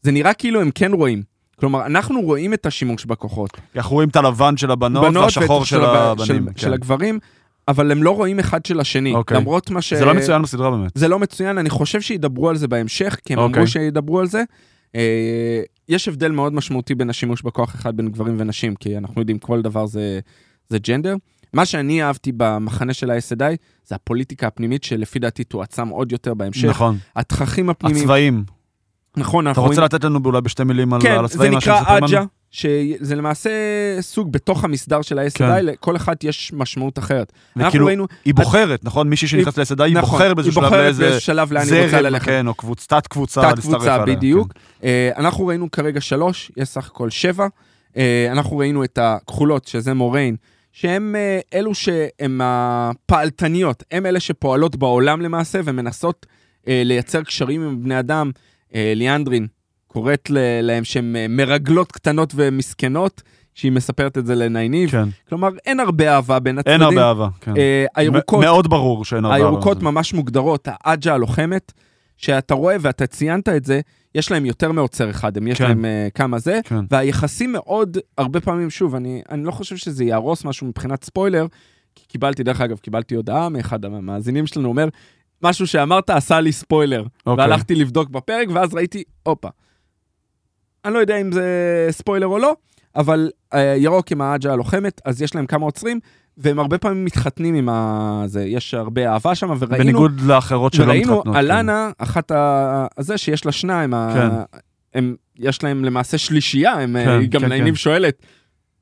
זה 0.02 0.12
נראה 0.12 0.34
כאילו 0.34 0.60
הם 0.60 0.70
כן 0.74 0.92
רואים. 0.92 1.22
כלומר, 1.60 1.86
אנחנו 1.86 2.20
רואים 2.20 2.54
את 2.54 2.66
השימוש 2.66 3.04
בכוחות. 3.04 3.50
אנחנו 3.76 3.94
רואים 3.94 4.08
את 4.08 4.16
הלבן 4.16 4.56
של 4.56 4.70
הבנות 4.70 5.02
בנות 5.04 5.24
והשחור 5.24 5.64
של 5.64 5.84
הב- 5.84 5.96
הבנים. 5.96 6.26
של, 6.26 6.52
כן. 6.54 6.58
של 6.60 6.72
הגברים, 6.72 7.18
אבל 7.68 7.92
הם 7.92 8.02
לא 8.02 8.10
רואים 8.16 8.38
אחד 8.38 8.66
של 8.66 8.80
השני. 8.80 9.14
אוקיי. 9.14 9.36
למרות 9.36 9.70
מה 9.70 9.82
ש... 9.82 9.94
זה 9.94 10.04
לא 10.04 10.14
מצוין 10.14 10.42
בסדרה 10.42 10.70
באמת. 10.70 10.92
זה 10.94 11.08
לא 11.08 11.18
מצוין, 11.18 11.58
אני 11.58 11.70
חושב 11.70 12.00
שידברו 12.00 12.48
על 12.48 12.56
זה 12.56 12.68
בהמשך, 12.68 13.16
כי 13.24 13.32
הם 13.32 13.38
אוקיי. 13.38 13.54
אמרו 13.54 13.66
שידברו 13.66 14.20
על 14.20 14.26
זה. 14.26 14.42
אה, 14.96 15.62
יש 15.88 16.08
הבדל 16.08 16.30
מאוד 16.30 16.52
משמעותי 16.52 16.94
בין 16.94 17.10
השימוש 17.10 17.42
בכוח 17.42 17.74
אחד 17.74 17.96
בין 17.96 18.08
גברים 18.08 18.34
ונשים, 18.38 18.74
כי 18.74 18.98
אנחנו 18.98 19.20
יודעים 19.20 19.38
כל 19.38 19.62
דבר 19.62 19.86
זה, 19.86 20.20
זה 20.68 20.78
ג'נדר. 20.78 21.14
מה 21.52 21.64
שאני 21.66 22.02
אהבתי 22.02 22.32
במחנה 22.36 22.94
של 22.94 23.10
ה-SDI, 23.10 23.56
זה 23.84 23.94
הפוליטיקה 23.94 24.46
הפנימית 24.46 24.84
שלפי 24.84 25.18
דעתי 25.18 25.44
תועצם 25.44 25.88
עוד 25.88 26.12
יותר 26.12 26.34
בהמשך. 26.34 26.68
נכון. 26.68 26.98
התככים 27.16 27.70
הפנימיים. 27.70 28.02
הצבעים. 28.02 28.44
נכון, 29.16 29.44
אתה 29.44 29.50
אנחנו 29.50 29.62
רוצה 29.62 29.74
רואים... 29.74 29.84
לתת 29.84 30.04
לנו 30.04 30.20
אולי 30.24 30.40
בשתי 30.40 30.64
מילים 30.64 31.00
כן, 31.00 31.10
על 31.10 31.18
זה 31.18 31.24
הצבעים? 31.24 31.52
מה 31.52 31.58
נקרא 31.58 31.76
שסופרמן? 31.76 32.04
אג'ה, 32.04 32.22
שזה 32.50 33.16
למעשה 33.16 33.50
סוג 34.00 34.32
בתוך 34.32 34.64
המסדר 34.64 35.02
של 35.02 35.18
ה-SDI, 35.18 35.38
כן. 35.38 35.64
לכל 35.64 35.96
אחד 35.96 36.14
יש 36.24 36.52
משמעות 36.52 36.98
אחרת. 36.98 37.32
אנחנו 37.56 37.68
וכאילו, 37.68 37.86
ראינו... 37.86 38.06
היא 38.24 38.34
בוחרת, 38.34 38.84
נכון? 38.84 39.08
מישהי 39.08 39.28
שנכנסת 39.28 39.80
היא 39.80 39.94
נכון, 39.94 40.10
בוחרת 40.10 40.36
באיזשהו 40.36 40.62
שלב 40.62 40.72
היא 40.72 40.82
לאיזה 40.82 41.02
בוחרת 41.02 41.10
באיזה 41.10 41.20
שלב 41.20 41.52
לאן 41.52 41.62
היא 41.72 41.84
רוצה 41.84 42.00
ללכת. 42.00 42.26
כן, 42.26 42.46
או 42.46 42.52
קבוצ- 42.52 42.86
תת 42.86 43.06
קבוצה, 43.06 43.52
תת 43.52 43.58
קבוצה, 43.58 44.04
בדיוק. 44.04 44.52
כן. 44.52 44.86
אה, 44.88 45.10
אנחנו 45.16 45.46
ראינו 45.46 45.70
כרגע 45.70 46.00
שלוש, 46.00 46.52
יש 46.56 46.68
סך 46.68 46.86
הכל 46.86 47.10
שבע. 47.10 47.46
אה, 47.96 48.28
אנחנו 48.32 48.58
ראינו 48.58 48.84
את 48.84 48.98
הכחולות, 49.02 49.66
שזה 49.66 49.94
מוריין, 49.94 50.36
שהם 50.72 51.16
אה, 51.16 51.40
אלו 51.54 51.74
שהן 51.74 52.40
הפעלתניות, 52.42 53.82
הם 53.90 54.06
אלה 54.06 54.20
שפועלות 54.20 54.76
בעולם 54.76 55.20
למעשה 55.20 55.60
ומנסות 55.64 56.26
לייצר 56.66 57.22
קשרים 57.22 57.62
עם 57.62 57.82
בני 57.82 57.98
אדם. 57.98 58.30
אה, 58.74 58.92
ליאנדרין 58.96 59.46
קוראת 59.86 60.30
להם 60.62 60.84
שהן 60.84 61.16
אה, 61.16 61.26
מרגלות 61.28 61.92
קטנות 61.92 62.32
ומסכנות, 62.36 63.22
שהיא 63.54 63.72
מספרת 63.72 64.18
את 64.18 64.26
זה 64.26 64.34
לנייניב. 64.34 64.90
כן. 64.90 65.08
כלומר, 65.28 65.48
אין 65.66 65.80
הרבה 65.80 66.14
אהבה 66.14 66.38
בין 66.38 66.58
הצדדים. 66.58 66.72
אין 66.72 66.82
הרבה 66.82 67.08
אהבה, 67.08 67.28
כן. 67.40 67.56
אה, 67.56 67.86
הירוקות... 67.96 68.44
מאוד 68.44 68.70
ברור 68.70 69.04
שאין 69.04 69.24
הרבה 69.24 69.36
אהבה. 69.36 69.46
הירוקות 69.46 69.82
ממש 69.82 70.14
מוגדרות, 70.14 70.68
האג'ה 70.70 71.14
הלוחמת, 71.14 71.72
שאתה 72.16 72.54
רואה 72.54 72.76
ואתה 72.80 73.06
ציינת 73.06 73.48
את 73.48 73.64
זה, 73.64 73.80
יש 74.14 74.30
להם 74.30 74.46
יותר 74.46 74.72
מעוצר 74.72 75.10
אחד, 75.10 75.36
הם 75.36 75.46
יש 75.46 75.58
כן. 75.58 75.64
להם 75.64 75.84
uh, 75.84 76.10
כמה 76.10 76.38
זה, 76.38 76.60
כן. 76.64 76.84
והיחסים 76.90 77.52
מאוד, 77.52 77.98
הרבה 78.18 78.40
פעמים, 78.40 78.70
שוב, 78.70 78.94
אני, 78.94 79.22
אני 79.30 79.44
לא 79.44 79.50
חושב 79.50 79.76
שזה 79.76 80.04
יהרוס 80.04 80.44
משהו 80.44 80.66
מבחינת 80.66 81.04
ספוילר, 81.04 81.46
כי 81.94 82.06
קיבלתי, 82.06 82.42
דרך 82.42 82.60
אגב, 82.60 82.78
קיבלתי 82.78 83.14
הודעה 83.14 83.48
מאחד 83.48 83.84
המאזינים 83.84 84.46
שלנו, 84.46 84.68
אומר, 84.68 84.88
משהו 85.42 85.66
שאמרת 85.66 86.10
עשה 86.10 86.40
לי 86.40 86.52
ספוילר, 86.52 87.04
אוקיי. 87.26 87.44
והלכתי 87.44 87.74
לבדוק 87.74 88.10
בפרק, 88.10 88.48
ואז 88.54 88.74
ראיתי, 88.74 89.02
הופה. 89.22 89.48
אני 90.84 90.94
לא 90.94 90.98
יודע 90.98 91.16
אם 91.16 91.32
זה 91.32 91.46
ספוילר 91.90 92.26
או 92.26 92.38
לא, 92.38 92.54
אבל 92.96 93.30
uh, 93.54 93.56
ירוק 93.76 94.12
עם 94.12 94.20
האג'ה 94.20 94.52
הלוחמת, 94.52 95.00
אז 95.04 95.22
יש 95.22 95.34
להם 95.34 95.46
כמה 95.46 95.64
עוצרים, 95.64 96.00
והם 96.36 96.58
הרבה 96.58 96.78
פעמים 96.78 97.04
מתחתנים 97.04 97.54
עם 97.54 97.68
ה... 97.68 98.22
זה, 98.26 98.44
יש 98.44 98.74
הרבה 98.74 99.12
אהבה 99.12 99.34
שם, 99.34 99.50
וראינו... 99.58 99.84
בניגוד 99.84 100.20
לאחרות 100.20 100.72
שלא 100.72 100.84
וראינו 100.84 101.12
מתחתנות. 101.16 101.36
כן. 101.36 101.40
אלנה, 101.40 101.90
אחת 101.98 102.30
ה... 102.30 102.86
הזה 102.98 103.18
שיש 103.18 103.46
לה 103.46 103.52
שניים, 103.52 103.94
ה... 103.94 104.10
כן. 104.14 104.58
הם, 104.94 105.14
יש 105.38 105.62
להם 105.62 105.84
למעשה 105.84 106.18
שלישייה, 106.18 106.72
הם, 106.72 106.96
כן, 107.04 107.18
היא 107.20 107.28
גם 107.28 107.40
כן, 107.40 107.48
לעיניב 107.48 107.74
כן. 107.74 107.78
שואלת, 107.78 108.22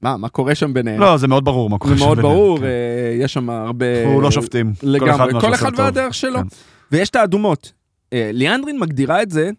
מה, 0.03 0.16
מה 0.16 0.28
קורה 0.28 0.55
שם 0.55 0.74
ביניהם? 0.74 1.01
לא, 1.01 1.16
זה 1.16 1.28
מאוד 1.28 1.44
ברור 1.44 1.70
מה 1.70 1.78
קורה 1.78 1.94
זה 1.94 2.01
שם 2.01 2.07
מאוד 2.07 2.16
ביניהם, 2.16 2.34
ברור, 2.34 2.59
כן. 2.59 2.64
אה, 2.64 3.16
יש 3.20 3.32
שם 3.32 3.51
הרבה... 3.51 4.03
אנחנו 4.03 4.20
לא 4.20 4.30
שופטים. 4.30 4.72
לגמרי, 4.82 5.32
מה 5.32 5.40
כל 5.40 5.55
אחד. 5.55 5.72
והדרך 5.76 6.14
שלו. 6.14 6.38
כן. 6.38 6.46
ויש 6.92 7.11
את 7.11 7.16
האדומות. 7.16 7.72
אה, 8.12 8.30
ליאנדרין 8.32 8.78
מגדירה 8.78 9.22
את 9.22 9.30
זה 9.30 9.51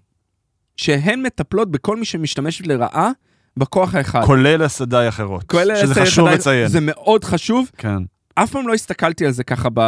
שהן 0.77 1.21
מטפלות 1.21 1.71
בכל 1.71 1.97
מי 1.97 2.05
שמשתמש 2.05 2.61
לרעה 2.61 3.11
בכוח 3.57 3.95
האחד. 3.95 4.21
כולל 4.25 4.63
הסדאי 4.63 5.07
אחרות. 5.09 5.43
כולל 5.43 5.75
שזה 5.75 5.91
עשר 5.91 6.05
חשוב 6.05 6.25
ידיים, 6.25 6.39
לציין. 6.39 6.67
זה 6.67 6.79
מאוד 6.81 7.23
חשוב. 7.23 7.71
כן. 7.77 7.97
אף 8.35 8.51
פעם 8.51 8.67
לא 8.67 8.73
הסתכלתי 8.73 9.25
על 9.25 9.31
זה 9.31 9.43
ככה 9.43 9.69
ב... 9.73 9.81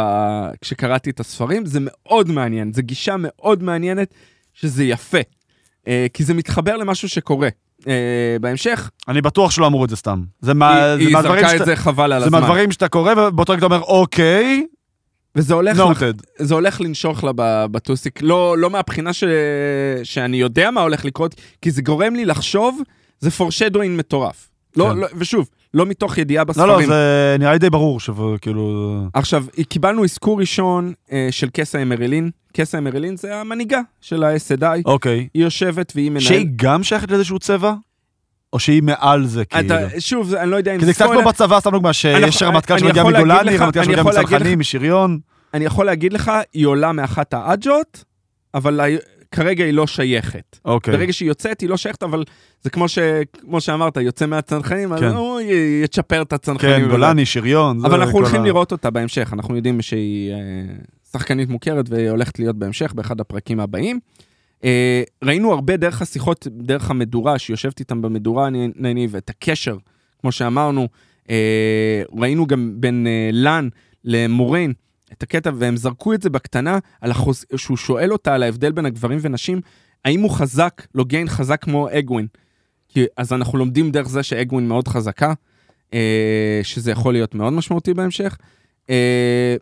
כשקראתי 0.60 1.10
את 1.10 1.20
הספרים, 1.20 1.66
זה 1.66 1.78
מאוד 1.82 2.30
מעניין, 2.30 2.72
זו 2.72 2.82
גישה 2.82 3.14
מאוד 3.18 3.62
מעניינת, 3.62 4.14
שזה 4.52 4.84
יפה. 4.84 5.18
אה, 5.88 6.06
כי 6.12 6.24
זה 6.24 6.34
מתחבר 6.34 6.76
למשהו 6.76 7.08
שקורה. 7.08 7.48
אה, 7.88 7.92
בהמשך, 8.40 8.90
אני 9.08 9.20
בטוח 9.22 9.50
שלא 9.50 9.66
אמרו 9.66 9.84
את 9.84 9.90
זה 9.90 9.96
סתם. 9.96 10.22
זה 10.40 10.54
מה- 10.54 10.92
היא, 10.92 11.16
זה 11.16 11.22
זרקה 11.22 11.56
את 11.56 11.64
זה 11.64 11.76
חבל 11.76 12.12
על 12.12 12.20
זה 12.20 12.26
הזמן. 12.26 12.40
מהדברים 12.40 12.72
שאתה 12.72 12.88
קורא, 12.88 13.12
ובאותו 13.12 13.52
רגע 13.52 13.58
אתה 13.58 13.74
אומר, 13.74 13.80
אוקיי, 13.80 14.66
וזה 15.36 15.54
הולך. 15.54 15.76
נוטד. 15.76 16.14
זה 16.38 16.54
הולך 16.54 16.80
לנשוך 16.80 17.24
לה 17.24 17.32
בטוסיק, 17.66 18.22
לא, 18.22 18.58
לא 18.58 18.70
מהבחינה 18.70 19.12
ש... 19.12 19.24
שאני 20.04 20.36
יודע 20.36 20.70
מה 20.70 20.80
הולך 20.80 21.04
לקרות, 21.04 21.34
כי 21.62 21.70
זה 21.70 21.82
גורם 21.82 22.14
לי 22.14 22.24
לחשוב, 22.24 22.80
זה 23.20 23.30
פורשדווין 23.30 23.96
מטורף. 23.96 24.50
לא, 24.76 24.90
כן. 24.92 24.96
לא, 24.98 25.06
ושוב, 25.16 25.48
לא 25.74 25.86
מתוך 25.86 26.18
ידיעה 26.18 26.44
לא, 26.44 26.48
בספרים. 26.48 26.68
לא, 26.68 26.86
זה 26.86 27.36
נראה 27.38 27.52
לי 27.52 27.58
די 27.58 27.70
ברור, 27.70 28.00
שכאילו... 28.00 28.96
עכשיו, 29.14 29.44
קיבלנו 29.68 30.04
אזכור 30.04 30.40
ראשון 30.40 30.92
אה, 31.12 31.28
של 31.30 31.48
קסה 31.52 31.82
אמרילין. 31.82 32.30
קסה 32.52 32.78
אמרילין 32.78 33.16
זה 33.16 33.36
המנהיגה 33.36 33.80
של 34.00 34.24
ה-SDI. 34.24 34.82
אוקיי. 34.84 35.28
היא 35.34 35.42
יושבת 35.42 35.92
והיא 35.94 36.10
מנהלת... 36.10 36.26
שהיא 36.26 36.46
גם 36.56 36.82
שייכת 36.82 37.10
לאיזשהו 37.10 37.38
צבע? 37.38 37.74
או 38.52 38.58
שהיא 38.58 38.82
מעל 38.82 39.26
זה, 39.26 39.44
כאילו? 39.44 39.66
אתה, 39.66 40.00
שוב, 40.00 40.34
אני 40.34 40.50
לא 40.50 40.56
יודע 40.56 40.74
אם 40.74 40.80
כי 40.80 40.86
זה 40.86 40.92
קצת. 40.92 41.06
כמו 41.12 41.22
בצבא, 41.28 41.60
סתם 41.60 41.70
דוגמה, 41.70 41.92
שיש 41.92 42.42
רמטכ"ל 42.42 42.78
שמגיע 42.78 43.04
מגולני, 43.04 43.56
רמטכ"ל 43.56 43.84
שמגיע 43.84 44.02
מצנחנים, 44.02 44.58
משריון. 44.58 45.18
אני 45.54 45.64
יכול 45.64 45.86
להגיד 45.86 46.12
לך, 46.12 46.32
היא 46.52 46.66
עולה 46.66 46.92
מאחת 46.92 47.34
האג'ות, 47.34 48.04
אבל 48.54 48.80
כרגע 49.34 49.64
היא 49.64 49.72
לא 49.74 49.86
שייכת. 49.86 50.58
אוקיי. 50.64 50.96
ברגע 50.96 51.12
שהיא 51.12 51.28
יוצאת, 51.28 51.60
היא 51.60 51.68
לא 51.68 51.76
שייכת, 51.76 52.02
אבל 52.02 52.24
זה 52.62 52.70
כמו, 52.70 52.88
ש... 52.88 52.98
כמו 53.40 53.60
שאמרת, 53.60 53.96
יוצא 53.96 54.26
מהצנחנים, 54.26 54.92
אז 54.92 55.00
כן. 55.00 55.06
הוא 55.08 55.40
י- 55.40 55.80
יצ'פר 55.84 56.22
את 56.22 56.32
הצנחנים. 56.32 56.80
כן, 56.84 56.88
גולני, 56.90 57.26
שריון. 57.26 57.84
אבל 57.84 58.00
אנחנו 58.00 58.18
הולכים 58.18 58.40
ה- 58.40 58.44
לראות 58.44 58.72
אותה 58.72 58.90
בהמשך, 58.90 59.30
אנחנו 59.32 59.56
יודעים 59.56 59.82
שהיא 59.82 60.32
אה, 60.32 60.38
שחקנית 61.12 61.48
מוכרת 61.48 61.88
והיא 61.90 62.10
הולכת 62.10 62.38
להיות 62.38 62.56
בהמשך 62.56 62.92
באחד 62.94 63.20
הפרקים 63.20 63.60
הבאים. 63.60 64.00
אה, 64.64 65.02
ראינו 65.24 65.52
הרבה 65.52 65.76
דרך 65.76 66.02
השיחות, 66.02 66.46
דרך 66.50 66.90
המדורה, 66.90 67.38
שיושבת 67.38 67.80
איתם 67.80 68.02
במדורה, 68.02 68.46
אני- 68.46 68.70
ניניב, 68.76 69.10
ואת 69.14 69.30
הקשר, 69.30 69.76
כמו 70.20 70.32
שאמרנו, 70.32 70.88
אה, 71.30 72.02
ראינו 72.18 72.46
גם 72.46 72.72
בין 72.76 73.06
אה, 73.06 73.30
לן 73.32 73.68
למוריין 74.04 74.72
את 75.18 75.22
הקטע, 75.22 75.50
והם 75.54 75.76
זרקו 75.76 76.14
את 76.14 76.22
זה 76.22 76.30
בקטנה, 76.30 76.78
על 77.00 77.10
החוז... 77.10 77.44
שהוא 77.56 77.76
שואל 77.76 78.12
אותה 78.12 78.34
על 78.34 78.42
ההבדל 78.42 78.72
בין 78.72 78.86
הגברים 78.86 79.18
ונשים, 79.22 79.60
האם 80.04 80.20
הוא 80.20 80.30
חזק, 80.30 80.86
לוגיין 80.94 81.28
חזק 81.28 81.62
כמו 81.62 81.88
אגווין. 81.98 82.26
כי, 82.88 83.04
אז 83.16 83.32
אנחנו 83.32 83.58
לומדים 83.58 83.90
דרך 83.90 84.08
זה 84.08 84.22
שאגווין 84.22 84.68
מאוד 84.68 84.88
חזקה, 84.88 85.32
אה, 85.94 86.60
שזה 86.62 86.90
יכול 86.90 87.12
להיות 87.12 87.34
מאוד 87.34 87.52
משמעותי 87.52 87.94
בהמשך. 87.94 88.36
אה. 88.90 89.56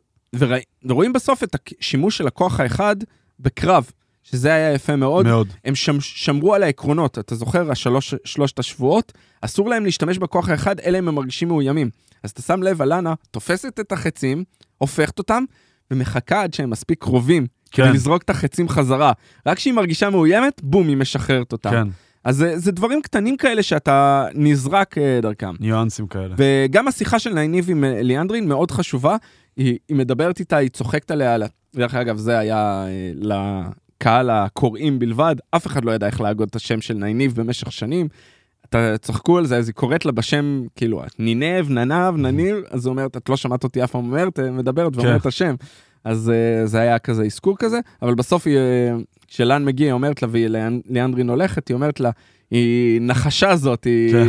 ורואים 0.84 1.12
בסוף 1.12 1.44
את 1.44 1.56
השימוש 1.80 2.18
של 2.18 2.26
הכוח 2.26 2.60
האחד 2.60 2.96
בקרב, 3.40 3.90
שזה 4.32 4.54
היה 4.54 4.72
יפה 4.72 4.96
מאוד. 4.96 5.26
מאוד. 5.26 5.48
הם 5.64 5.74
שמ, 5.74 6.00
שמרו 6.00 6.54
על 6.54 6.62
העקרונות, 6.62 7.18
אתה 7.18 7.34
זוכר, 7.34 7.70
השלוש, 7.70 8.14
שלושת 8.24 8.58
השבועות, 8.58 9.12
אסור 9.40 9.68
להם 9.68 9.84
להשתמש 9.84 10.18
בכוח 10.18 10.48
האחד, 10.48 10.80
אלא 10.80 10.98
אם 10.98 11.08
הם 11.08 11.14
מרגישים 11.14 11.48
מאוימים. 11.48 11.90
אז 12.22 12.30
אתה 12.30 12.42
שם 12.42 12.62
לב, 12.62 12.82
אלנה 12.82 13.14
תופסת 13.30 13.80
את 13.80 13.92
החצים, 13.92 14.44
הופכת 14.78 15.18
אותם, 15.18 15.44
ומחכה 15.90 16.42
עד 16.42 16.54
שהם 16.54 16.70
מספיק 16.70 17.00
קרובים, 17.00 17.46
כן. 17.70 17.82
כדי 17.82 17.92
לזרוק 17.92 18.22
את 18.22 18.30
החצים 18.30 18.68
חזרה. 18.68 19.12
רק 19.46 19.56
כשהיא 19.56 19.74
מרגישה 19.74 20.10
מאוימת, 20.10 20.60
בום, 20.62 20.88
היא 20.88 20.96
משחררת 20.96 21.52
אותם. 21.52 21.70
כן, 21.70 21.88
אז 22.24 22.36
זה, 22.36 22.58
זה 22.58 22.72
דברים 22.72 23.02
קטנים 23.02 23.36
כאלה 23.36 23.62
שאתה 23.62 24.26
נזרק 24.34 24.98
אה, 24.98 25.18
דרכם. 25.22 25.52
ניואנסים 25.60 26.06
כאלה. 26.06 26.34
וגם 26.38 26.88
השיחה 26.88 27.18
של 27.18 27.32
נייניב 27.32 27.70
עם 27.70 27.84
אה, 27.84 28.02
ליאנדרין 28.02 28.48
מאוד 28.48 28.70
חשובה, 28.70 29.16
היא, 29.56 29.78
היא 29.88 29.96
מדברת 29.96 30.40
איתה, 30.40 30.56
היא 30.56 30.68
צוחקת 30.68 31.10
עליה, 31.10 31.36
דרך 31.76 31.94
אגב, 31.94 32.16
זה 32.16 32.38
היה 32.38 32.86
לקהל 34.02 34.30
הקוראים 34.30 34.98
בלבד, 34.98 35.36
אף 35.50 35.66
אחד 35.66 35.84
לא 35.84 35.92
ידע 35.92 36.06
איך 36.06 36.20
להגות 36.20 36.48
את 36.48 36.56
השם 36.56 36.80
של 36.80 36.94
נייניב 36.94 37.34
במשך 37.34 37.72
שנים. 37.72 38.08
אתה 38.68 38.98
צחקו 38.98 39.38
על 39.38 39.46
זה, 39.46 39.56
אז 39.56 39.68
היא 39.68 39.74
קוראת 39.74 40.04
לה 40.04 40.12
בשם, 40.12 40.62
כאילו, 40.76 41.02
נינב, 41.18 41.70
ננב, 41.70 42.16
נניר, 42.16 42.64
אז 42.70 42.86
היא 42.86 42.90
אומרת, 42.90 43.16
את 43.16 43.28
לא 43.28 43.36
שמעת 43.36 43.64
אותי 43.64 43.84
אף 43.84 43.90
פעם 43.90 44.04
אומרת, 44.04 44.38
אה, 44.38 44.50
מדברת 44.50 44.96
ואומרת 44.96 45.20
את 45.20 45.26
השם. 45.26 45.54
אז 46.04 46.30
אה, 46.34 46.66
זה 46.66 46.80
היה 46.80 46.98
כזה 46.98 47.24
אזכור 47.24 47.56
כזה, 47.58 47.78
אבל 48.02 48.14
בסוף 48.14 48.46
היא, 48.46 48.56
אה, 48.56 48.94
כשלאן 49.28 49.64
מגיע, 49.64 49.86
היא 49.86 49.92
אומרת 49.92 50.22
לה, 50.22 50.28
והיא 50.30 50.46
לאן- 50.46 50.80
ליאנדרין 50.90 51.30
הולכת, 51.30 51.68
היא 51.68 51.74
אומרת 51.74 52.00
לה, 52.00 52.10
היא 52.50 53.00
נחשה 53.02 53.56
זאת, 53.56 53.84
היא 53.84 54.12
כן. 54.12 54.26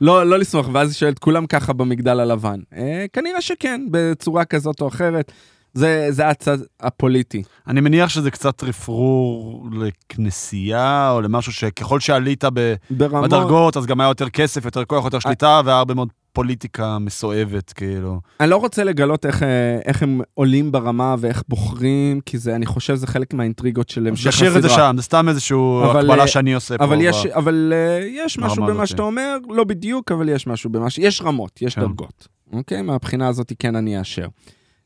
לא, 0.00 0.26
לא 0.26 0.38
לסמוך, 0.38 0.68
ואז 0.72 0.88
היא 0.88 0.94
שואלת, 0.94 1.18
כולם 1.18 1.46
ככה 1.46 1.72
במגדל 1.72 2.20
הלבן? 2.20 2.60
אה, 2.76 3.04
כנראה 3.12 3.40
שכן, 3.40 3.80
בצורה 3.90 4.44
כזאת 4.44 4.80
או 4.80 4.88
אחרת. 4.88 5.32
זה, 5.74 6.06
זה 6.10 6.28
הצד 6.28 6.58
הפוליטי. 6.80 7.42
אני 7.66 7.80
מניח 7.80 8.08
שזה 8.08 8.30
קצת 8.30 8.64
רפרור 8.64 9.68
לכנסייה, 9.72 11.10
או 11.10 11.20
למשהו 11.20 11.52
שככל 11.52 12.00
שעלית 12.00 12.44
ב- 12.54 12.74
ברמות... 12.90 13.24
בדרגות, 13.30 13.76
אז 13.76 13.86
גם 13.86 14.00
היה 14.00 14.08
יותר 14.08 14.28
כסף, 14.28 14.64
יותר 14.64 14.84
כוח, 14.84 15.04
יותר 15.04 15.18
שליטה, 15.18 15.60
והיה 15.64 15.78
הרבה 15.78 15.94
מאוד 15.94 16.08
פוליטיקה 16.32 16.98
מסואבת, 16.98 17.72
כאילו. 17.72 18.20
אני 18.40 18.50
לא 18.50 18.56
רוצה 18.56 18.84
לגלות 18.84 19.26
איך, 19.26 19.42
אה, 19.42 19.78
איך 19.84 20.02
הם 20.02 20.20
עולים 20.34 20.72
ברמה 20.72 21.14
ואיך 21.18 21.42
בוחרים, 21.48 22.20
כי 22.26 22.38
זה, 22.38 22.56
אני 22.56 22.66
חושב 22.66 22.96
שזה 22.96 23.06
חלק 23.06 23.34
מהאינטריגות 23.34 23.88
של 23.88 24.06
המשך 24.06 24.28
הסדרה. 24.28 24.48
נשאיר 24.48 24.56
את 24.56 24.62
זה 24.62 24.68
שם, 24.68 24.94
זה 24.96 25.02
סתם 25.02 25.28
איזושהי 25.28 25.56
הקבלה 25.84 26.22
אה, 26.22 26.28
שאני 26.28 26.54
עושה 26.54 26.78
פה. 26.78 26.84
אבל 26.84 26.98
יש, 27.00 27.26
ב- 27.26 27.30
אבל 27.30 27.72
אה, 27.76 28.06
יש 28.06 28.38
משהו 28.38 28.66
במה. 28.66 28.86
שאתה 28.86 29.02
אומר, 29.02 29.36
לא 29.48 29.64
בדיוק, 29.64 30.12
אבל 30.12 30.28
יש 30.28 30.46
משהו 30.46 30.70
במה 30.70 30.90
ש... 30.90 30.98
יש 30.98 31.22
רמות, 31.22 31.62
יש 31.62 31.74
כן. 31.74 31.80
דרגות. 31.80 32.28
אוקיי? 32.52 32.82
מהבחינה 32.82 33.28
הזאת 33.28 33.52
כן 33.58 33.76
אני 33.76 33.98
אאשר. 33.98 34.26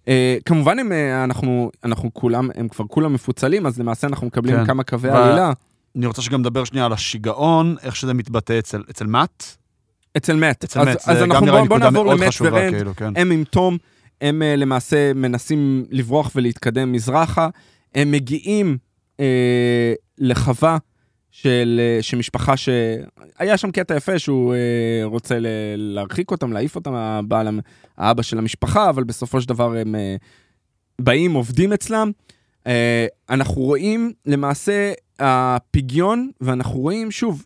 אה, 0.09 0.37
כמובן 0.45 0.79
הם, 0.79 0.93
אה, 0.93 1.25
אנחנו, 1.25 1.71
אנחנו 1.85 2.11
כולם, 2.15 2.49
הם 2.55 2.69
כבר 2.69 2.85
כולם 2.89 3.13
מפוצלים, 3.13 3.67
אז 3.67 3.79
למעשה 3.79 4.07
אנחנו 4.07 4.27
מקבלים 4.27 4.57
כן. 4.57 4.67
כמה 4.67 4.83
קווי 4.83 5.11
ו- 5.11 5.17
עלילה. 5.17 5.53
אני 5.97 6.07
רוצה 6.07 6.23
שגם 6.23 6.41
נדבר 6.41 6.65
שנייה 6.65 6.87
על 6.87 6.93
השיגעון, 6.93 7.77
איך 7.83 7.97
שזה 7.97 8.15
מתבטא 8.15 8.59
אצל, 8.59 8.83
אצל 8.91 9.07
מאט. 9.07 9.45
אצל 10.17 10.37
מאט. 10.37 10.65
אצל 10.65 10.81
אז, 10.81 10.87
מאט, 10.87 11.09
אז 11.09 11.19
זה 11.19 11.25
גם 11.25 11.33
אנחנו 11.33 11.47
נראה 11.47 11.57
בוא, 11.57 11.61
לי 11.61 11.67
נקודה 11.67 11.91
נעבור 11.91 12.05
מאוד 12.05 12.29
חשובה, 12.29 12.51
ורנד. 12.53 12.75
כאילו, 12.75 12.97
כן. 12.97 13.13
הם 13.17 13.31
עם 13.31 13.45
תום, 13.45 13.77
הם 14.21 14.43
אה, 14.43 14.57
למעשה 14.57 15.13
מנסים 15.15 15.85
לברוח 15.91 16.31
ולהתקדם 16.35 16.93
מזרחה. 16.93 17.49
הם 17.95 18.11
מגיעים 18.11 18.77
אה, 19.21 19.93
לחווה 20.19 20.79
של, 21.43 21.81
אה, 21.83 22.03
שמשפחה 22.03 22.57
ש... 22.57 22.69
היה 23.39 23.57
שם 23.57 23.71
קטע 23.71 23.97
יפה 23.97 24.19
שהוא 24.19 24.55
אה, 24.55 25.01
רוצה 25.05 25.39
ל- 25.39 25.47
להרחיק 25.77 26.31
אותם, 26.31 26.53
להעיף 26.53 26.77
אותם, 26.77 26.95
הבעל, 26.95 27.61
האבא 27.97 28.23
של 28.23 28.39
המשפחה, 28.39 28.91
אבל 28.91 29.05
בסופו 29.05 29.41
של 29.41 29.49
דבר 29.49 29.77
הם 29.77 29.95
אה, 29.95 30.17
באים, 31.01 31.35
עובדים 31.35 31.73
אצלם. 31.73 32.11
אה, 32.67 33.07
אנחנו 33.31 33.63
רואים 33.63 34.13
למעשה 34.27 34.93
הפגיון, 35.19 36.31
ואנחנו 36.41 36.81
רואים, 36.81 37.11
שוב, 37.11 37.45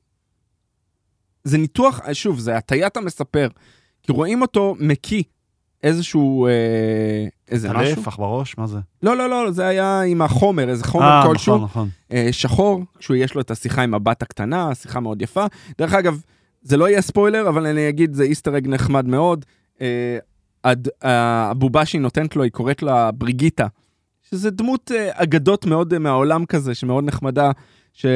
זה 1.45 1.59
ניתוח, 1.59 2.01
אה, 2.07 2.14
שוב, 2.14 2.38
זה 2.38 2.57
הטיית 2.57 2.97
המספר, 2.97 3.49
כי 4.03 4.12
רואים 4.12 4.43
אותו 4.43 4.76
מקיא 4.78 5.22
איזשהו, 5.82 6.47
אה, 6.47 7.26
איזה 7.51 7.73
משהו. 7.73 7.95
טלף, 7.95 8.09
עכברוש, 8.09 8.59
מה 8.59 8.67
זה? 8.67 8.79
לא, 9.03 9.17
לא, 9.17 9.29
לא, 9.31 9.51
זה 9.51 9.67
היה 9.67 10.01
עם 10.03 10.23
החומר, 10.23 10.69
איזה 10.69 10.85
חומר 10.85 11.07
אה, 11.07 11.23
כלשהו. 11.27 11.55
נכון, 11.55 11.65
נכון. 11.65 11.89
אה, 12.13 12.29
שחור, 12.33 12.83
כשהוא 12.99 13.17
יש 13.17 13.35
לו 13.35 13.41
את 13.41 13.51
השיחה 13.51 13.83
עם 13.83 13.95
הבת 13.95 14.23
הקטנה, 14.23 14.75
שיחה 14.75 15.01
מאוד 15.01 15.23
יפה. 15.23 15.47
דרך 15.79 15.93
אגב, 15.95 16.21
זה 16.63 16.77
לא 16.77 16.89
יהיה 16.89 17.01
ספוילר, 17.03 17.49
אבל 17.49 17.67
אני 17.67 17.89
אגיד, 17.89 18.15
זה 18.15 18.23
איסטר 18.23 18.57
אג 18.57 18.69
נחמד 18.69 19.07
מאוד. 19.07 19.45
אה, 19.81 20.19
הד- 20.65 20.89
אה, 21.05 21.11
הבובה 21.51 21.87
שהיא 21.87 22.01
נותנת 22.01 22.37
לו, 22.37 22.43
היא 22.43 22.53
קוראת 22.53 22.83
לה 22.83 23.11
בריגיטה, 23.11 23.67
שזה 24.31 24.51
דמות 24.51 24.91
אה, 24.95 25.09
אגדות 25.13 25.67
מאוד 25.67 25.93
אה, 25.93 25.99
מהעולם 25.99 26.45
כזה, 26.47 26.75
שמאוד 26.75 27.05
נחמדה, 27.05 27.51
ש... 27.93 28.07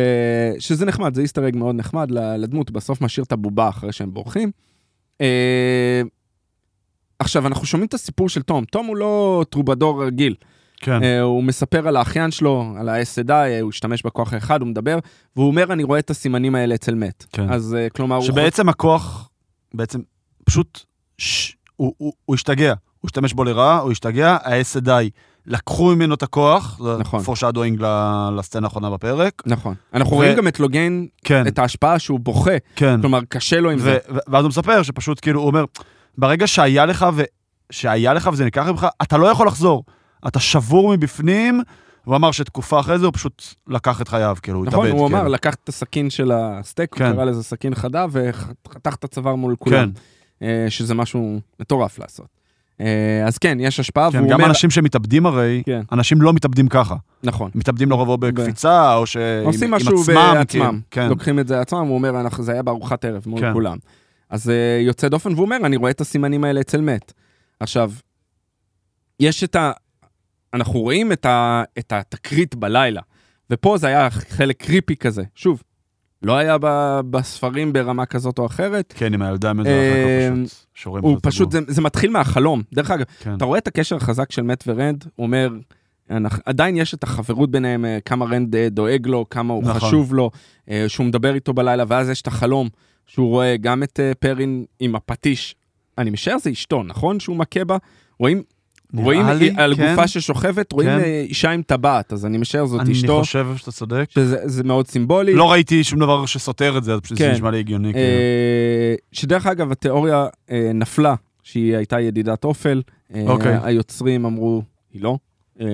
שזה 0.58 0.86
נחמד, 0.86 1.14
זה 1.14 1.22
איסטר 1.22 1.48
אג 1.48 1.56
מאוד 1.56 1.74
נחמד 1.74 2.10
לדמות, 2.10 2.70
בסוף 2.70 3.00
משאיר 3.00 3.24
את 3.24 3.32
הבובה 3.32 3.68
אחרי 3.68 3.92
שהם 3.92 4.14
בורחים. 4.14 4.50
אה, 5.20 6.02
עכשיו, 7.24 7.46
אנחנו 7.46 7.66
שומעים 7.66 7.86
את 7.86 7.94
הסיפור 7.94 8.28
של 8.28 8.42
תום. 8.42 8.64
תום 8.64 8.86
הוא 8.86 8.96
לא 8.96 9.44
טרובדור 9.50 10.04
רגיל. 10.04 10.34
כן. 10.76 11.02
אה, 11.02 11.20
הוא 11.20 11.44
מספר 11.44 11.88
על 11.88 11.96
האחיין 11.96 12.30
שלו, 12.30 12.74
על 12.78 12.88
ה-SDI, 12.88 13.60
הוא 13.60 13.68
השתמש 13.68 14.02
בכוח 14.02 14.32
האחד, 14.32 14.60
הוא 14.60 14.68
מדבר, 14.68 14.98
והוא 15.36 15.46
אומר, 15.46 15.72
אני 15.72 15.82
רואה 15.82 15.98
את 15.98 16.10
הסימנים 16.10 16.54
האלה 16.54 16.74
אצל 16.74 16.94
מת. 16.94 17.26
כן. 17.32 17.52
אז 17.52 17.74
אה, 17.74 17.88
כלומר, 17.90 18.16
הוא... 18.16 18.24
שבעצם 18.24 18.68
הכוח, 18.68 19.28
בעצם, 19.74 20.00
פשוט, 20.44 20.80
ש... 21.18 21.56
הוא, 21.76 21.94
הוא, 21.96 22.12
הוא 22.24 22.34
השתגע. 22.34 22.74
הוא 23.00 23.08
השתמש 23.08 23.32
בו 23.32 23.44
לרעה, 23.44 23.78
הוא 23.78 23.92
השתגע, 23.92 24.36
ה-SDI 24.44 25.10
לקחו 25.46 25.94
ממנו 25.94 26.14
את 26.14 26.22
הכוח, 26.22 26.80
נכון. 26.98 27.22
פורשדוינג 27.22 27.84
לסצנה 28.36 28.66
האחרונה 28.66 28.90
בפרק. 28.90 29.42
נכון. 29.46 29.74
אנחנו 29.94 30.12
ו- 30.12 30.16
רואים 30.16 30.36
גם 30.36 30.48
את 30.48 30.60
לוגן, 30.60 31.04
כן, 31.24 31.46
את 31.46 31.58
ההשפעה 31.58 31.98
שהוא 31.98 32.20
בוכה, 32.20 32.56
כן. 32.76 33.00
כלומר, 33.00 33.20
קשה 33.28 33.60
לו 33.60 33.70
עם 33.70 33.78
ו- 33.78 33.82
זה. 33.82 33.98
ואז 34.28 34.44
הוא 34.44 34.48
מספר 34.48 34.82
שפשוט 34.82 35.18
כאילו, 35.22 35.40
הוא 35.40 35.46
אומר, 35.46 35.64
ברגע 36.18 36.46
שהיה 36.46 36.86
לך 36.86 37.06
ו... 37.14 37.22
שהיה 37.70 38.14
לך 38.14 38.30
וזה 38.32 38.44
נלקח 38.44 38.66
ממך, 38.66 38.86
אתה 39.02 39.16
לא 39.16 39.26
יכול 39.26 39.46
לחזור. 39.46 39.84
אתה 40.26 40.40
שבור 40.40 40.92
מבפנים, 40.96 41.60
הוא 42.04 42.16
אמר 42.16 42.32
שתקופה 42.32 42.80
אחרי 42.80 42.98
זה 42.98 43.06
הוא 43.06 43.12
פשוט 43.14 43.42
לקח 43.68 44.00
את 44.00 44.08
חייו, 44.08 44.36
כאילו, 44.42 44.58
הוא 44.58 44.66
התאבד. 44.66 44.84
נכון, 44.86 44.98
הוא 44.98 45.06
אמר, 45.08 45.18
כאילו. 45.18 45.32
לקח 45.32 45.54
את 45.54 45.68
הסכין 45.68 46.10
של 46.10 46.32
הסטייק, 46.34 46.92
הוא 46.92 46.98
כן. 46.98 47.12
קרא 47.12 47.24
לזה 47.24 47.42
סכין 47.42 47.74
חדה, 47.74 48.06
וחתך 48.10 48.94
את 48.94 49.04
הצוואר 49.04 49.34
מול 49.34 49.56
כולם. 49.58 49.90
אה, 50.42 50.66
שזה 50.68 50.94
משהו 50.94 51.40
מטורף 51.60 51.98
לעשות. 51.98 52.26
אה, 52.80 53.24
אז 53.26 53.38
כן, 53.38 53.58
יש 53.60 53.80
השפעה, 53.80 54.12
כן, 54.12 54.18
והוא 54.18 54.30
גם 54.30 54.34
אומר... 54.40 54.48
אנשים 54.48 54.70
שמתאבדים 54.70 55.26
הרי, 55.26 55.62
כן. 55.66 55.82
אנשים 55.92 56.22
לא 56.22 56.32
מתאבדים 56.32 56.68
ככה. 56.68 56.94
נכון. 57.22 57.50
מתאבדים 57.54 57.90
לרוב 57.90 58.08
או 58.08 58.18
בקפיצה, 58.18 58.94
או 58.94 59.06
שעם 59.06 59.44
עושים 59.44 59.74
עם 59.74 59.80
משהו 59.80 60.00
עצמם, 60.02 60.14
בעצמם, 60.34 60.60
כאילו. 60.60 60.72
כן, 60.90 61.08
לוקחים 61.08 61.38
את 61.38 61.48
זה 61.48 61.60
עצמם, 61.60 61.78
הוא 61.86 61.94
אומר, 61.94 62.20
"אנחנו- 62.20 62.44
זה 62.44 62.52
היה 62.52 62.62
בארוחת 62.62 63.04
ערב 63.04 63.22
מול 63.26 63.40
כן. 63.40 63.52
כולם. 63.52 63.76
אז 64.30 64.50
אה, 64.50 64.78
יוצא 64.80 65.08
דופן, 65.08 65.32
והוא 65.32 65.44
אומר, 65.44 65.56
אני 65.64 65.76
רואה 65.76 65.90
את 65.90 66.00
הסימנים 66.00 66.44
האלה 66.44 66.60
אצל 66.60 66.80
מת. 66.80 67.12
עכשיו, 67.60 67.92
יש 69.20 69.44
את 69.44 69.56
ה... 69.56 69.72
אנחנו 70.54 70.80
רואים 70.80 71.12
את, 71.12 71.26
ה... 71.26 71.62
את 71.78 71.92
התקרית 71.92 72.54
בלילה, 72.54 73.00
ופה 73.50 73.78
זה 73.78 73.86
היה 73.86 74.10
חלק 74.10 74.62
קריפי 74.62 74.96
כזה. 74.96 75.22
שוב, 75.34 75.62
לא 76.22 76.36
היה 76.36 76.56
ב... 76.60 77.00
בספרים 77.10 77.72
ברמה 77.72 78.06
כזאת 78.06 78.38
או 78.38 78.46
אחרת, 78.46 78.94
כן, 78.96 79.14
עם 79.14 79.22
הילדה 79.22 79.50
עם 79.50 79.66
אה, 79.66 80.30
פשוט 80.32 80.66
שרואים 80.74 81.04
הוא 81.04 81.18
פשוט, 81.22 81.50
זה, 81.50 81.58
זה 81.66 81.82
מתחיל 81.82 82.10
מהחלום. 82.10 82.62
דרך 82.74 82.90
אגב, 82.90 83.04
כן. 83.20 83.34
אתה 83.36 83.44
רואה 83.44 83.58
את 83.58 83.66
הקשר 83.66 83.96
החזק 83.96 84.32
של 84.32 84.42
מת 84.42 84.64
ורנד, 84.66 85.04
הוא 85.16 85.26
אומר, 85.26 85.50
אנחנו, 86.10 86.42
עדיין 86.46 86.76
יש 86.76 86.94
את 86.94 87.02
החברות 87.02 87.50
ביניהם, 87.50 87.84
אה, 87.84 87.98
כמה 88.04 88.24
רנד 88.24 88.56
דואג 88.56 89.06
לו, 89.06 89.26
כמה 89.30 89.54
הוא 89.54 89.62
נכון. 89.62 89.74
חשוב 89.74 90.14
לו, 90.14 90.30
שהוא 90.88 91.06
מדבר 91.06 91.34
איתו 91.34 91.54
בלילה, 91.54 91.84
ואז 91.88 92.10
יש 92.10 92.22
את 92.22 92.26
החלום, 92.26 92.68
שהוא 93.06 93.28
רואה 93.28 93.56
גם 93.56 93.82
את 93.82 94.00
אה, 94.00 94.12
פרין 94.14 94.64
עם 94.80 94.94
הפטיש. 94.94 95.54
אני 95.98 96.10
משער 96.10 96.38
זה 96.38 96.50
אשתו, 96.50 96.82
נכון? 96.82 97.20
שהוא 97.20 97.36
מכה 97.36 97.64
בה? 97.64 97.76
רואים, 98.18 98.42
רואים 98.94 99.26
לי, 99.26 99.50
על 99.56 99.74
כן. 99.76 99.90
גופה 99.90 100.08
ששוכבת, 100.08 100.72
רואים 100.72 100.88
כן. 100.88 100.98
אה, 100.98 101.20
אישה 101.20 101.50
עם 101.50 101.62
טבעת, 101.62 102.12
אז 102.12 102.26
אני 102.26 102.38
משער 102.38 102.66
זאת 102.66 102.80
אני 102.80 102.92
אשתו, 102.92 103.20
חושב 103.20 103.46
שאתה 103.56 103.72
צודק. 103.72 104.06
שזה 104.10 104.38
זה 104.44 104.64
מאוד 104.64 104.86
סימבולי. 104.88 105.34
לא 105.34 105.52
ראיתי 105.52 105.84
שום 105.84 105.98
דבר 106.00 106.26
שסותר 106.26 106.78
את 106.78 106.84
זה, 106.84 106.94
אז 106.94 107.00
פשוט 107.00 107.18
זה 107.18 107.24
כן. 107.24 107.32
נשמע 107.32 107.50
לי 107.50 107.58
הגיוני. 107.58 107.92
כאילו. 107.92 108.04
אה, 108.04 108.94
שדרך 109.12 109.46
אגב, 109.46 109.72
התיאוריה 109.72 110.26
אה, 110.50 110.70
נפלה, 110.74 111.14
שהיא 111.42 111.76
הייתה 111.76 112.00
ידידת 112.00 112.44
אופל. 112.44 112.82
אה, 113.14 113.24
אוקיי. 113.26 113.58
היוצרים 113.62 114.24
אמרו, 114.24 114.62
היא 114.92 115.02
לא, 115.02 115.18
אה, 115.60 115.66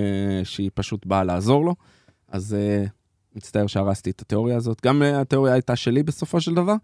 שהיא 0.43 0.69
פשוט 0.73 1.05
באה 1.05 1.23
לעזור 1.23 1.65
לו. 1.65 1.75
אז 2.29 2.53
אה, 2.53 2.85
מצטער 3.35 3.67
שהרסתי 3.67 4.09
את 4.09 4.21
התיאוריה 4.21 4.57
הזאת. 4.57 4.81
גם 4.85 5.03
אה, 5.03 5.21
התיאוריה 5.21 5.53
הייתה 5.53 5.75
שלי 5.75 6.03
בסופו 6.03 6.41
של 6.41 6.53
דבר. 6.53 6.75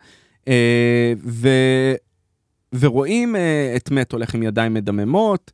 אה, 0.48 1.14
ו... 1.24 1.50
ורואים 2.74 3.36
אה, 3.36 3.74
את 3.76 3.92
מת 3.92 4.12
הולך 4.12 4.36
עם 4.36 4.44
ידיים 4.44 4.74
מדממות, 4.74 5.52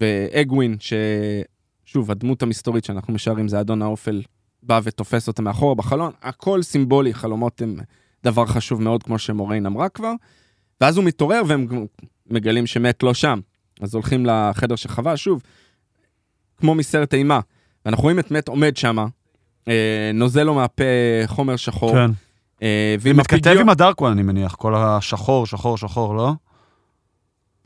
ואגווין, 0.00 0.76
ששוב, 0.80 2.10
הדמות 2.10 2.42
המסתורית 2.42 2.84
שאנחנו 2.84 3.12
משערים 3.14 3.48
זה 3.48 3.60
אדון 3.60 3.82
האופל, 3.82 4.22
בא 4.62 4.80
ותופס 4.82 5.28
אותה 5.28 5.42
מאחורה 5.42 5.74
בחלון. 5.74 6.12
הכל 6.22 6.62
סימבולי, 6.62 7.14
חלומות 7.14 7.62
הם 7.62 7.76
דבר 8.24 8.46
חשוב 8.46 8.82
מאוד, 8.82 9.02
כמו 9.02 9.18
שמוריין 9.18 9.66
אמרה 9.66 9.88
כבר. 9.88 10.12
ואז 10.80 10.96
הוא 10.96 11.04
מתעורר 11.04 11.42
והם 11.46 11.86
מגלים 12.26 12.66
שמת 12.66 13.02
לא 13.02 13.14
שם. 13.14 13.40
אז 13.80 13.94
הולכים 13.94 14.26
לחדר 14.26 14.76
שחווה, 14.76 15.16
שוב, 15.16 15.42
כמו 16.56 16.74
מסרט 16.74 17.14
אימה. 17.14 17.40
ואנחנו 17.84 18.02
רואים 18.02 18.18
את 18.18 18.30
מת 18.30 18.48
עומד 18.48 18.76
שם, 18.76 18.96
אה, 19.68 20.10
נוזל 20.14 20.42
לו 20.42 20.54
מהפה 20.54 20.84
חומר 21.26 21.56
שחור. 21.56 21.92
כן. 21.92 22.10
אה, 22.62 22.94
זה 22.98 23.12
מתכתב. 23.12 23.56
עם 23.60 23.68
הדארקוואן, 23.68 24.12
אני 24.12 24.22
מניח, 24.22 24.54
כל 24.54 24.74
השחור, 24.76 25.46
שחור, 25.46 25.78
שחור, 25.78 26.16
לא? 26.16 26.32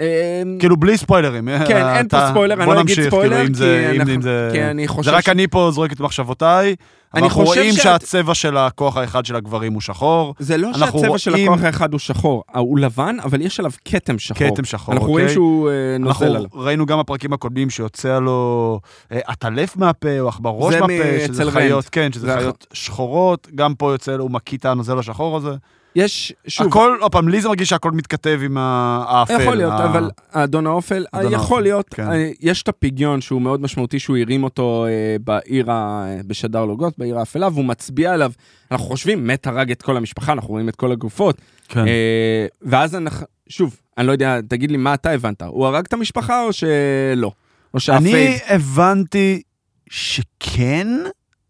אה, 0.00 0.42
כאילו 0.58 0.76
בלי 0.76 0.96
ספוילרים. 0.96 1.48
כן, 1.68 1.86
אין 1.86 2.08
פה 2.08 2.28
ספוילר, 2.30 2.62
אני 2.62 2.74
לא 2.74 2.80
אגיד 2.80 3.00
ספוילר, 3.08 3.36
כאילו, 3.36 4.12
אם 4.14 4.20
כי 4.52 4.64
אני 4.64 4.88
חושב 4.88 5.10
זה 5.10 5.16
רק 5.16 5.28
אני 5.28 5.46
פה 5.46 5.70
זורק 5.72 5.92
את 5.92 6.00
מחשבותיי, 6.00 6.74
אנחנו 7.16 7.44
חושב 7.46 7.60
רואים 7.60 7.74
שאת- 7.74 7.82
שהצבע 7.82 8.34
של 8.34 8.56
הכוח 8.56 8.96
האחד 8.96 9.26
של 9.26 9.36
הגברים 9.36 9.72
הוא 9.72 9.80
שחור, 9.80 10.34
זה 10.38 10.56
לא 10.56 10.68
אנחנו 10.68 10.98
שהצבע 11.00 11.18
של 11.18 11.30
רואים- 11.30 11.52
הכוח 11.52 11.64
האחד 11.64 11.92
הוא 11.92 11.98
שחור, 12.00 12.44
הוא 12.54 12.78
לבן, 12.78 13.16
אבל 13.24 13.40
יש 13.40 13.58
עליו 13.60 13.72
כתם 13.84 14.18
שחור. 14.18 14.50
כתם 14.54 14.64
שחור, 14.64 14.94
אנחנו 14.94 15.08
אוקיי? 15.08 15.12
רואים 15.22 15.28
שהוא 15.34 15.70
אה, 15.70 15.74
אנחנו 15.96 16.24
נוזל 16.26 16.36
עליו. 16.36 16.50
ראינו 16.54 16.86
גם 16.86 16.98
בפרקים 16.98 17.32
הקודמים 17.32 17.70
שיוצא 17.70 18.18
לו 18.18 18.80
אה, 19.12 19.20
עטלף 19.26 19.76
מהפה 19.76 20.20
או 20.20 20.28
עכברוש 20.28 20.74
זה 20.74 20.80
מהפה, 20.80 20.94
שזה. 21.26 21.50
חיות, 21.50 21.88
כן, 21.88 22.12
שזה 22.12 22.26
זה 22.26 22.36
חיות 22.38 22.66
שחורות, 22.72 23.48
גם 23.54 23.74
פה 23.74 23.92
יוצא 23.92 24.16
לו, 24.16 24.22
הוא 24.22 24.30
מקיא 24.30 24.58
את 24.58 24.64
הנוזל 24.64 24.98
השחור 24.98 25.36
הזה. 25.36 25.50
יש, 25.96 26.32
שוב, 26.46 26.66
הכל, 26.66 26.96
עוד 27.00 27.12
פעם, 27.12 27.28
לי 27.28 27.40
זה 27.40 27.48
מרגיש 27.48 27.68
שהכל 27.68 27.92
מתכתב 27.92 28.40
עם 28.44 28.56
האפל. 28.58 29.40
יכול 29.42 29.54
להיות, 29.54 29.72
ה- 29.72 29.84
אבל 29.84 30.10
האדון 30.32 30.66
האופל, 30.66 31.04
אדון 31.12 31.32
יכול 31.32 31.40
האופל, 31.56 31.60
להיות, 31.62 31.88
כן. 31.94 32.10
אה, 32.12 32.30
יש 32.40 32.62
את 32.62 32.68
הפגיון 32.68 33.20
שהוא 33.20 33.42
מאוד 33.42 33.60
משמעותי, 33.60 33.98
שהוא 33.98 34.16
הרים 34.16 34.44
אותו 34.44 34.86
אה, 34.88 35.16
בעיר, 35.24 35.70
ה- 35.70 35.74
אה, 36.08 36.20
בשדר 36.26 36.64
לוגות, 36.64 36.98
בעיר 36.98 37.18
האפלה, 37.18 37.48
והוא 37.48 37.64
מצביע 37.64 38.12
עליו, 38.12 38.32
אנחנו 38.70 38.86
חושבים, 38.86 39.26
מת 39.26 39.46
הרג 39.46 39.70
את 39.70 39.82
כל 39.82 39.96
המשפחה, 39.96 40.32
אנחנו 40.32 40.48
רואים 40.48 40.68
את 40.68 40.76
כל 40.76 40.92
הגופות, 40.92 41.36
כן. 41.68 41.86
אה, 41.88 42.46
ואז 42.62 42.94
אנחנו, 42.94 43.26
שוב, 43.48 43.76
אני 43.98 44.06
לא 44.06 44.12
יודע, 44.12 44.40
תגיד 44.48 44.70
לי 44.70 44.76
מה 44.76 44.94
אתה 44.94 45.10
הבנת, 45.10 45.42
הוא 45.42 45.66
הרג 45.66 45.84
את 45.88 45.92
המשפחה 45.92 46.42
או 46.42 46.52
שלא? 46.52 47.32
או 47.74 47.80
שה 47.80 47.90
fade, 47.90 48.06
אני 48.14 48.38
הבנתי 48.48 49.42
שכן, 49.90 50.88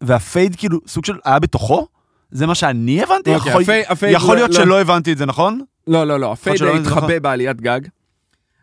וה 0.01 0.19
fade 0.19 0.55
כאילו 0.55 0.79
סוג 0.87 1.05
של 1.05 1.15
היה 1.25 1.39
בתוכו? 1.39 1.87
זה 2.35 2.45
מה 2.47 2.55
שאני 2.55 3.03
הבנתי? 3.03 3.35
אוקיי, 3.35 3.49
יכול- 3.51 3.61
ה 3.63 3.67
fade- 3.67 3.85
ה 3.89 3.94
fade 3.94 4.15
יכול 4.15 4.29
לא- 4.29 4.35
להיות 4.35 4.49
לא- 4.49 4.55
שלא 4.65 4.81
הבנתי 4.81 5.11
את 5.11 5.17
זה, 5.17 5.25
נכון? 5.25 5.61
לא, 5.87 6.03
לא, 6.07 6.19
לא, 6.19 6.31
ה 6.31 6.37
fade 6.37 6.61
התחבא 6.63 6.97
נכון. 6.97 7.21
בעליית 7.21 7.61
גג. 7.61 7.79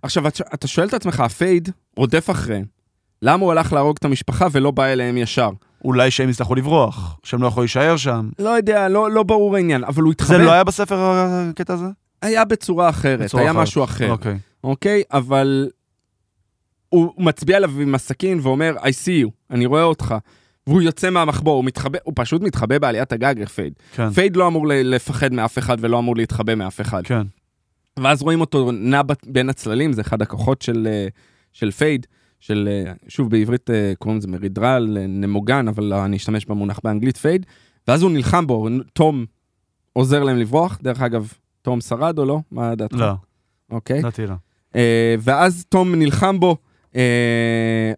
עכשיו, 0.03 0.29
אתה- 0.29 0.67
שואל 0.67 0.89
את 0.89 0.95
עצמך, 0.95 1.21
ה 1.21 1.30
fade 1.30 1.69
רודף 1.97 2.31
אחריהם. 2.31 2.65
למה 3.23 3.43
הוא 3.45 3.53
הלך 3.53 3.73
להרוג 3.73 3.97
את 3.99 4.05
המשפחה 4.05 4.47
ולא 4.53 4.71
בא 4.71 4.85
אליהם 4.85 5.17
ישר? 5.17 5.51
אולי 5.85 6.11
שהם 6.11 6.29
יצטרכו 6.29 6.55
לברוח, 6.55 7.17
שהם 7.23 7.43
לא 7.43 7.47
יכולים 7.47 7.65
להישאר 7.65 7.97
שם. 7.97 8.29
לא 8.39 8.49
יודע, 8.49 8.89
לא, 8.89 9.11
לא 9.11 9.23
ברור 9.23 9.57
העניין, 9.57 9.85
אבל 9.85 10.03
הוא 10.03 10.13
התחבא. 10.13 10.39
זה 10.39 10.45
לא 10.45 10.53
היה 10.53 10.65
בספר 10.65 10.99
הקטע 11.01 11.75
הזה? 11.75 11.87
היה 12.23 12.45
בצורה 12.45 12.89
אחרת, 12.89 13.21
בצורה 13.21 13.43
היה 13.43 13.51
אחרת. 13.53 13.63
משהו 13.63 13.85
אחר, 13.85 14.11
אוקיי. 14.11 14.39
אוקיי? 14.65 15.03
אבל 15.13 15.69
הוא 16.89 17.13
מצביע 17.19 17.57
עליו 17.57 17.81
עם 17.81 17.95
הסכין 17.95 18.41
ואומר, 18.43 18.75
I 18.79 18.83
see 18.83 19.27
you, 19.27 19.31
אני 19.51 19.67
רואה 19.67 19.83
אותך. 19.83 20.15
והוא 20.67 20.83
יוצא 20.83 21.11
מהמחבוא, 21.11 21.57
הוא 21.57 21.65
מתחבא, 21.65 21.99
הוא 22.05 22.13
פשוט 22.17 22.43
מתחבא 22.43 22.79
בעליית 22.79 23.13
הגג, 23.13 23.49
fade. 23.49 23.73
כן, 23.95 24.11
fade 24.11 24.37
לא 24.37 24.47
אמור 24.47 24.67
לפחד 24.69 25.33
מאף 25.33 25.59
אחד 25.59 25.77
ולא 25.81 25.99
אמור 25.99 26.17
להתחבא 26.17 26.55
מאף 26.55 26.81
אחד. 26.81 27.03
כן. 27.05 27.23
ואז 27.99 28.23
רואים 28.23 28.41
אותו 28.41 28.71
נע 28.73 29.03
בין 29.27 29.49
הצללים, 29.49 29.93
זה 29.93 30.01
אחד 30.01 30.23
הכוחות 30.23 30.63
של, 30.63 30.89
אה, 30.91 31.09
של 31.53 31.71
fade, 31.71 32.07
של, 32.41 32.69
אה, 32.73 32.93
שוב, 33.09 33.31
בעברית 33.31 33.71
אה, 33.71 33.93
קוראים 33.99 34.19
לזה 34.19 34.29
מירדראל, 34.29 34.97
נמוגן, 35.09 35.69
אבל 35.69 35.93
אני 35.93 36.17
אשתמש 36.17 36.45
במונח 36.45 36.81
באנגלית 36.85 37.17
fade, 37.17 37.47
ואז 37.89 38.03
הוא 38.03 38.11
נלחם 38.11 38.47
בו, 38.47 38.69
תום 38.93 39.27
עוזר 39.93 40.23
להם 40.23 40.37
לברוח, 40.37 40.79
דרך 40.83 41.03
אגב, 41.03 41.33
תום 41.63 41.81
שרד 41.81 42.19
או 42.19 42.25
לא? 42.25 42.41
מה 42.51 42.75
דעתך? 42.75 42.97
לא, 42.97 43.13
אוקיי. 43.71 43.99
לדעתי 43.99 44.27
לא. 44.27 44.35
ואז 45.19 45.65
תום 45.69 45.95
נלחם 45.95 46.41
בו, 46.41 46.57
אה, 46.97 47.93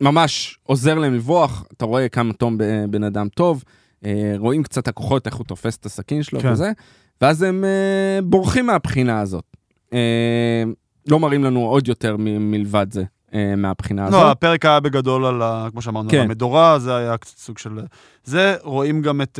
וממש 0.00 0.58
עוזר 0.62 0.94
להם 0.94 1.14
לברוח, 1.14 1.64
אתה 1.76 1.84
רואה 1.84 2.08
כמה 2.08 2.32
תום 2.32 2.58
בן 2.90 3.02
אדם 3.04 3.28
טוב, 3.28 3.64
אה, 4.04 4.34
רואים 4.38 4.62
קצת 4.62 4.88
הכוחות, 4.88 5.26
איך 5.26 5.34
הוא 5.34 5.46
תופס 5.46 5.76
את 5.76 5.86
הסכין 5.86 6.22
שלו 6.22 6.40
כן. 6.40 6.52
וזה, 6.52 6.72
ואז 7.20 7.42
הם 7.42 7.64
אה, 7.64 8.22
בורחים 8.22 8.66
מהבחינה 8.66 9.20
הזאת. 9.20 9.44
אה, 9.92 10.62
לא 11.08 11.20
מראים 11.20 11.44
לנו 11.44 11.60
עוד 11.60 11.88
יותר 11.88 12.16
מ- 12.18 12.50
מלבד 12.50 12.86
זה, 12.92 13.04
מהבחינה 13.56 14.02
לא, 14.10 14.16
הזאת. 14.16 14.30
הפרק 14.36 14.64
היה 14.64 14.80
בגדול 14.80 15.26
על, 15.26 15.42
ה- 15.42 15.68
כמו 15.72 15.82
שאמרנו, 15.82 16.10
כן. 16.10 16.16
על 16.16 16.22
המדורה, 16.22 16.78
זה 16.78 16.96
היה 16.96 17.16
קצת 17.16 17.38
סוג 17.38 17.58
של... 17.58 17.70
זה, 18.24 18.56
רואים 18.62 19.02
גם 19.02 19.20
את... 19.22 19.38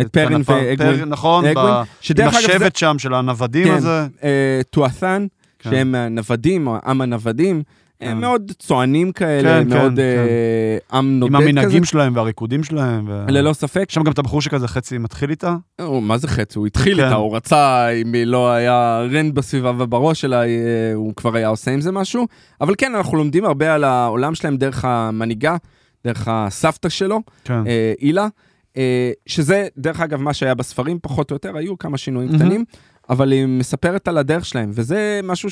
את 0.00 0.08
פרין 0.12 0.32
הנפה- 0.34 0.52
ואגווין. 0.52 0.98
פר- 0.98 1.04
נכון, 1.04 1.44
ב- 1.44 1.46
עם 1.48 1.58
אגב, 1.58 1.84
זה- 2.16 2.26
השבט 2.38 2.76
שם 2.76 2.96
של 2.98 3.14
הנוודים 3.14 3.66
כן. 3.68 3.74
הזה. 3.74 4.06
אה, 4.22 4.60
טואת'ן, 4.70 5.26
כן. 5.58 5.70
שהם 5.70 5.94
הנוודים, 5.94 6.66
או 6.66 6.76
עם 6.86 7.00
הנוודים. 7.00 7.62
הם 8.00 8.20
מאוד 8.20 8.52
צוענים 8.58 9.12
כאלה, 9.12 9.62
כן, 9.64 9.68
מאוד 9.68 9.92
כן, 9.96 10.00
אה, 10.00 10.98
עם 10.98 11.18
נודד 11.20 11.34
עם 11.34 11.40
כזה. 11.40 11.48
המנהגים 11.48 11.84
שלהם 11.84 12.16
והריקודים 12.16 12.64
שלהם. 12.64 13.04
ו- 13.08 13.24
ללא 13.28 13.52
ספק. 13.52 13.90
שם 13.90 14.02
גם 14.02 14.12
את 14.12 14.18
הבחור 14.18 14.42
שכזה 14.42 14.68
חצי 14.68 14.98
מתחיל 14.98 15.30
איתה. 15.30 15.56
מה 16.02 16.18
זה 16.18 16.28
חצי? 16.28 16.58
הוא 16.58 16.66
התחיל 16.66 16.96
כן. 16.96 17.04
איתה, 17.04 17.14
הוא 17.14 17.36
רצה, 17.36 17.88
אם 17.88 18.12
היא 18.12 18.24
לא 18.24 18.50
היה 18.50 19.00
רנד 19.12 19.34
בסביבה 19.34 19.72
ובראש 19.78 20.20
שלה, 20.20 20.42
אה, 20.44 20.48
הוא 20.94 21.14
כבר 21.16 21.36
היה 21.36 21.48
עושה 21.48 21.70
עם 21.70 21.80
זה 21.80 21.92
משהו. 21.92 22.26
אבל 22.60 22.74
כן, 22.78 22.94
אנחנו 22.94 23.16
לומדים 23.16 23.44
הרבה 23.44 23.74
על 23.74 23.84
העולם 23.84 24.34
שלהם 24.34 24.56
דרך 24.56 24.84
המנהיגה, 24.84 25.56
דרך 26.04 26.28
הסבתא 26.30 26.88
שלו, 26.88 27.20
כן. 27.44 27.62
אילה, 28.00 28.28
אה, 28.76 29.10
שזה, 29.26 29.68
דרך 29.78 30.00
אגב, 30.00 30.20
מה 30.20 30.34
שהיה 30.34 30.54
בספרים, 30.54 30.98
פחות 31.02 31.30
או 31.30 31.34
יותר, 31.34 31.56
היו 31.56 31.78
כמה 31.78 31.98
שינויים. 31.98 32.36
קטנים, 32.36 32.64
אבל 33.10 33.32
היא 33.32 33.46
מספרת 33.46 34.08
על 34.08 34.18
הדרך 34.18 34.44
שלהם, 34.44 34.70
וזה 34.74 35.20
משהו 35.24 35.50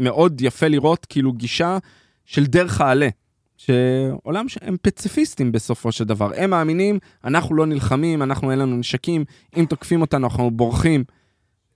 שמאוד 0.00 0.40
יפה 0.40 0.68
לראות, 0.68 1.06
כאילו 1.08 1.32
גישה 1.32 1.78
של 2.24 2.46
דרך 2.46 2.80
העלה. 2.80 3.08
שעולם 3.56 4.48
שהם 4.48 4.76
פציפיסטים 4.82 5.52
בסופו 5.52 5.92
של 5.92 6.04
דבר. 6.04 6.30
הם 6.36 6.50
מאמינים, 6.50 6.98
אנחנו 7.24 7.54
לא 7.54 7.66
נלחמים, 7.66 8.22
אנחנו 8.22 8.50
אין 8.50 8.58
לנו 8.58 8.76
נשקים, 8.76 9.24
אם 9.56 9.64
תוקפים 9.68 10.00
אותנו 10.00 10.26
אנחנו 10.26 10.50
בורחים 10.50 11.04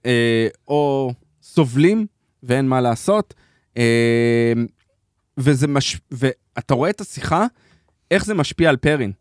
אה, 0.05 0.47
או 0.67 1.13
סובלים 1.41 2.05
ואין 2.43 2.67
מה 2.67 2.81
לעשות. 2.81 3.33
אה, 3.77 4.53
וזה 5.37 5.67
מש... 5.67 5.97
ואתה 6.11 6.73
רואה 6.73 6.89
את 6.89 7.01
השיחה, 7.01 7.45
איך 8.11 8.25
זה 8.25 8.33
משפיע 8.33 8.69
על 8.69 8.77
פרין. 8.77 9.11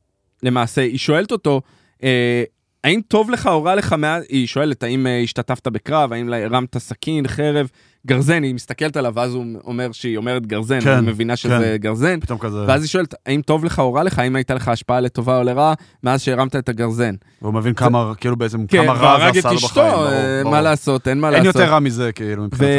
למעשה, 0.42 0.80
היא 0.80 0.98
שואלת 0.98 1.32
אותו, 1.32 1.60
אה, 2.02 2.44
האם 2.84 3.00
טוב 3.08 3.30
לך 3.30 3.46
או 3.46 3.64
רע 3.64 3.74
לך 3.74 3.92
מאז, 3.92 4.24
היא 4.28 4.46
שואלת, 4.46 4.82
האם 4.82 5.06
אה, 5.06 5.20
השתתפת 5.20 5.68
בקרב, 5.68 6.12
האם 6.12 6.32
הרמת 6.32 6.78
סכין, 6.78 7.28
חרב, 7.28 7.68
גרזן, 8.06 8.42
היא 8.42 8.54
מסתכלת 8.54 8.96
עליו, 8.96 9.12
ואז 9.16 9.34
הוא 9.34 9.44
אומר 9.64 9.92
שהיא 9.92 10.16
אומרת 10.16 10.46
גרזן, 10.46 10.80
כן, 10.80 10.90
אני 10.90 11.06
מבינה 11.06 11.36
שזה 11.36 11.76
גרזן. 11.80 12.20
פתאום 12.20 12.38
כזה... 12.38 12.58
ואז 12.68 12.82
היא 12.82 12.88
שואלת, 12.88 13.14
האם 13.26 13.42
טוב 13.42 13.64
לך 13.64 13.78
או 13.78 13.94
רע 13.94 14.02
לך, 14.02 14.18
האם 14.18 14.36
הייתה 14.36 14.54
לך 14.54 14.68
השפעה 14.68 15.00
לטובה 15.00 15.38
או 15.38 15.42
לרעה, 15.42 15.74
מאז 16.02 16.22
שהרמת 16.22 16.56
את 16.56 16.68
הגרזן. 16.68 17.14
והוא 17.42 17.54
מבין 17.54 17.74
כמה, 17.74 18.12
כאילו 18.14 18.36
בעצם, 18.36 18.66
כן, 18.66 18.82
כמה 18.82 18.92
רע 18.92 19.18
והרג 19.18 19.34
זה 19.34 19.40
את 19.40 19.44
עשה 19.44 19.50
לו 19.50 19.56
אשתו, 19.56 19.68
בחיים. 19.68 19.92
ברור, 19.92 20.06
אה, 20.06 20.40
ברור. 20.42 20.54
מה 20.54 20.60
לעשות, 20.60 21.08
אין 21.08 21.20
מה 21.20 21.28
אין 21.28 21.44
לעשות. 21.44 21.60
יותר 21.60 21.70
רע 21.72 21.78
מזה, 21.78 22.12
כאילו, 22.12 22.42
ו... 22.42 22.46
מבחינתו. 22.46 22.72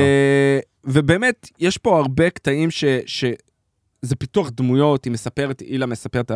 ובאמת, 0.84 1.50
יש 1.60 1.78
פה 1.78 1.98
הרבה 2.00 2.30
קטעים 2.30 2.72
ש... 2.72 2.86
ש... 3.06 3.26
זה 4.02 4.16
פיתוח 4.16 4.50
דמויות, 4.50 5.06
היא 5.06 5.14
מספרת, 5.14 5.62
אילה 5.62 5.86
מספרת, 5.86 6.32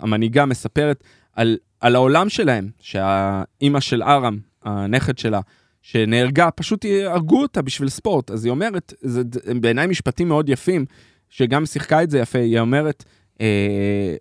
המנהיגה 0.00 0.46
מספרת 0.46 1.04
על, 1.32 1.56
על 1.80 1.94
העולם 1.94 2.28
שלהם, 2.28 2.70
שהאימא 2.80 3.80
של 3.80 4.02
ארם, 4.02 4.38
הנכד 4.62 5.18
שלה, 5.18 5.40
שנהרגה, 5.82 6.50
פשוט 6.50 6.84
הרגו 7.04 7.42
אותה 7.42 7.62
בשביל 7.62 7.88
ספורט. 7.88 8.30
אז 8.30 8.44
היא 8.44 8.50
אומרת, 8.50 8.92
זה 9.00 9.22
בעיניי 9.60 9.86
משפטים 9.86 10.28
מאוד 10.28 10.48
יפים, 10.48 10.84
שגם 11.28 11.66
שיחקה 11.66 12.02
את 12.02 12.10
זה 12.10 12.18
יפה, 12.18 12.38
היא 12.38 12.60
אומרת, 12.60 13.04
אה, 13.40 14.14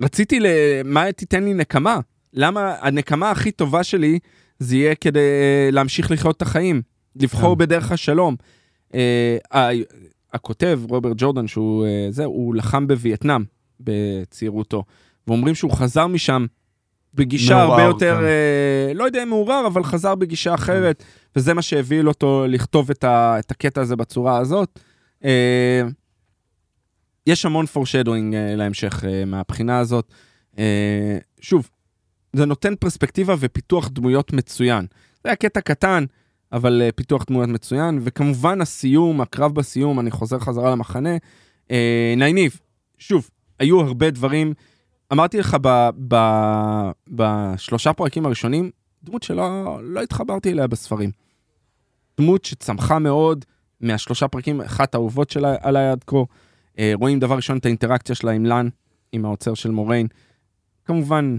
רציתי 0.00 0.40
ל... 0.40 0.46
מה 0.84 1.12
תיתן 1.12 1.44
לי 1.44 1.54
נקמה? 1.54 2.00
למה 2.32 2.74
הנקמה 2.80 3.30
הכי 3.30 3.50
טובה 3.50 3.84
שלי 3.84 4.18
זה 4.58 4.76
יהיה 4.76 4.94
כדי 4.94 5.18
אה, 5.18 5.68
להמשיך 5.72 6.10
לחיות 6.10 6.36
את 6.36 6.42
החיים, 6.42 6.82
לבחור 7.16 7.54
כן. 7.54 7.58
בדרך 7.58 7.92
השלום. 7.92 8.36
אה, 8.94 9.38
הכותב, 10.32 10.80
רוברט 10.88 11.16
ג'ורדן, 11.16 11.46
שהוא 11.46 11.86
אה, 11.86 12.06
זה, 12.10 12.24
הוא 12.24 12.54
לחם 12.54 12.86
בווייטנאם 12.86 13.44
בצעירותו, 13.80 14.84
ואומרים 15.26 15.54
שהוא 15.54 15.72
חזר 15.72 16.06
משם 16.06 16.46
בגישה 17.14 17.54
מעורער, 17.54 17.70
הרבה 17.70 17.82
יותר, 17.82 18.16
כן. 18.20 18.24
אה, 18.24 18.94
לא 18.94 19.04
יודע 19.04 19.22
אם 19.22 19.28
מעורער, 19.28 19.66
אבל 19.66 19.84
חזר 19.84 20.14
בגישה 20.14 20.54
אחרת, 20.54 21.04
וזה 21.36 21.54
מה 21.54 21.62
שהביא 21.62 22.02
אותו 22.02 22.44
לכתוב 22.48 22.90
את, 22.90 23.04
ה, 23.04 23.38
את 23.38 23.50
הקטע 23.50 23.80
הזה 23.80 23.96
בצורה 23.96 24.38
הזאת. 24.38 24.78
אה, 25.24 25.82
יש 27.26 27.44
המון 27.46 27.64
foreshadowing 27.74 28.34
אה, 28.34 28.56
להמשך 28.56 29.04
אה, 29.04 29.24
מהבחינה 29.24 29.78
הזאת. 29.78 30.12
אה, 30.58 31.18
שוב, 31.40 31.70
זה 32.32 32.46
נותן 32.46 32.74
פרספקטיבה 32.76 33.34
ופיתוח 33.38 33.88
דמויות 33.88 34.32
מצוין. 34.32 34.86
זה 35.24 35.28
היה 35.28 35.36
קטע 35.36 35.60
קטן, 35.60 36.04
אבל 36.52 36.82
uh, 36.88 36.92
פיתוח 36.92 37.24
דמויות 37.24 37.48
מצוין, 37.48 38.00
וכמובן 38.02 38.60
הסיום, 38.60 39.20
הקרב 39.20 39.54
בסיום, 39.54 40.00
אני 40.00 40.10
חוזר 40.10 40.38
חזרה 40.38 40.70
למחנה. 40.70 41.16
Uh, 41.68 41.72
נייניב, 42.16 42.60
שוב, 42.98 43.30
היו 43.58 43.80
הרבה 43.80 44.10
דברים, 44.10 44.54
אמרתי 45.12 45.38
לך 45.38 45.56
ב, 45.62 45.88
ב, 46.08 46.16
בשלושה 47.08 47.92
פרקים 47.92 48.26
הראשונים, 48.26 48.70
דמות 49.04 49.22
שלא 49.22 49.78
לא 49.82 50.02
התחברתי 50.02 50.52
אליה 50.52 50.66
בספרים. 50.66 51.10
דמות 52.20 52.44
שצמחה 52.44 52.98
מאוד 52.98 53.44
מהשלושה 53.80 54.28
פרקים, 54.28 54.60
אחת 54.60 54.94
האהובות 54.94 55.30
שלה 55.30 55.54
עליי 55.60 55.88
עד 55.88 56.04
כה. 56.06 56.16
Uh, 56.16 56.80
רואים 56.94 57.20
דבר 57.20 57.36
ראשון 57.36 57.58
את 57.58 57.64
האינטראקציה 57.66 58.14
שלה 58.14 58.30
עם 58.30 58.46
לן, 58.46 58.68
עם 59.12 59.24
האוצר 59.24 59.54
של 59.54 59.70
מוריין. 59.70 60.06
כמובן, 60.84 61.36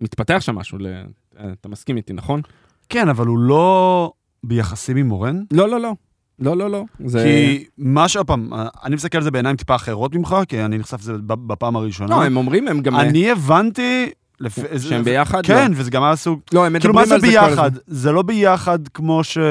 מתפתח 0.00 0.38
שם 0.40 0.54
משהו, 0.54 0.78
ל... 0.78 0.86
אתה 1.34 1.68
מסכים 1.68 1.96
איתי, 1.96 2.12
נכון? 2.12 2.40
כן, 2.88 3.08
אבל 3.08 3.26
הוא 3.26 3.38
לא 3.38 4.12
ביחסים 4.44 4.96
עם 4.96 5.08
מורן? 5.08 5.42
לא, 5.52 5.68
לא, 5.68 5.80
לא. 5.80 5.92
לא, 6.40 6.56
לא, 6.56 6.70
לא. 6.70 6.84
זה... 7.06 7.22
כי 7.22 7.64
מה 7.78 8.08
שעוד 8.08 8.26
פעם, 8.26 8.50
אני 8.84 8.94
מסתכל 8.96 9.18
על 9.18 9.24
זה 9.24 9.30
בעיניים 9.30 9.56
טיפה 9.56 9.74
אחרות 9.74 10.14
ממך, 10.14 10.36
כי 10.48 10.64
אני 10.64 10.78
נחשף 10.78 11.00
לזה 11.00 11.12
בפעם 11.26 11.76
הראשונה. 11.76 12.16
לא, 12.16 12.22
הם 12.24 12.36
אומרים, 12.36 12.68
הם 12.68 12.80
גם... 12.80 12.96
אני 12.96 13.30
הבנתי... 13.30 14.10
לפ- 14.40 14.58
זה- 14.78 14.88
שהם 14.88 15.04
זה- 15.04 15.10
ביחד? 15.10 15.46
כן, 15.46 15.70
לא. 15.72 15.76
וזה 15.80 15.90
גם 15.90 16.02
היה 16.02 16.16
סוג... 16.16 16.40
לא, 16.52 16.66
הם 16.66 16.78
כאילו, 16.78 16.94
מדברים 16.94 16.94
מה 16.94 17.06
זה 17.06 17.14
על 17.14 17.20
זה 17.20 17.26
כל 17.26 17.52
הזמן. 17.52 17.62
ביחד? 17.68 17.70
זה 17.86 18.12
לא 18.12 18.22
ביחד 18.22 18.78
כמו 18.88 19.24
שאתה 19.24 19.50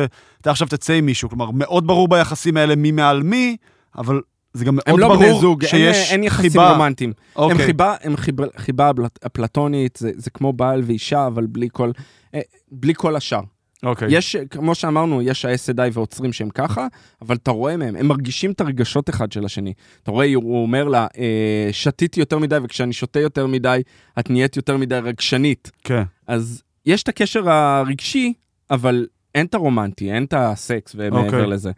עכשיו 0.52 0.68
תצא 0.68 0.94
עם 0.94 1.06
מישהו. 1.06 1.30
כלומר, 1.30 1.49
מאוד 1.53 1.88
ברור 1.88 2.07
ביחסים 2.07 2.57
האלה 2.57 2.76
מי 2.76 2.91
מעל 2.91 3.24
מי, 3.24 3.57
אבל 3.98 4.22
זה 4.53 4.66
גם 4.66 4.74
הם 4.74 4.80
מאוד 4.88 4.99
לא 4.99 5.16
בני 5.16 5.28
ברור 5.28 5.41
זוג, 5.41 5.61
אין- 5.64 5.70
שיש 5.72 6.11
אין 6.11 6.24
יחסים 6.24 6.49
חיבה. 6.52 6.72
רומנטיים. 6.72 7.14
הם 7.36 7.41
אוקיי. 7.44 7.66
חיבה, 7.66 7.95
הם 8.03 8.18
חיבה, 8.18 8.45
חיבה 8.57 8.91
אפלטונית, 9.26 9.95
זה, 10.02 10.11
זה 10.16 10.30
כמו 10.30 10.53
בעל 10.53 10.82
ואישה, 10.86 11.28
אבל 11.28 11.45
בלי 11.45 11.68
כל, 11.72 11.91
אה, 12.36 12.40
בלי 12.72 12.94
כל 12.98 13.16
השאר. 13.16 13.41
אוקיי. 13.84 14.07
יש, 14.11 14.35
כמו 14.35 14.76
שאמרנו, 14.76 15.22
יש 15.22 15.45
ה-SDI 15.45 15.89
ועוצרים 15.93 16.34
שהם 16.34 16.49
ככה, 16.49 16.88
אבל 17.22 17.35
אתה 17.35 17.51
רואה 17.51 17.77
מהם, 17.77 17.95
הם 17.95 18.07
מרגישים 18.07 18.51
את 18.51 18.61
הרגשות 18.61 19.10
אחד 19.10 19.31
של 19.31 19.45
השני. 19.45 19.73
אתה 20.03 20.11
רואה, 20.11 20.34
הוא 20.35 20.61
אומר 20.61 20.88
לה, 20.88 21.07
אה, 21.18 21.69
שתיתי 21.72 22.19
יותר 22.19 22.39
מדי, 22.39 22.57
וכשאני 22.64 22.93
שותה 22.93 23.19
יותר 23.19 23.47
מדי, 23.47 23.81
את 24.19 24.30
נהיית 24.30 24.56
יותר 24.56 24.77
מדי 24.77 24.99
רגשנית. 25.03 25.72
כן. 25.84 26.03
אז 26.27 26.64
יש 26.85 27.03
את 27.03 27.07
הקשר 27.07 27.49
הרגשי, 27.49 28.34
אבל 28.72 29.07
אין 29.35 29.45
את 29.45 29.53
הרומנטי, 29.53 30.11
אין 30.11 30.23
את 30.23 30.34
הסקס 30.38 30.95
ומעבר 30.97 31.26
אוקיי. 31.26 31.47
לזה. 31.47 31.72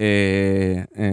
אה, 0.00 0.82
אה, 0.98 1.04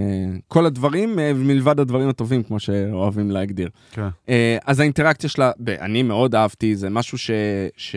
כל 0.47 0.65
הדברים, 0.65 1.19
אה, 1.19 1.33
מלבד 1.33 1.79
הדברים 1.79 2.09
הטובים, 2.09 2.43
כמו 2.43 2.59
שאוהבים 2.59 3.31
להגדיר. 3.31 3.69
כן. 3.91 4.07
אה, 4.29 4.57
אז 4.65 4.79
האינטראקציה 4.79 5.29
שלה, 5.29 5.51
אני 5.67 6.03
מאוד 6.03 6.35
אהבתי, 6.35 6.75
זה 6.75 6.89
משהו 6.89 7.17
ש, 7.17 7.31
ש, 7.77 7.95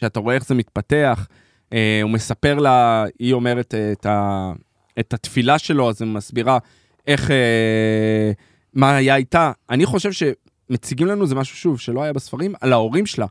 שאתה 0.00 0.20
רואה 0.20 0.34
איך 0.34 0.46
זה 0.46 0.54
מתפתח. 0.54 1.26
אה, 1.72 2.00
הוא 2.02 2.10
מספר 2.10 2.54
לה, 2.58 3.04
היא 3.18 3.32
אומרת 3.32 3.74
אה, 3.74 3.92
את, 3.92 4.06
ה, 4.06 4.52
את 4.98 5.14
התפילה 5.14 5.58
שלו, 5.58 5.88
אז 5.88 6.02
היא 6.02 6.10
מסבירה 6.10 6.58
איך, 7.06 7.30
אה, 7.30 8.32
מה 8.74 8.96
היה 8.96 9.16
איתה. 9.16 9.52
אני 9.70 9.86
חושב 9.86 10.10
שמציגים 10.12 11.06
לנו 11.06 11.26
זה 11.26 11.34
משהו, 11.34 11.56
שוב, 11.56 11.80
שלא 11.80 12.02
היה 12.02 12.12
בספרים, 12.12 12.54
על 12.60 12.72
ההורים 12.72 13.06
שלה. 13.06 13.26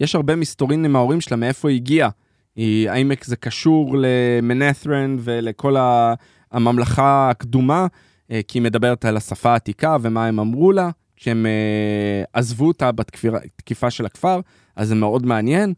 יש 0.00 0.14
הרבה 0.14 0.36
מסתורין 0.36 0.84
עם 0.84 0.96
ההורים 0.96 1.20
שלה, 1.20 1.36
מאיפה 1.36 1.68
היא 1.68 1.76
הגיעה. 1.76 2.08
היא, 2.56 2.90
האם 2.90 3.12
זה 3.24 3.36
קשור 3.36 3.96
למנת'רן 3.98 5.16
ולכל 5.20 5.76
ה- 5.76 6.14
הממלכה 6.52 7.30
הקדומה, 7.30 7.86
אה, 8.30 8.40
כי 8.48 8.58
היא 8.58 8.62
מדברת 8.62 9.04
על 9.04 9.16
השפה 9.16 9.52
העתיקה 9.52 9.96
ומה 10.00 10.26
הם 10.26 10.40
אמרו 10.40 10.72
לה, 10.72 10.90
כשהם 11.16 11.46
אה, 11.46 12.24
עזבו 12.32 12.68
אותה 12.68 12.92
בתקיפה 12.92 13.90
של 13.90 14.06
הכפר, 14.06 14.40
אז 14.76 14.88
זה 14.88 14.94
מאוד 14.94 15.26
מעניין. 15.26 15.74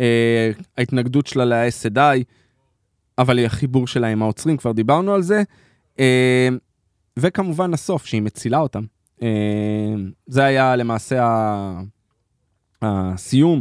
אה, 0.00 0.50
ההתנגדות 0.78 1.26
שלה 1.26 1.44
ל-SDI, 1.44 2.22
אבל 3.18 3.44
החיבור 3.44 3.86
שלה 3.86 4.06
עם 4.06 4.22
העוצרים, 4.22 4.56
כבר 4.56 4.72
דיברנו 4.72 5.14
על 5.14 5.22
זה. 5.22 5.42
אה, 5.98 6.48
וכמובן 7.18 7.74
הסוף, 7.74 8.06
שהיא 8.06 8.22
מצילה 8.22 8.58
אותם. 8.58 8.82
אה, 9.22 9.28
זה 10.26 10.44
היה 10.44 10.76
למעשה 10.76 11.24
ה- 11.24 11.80
הסיום. 12.82 13.60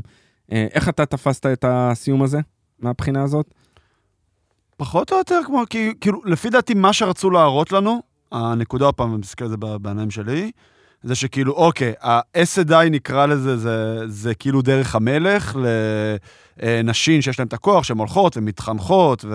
אה, 0.51 0.68
איך 0.72 0.89
אתה 0.89 1.05
תפסת 1.05 1.45
את 1.45 1.65
הסיום 1.68 2.22
הזה, 2.23 2.39
מהבחינה 2.80 3.23
הזאת? 3.23 3.53
פחות 4.77 5.11
או 5.11 5.18
יותר 5.18 5.39
כמו, 5.45 5.64
כי, 5.69 5.91
כאילו, 6.01 6.22
לפי 6.26 6.49
דעתי, 6.49 6.73
מה 6.73 6.93
שרצו 6.93 7.30
להראות 7.30 7.72
לנו, 7.72 8.01
הנקודה, 8.31 8.85
עוד 8.85 8.95
פעם, 8.95 9.10
אני 9.10 9.18
מסתכל 9.18 9.43
על 9.45 9.49
זה 9.49 9.57
בעיניים 9.57 10.11
שלי, 10.11 10.51
זה 11.04 11.16
שכאילו, 11.16 11.54
אוקיי, 11.54 11.94
ה-SDI 12.02 12.90
נקרא 12.92 13.26
לזה, 13.26 13.58
זה, 13.58 13.98
זה 14.08 14.36
כאילו 14.36 14.62
דרך 14.62 14.96
המלך 14.96 15.58
לנשים 16.64 17.22
שיש 17.22 17.40
להן 17.40 17.48
את 17.48 17.54
הכוח, 17.54 17.84
שהן 17.84 17.98
הולכות 17.98 18.38
ומתחנכות, 18.38 19.26
ו... 19.30 19.34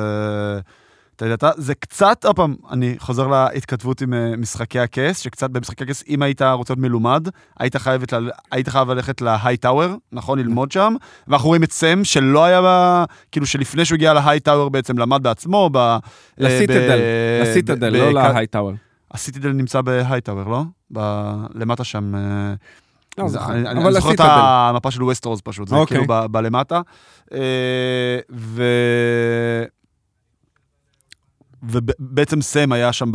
אתה 1.16 1.26
יודע, 1.26 1.50
זה 1.56 1.74
קצת, 1.74 2.24
עוד 2.24 2.36
פעם, 2.36 2.54
אני 2.70 2.94
חוזר 2.98 3.26
להתכתבות 3.26 4.00
עם 4.00 4.14
אה, 4.14 4.36
משחקי 4.36 4.78
הכס, 4.80 5.18
שקצת 5.18 5.50
במשחקי 5.50 5.84
הכס, 5.84 6.04
אם 6.08 6.22
היית 6.22 6.42
רוצה 6.42 6.72
להיות 6.72 6.80
מלומד, 6.82 7.28
היית, 7.58 7.76
חייבת, 7.76 8.12
ל- 8.12 8.30
היית 8.52 8.68
חייב 8.68 8.90
ללכת 8.90 9.20
להיי 9.20 9.56
טאוור, 9.56 9.86
נכון, 10.12 10.38
ללמוד 10.38 10.72
שם, 10.72 10.94
ואנחנו 11.28 11.48
רואים 11.48 11.62
את 11.62 11.72
סם, 11.72 12.04
שלא 12.04 12.44
היה, 12.44 12.60
ב- 12.64 13.04
כאילו 13.32 13.46
שלפני 13.46 13.84
שהוא 13.84 13.96
הגיע 13.96 14.12
להיי 14.14 14.40
טאוור 14.40 14.68
בעצם 14.70 14.98
למד 14.98 15.22
בעצמו, 15.22 15.70
ב... 15.72 15.76
אה, 15.76 15.98
לסיטדל, 16.38 16.98
ב- 16.98 17.42
לסיטדל, 17.42 17.88
לא 17.88 18.10
ב- 18.10 18.12
להייטאוור. 18.14 18.72
הסיטידל 19.10 19.48
נמצא 19.52 19.80
בהיי 19.80 20.20
טאוור, 20.20 20.50
לא? 20.50 20.62
ב... 20.92 20.98
למטה 21.54 21.84
שם. 21.84 22.14
אה, 22.14 22.20
לא 23.18 23.28
זה- 23.28 23.44
אני 23.44 23.68
אני 23.68 23.82
אבל 23.82 23.92
זוכר 23.92 24.14
את. 24.14 24.20
המפה 24.20 24.90
של 24.90 25.02
ווסטרוז 25.02 25.40
פשוט, 25.44 25.68
זה 25.68 25.76
אוקיי. 25.76 25.96
כאילו 25.96 26.14
ב- 26.14 26.26
בלמטה. 26.26 26.80
אה, 27.32 27.38
ו... 28.32 28.62
ובעצם 31.62 32.40
סם 32.42 32.72
היה 32.72 32.92
שם 32.92 33.08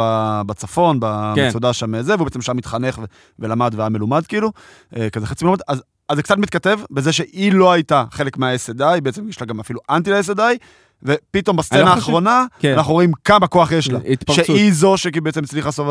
בצפון, 0.45 0.97
במצודה 1.01 1.73
שם 1.73 2.01
זה, 2.01 2.15
והוא 2.15 2.25
בעצם 2.25 2.41
שם 2.41 2.57
התחנך 2.57 2.99
ולמד 3.39 3.73
והיה 3.77 3.89
מלומד 3.89 4.25
כאילו, 4.27 4.51
אה, 4.95 5.09
כזה 5.09 5.27
חצי 5.27 5.45
מלומד, 5.45 5.59
אז, 5.67 5.83
אז 6.09 6.15
זה 6.17 6.23
קצת 6.23 6.37
מתכתב 6.37 6.79
בזה 6.91 7.13
שהיא 7.13 7.53
לא 7.53 7.71
הייתה 7.71 8.03
חלק 8.11 8.37
מה-SDI, 8.37 9.01
בעצם 9.03 9.29
יש 9.29 9.41
לה 9.41 9.47
גם 9.47 9.59
אפילו 9.59 9.79
אנטי 9.89 10.11
ל-SDI, 10.11 10.41
ופתאום 11.05 11.57
בסצנה 11.57 11.79
לא 11.79 11.85
חושב- 11.85 11.95
האחרונה, 11.97 12.45
כן. 12.59 12.73
אנחנו 12.73 12.93
רואים 12.93 13.11
כמה 13.25 13.47
כוח 13.47 13.71
יש 13.71 13.89
לה. 13.89 13.99
התפרצות. 14.09 14.45
שהיא 14.45 14.73
זו 14.73 14.97
שבעצם 14.97 15.43
הצליחה 15.43 15.71
סוף, 15.71 15.87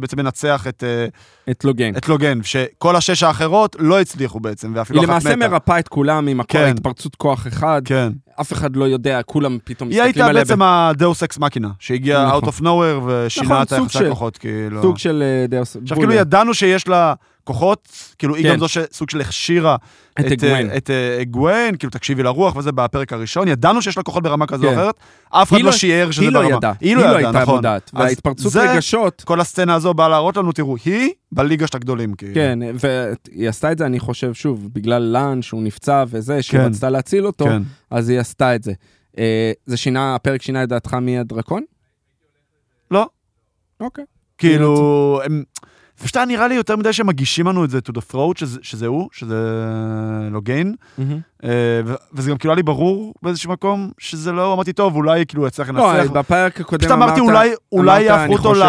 בעצם 0.00 0.18
לנצח 0.20 0.66
את, 0.68 0.84
אה, 0.86 1.06
את 1.50 1.64
לוגן. 1.64 1.96
את 1.96 2.08
לוגן, 2.08 2.42
שכל 2.42 2.96
השש 2.96 3.22
האחרות 3.22 3.76
לא 3.78 4.00
הצליחו 4.00 4.40
בעצם, 4.40 4.72
ואפילו 4.74 5.00
היא 5.00 5.08
אחת 5.08 5.16
מתה. 5.16 5.28
למעשה 5.34 5.48
מרפאה 5.48 5.78
את 5.78 5.88
כולם 5.88 6.28
עם 6.28 6.40
הכל, 6.40 6.58
כן. 6.58 6.70
התפרצות 6.76 7.14
כוח 7.16 7.46
אחד, 7.46 7.82
כן. 7.84 8.12
אף 8.40 8.52
אחד 8.52 8.76
לא 8.76 8.84
יודע, 8.84 9.22
כולם 9.22 9.58
פתאום 9.64 9.88
היא 9.88 9.96
מסתכלים 9.96 10.14
הייתה 10.14 10.26
עליה. 10.26 10.44
בעצם 10.44 10.62
הדאוס 10.62 11.22
אקס 11.22 11.38
מכינה, 11.38 11.68
שהגיעה 11.78 12.26
נכון. 12.26 12.44
out 12.44 12.52
of 12.52 12.60
nowhere 12.60 13.02
ושינה 13.06 13.46
נכון, 13.46 13.62
את 13.62 13.72
היחסי 13.72 14.06
הכוחות, 14.06 14.38
כאילו. 14.38 14.82
סוג 14.82 14.98
של 14.98 15.22
אה, 15.22 15.46
דאוס. 15.46 15.76
עכשיו, 15.82 15.96
כאילו 15.96 16.12
ידענו 16.12 16.54
שיש 16.54 16.88
לה 16.88 17.14
כוחות, 17.44 17.88
כאילו 18.18 18.34
היא 18.34 18.44
כן. 18.44 18.52
גם 18.52 18.58
זו 18.58 18.68
שסוג 18.68 19.10
של 19.10 19.20
הכשירה 19.20 19.76
את 20.20 20.24
אגוון. 20.32 20.70
אה, 20.70 20.76
אה, 21.48 21.70
כאילו 21.78 21.90
תקשיבי 21.90 22.22
לרוח 22.22 22.56
וזה 22.56 22.72
בפרק 22.72 23.12
הראשון, 23.12 23.48
ידענו 23.48 23.82
שיש 23.82 23.96
לה 23.96 24.02
כוחות 24.02 24.22
ברמה 24.22 24.46
כזו 24.46 24.66
או 24.66 24.70
כן. 24.72 24.78
אחרת, 24.78 24.94
אף 25.30 25.48
אחד 25.48 25.56
היא 25.56 25.64
לא 25.64 25.70
לא- 25.70 25.76
שיער 25.76 26.10
שזה 26.10 26.22
היא 26.22 26.30
ברמה. 26.30 26.48
לא 26.48 26.56
ידעה, 26.56 26.72
היא 26.80 26.96
לא 26.96 27.00
ידעה, 27.00 27.16
הייתה 27.16 27.30
נכון. 27.42 27.54
מודעת. 27.54 27.90
וההתפרצות 27.94 28.56
רגשות, 28.56 29.22
כל 29.26 29.40
הסצנה 29.40 29.74
הזו 29.74 29.94
באה 29.94 30.08
להראות 30.08 30.36
לנו, 30.36 30.52
תראו, 30.52 30.76
היא 30.84 31.10
בליגה 31.32 31.66
של 31.66 31.76
הגדולים, 31.76 32.14
כאילו. 32.14 32.34
כן, 32.34 32.58
והיא 32.74 33.48
עשתה 33.48 33.72
את 33.72 33.78
זה, 33.78 33.86
אני 33.86 34.00
חושב, 34.00 34.34
שוב, 34.34 34.68
בגלל 34.72 35.02
לאן 35.02 35.42
שהוא 35.42 35.62
נפצע 35.62 36.04
וזה, 36.08 36.42
שהיא 36.42 36.60
כן. 36.60 36.66
רצתה 36.66 36.90
להציל 36.90 37.26
אותו, 37.26 37.44
כן. 37.44 37.62
אז 37.90 38.08
היא 38.08 38.20
עשתה 38.20 38.54
את 38.54 38.62
זה. 38.62 38.72
אה, 39.18 39.52
זה 39.66 39.76
שינה, 39.76 40.14
הפרק 40.14 40.42
שינה 40.42 40.62
את 40.62 40.68
דעתך 40.68 40.94
מי 40.94 41.18
הדרקון? 41.18 41.62
לא. 42.90 43.06
אוקיי. 43.80 44.04
כאילו, 44.38 45.20
הם... 45.24 45.42
פשוט 46.02 46.16
היה 46.16 46.24
נראה 46.26 46.48
לי 46.48 46.54
יותר 46.54 46.76
מדי 46.76 46.92
שמגישים 46.92 47.46
לנו 47.46 47.64
את 47.64 47.70
זה 47.70 47.78
to 47.78 47.92
the 47.92 48.12
throat, 48.12 48.38
שזה, 48.38 48.58
שזה 48.62 48.86
הוא, 48.86 49.08
שזה 49.12 49.36
לא 50.30 50.40
גיין. 50.40 50.74
אה, 51.44 51.48
ו- 51.86 51.94
וזה 52.12 52.30
גם 52.30 52.36
כאילו 52.38 52.52
היה 52.52 52.56
לי 52.56 52.62
ברור 52.62 53.14
באיזשהו 53.22 53.50
מקום 53.52 53.90
שזה 53.98 54.32
לא 54.32 54.52
אמרתי 54.52 54.72
טוב, 54.72 54.96
אולי 54.96 55.26
כאילו 55.26 55.46
יצליח 55.46 55.68
לא, 55.68 55.94
לנצח. 55.94 56.10
בפרק 56.10 56.60
הקודם 56.60 56.80
פשוט 56.80 56.92
אמרתי 56.92 57.20
אמרת- 57.20 57.28
אולי, 57.30 57.50
אולי 57.72 58.10
אמרת, 58.10 58.20
יהפכו 58.20 58.32
אותו 58.32 58.48
חושב 58.48 58.60
ש- 58.60 58.64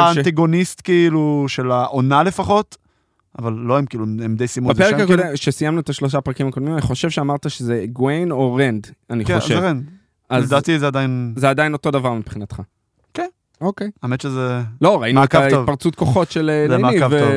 כאילו 0.81 1.45
של 1.47 1.71
העונה 1.71 2.23
לפחות, 2.23 2.77
אבל 3.39 3.53
לא 3.53 3.77
הם 3.77 3.85
כאילו, 3.85 4.03
הם 4.03 4.35
די 4.35 4.47
סיימו 4.47 4.71
את 4.71 4.75
זה 4.75 4.83
בפרק 4.83 4.99
שם. 4.99 5.05
כאילו. 5.05 5.21
הקודם, 5.21 5.35
שסיימנו 5.35 5.79
את 5.79 5.89
השלושה 5.89 6.17
הפרקים 6.17 6.47
הקודמים, 6.47 6.73
אני 6.73 6.81
חושב 6.81 7.09
שאמרת 7.09 7.49
שזה 7.49 7.85
גוויין 7.93 8.31
או 8.31 8.55
רנד, 8.55 8.87
אני 9.09 9.25
כן, 9.25 9.39
חושב. 9.39 9.59
זה 9.59 9.67
רן. 9.67 9.81
אז 10.29 10.45
לדעתי 10.45 10.79
זה 10.79 10.87
עדיין, 10.87 11.33
זה 11.37 11.49
עדיין 11.49 11.73
אותו 11.73 11.91
דבר 11.91 12.13
מבחינתך. 12.13 12.61
כן. 13.13 13.27
אוקיי. 13.61 13.91
האמת 14.03 14.21
שזה... 14.21 14.61
לא, 14.81 15.01
ראינו 15.01 15.23
את. 15.23 15.35
ההתפרצות 15.35 15.95
כוחות 15.95 16.31
של 16.31 16.49
אה, 16.49 16.65
זה 16.69 16.77
מעקב 16.77 17.11
ו... 17.11 17.19
טוב. 17.19 17.29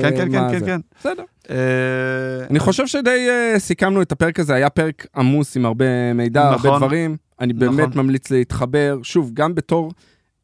כן, 0.00 0.16
כן, 0.16 0.32
כן, 0.32 0.48
זה. 0.48 0.60
כן, 0.60 0.66
כן. 0.66 0.80
בסדר. 1.00 1.22
אה, 1.50 1.56
אני 2.50 2.58
חושב 2.58 2.86
שדי 2.86 3.26
אה, 3.30 3.58
סיכמנו 3.58 4.02
את 4.02 4.12
הפרק 4.12 4.40
הזה, 4.40 4.54
היה 4.54 4.70
פרק 4.70 5.06
עמוס 5.16 5.56
עם 5.56 5.66
הרבה 5.66 6.12
מידע, 6.12 6.42
הרבה 6.42 6.68
נכון. 6.68 6.76
דברים. 6.76 7.16
אני 7.40 7.52
באמת 7.52 7.88
נכון. 7.88 8.02
ממליץ 8.04 8.30
להתחבר, 8.30 8.98
שוב, 9.02 9.30
גם 9.34 9.54
בתור... 9.54 9.92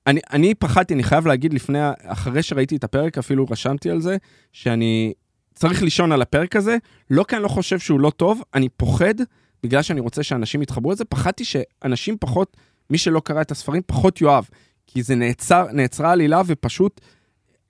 אני, 0.07 0.21
אני 0.33 0.55
פחדתי, 0.55 0.95
אני 0.95 1.03
חייב 1.03 1.27
להגיד 1.27 1.55
לפני, 1.55 1.79
אחרי 1.99 2.43
שראיתי 2.43 2.77
את 2.77 2.85
הפרק, 2.85 3.19
אפילו 3.19 3.47
רשמתי 3.51 3.91
על 3.91 4.01
זה, 4.01 4.17
שאני 4.53 5.13
צריך 5.55 5.83
לישון 5.83 6.13
על 6.13 6.23
הפרק 6.23 6.57
הזה, 6.57 6.77
לא 7.11 7.25
כי 7.29 7.37
אני 7.37 7.43
לא 7.43 7.49
חושב 7.49 7.79
שהוא 7.79 8.01
לא 8.01 8.11
טוב, 8.11 8.43
אני 8.55 8.69
פוחד, 8.69 9.15
בגלל 9.63 9.83
שאני 9.83 10.01
רוצה 10.01 10.23
שאנשים 10.23 10.63
יתחברו 10.63 10.93
לזה, 10.93 11.05
פחדתי 11.05 11.45
שאנשים 11.45 12.17
פחות, 12.21 12.57
מי 12.91 12.99
שלא 12.99 13.21
קרא 13.21 13.41
את 13.41 13.51
הספרים, 13.51 13.83
פחות 13.87 14.21
יאהב. 14.21 14.45
כי 14.87 15.03
זה 15.03 15.15
נעצר, 15.15 15.67
נעצרה 15.73 16.13
עלילה 16.13 16.43
ופשוט 16.47 17.01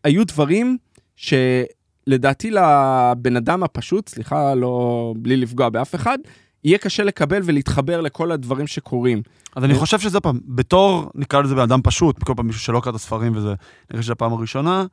היו 0.04 0.24
דברים 0.24 0.78
שלדעתי 1.16 2.50
לבן 2.50 3.36
אדם 3.36 3.62
הפשוט, 3.62 4.08
סליחה, 4.08 4.54
לא, 4.54 5.14
בלי 5.16 5.36
לפגוע 5.36 5.68
באף 5.68 5.94
אחד, 5.94 6.18
יהיה 6.64 6.78
קשה 6.78 7.02
לקבל 7.02 7.40
ולהתחבר 7.44 8.00
לכל 8.00 8.32
הדברים 8.32 8.66
שקורים. 8.66 9.22
אז 9.56 9.64
אני 9.64 9.74
חושב 9.74 10.00
שזה 10.00 10.20
פעם, 10.20 10.40
בתור, 10.44 11.10
נקרא 11.14 11.42
לזה 11.42 11.54
בן 11.54 11.60
אדם 11.60 11.80
פשוט, 11.82 12.22
כל 12.22 12.32
פעם 12.36 12.46
מישהו 12.46 12.62
שלא 12.62 12.80
קרא 12.80 12.90
את 12.90 12.96
הספרים 12.96 13.36
וזה, 13.36 13.54
נראה 13.90 14.02
שזה 14.02 14.12
הפעם 14.12 14.32
הראשונה, 14.32 14.84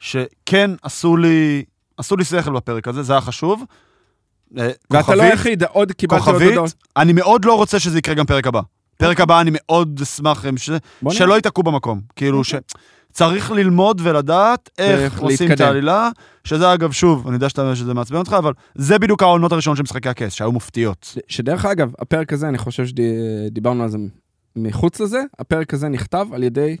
שכן 0.00 0.70
עשו 0.82 1.16
לי, 1.16 1.64
עשו 1.96 2.16
לי 2.16 2.24
שכל 2.24 2.52
בפרק 2.52 2.88
הזה, 2.88 3.02
זה 3.02 3.12
היה 3.12 3.20
חשוב. 3.20 3.64
אה, 4.58 4.70
ואתה 4.90 5.14
לא 5.14 5.22
היחיד, 5.22 5.64
עוד 5.64 5.92
קיבלתי 5.92 6.30
עוד 6.30 6.42
הודעות. 6.42 6.74
אני 6.96 7.12
מאוד 7.12 7.44
לא 7.44 7.56
רוצה 7.56 7.78
שזה 7.78 7.98
יקרה 7.98 8.14
גם 8.14 8.26
פרק 8.26 8.46
הבא. 8.46 8.60
פרק 8.96 9.20
הבא 9.20 9.40
אני 9.40 9.50
מאוד 9.52 10.00
אשמח. 10.02 10.44
שלא 11.10 11.34
ייתקעו 11.34 11.62
במקום. 11.62 12.00
כאילו 12.16 12.44
ש... 12.44 12.54
צריך 13.12 13.50
ללמוד 13.50 14.00
ולדעת 14.04 14.70
איך 14.78 15.18
עושים 15.20 15.52
את. 15.52 15.60
העלילה, 15.60 16.08
שזה 16.44 16.74
אגב, 16.74 16.92
שוב, 16.92 17.26
אני 17.26 17.34
יודע 17.36 17.48
שאתה- 17.48 17.76
שזה 17.76 17.94
מעצבן 17.94 18.18
אותך, 18.18 18.32
אבל 18.38 18.52
זה 18.74 18.98
בדיוק 18.98 19.22
העונות 19.22 19.52
הראשונות 19.52 19.76
של 19.76 19.82
משחקי 19.82 20.08
הכס, 20.08 20.32
שהיו 20.32 20.52
מופתיות. 20.52 21.18
שדרך 21.28 21.64
אגב, 21.64 21.92
הפרק 21.98 22.32
הזה, 22.32 22.48
אני 22.48 22.58
חושב 22.58 22.84
שדיברנו 22.86 23.82
על 23.82 23.88
זה 23.88 23.98
מחוץ 24.56 25.00
לזה, 25.00 25.22
הפרק 25.38 25.74
הזה 25.74 25.88
נכתב 25.88 26.26
על 26.32 26.42
ידי 26.42 26.76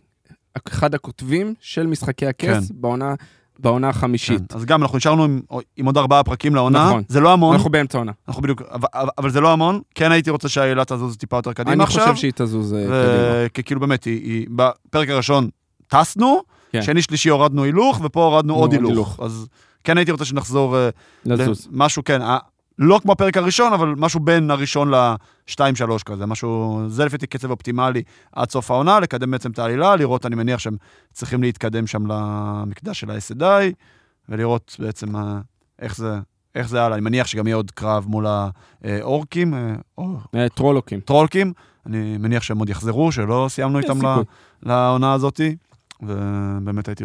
אחד 0.68 0.94
הכותבים 0.94 1.54
של 1.60 1.86
משחקי 1.86 2.26
הכס 2.26 2.68
כן. 2.68 2.74
בעונה, 2.80 3.14
בעונה 3.58 3.88
החמישית. 3.88 4.42
כן. 4.52 4.56
אז 4.58 4.64
גם 4.64 4.82
אנחנו 4.82 4.96
נשארנו 4.98 5.24
עם, 5.24 5.40
עם 5.76 5.86
עוד 5.86 5.96
ארבעה 5.98 6.22
פרקים 6.24 6.54
לעונה, 6.54 6.86
נכון. 6.86 7.02
זה 7.08 7.20
לא 7.20 7.32
המון, 7.32 7.54
אנחנו 7.56 7.70
באמצע 7.70 7.98
העונה. 7.98 8.12
אנחנו 8.28 8.42
בדיוק, 8.42 8.62
אבל, 8.70 8.88
אבל 9.18 9.30
זה 9.30 9.40
לא 9.40 9.52
המון, 9.52 9.80
כן 9.94 10.12
הייתי 10.12 10.30
רוצה 10.30 10.48
שהעלילה 10.48 10.84
תזוז 10.84 11.16
טיפה 11.16 11.36
יותר 11.36 11.52
קדימה 11.52 11.72
אני 11.72 11.82
עכשיו. 11.82 12.02
חושב 12.06 12.16
שהיא 12.16 12.32
תזוז 12.34 12.74
אה, 12.74 12.78
קדימה. 12.80 13.46
וכאילו 13.58 13.80
באמת, 13.80 14.04
היא, 14.04 14.20
היא, 14.22 14.46
בפרק 14.50 15.08
הראשון 15.08 15.48
טסנו, 15.92 16.42
כן. 16.72 16.82
שני 16.82 17.02
שלישי 17.02 17.28
הורדנו 17.28 17.64
הילוך, 17.64 18.00
ופה 18.04 18.24
הורדנו 18.24 18.54
עוד 18.54 18.72
הילוך. 18.72 18.90
הילוך. 18.90 19.20
אז 19.20 19.46
כן 19.84 19.98
הייתי 19.98 20.12
רוצה 20.12 20.24
שנחזור 20.24 20.76
אה, 20.76 20.88
לזוז. 21.24 21.68
משהו, 21.72 22.04
כן, 22.04 22.22
אה, 22.22 22.38
לא 22.78 23.00
כמו 23.02 23.12
הפרק 23.12 23.36
הראשון, 23.36 23.72
אבל 23.72 23.94
משהו 23.96 24.20
בין 24.20 24.50
הראשון 24.50 24.92
לשתיים-שלוש 25.48 26.02
כזה, 26.02 26.26
משהו, 26.26 26.82
זה 26.88 27.04
לפי 27.04 27.18
קצב 27.18 27.50
אופטימלי 27.50 28.02
עד 28.32 28.50
סוף 28.50 28.70
העונה, 28.70 29.00
לקדם 29.00 29.30
בעצם 29.30 29.50
את 29.50 29.58
העלילה, 29.58 29.96
לראות, 29.96 30.26
אני 30.26 30.36
מניח 30.36 30.58
שהם 30.58 30.76
צריכים 31.12 31.42
להתקדם 31.42 31.86
שם 31.86 32.06
למקדש 32.06 33.00
של 33.00 33.10
ה-SDI, 33.10 33.74
ולראות 34.28 34.76
בעצם 34.78 35.16
אה, 35.16 35.38
איך 35.78 35.96
זה, 35.96 36.18
איך 36.54 36.68
זה 36.68 36.82
הלאה. 36.82 36.96
אני 36.96 37.04
מניח 37.04 37.26
שגם 37.26 37.46
יהיה 37.46 37.56
עוד 37.56 37.70
קרב 37.70 38.04
מול 38.08 38.26
האורקים, 38.26 39.54
או 39.98 40.16
טרולקים. 40.54 41.00
טרולקים, 41.00 41.52
אני 41.86 42.18
מניח 42.18 42.42
שהם 42.42 42.58
עוד 42.58 42.68
יחזרו, 42.68 43.12
שלא 43.12 43.46
סיימנו 43.48 43.78
איתם 43.78 43.98
לעונה 44.62 45.12
הזאתי, 45.12 45.56
ובאמת 46.02 46.88
הייתי... 46.88 47.04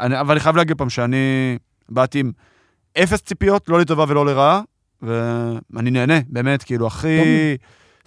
אני- 0.00 0.20
אבל 0.20 0.30
אני 0.30 0.40
חייב 0.40 0.56
להגיד 0.56 0.78
פעם 0.78 0.90
שאני 0.90 1.16
באתי 1.88 2.20
עם 2.20 2.32
אפס 3.02 3.20
ציפיות, 3.22 3.68
לא 3.68 3.80
לטובה 3.80 4.04
ולא 4.08 4.26
לרעה, 4.26 4.60
ואני 5.02 5.90
נהנה, 5.90 6.14
באמת, 6.28 6.62
כאילו, 6.62 6.86
הכי 6.86 7.18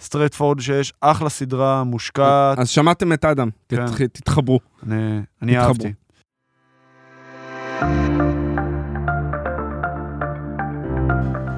straight 0.00 0.34
forward 0.34 0.60
שיש, 0.60 0.92
אחלה 1.00 1.28
סדרה, 1.28 1.84
מושקעת, 1.84 2.58
אז 2.58 2.68
שמעתם 2.68 3.12
את 3.12 3.24
אדם, 3.24 3.48
כן. 3.68 3.86
תתח- 3.86 3.98
תתחברו. 4.12 4.60
אני, 4.86 5.20
אני 5.42 5.56
התחברו. 5.56 5.68
אהבתי. 5.86 5.92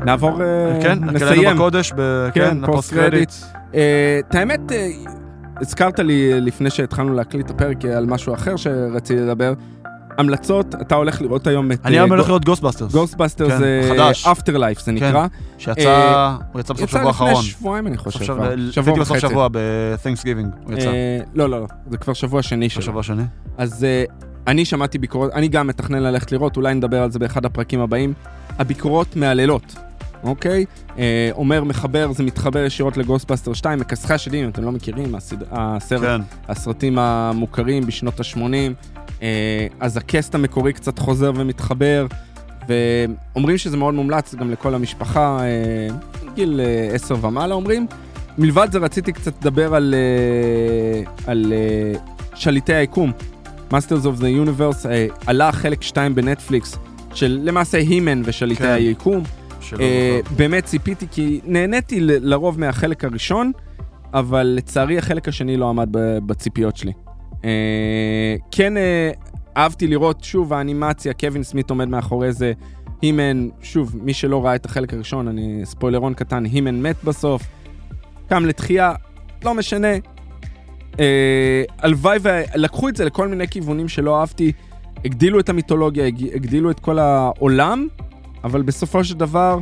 נעבור, 0.05 0.43
אה, 0.43 0.78
כן, 0.82 1.05
נסיים. 1.05 1.55
בקודש, 1.55 1.93
ב- 1.97 2.28
כן, 2.35 2.40
כן, 2.60 2.66
post 2.66 2.95
credit. 2.95 3.31
אה, 3.74 4.20
את 4.28 4.35
האמת, 4.35 4.73
אה, 4.73 4.86
הזכרת 5.61 5.99
לי 5.99 6.41
לפני 6.41 6.70
שהתחלנו 6.70 7.15
להקליט 7.15 7.47
את 7.47 7.51
הפרק 7.51 7.85
אה, 7.85 7.97
על 7.97 8.07
משהו 8.07 8.35
אחר 8.35 8.57
שרציתי 8.57 9.20
לדבר. 9.20 9.55
המלצות, 10.19 10.74
אתה 10.81 10.95
הולך 10.95 11.23
לראות 11.23 11.47
היום 11.47 11.73
את 11.73 11.78
אני 11.85 11.99
היום 11.99 12.12
הולך 12.12 12.28
לראות 12.28 12.45
Ghostbusters, 12.45 12.93
Ghostbusters 12.93 13.53
כן, 13.53 13.95
חדש. 13.95 14.27
Afterlife 14.27 14.81
זה 14.81 14.93
נקרא. 14.93 15.27
שיצא, 15.59 15.81
אה, 15.81 16.37
הוא 16.53 16.61
יצא 16.61 16.74
בסוף 16.74 16.89
יצא 16.89 16.99
שבוע 16.99 17.11
לפני 17.11 17.27
האחרון. 17.27 17.43
שבועיים 17.43 17.87
אני 17.87 17.97
חושב. 17.97 18.24
שבוע, 18.24 18.49
שבוע 18.70 18.93
לפי 18.93 19.01
בסוף 19.01 19.16
וחצי. 19.16 19.28
שבוע, 19.28 19.49
ב-Thanksgiving, 19.53 20.65
הוא 20.65 20.74
יצא. 20.74 20.89
אה, 20.89 21.19
לא, 21.35 21.49
לא, 21.49 21.61
לא, 21.61 21.66
זה 21.91 21.97
כבר 21.97 22.12
שבוע 22.12 22.43
שני 22.43 22.69
שלו. 22.69 22.83
בשבוע 22.83 23.01
השני. 23.01 23.23
אז 23.59 23.85
אה, 23.85 24.05
אני 24.47 24.65
שמעתי 24.65 24.99
ביקורות, 24.99 25.33
אני 25.33 25.49
גם 25.49 25.66
מתכנן 25.66 26.03
ללכת 26.03 26.33
לראות, 26.33 26.57
אולי 26.57 26.74
נדבר 26.74 27.03
על 27.03 27.11
זה 27.11 27.19
באחד 27.19 27.45
הפרקים 27.45 27.81
הבאים. 27.81 28.12
הביקורות 28.59 29.16
מהללות, 29.16 29.77
אוקיי? 30.27 30.65
אה, 30.98 31.31
אומר, 31.32 31.65
מחבר, 31.65 32.12
זה 32.12 32.23
מתחבר 32.23 32.65
ישירות 32.65 32.97
ל 32.97 33.01
Ghostbuster 33.01 33.53
2, 33.53 33.78
מכסחי 33.78 34.15
השדים, 34.15 34.44
אם 34.44 34.51
אתם 34.51 34.62
לא 34.62 34.73
מכירים, 34.73 35.15
הסד... 35.15 35.36
הסרט, 35.51 36.03
כן. 36.03 36.20
הסרטים 36.48 36.98
המוכרים 36.98 37.86
בשנות 37.86 38.20
ה-80. 38.20 38.39
אה, 39.23 39.66
אז 39.81 39.97
ה 39.97 40.04
cast 40.04 40.35
המקורי 40.35 40.73
קצת 40.73 40.98
חוזר 40.98 41.32
ומתחבר, 41.36 42.07
ואומרים 42.69 43.59
שזה 43.59 43.77
מאוד 43.77 43.94
מומלץ 43.94 44.35
גם 44.35 44.51
לכל 44.51 44.74
המשפחה, 44.74 45.39
אה, 45.40 45.97
גיל 46.35 46.61
אה, 46.61 46.94
10 46.94 47.24
ומעלה 47.24 47.55
אומרים. 47.55 47.86
מלבד 48.39 48.69
זה 48.73 48.78
רציתי 48.78 49.12
קצת 49.12 49.32
לדבר 49.40 49.74
על, 49.74 49.94
אה, 49.94 51.12
על 51.27 51.53
אה, 51.53 51.98
שליטי 52.35 52.74
היקום. 52.74 53.12
Masters 53.70 54.05
of 54.05 54.20
the 54.20 54.48
Universe, 54.48 54.89
אה, 54.89 55.07
עלה 55.27 55.53
חלק 55.53 55.82
2 55.82 56.15
בנטפליקס, 56.15 56.78
של 57.15 57.40
למעשה 57.43 57.78
הימן 57.78 58.23
ושליטי 58.24 58.62
כן. 58.62 58.69
היקום. 58.69 59.23
אה. 59.81 60.21
באמת 60.37 60.65
ציפיתי 60.65 61.07
כי 61.11 61.41
נהניתי 61.45 62.01
ל- 62.01 62.31
לרוב 62.31 62.61
מהחלק 62.61 63.05
הראשון, 63.05 63.53
אבל 64.15 64.43
לצערי 64.57 64.99
החלק 64.99 65.29
השני 65.29 65.57
לא 65.57 65.69
עמד 65.69 65.89
ב- 65.91 66.19
בציפיות 66.27 66.77
שלי. 66.77 66.93
אה, 67.45 67.51
כן 68.51 68.77
אה, 68.77 69.11
אהבתי 69.57 69.87
לראות 69.87 70.25
שוב 70.25 70.53
האנימציה, 70.53 71.13
קווין 71.13 71.43
סמית 71.43 71.71
עומד 71.71 71.89
מאחורי 71.89 72.33
זה. 72.33 72.53
הימן, 73.03 73.49
שוב, 73.63 73.97
מי 74.03 74.15
שלא 74.15 74.45
ראה 74.45 74.55
את 74.55 74.67
החלק 74.67 74.95
הראשון, 74.95 75.29
אני 75.29 75.61
ספוילרון 75.65 76.15
קטן, 76.15 76.45
הימן 76.45 76.83
מת 76.83 76.97
בסוף. 77.05 77.43
קם 78.29 78.45
לתחייה, 78.47 78.93
לא 79.45 79.55
משנה. 79.55 79.89
אה, 81.01 81.63
הלוואי 81.79 82.19
ולקחו 82.23 82.89
את 82.89 82.97
זה 82.97 83.05
לכל 83.05 83.29
מיני 83.29 83.49
כיוונים 83.49 83.89
שלא 83.89 84.21
אהבתי. 84.21 84.53
הגדילו 85.05 85.41
את 85.41 85.49
המיתולוגיה, 85.49 86.07
הג- 86.07 86.35
הגדילו 86.35 86.71
את 86.71 86.81
כל 86.81 86.99
העולם, 86.99 87.89
אבל 88.47 88.62
בסופו 88.62 89.05
של 89.05 89.14
דבר, 89.14 89.59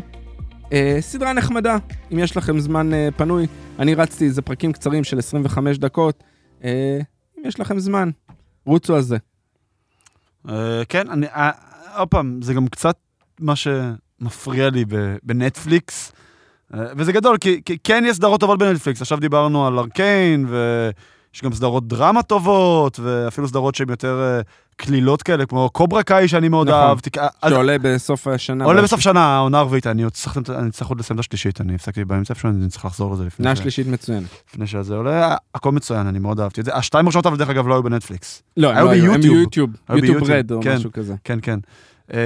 אה, 0.72 0.96
סדרה 1.00 1.32
נחמדה. 1.32 1.76
אם 2.12 2.18
יש 2.18 2.36
לכם 2.36 2.60
זמן 2.60 2.94
אה, 2.94 3.08
פנוי, 3.16 3.46
אני 3.78 3.94
רצתי 3.94 4.24
איזה 4.24 4.42
פרקים 4.42 4.72
קצרים 4.72 5.04
של 5.04 5.18
25 5.18 5.78
דקות. 5.78 6.22
אה, 6.64 6.98
אם 7.38 7.42
יש 7.46 7.60
לכם 7.60 7.78
זמן, 7.78 8.10
רוצו 8.66 8.96
על 8.96 9.02
זה. 9.02 9.16
אה, 10.48 10.82
כן, 10.88 11.10
אני, 11.10 11.26
אה, 11.26 11.50
עוד 11.96 12.08
פעם, 12.08 12.42
זה 12.42 12.54
גם 12.54 12.68
קצת 12.68 12.96
מה 13.40 13.54
שמפריע 13.56 14.70
לי 14.70 14.84
בנטפליקס, 15.22 16.12
אה, 16.74 16.80
וזה 16.96 17.12
גדול, 17.12 17.38
כי, 17.38 17.62
כי 17.64 17.78
כן 17.84 18.04
יש 18.06 18.16
סדרות 18.16 18.40
טובות 18.40 18.58
בנטפליקס, 18.58 19.00
עכשיו 19.00 19.20
דיברנו 19.20 19.66
על 19.66 19.78
ארקיין, 19.78 20.46
ויש 20.48 21.42
גם 21.42 21.52
סדרות 21.52 21.88
דרמה 21.88 22.22
טובות, 22.22 23.00
ואפילו 23.00 23.48
סדרות 23.48 23.74
שהן 23.74 23.88
יותר 23.88 24.20
אה, 24.22 24.40
קלילות 24.76 25.22
כאלה, 25.22 25.46
כמו 25.46 25.70
קוברה 25.72 26.02
קאי 26.02 26.28
שאני 26.28 26.48
מאוד 26.48 26.68
נכון. 26.68 26.80
אהבתי. 26.80 27.10
אה, 27.18 27.50
שעולה 27.50 27.76
בסוף 27.78 28.26
השנה. 28.26 28.64
עולה 28.64 28.82
בסוף 28.82 29.00
שנה, 29.00 29.36
העונה 29.36 29.58
הרביעית, 29.58 29.86
אני 29.86 30.04
צריך 30.10 30.88
עוד 30.88 30.98
לסיים 30.98 31.14
את 31.14 31.20
השלישית, 31.20 31.60
אני 31.60 31.74
הפסקתי 31.74 32.04
באמצע 32.04 32.34
איפשהו, 32.34 32.48
אני 32.48 32.68
צריך 32.68 32.84
לחזור 32.84 33.12
לזה 33.12 33.24
לפני 33.24 33.46
עונה 33.46 33.56
שלישית 33.56 33.86
מצוינת. 33.86 34.28
לפני 34.48 34.66
שזה 34.66 34.94
עולה, 34.94 35.36
הכל 35.54 35.72
מצוין, 35.72 36.06
אני 36.06 36.18
מאוד 36.18 36.40
אהבתי 36.40 36.60
את 36.60 36.64
זה. 36.64 36.74
השתיים 36.74 37.06
הראשונות, 37.06 37.26
אבל 37.26 37.36
דרך 37.36 37.48
אגב 37.48 37.68
לא 37.68 37.74
היו 37.74 37.82
בנטפליקס. 37.82 38.42
לא, 38.56 38.72
הם 38.72 38.84
לא 38.84 38.94
הם 38.94 39.20
ביוטיוב. 39.20 39.70
יוטיוב 39.90 40.30
רד 40.30 40.52
או 40.52 40.62
כן. 40.62 40.76
משהו 40.76 40.92
כזה. 40.92 41.14
כן, 41.24 41.38
כן. 41.42 41.58
אה, 42.14 42.18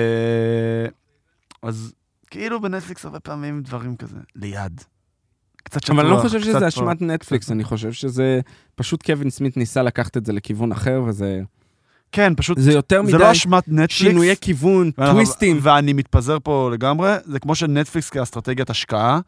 אז 1.63 1.93
כאילו 2.31 2.61
בנטפליקס 2.61 3.05
הרבה 3.05 3.21
פעמים 3.21 3.63
דברים 3.63 3.97
כזה, 3.97 4.17
ליד. 4.37 4.81
קצת 5.63 5.83
שטוח. 5.83 5.97
אבל 5.97 6.07
אני 6.07 6.17
לא 6.17 6.21
חושב 6.21 6.41
שזה. 6.41 6.69
אשמת 6.69 7.03
נטפליקס, 7.03 7.51
אני 7.51 7.65
חושב 7.65 7.93
שזה 7.93 8.41
פשוט 8.75 9.03
קווין 9.03 9.31
סמית 9.31 9.57
ניסה 9.57 9.83
לקחת 9.83 10.17
את 10.17 10.27
זה 10.27 10.33
לכיוון 10.33 10.73
אחר, 10.73 11.03
וזה 11.07 11.41
כן, 12.13 12.33
פשוט, 12.37 12.59
זה 12.59 12.73
יותר 12.73 13.03
זה 13.07 13.13
לא 13.13 13.19
מדי 13.19 13.33
אשמת 13.33 13.69
נטפליקס. 13.69 13.95
שינויי 13.95 14.35
כיוון, 14.41 14.91
ואנחנו- 14.99 15.15
טוויסטים. 15.15 15.59
ואני 15.63 15.93
מתפזר 15.93 16.37
פה 16.43 16.71
לגמרי, 16.73 17.11
זה 17.25 17.39
כמו 17.39 17.55
שנטפליקס 17.55 18.11
כאסטרטגיית 18.11 18.71
השקעה. 18.71 19.21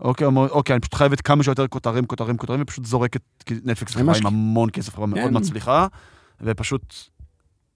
אוקיי, 0.00 0.26
אומר, 0.26 0.48
אוקיי, 0.48 0.74
אני 0.74 0.80
פשוט 0.80 0.94
חייבת 0.94 1.20
כמה 1.20 1.42
שיותר 1.42 1.66
כותרים, 1.66 2.04
כותרים, 2.06 2.36
כותרים, 2.36 2.62
ופשוט 2.62 2.84
זורקת, 2.84 3.20
כי 3.46 3.54
נטפליקס 3.64 3.94
חברה 3.94 4.16
עם 4.16 4.26
המון 4.26 4.68
כסף, 4.72 4.94
חברה 4.94 5.06
מאוד 5.06 5.30
כן. 5.30 5.36
מצליחה, 5.36 5.86
ופשוט 6.40 6.94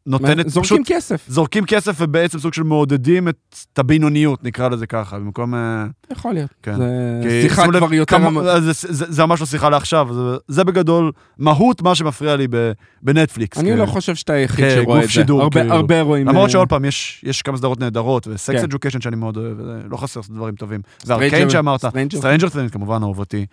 נותנת, 0.07 0.49
זורקים 0.49 0.63
פשוט 0.85 0.97
כסף, 0.97 1.25
זורקים 1.29 1.65
כסף 1.65 1.97
ובעצם 2.01 2.39
סוג 2.39 2.55
של 2.55 2.63
מעודדים 2.63 3.29
את, 3.29 3.37
את 3.73 3.79
הבינוניות, 3.79 4.45
נקרא 4.45 4.69
לזה 4.69 4.87
ככה, 4.87 5.19
במקום... 5.19 5.55
אה, 5.55 5.87
יכול 6.13 6.33
להיות. 6.35 6.51
כן. 6.63 6.77
זה 6.77 6.89
כי 7.23 7.43
שיחה 7.43 7.63
שימו 7.63 7.73
לב 7.73 7.79
כבר 7.85 7.95
יותר... 7.95 8.17
כמה- 8.17 8.27
המ- 8.29 8.61
זה, 8.61 8.73
זה, 8.73 9.05
זה 9.13 9.27
ממש 9.27 9.41
לא 9.41 9.47
שיחה 9.47 9.69
לעכשיו, 9.71 10.09
זה, 10.15 10.21
זה 10.49 10.65
בגדול 10.65 11.13
מהות 11.39 11.83
מה 11.83 11.95
שמפריע 11.95 12.37
לי 12.37 12.47
ב, 12.51 12.73
בנטפליקס. 13.03 13.59
אני 13.59 13.73
כ- 13.75 13.79
לא 13.79 13.87
חושב 13.87 14.15
שאתה 14.15 14.33
היחיד 14.33 14.65
כגוף 14.65 14.83
שרואה 14.85 14.99
את 14.99 15.05
זה. 15.05 15.11
שידור, 15.11 15.43
הרבה- 15.43 15.61
כאילו. 15.61 15.75
הרבה 15.75 16.01
רואים... 16.01 16.29
למרות 16.29 16.47
אה, 16.47 16.53
שעוד 16.53 16.69
פעם, 16.69 16.85
יש, 16.85 17.25
יש 17.27 17.43
כמה 17.43 17.57
סדרות 17.57 17.81
נהדרות, 17.81 18.27
וסקס 18.27 18.57
כן. 18.59 18.65
Education 18.65 19.01
שאני 19.01 19.17
מאוד 19.17 19.37
אוהב, 19.37 19.57
לא 19.91 19.97
חסר 19.97 20.21
דברים 20.31 20.55
טובים. 20.55 20.81
וה 21.07 21.18
Arcane 21.18 21.51
שאמרת, 21.51 21.85
Stranger 22.15 22.49
Things 22.49 22.71
כמובן 22.73 23.03
אהובתי. 23.03 23.47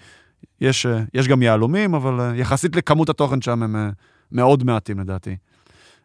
יש, 0.61 0.86
אה, 0.86 0.99
יש 1.14 1.28
גם 1.28 1.41
יהלומים, 1.41 1.94
אבל 1.94 2.19
אה, 2.19 2.32
יחסית 2.36 2.76
לכמות 2.76 3.10
התוכן 3.10 3.41
שם 3.41 3.64
הם 3.64 3.76
אה, 3.76 3.90
מאוד 4.32 4.64
מעטים 4.64 4.99
לדעתי. 4.99 5.36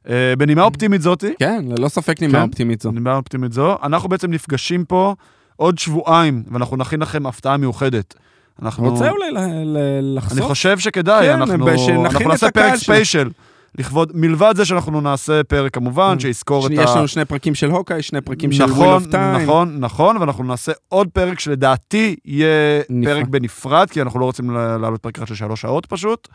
אה, 0.08 0.34
בנימה 0.38 0.62
אופטימית 0.62 1.02
זאתי, 1.02 1.32
כן, 1.38 1.64
ללא 1.68 1.88
ספק 1.88 2.20
נימה 2.22 2.38
כן. 2.38 2.48
אופטימית 2.48 2.82
זו. 2.82 2.90
בנימה 2.90 3.16
אופטימית 3.16 3.52
זו, 3.52 3.76
אנחנו 3.82 4.08
בעצם 4.08 4.30
נפגשים 4.30 4.84
פה 4.84 5.14
עוד 5.56 5.78
שבועיים, 5.78 6.42
ואנחנו 6.52 6.76
נכין 6.76 7.00
לכם 7.00 7.26
הפתעה 7.26 7.56
מיוחדת. 7.56 8.14
אנחנו... 8.62 8.90
רוצה 8.90 9.10
אולי 9.10 9.30
ל- 9.30 9.38
ל- 9.76 10.18
אני? 10.32 10.42
חושב 10.42 10.78
שכדאי, 10.78 11.26
כן, 11.26 11.32
אנחנו, 11.32 11.68
אנחנו 12.04 12.28
נעשה 12.28 12.50
פרק. 12.50 12.74
special. 12.74 13.30
לכבוד, 13.78 14.10
מלבד 14.14 14.52
זה 14.56 14.64
שאנחנו 14.64 15.00
נעשה 15.00 15.44
פרק 15.44 15.74
כמובן, 15.74 16.18
שיסקור 16.18 16.66
את 16.66 16.72
ה... 16.78 16.82
יש 16.82 16.90
לנו 16.96 17.08
שני 17.08 17.24
פרקים 17.24 17.54
של 17.54 17.70
Hawkeye, 17.70 18.02
שני 18.02 18.20
פרקים 18.20 18.52
של 18.52 18.64
נכון, 18.64 18.78
Wheel 18.78 18.90
of 18.90 19.06
Time. 19.06 19.43
נכון, 19.42 19.76
נכון, 19.80 20.16
ואנחנו 20.16 20.44
נעשה 20.44 20.72
עוד 20.88 21.08
פרק 21.08 21.40
שלדעתי 21.40 22.16
יהיה 22.24 22.80
נפרד. 22.90 23.14
פרק 23.14 23.26
בנפרד, 23.28 23.90
כי 23.90 24.02
אנחנו 24.02 24.20
לא 24.20 24.24
רוצים 24.24 24.50
להעלות 24.50 25.00
פרק 25.00 25.18
אחד 25.18 25.26
של 25.26 25.34
שלוש 25.34 25.60
שעות 25.60 25.86
פשוט. 25.86 26.28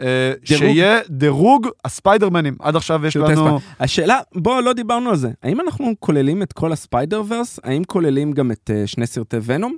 אה. 0.00 0.32
שיהיה 0.44 0.98
דירוג 1.10 1.68
הספיידרמנים. 1.84 2.56
עד 2.60 2.76
עכשיו 2.76 3.06
יש 3.06 3.16
לנו... 3.16 3.58
השאלה, 3.80 4.18
בוא, 4.34 4.60
לא 4.60 4.72
דיברנו 4.72 5.10
על 5.10 5.16
זה. 5.16 5.30
האם 5.42 5.60
אנחנו 5.60 5.92
כוללים 6.00 6.42
את 6.42 6.52
כל 6.52 6.72
ה 6.72 7.22
Spider-Verse? 7.28 7.60
האם 7.64 7.84
כוללים 7.84 8.32
גם 8.32 8.50
את 8.50 8.70
אה, 8.74 8.86
שני 8.86 9.06
סרטי 9.06 9.36
Venom? 9.44 9.76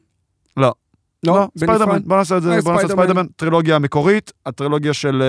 לא. 0.56 0.72
לא, 1.26 1.48
ספיידרמן, 1.59 1.78
בנפרד. 1.86 2.09
בוא 2.09 2.16
נעשה 2.16 2.36
את 2.36 2.43
זה, 2.43 2.52
אה, 2.55 2.60
בוא 2.60 2.72
נעשה 2.72 2.82
ספיידרמן. 2.88 3.05
ספיידרמן, 3.06 3.26
טרילוגיה 3.36 3.76
המקורית, 3.76 4.32
הטרילוגיה 4.47 4.93
של 4.93 5.22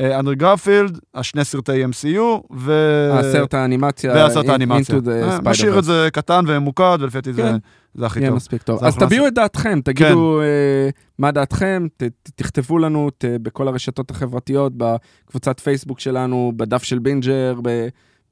אנדרו 0.00 0.34
גרפילד, 0.34 0.98
השני 1.14 1.44
סרטי 1.44 1.84
MCU, 1.84 2.20
ו... 2.56 2.72
הסרט 3.12 3.54
האנימציה, 3.54 4.12
והסרט 4.14 4.48
האנימציה. 4.48 4.98
נשאיר 5.44 5.74
Spider-Verse. 5.74 5.78
את 5.78 5.84
זה 5.84 6.08
קטן 6.12 6.44
וממוקד, 6.48 6.98
ולפי 7.00 7.16
דעתי 7.16 7.32
זה- 7.32 7.42
כן. 7.42 7.56
זה 7.94 8.06
הכי 8.06 8.20
יהיה 8.20 8.28
טוב. 8.28 8.36
מספיק 8.36 8.62
טוב. 8.62 8.84
אז 8.84 8.96
תביעו 8.96 9.26
את 9.26 9.34
דעתכם, 9.34 9.80
תגידו 9.84 10.40
אה, 10.40 10.90
מה 11.18 11.30
דעתכם, 11.30 11.86
תכתבו 12.22 12.78
לנו 12.78 13.10
בכל 13.24 13.68
הרשתות 13.68 14.10
החברתיות, 14.10 14.72
בקבוצת 14.76 15.60
פייסבוק 15.60 16.00
שלנו, 16.00 16.52
בדף 16.56 16.82
של 16.82 16.98
בינג'ר, 16.98 17.54
ב... 17.62 17.88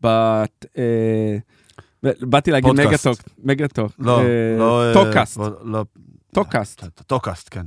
אה, 0.06 1.36
באתי 2.02 2.50
להגיד. 2.50 2.72
מגה-טוק, 2.72 3.18
מגה-טוק, 3.44 3.92
לא, 3.98 4.20
אה, 4.20 4.24
לא... 4.58 4.90
טוקאסט, 4.94 5.36
לא- 5.36 5.50
לא... 5.64 5.84
טוקאסט. 6.34 6.84
טוקאסט, 7.06 7.48
כן. 7.50 7.66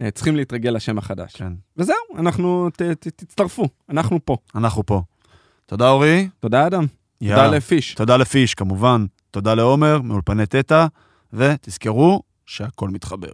אה, 0.00 0.10
צריכים 0.10 0.36
להתרגל 0.36 0.70
לשם 0.70 0.98
החדש. 0.98 1.36
כן. 1.36 1.52
וזהו, 1.76 1.96
אנחנו, 2.18 2.68
תצטרפו, 3.00 3.68
אנחנו 3.88 4.18
פה. 4.24 4.36
אנחנו 4.54 4.86
פה. 4.86 5.02
תודה, 5.66 5.90
אורי. 5.90 6.28
תודה 6.40 6.66
אדם, 6.66 6.86
תודה. 7.18 7.46
לפיש. 7.46 7.94
תודה 7.94 8.16
לפיש, 8.16 8.54
כמובן. 8.54 9.06
תודה 9.30 9.54
לעומר, 9.54 10.00
מאולפני 10.02 10.46
תטא, 10.46 10.86
ותזכרו 11.36 12.22
שהכל 12.46 12.88
מתחבר. 12.88 13.30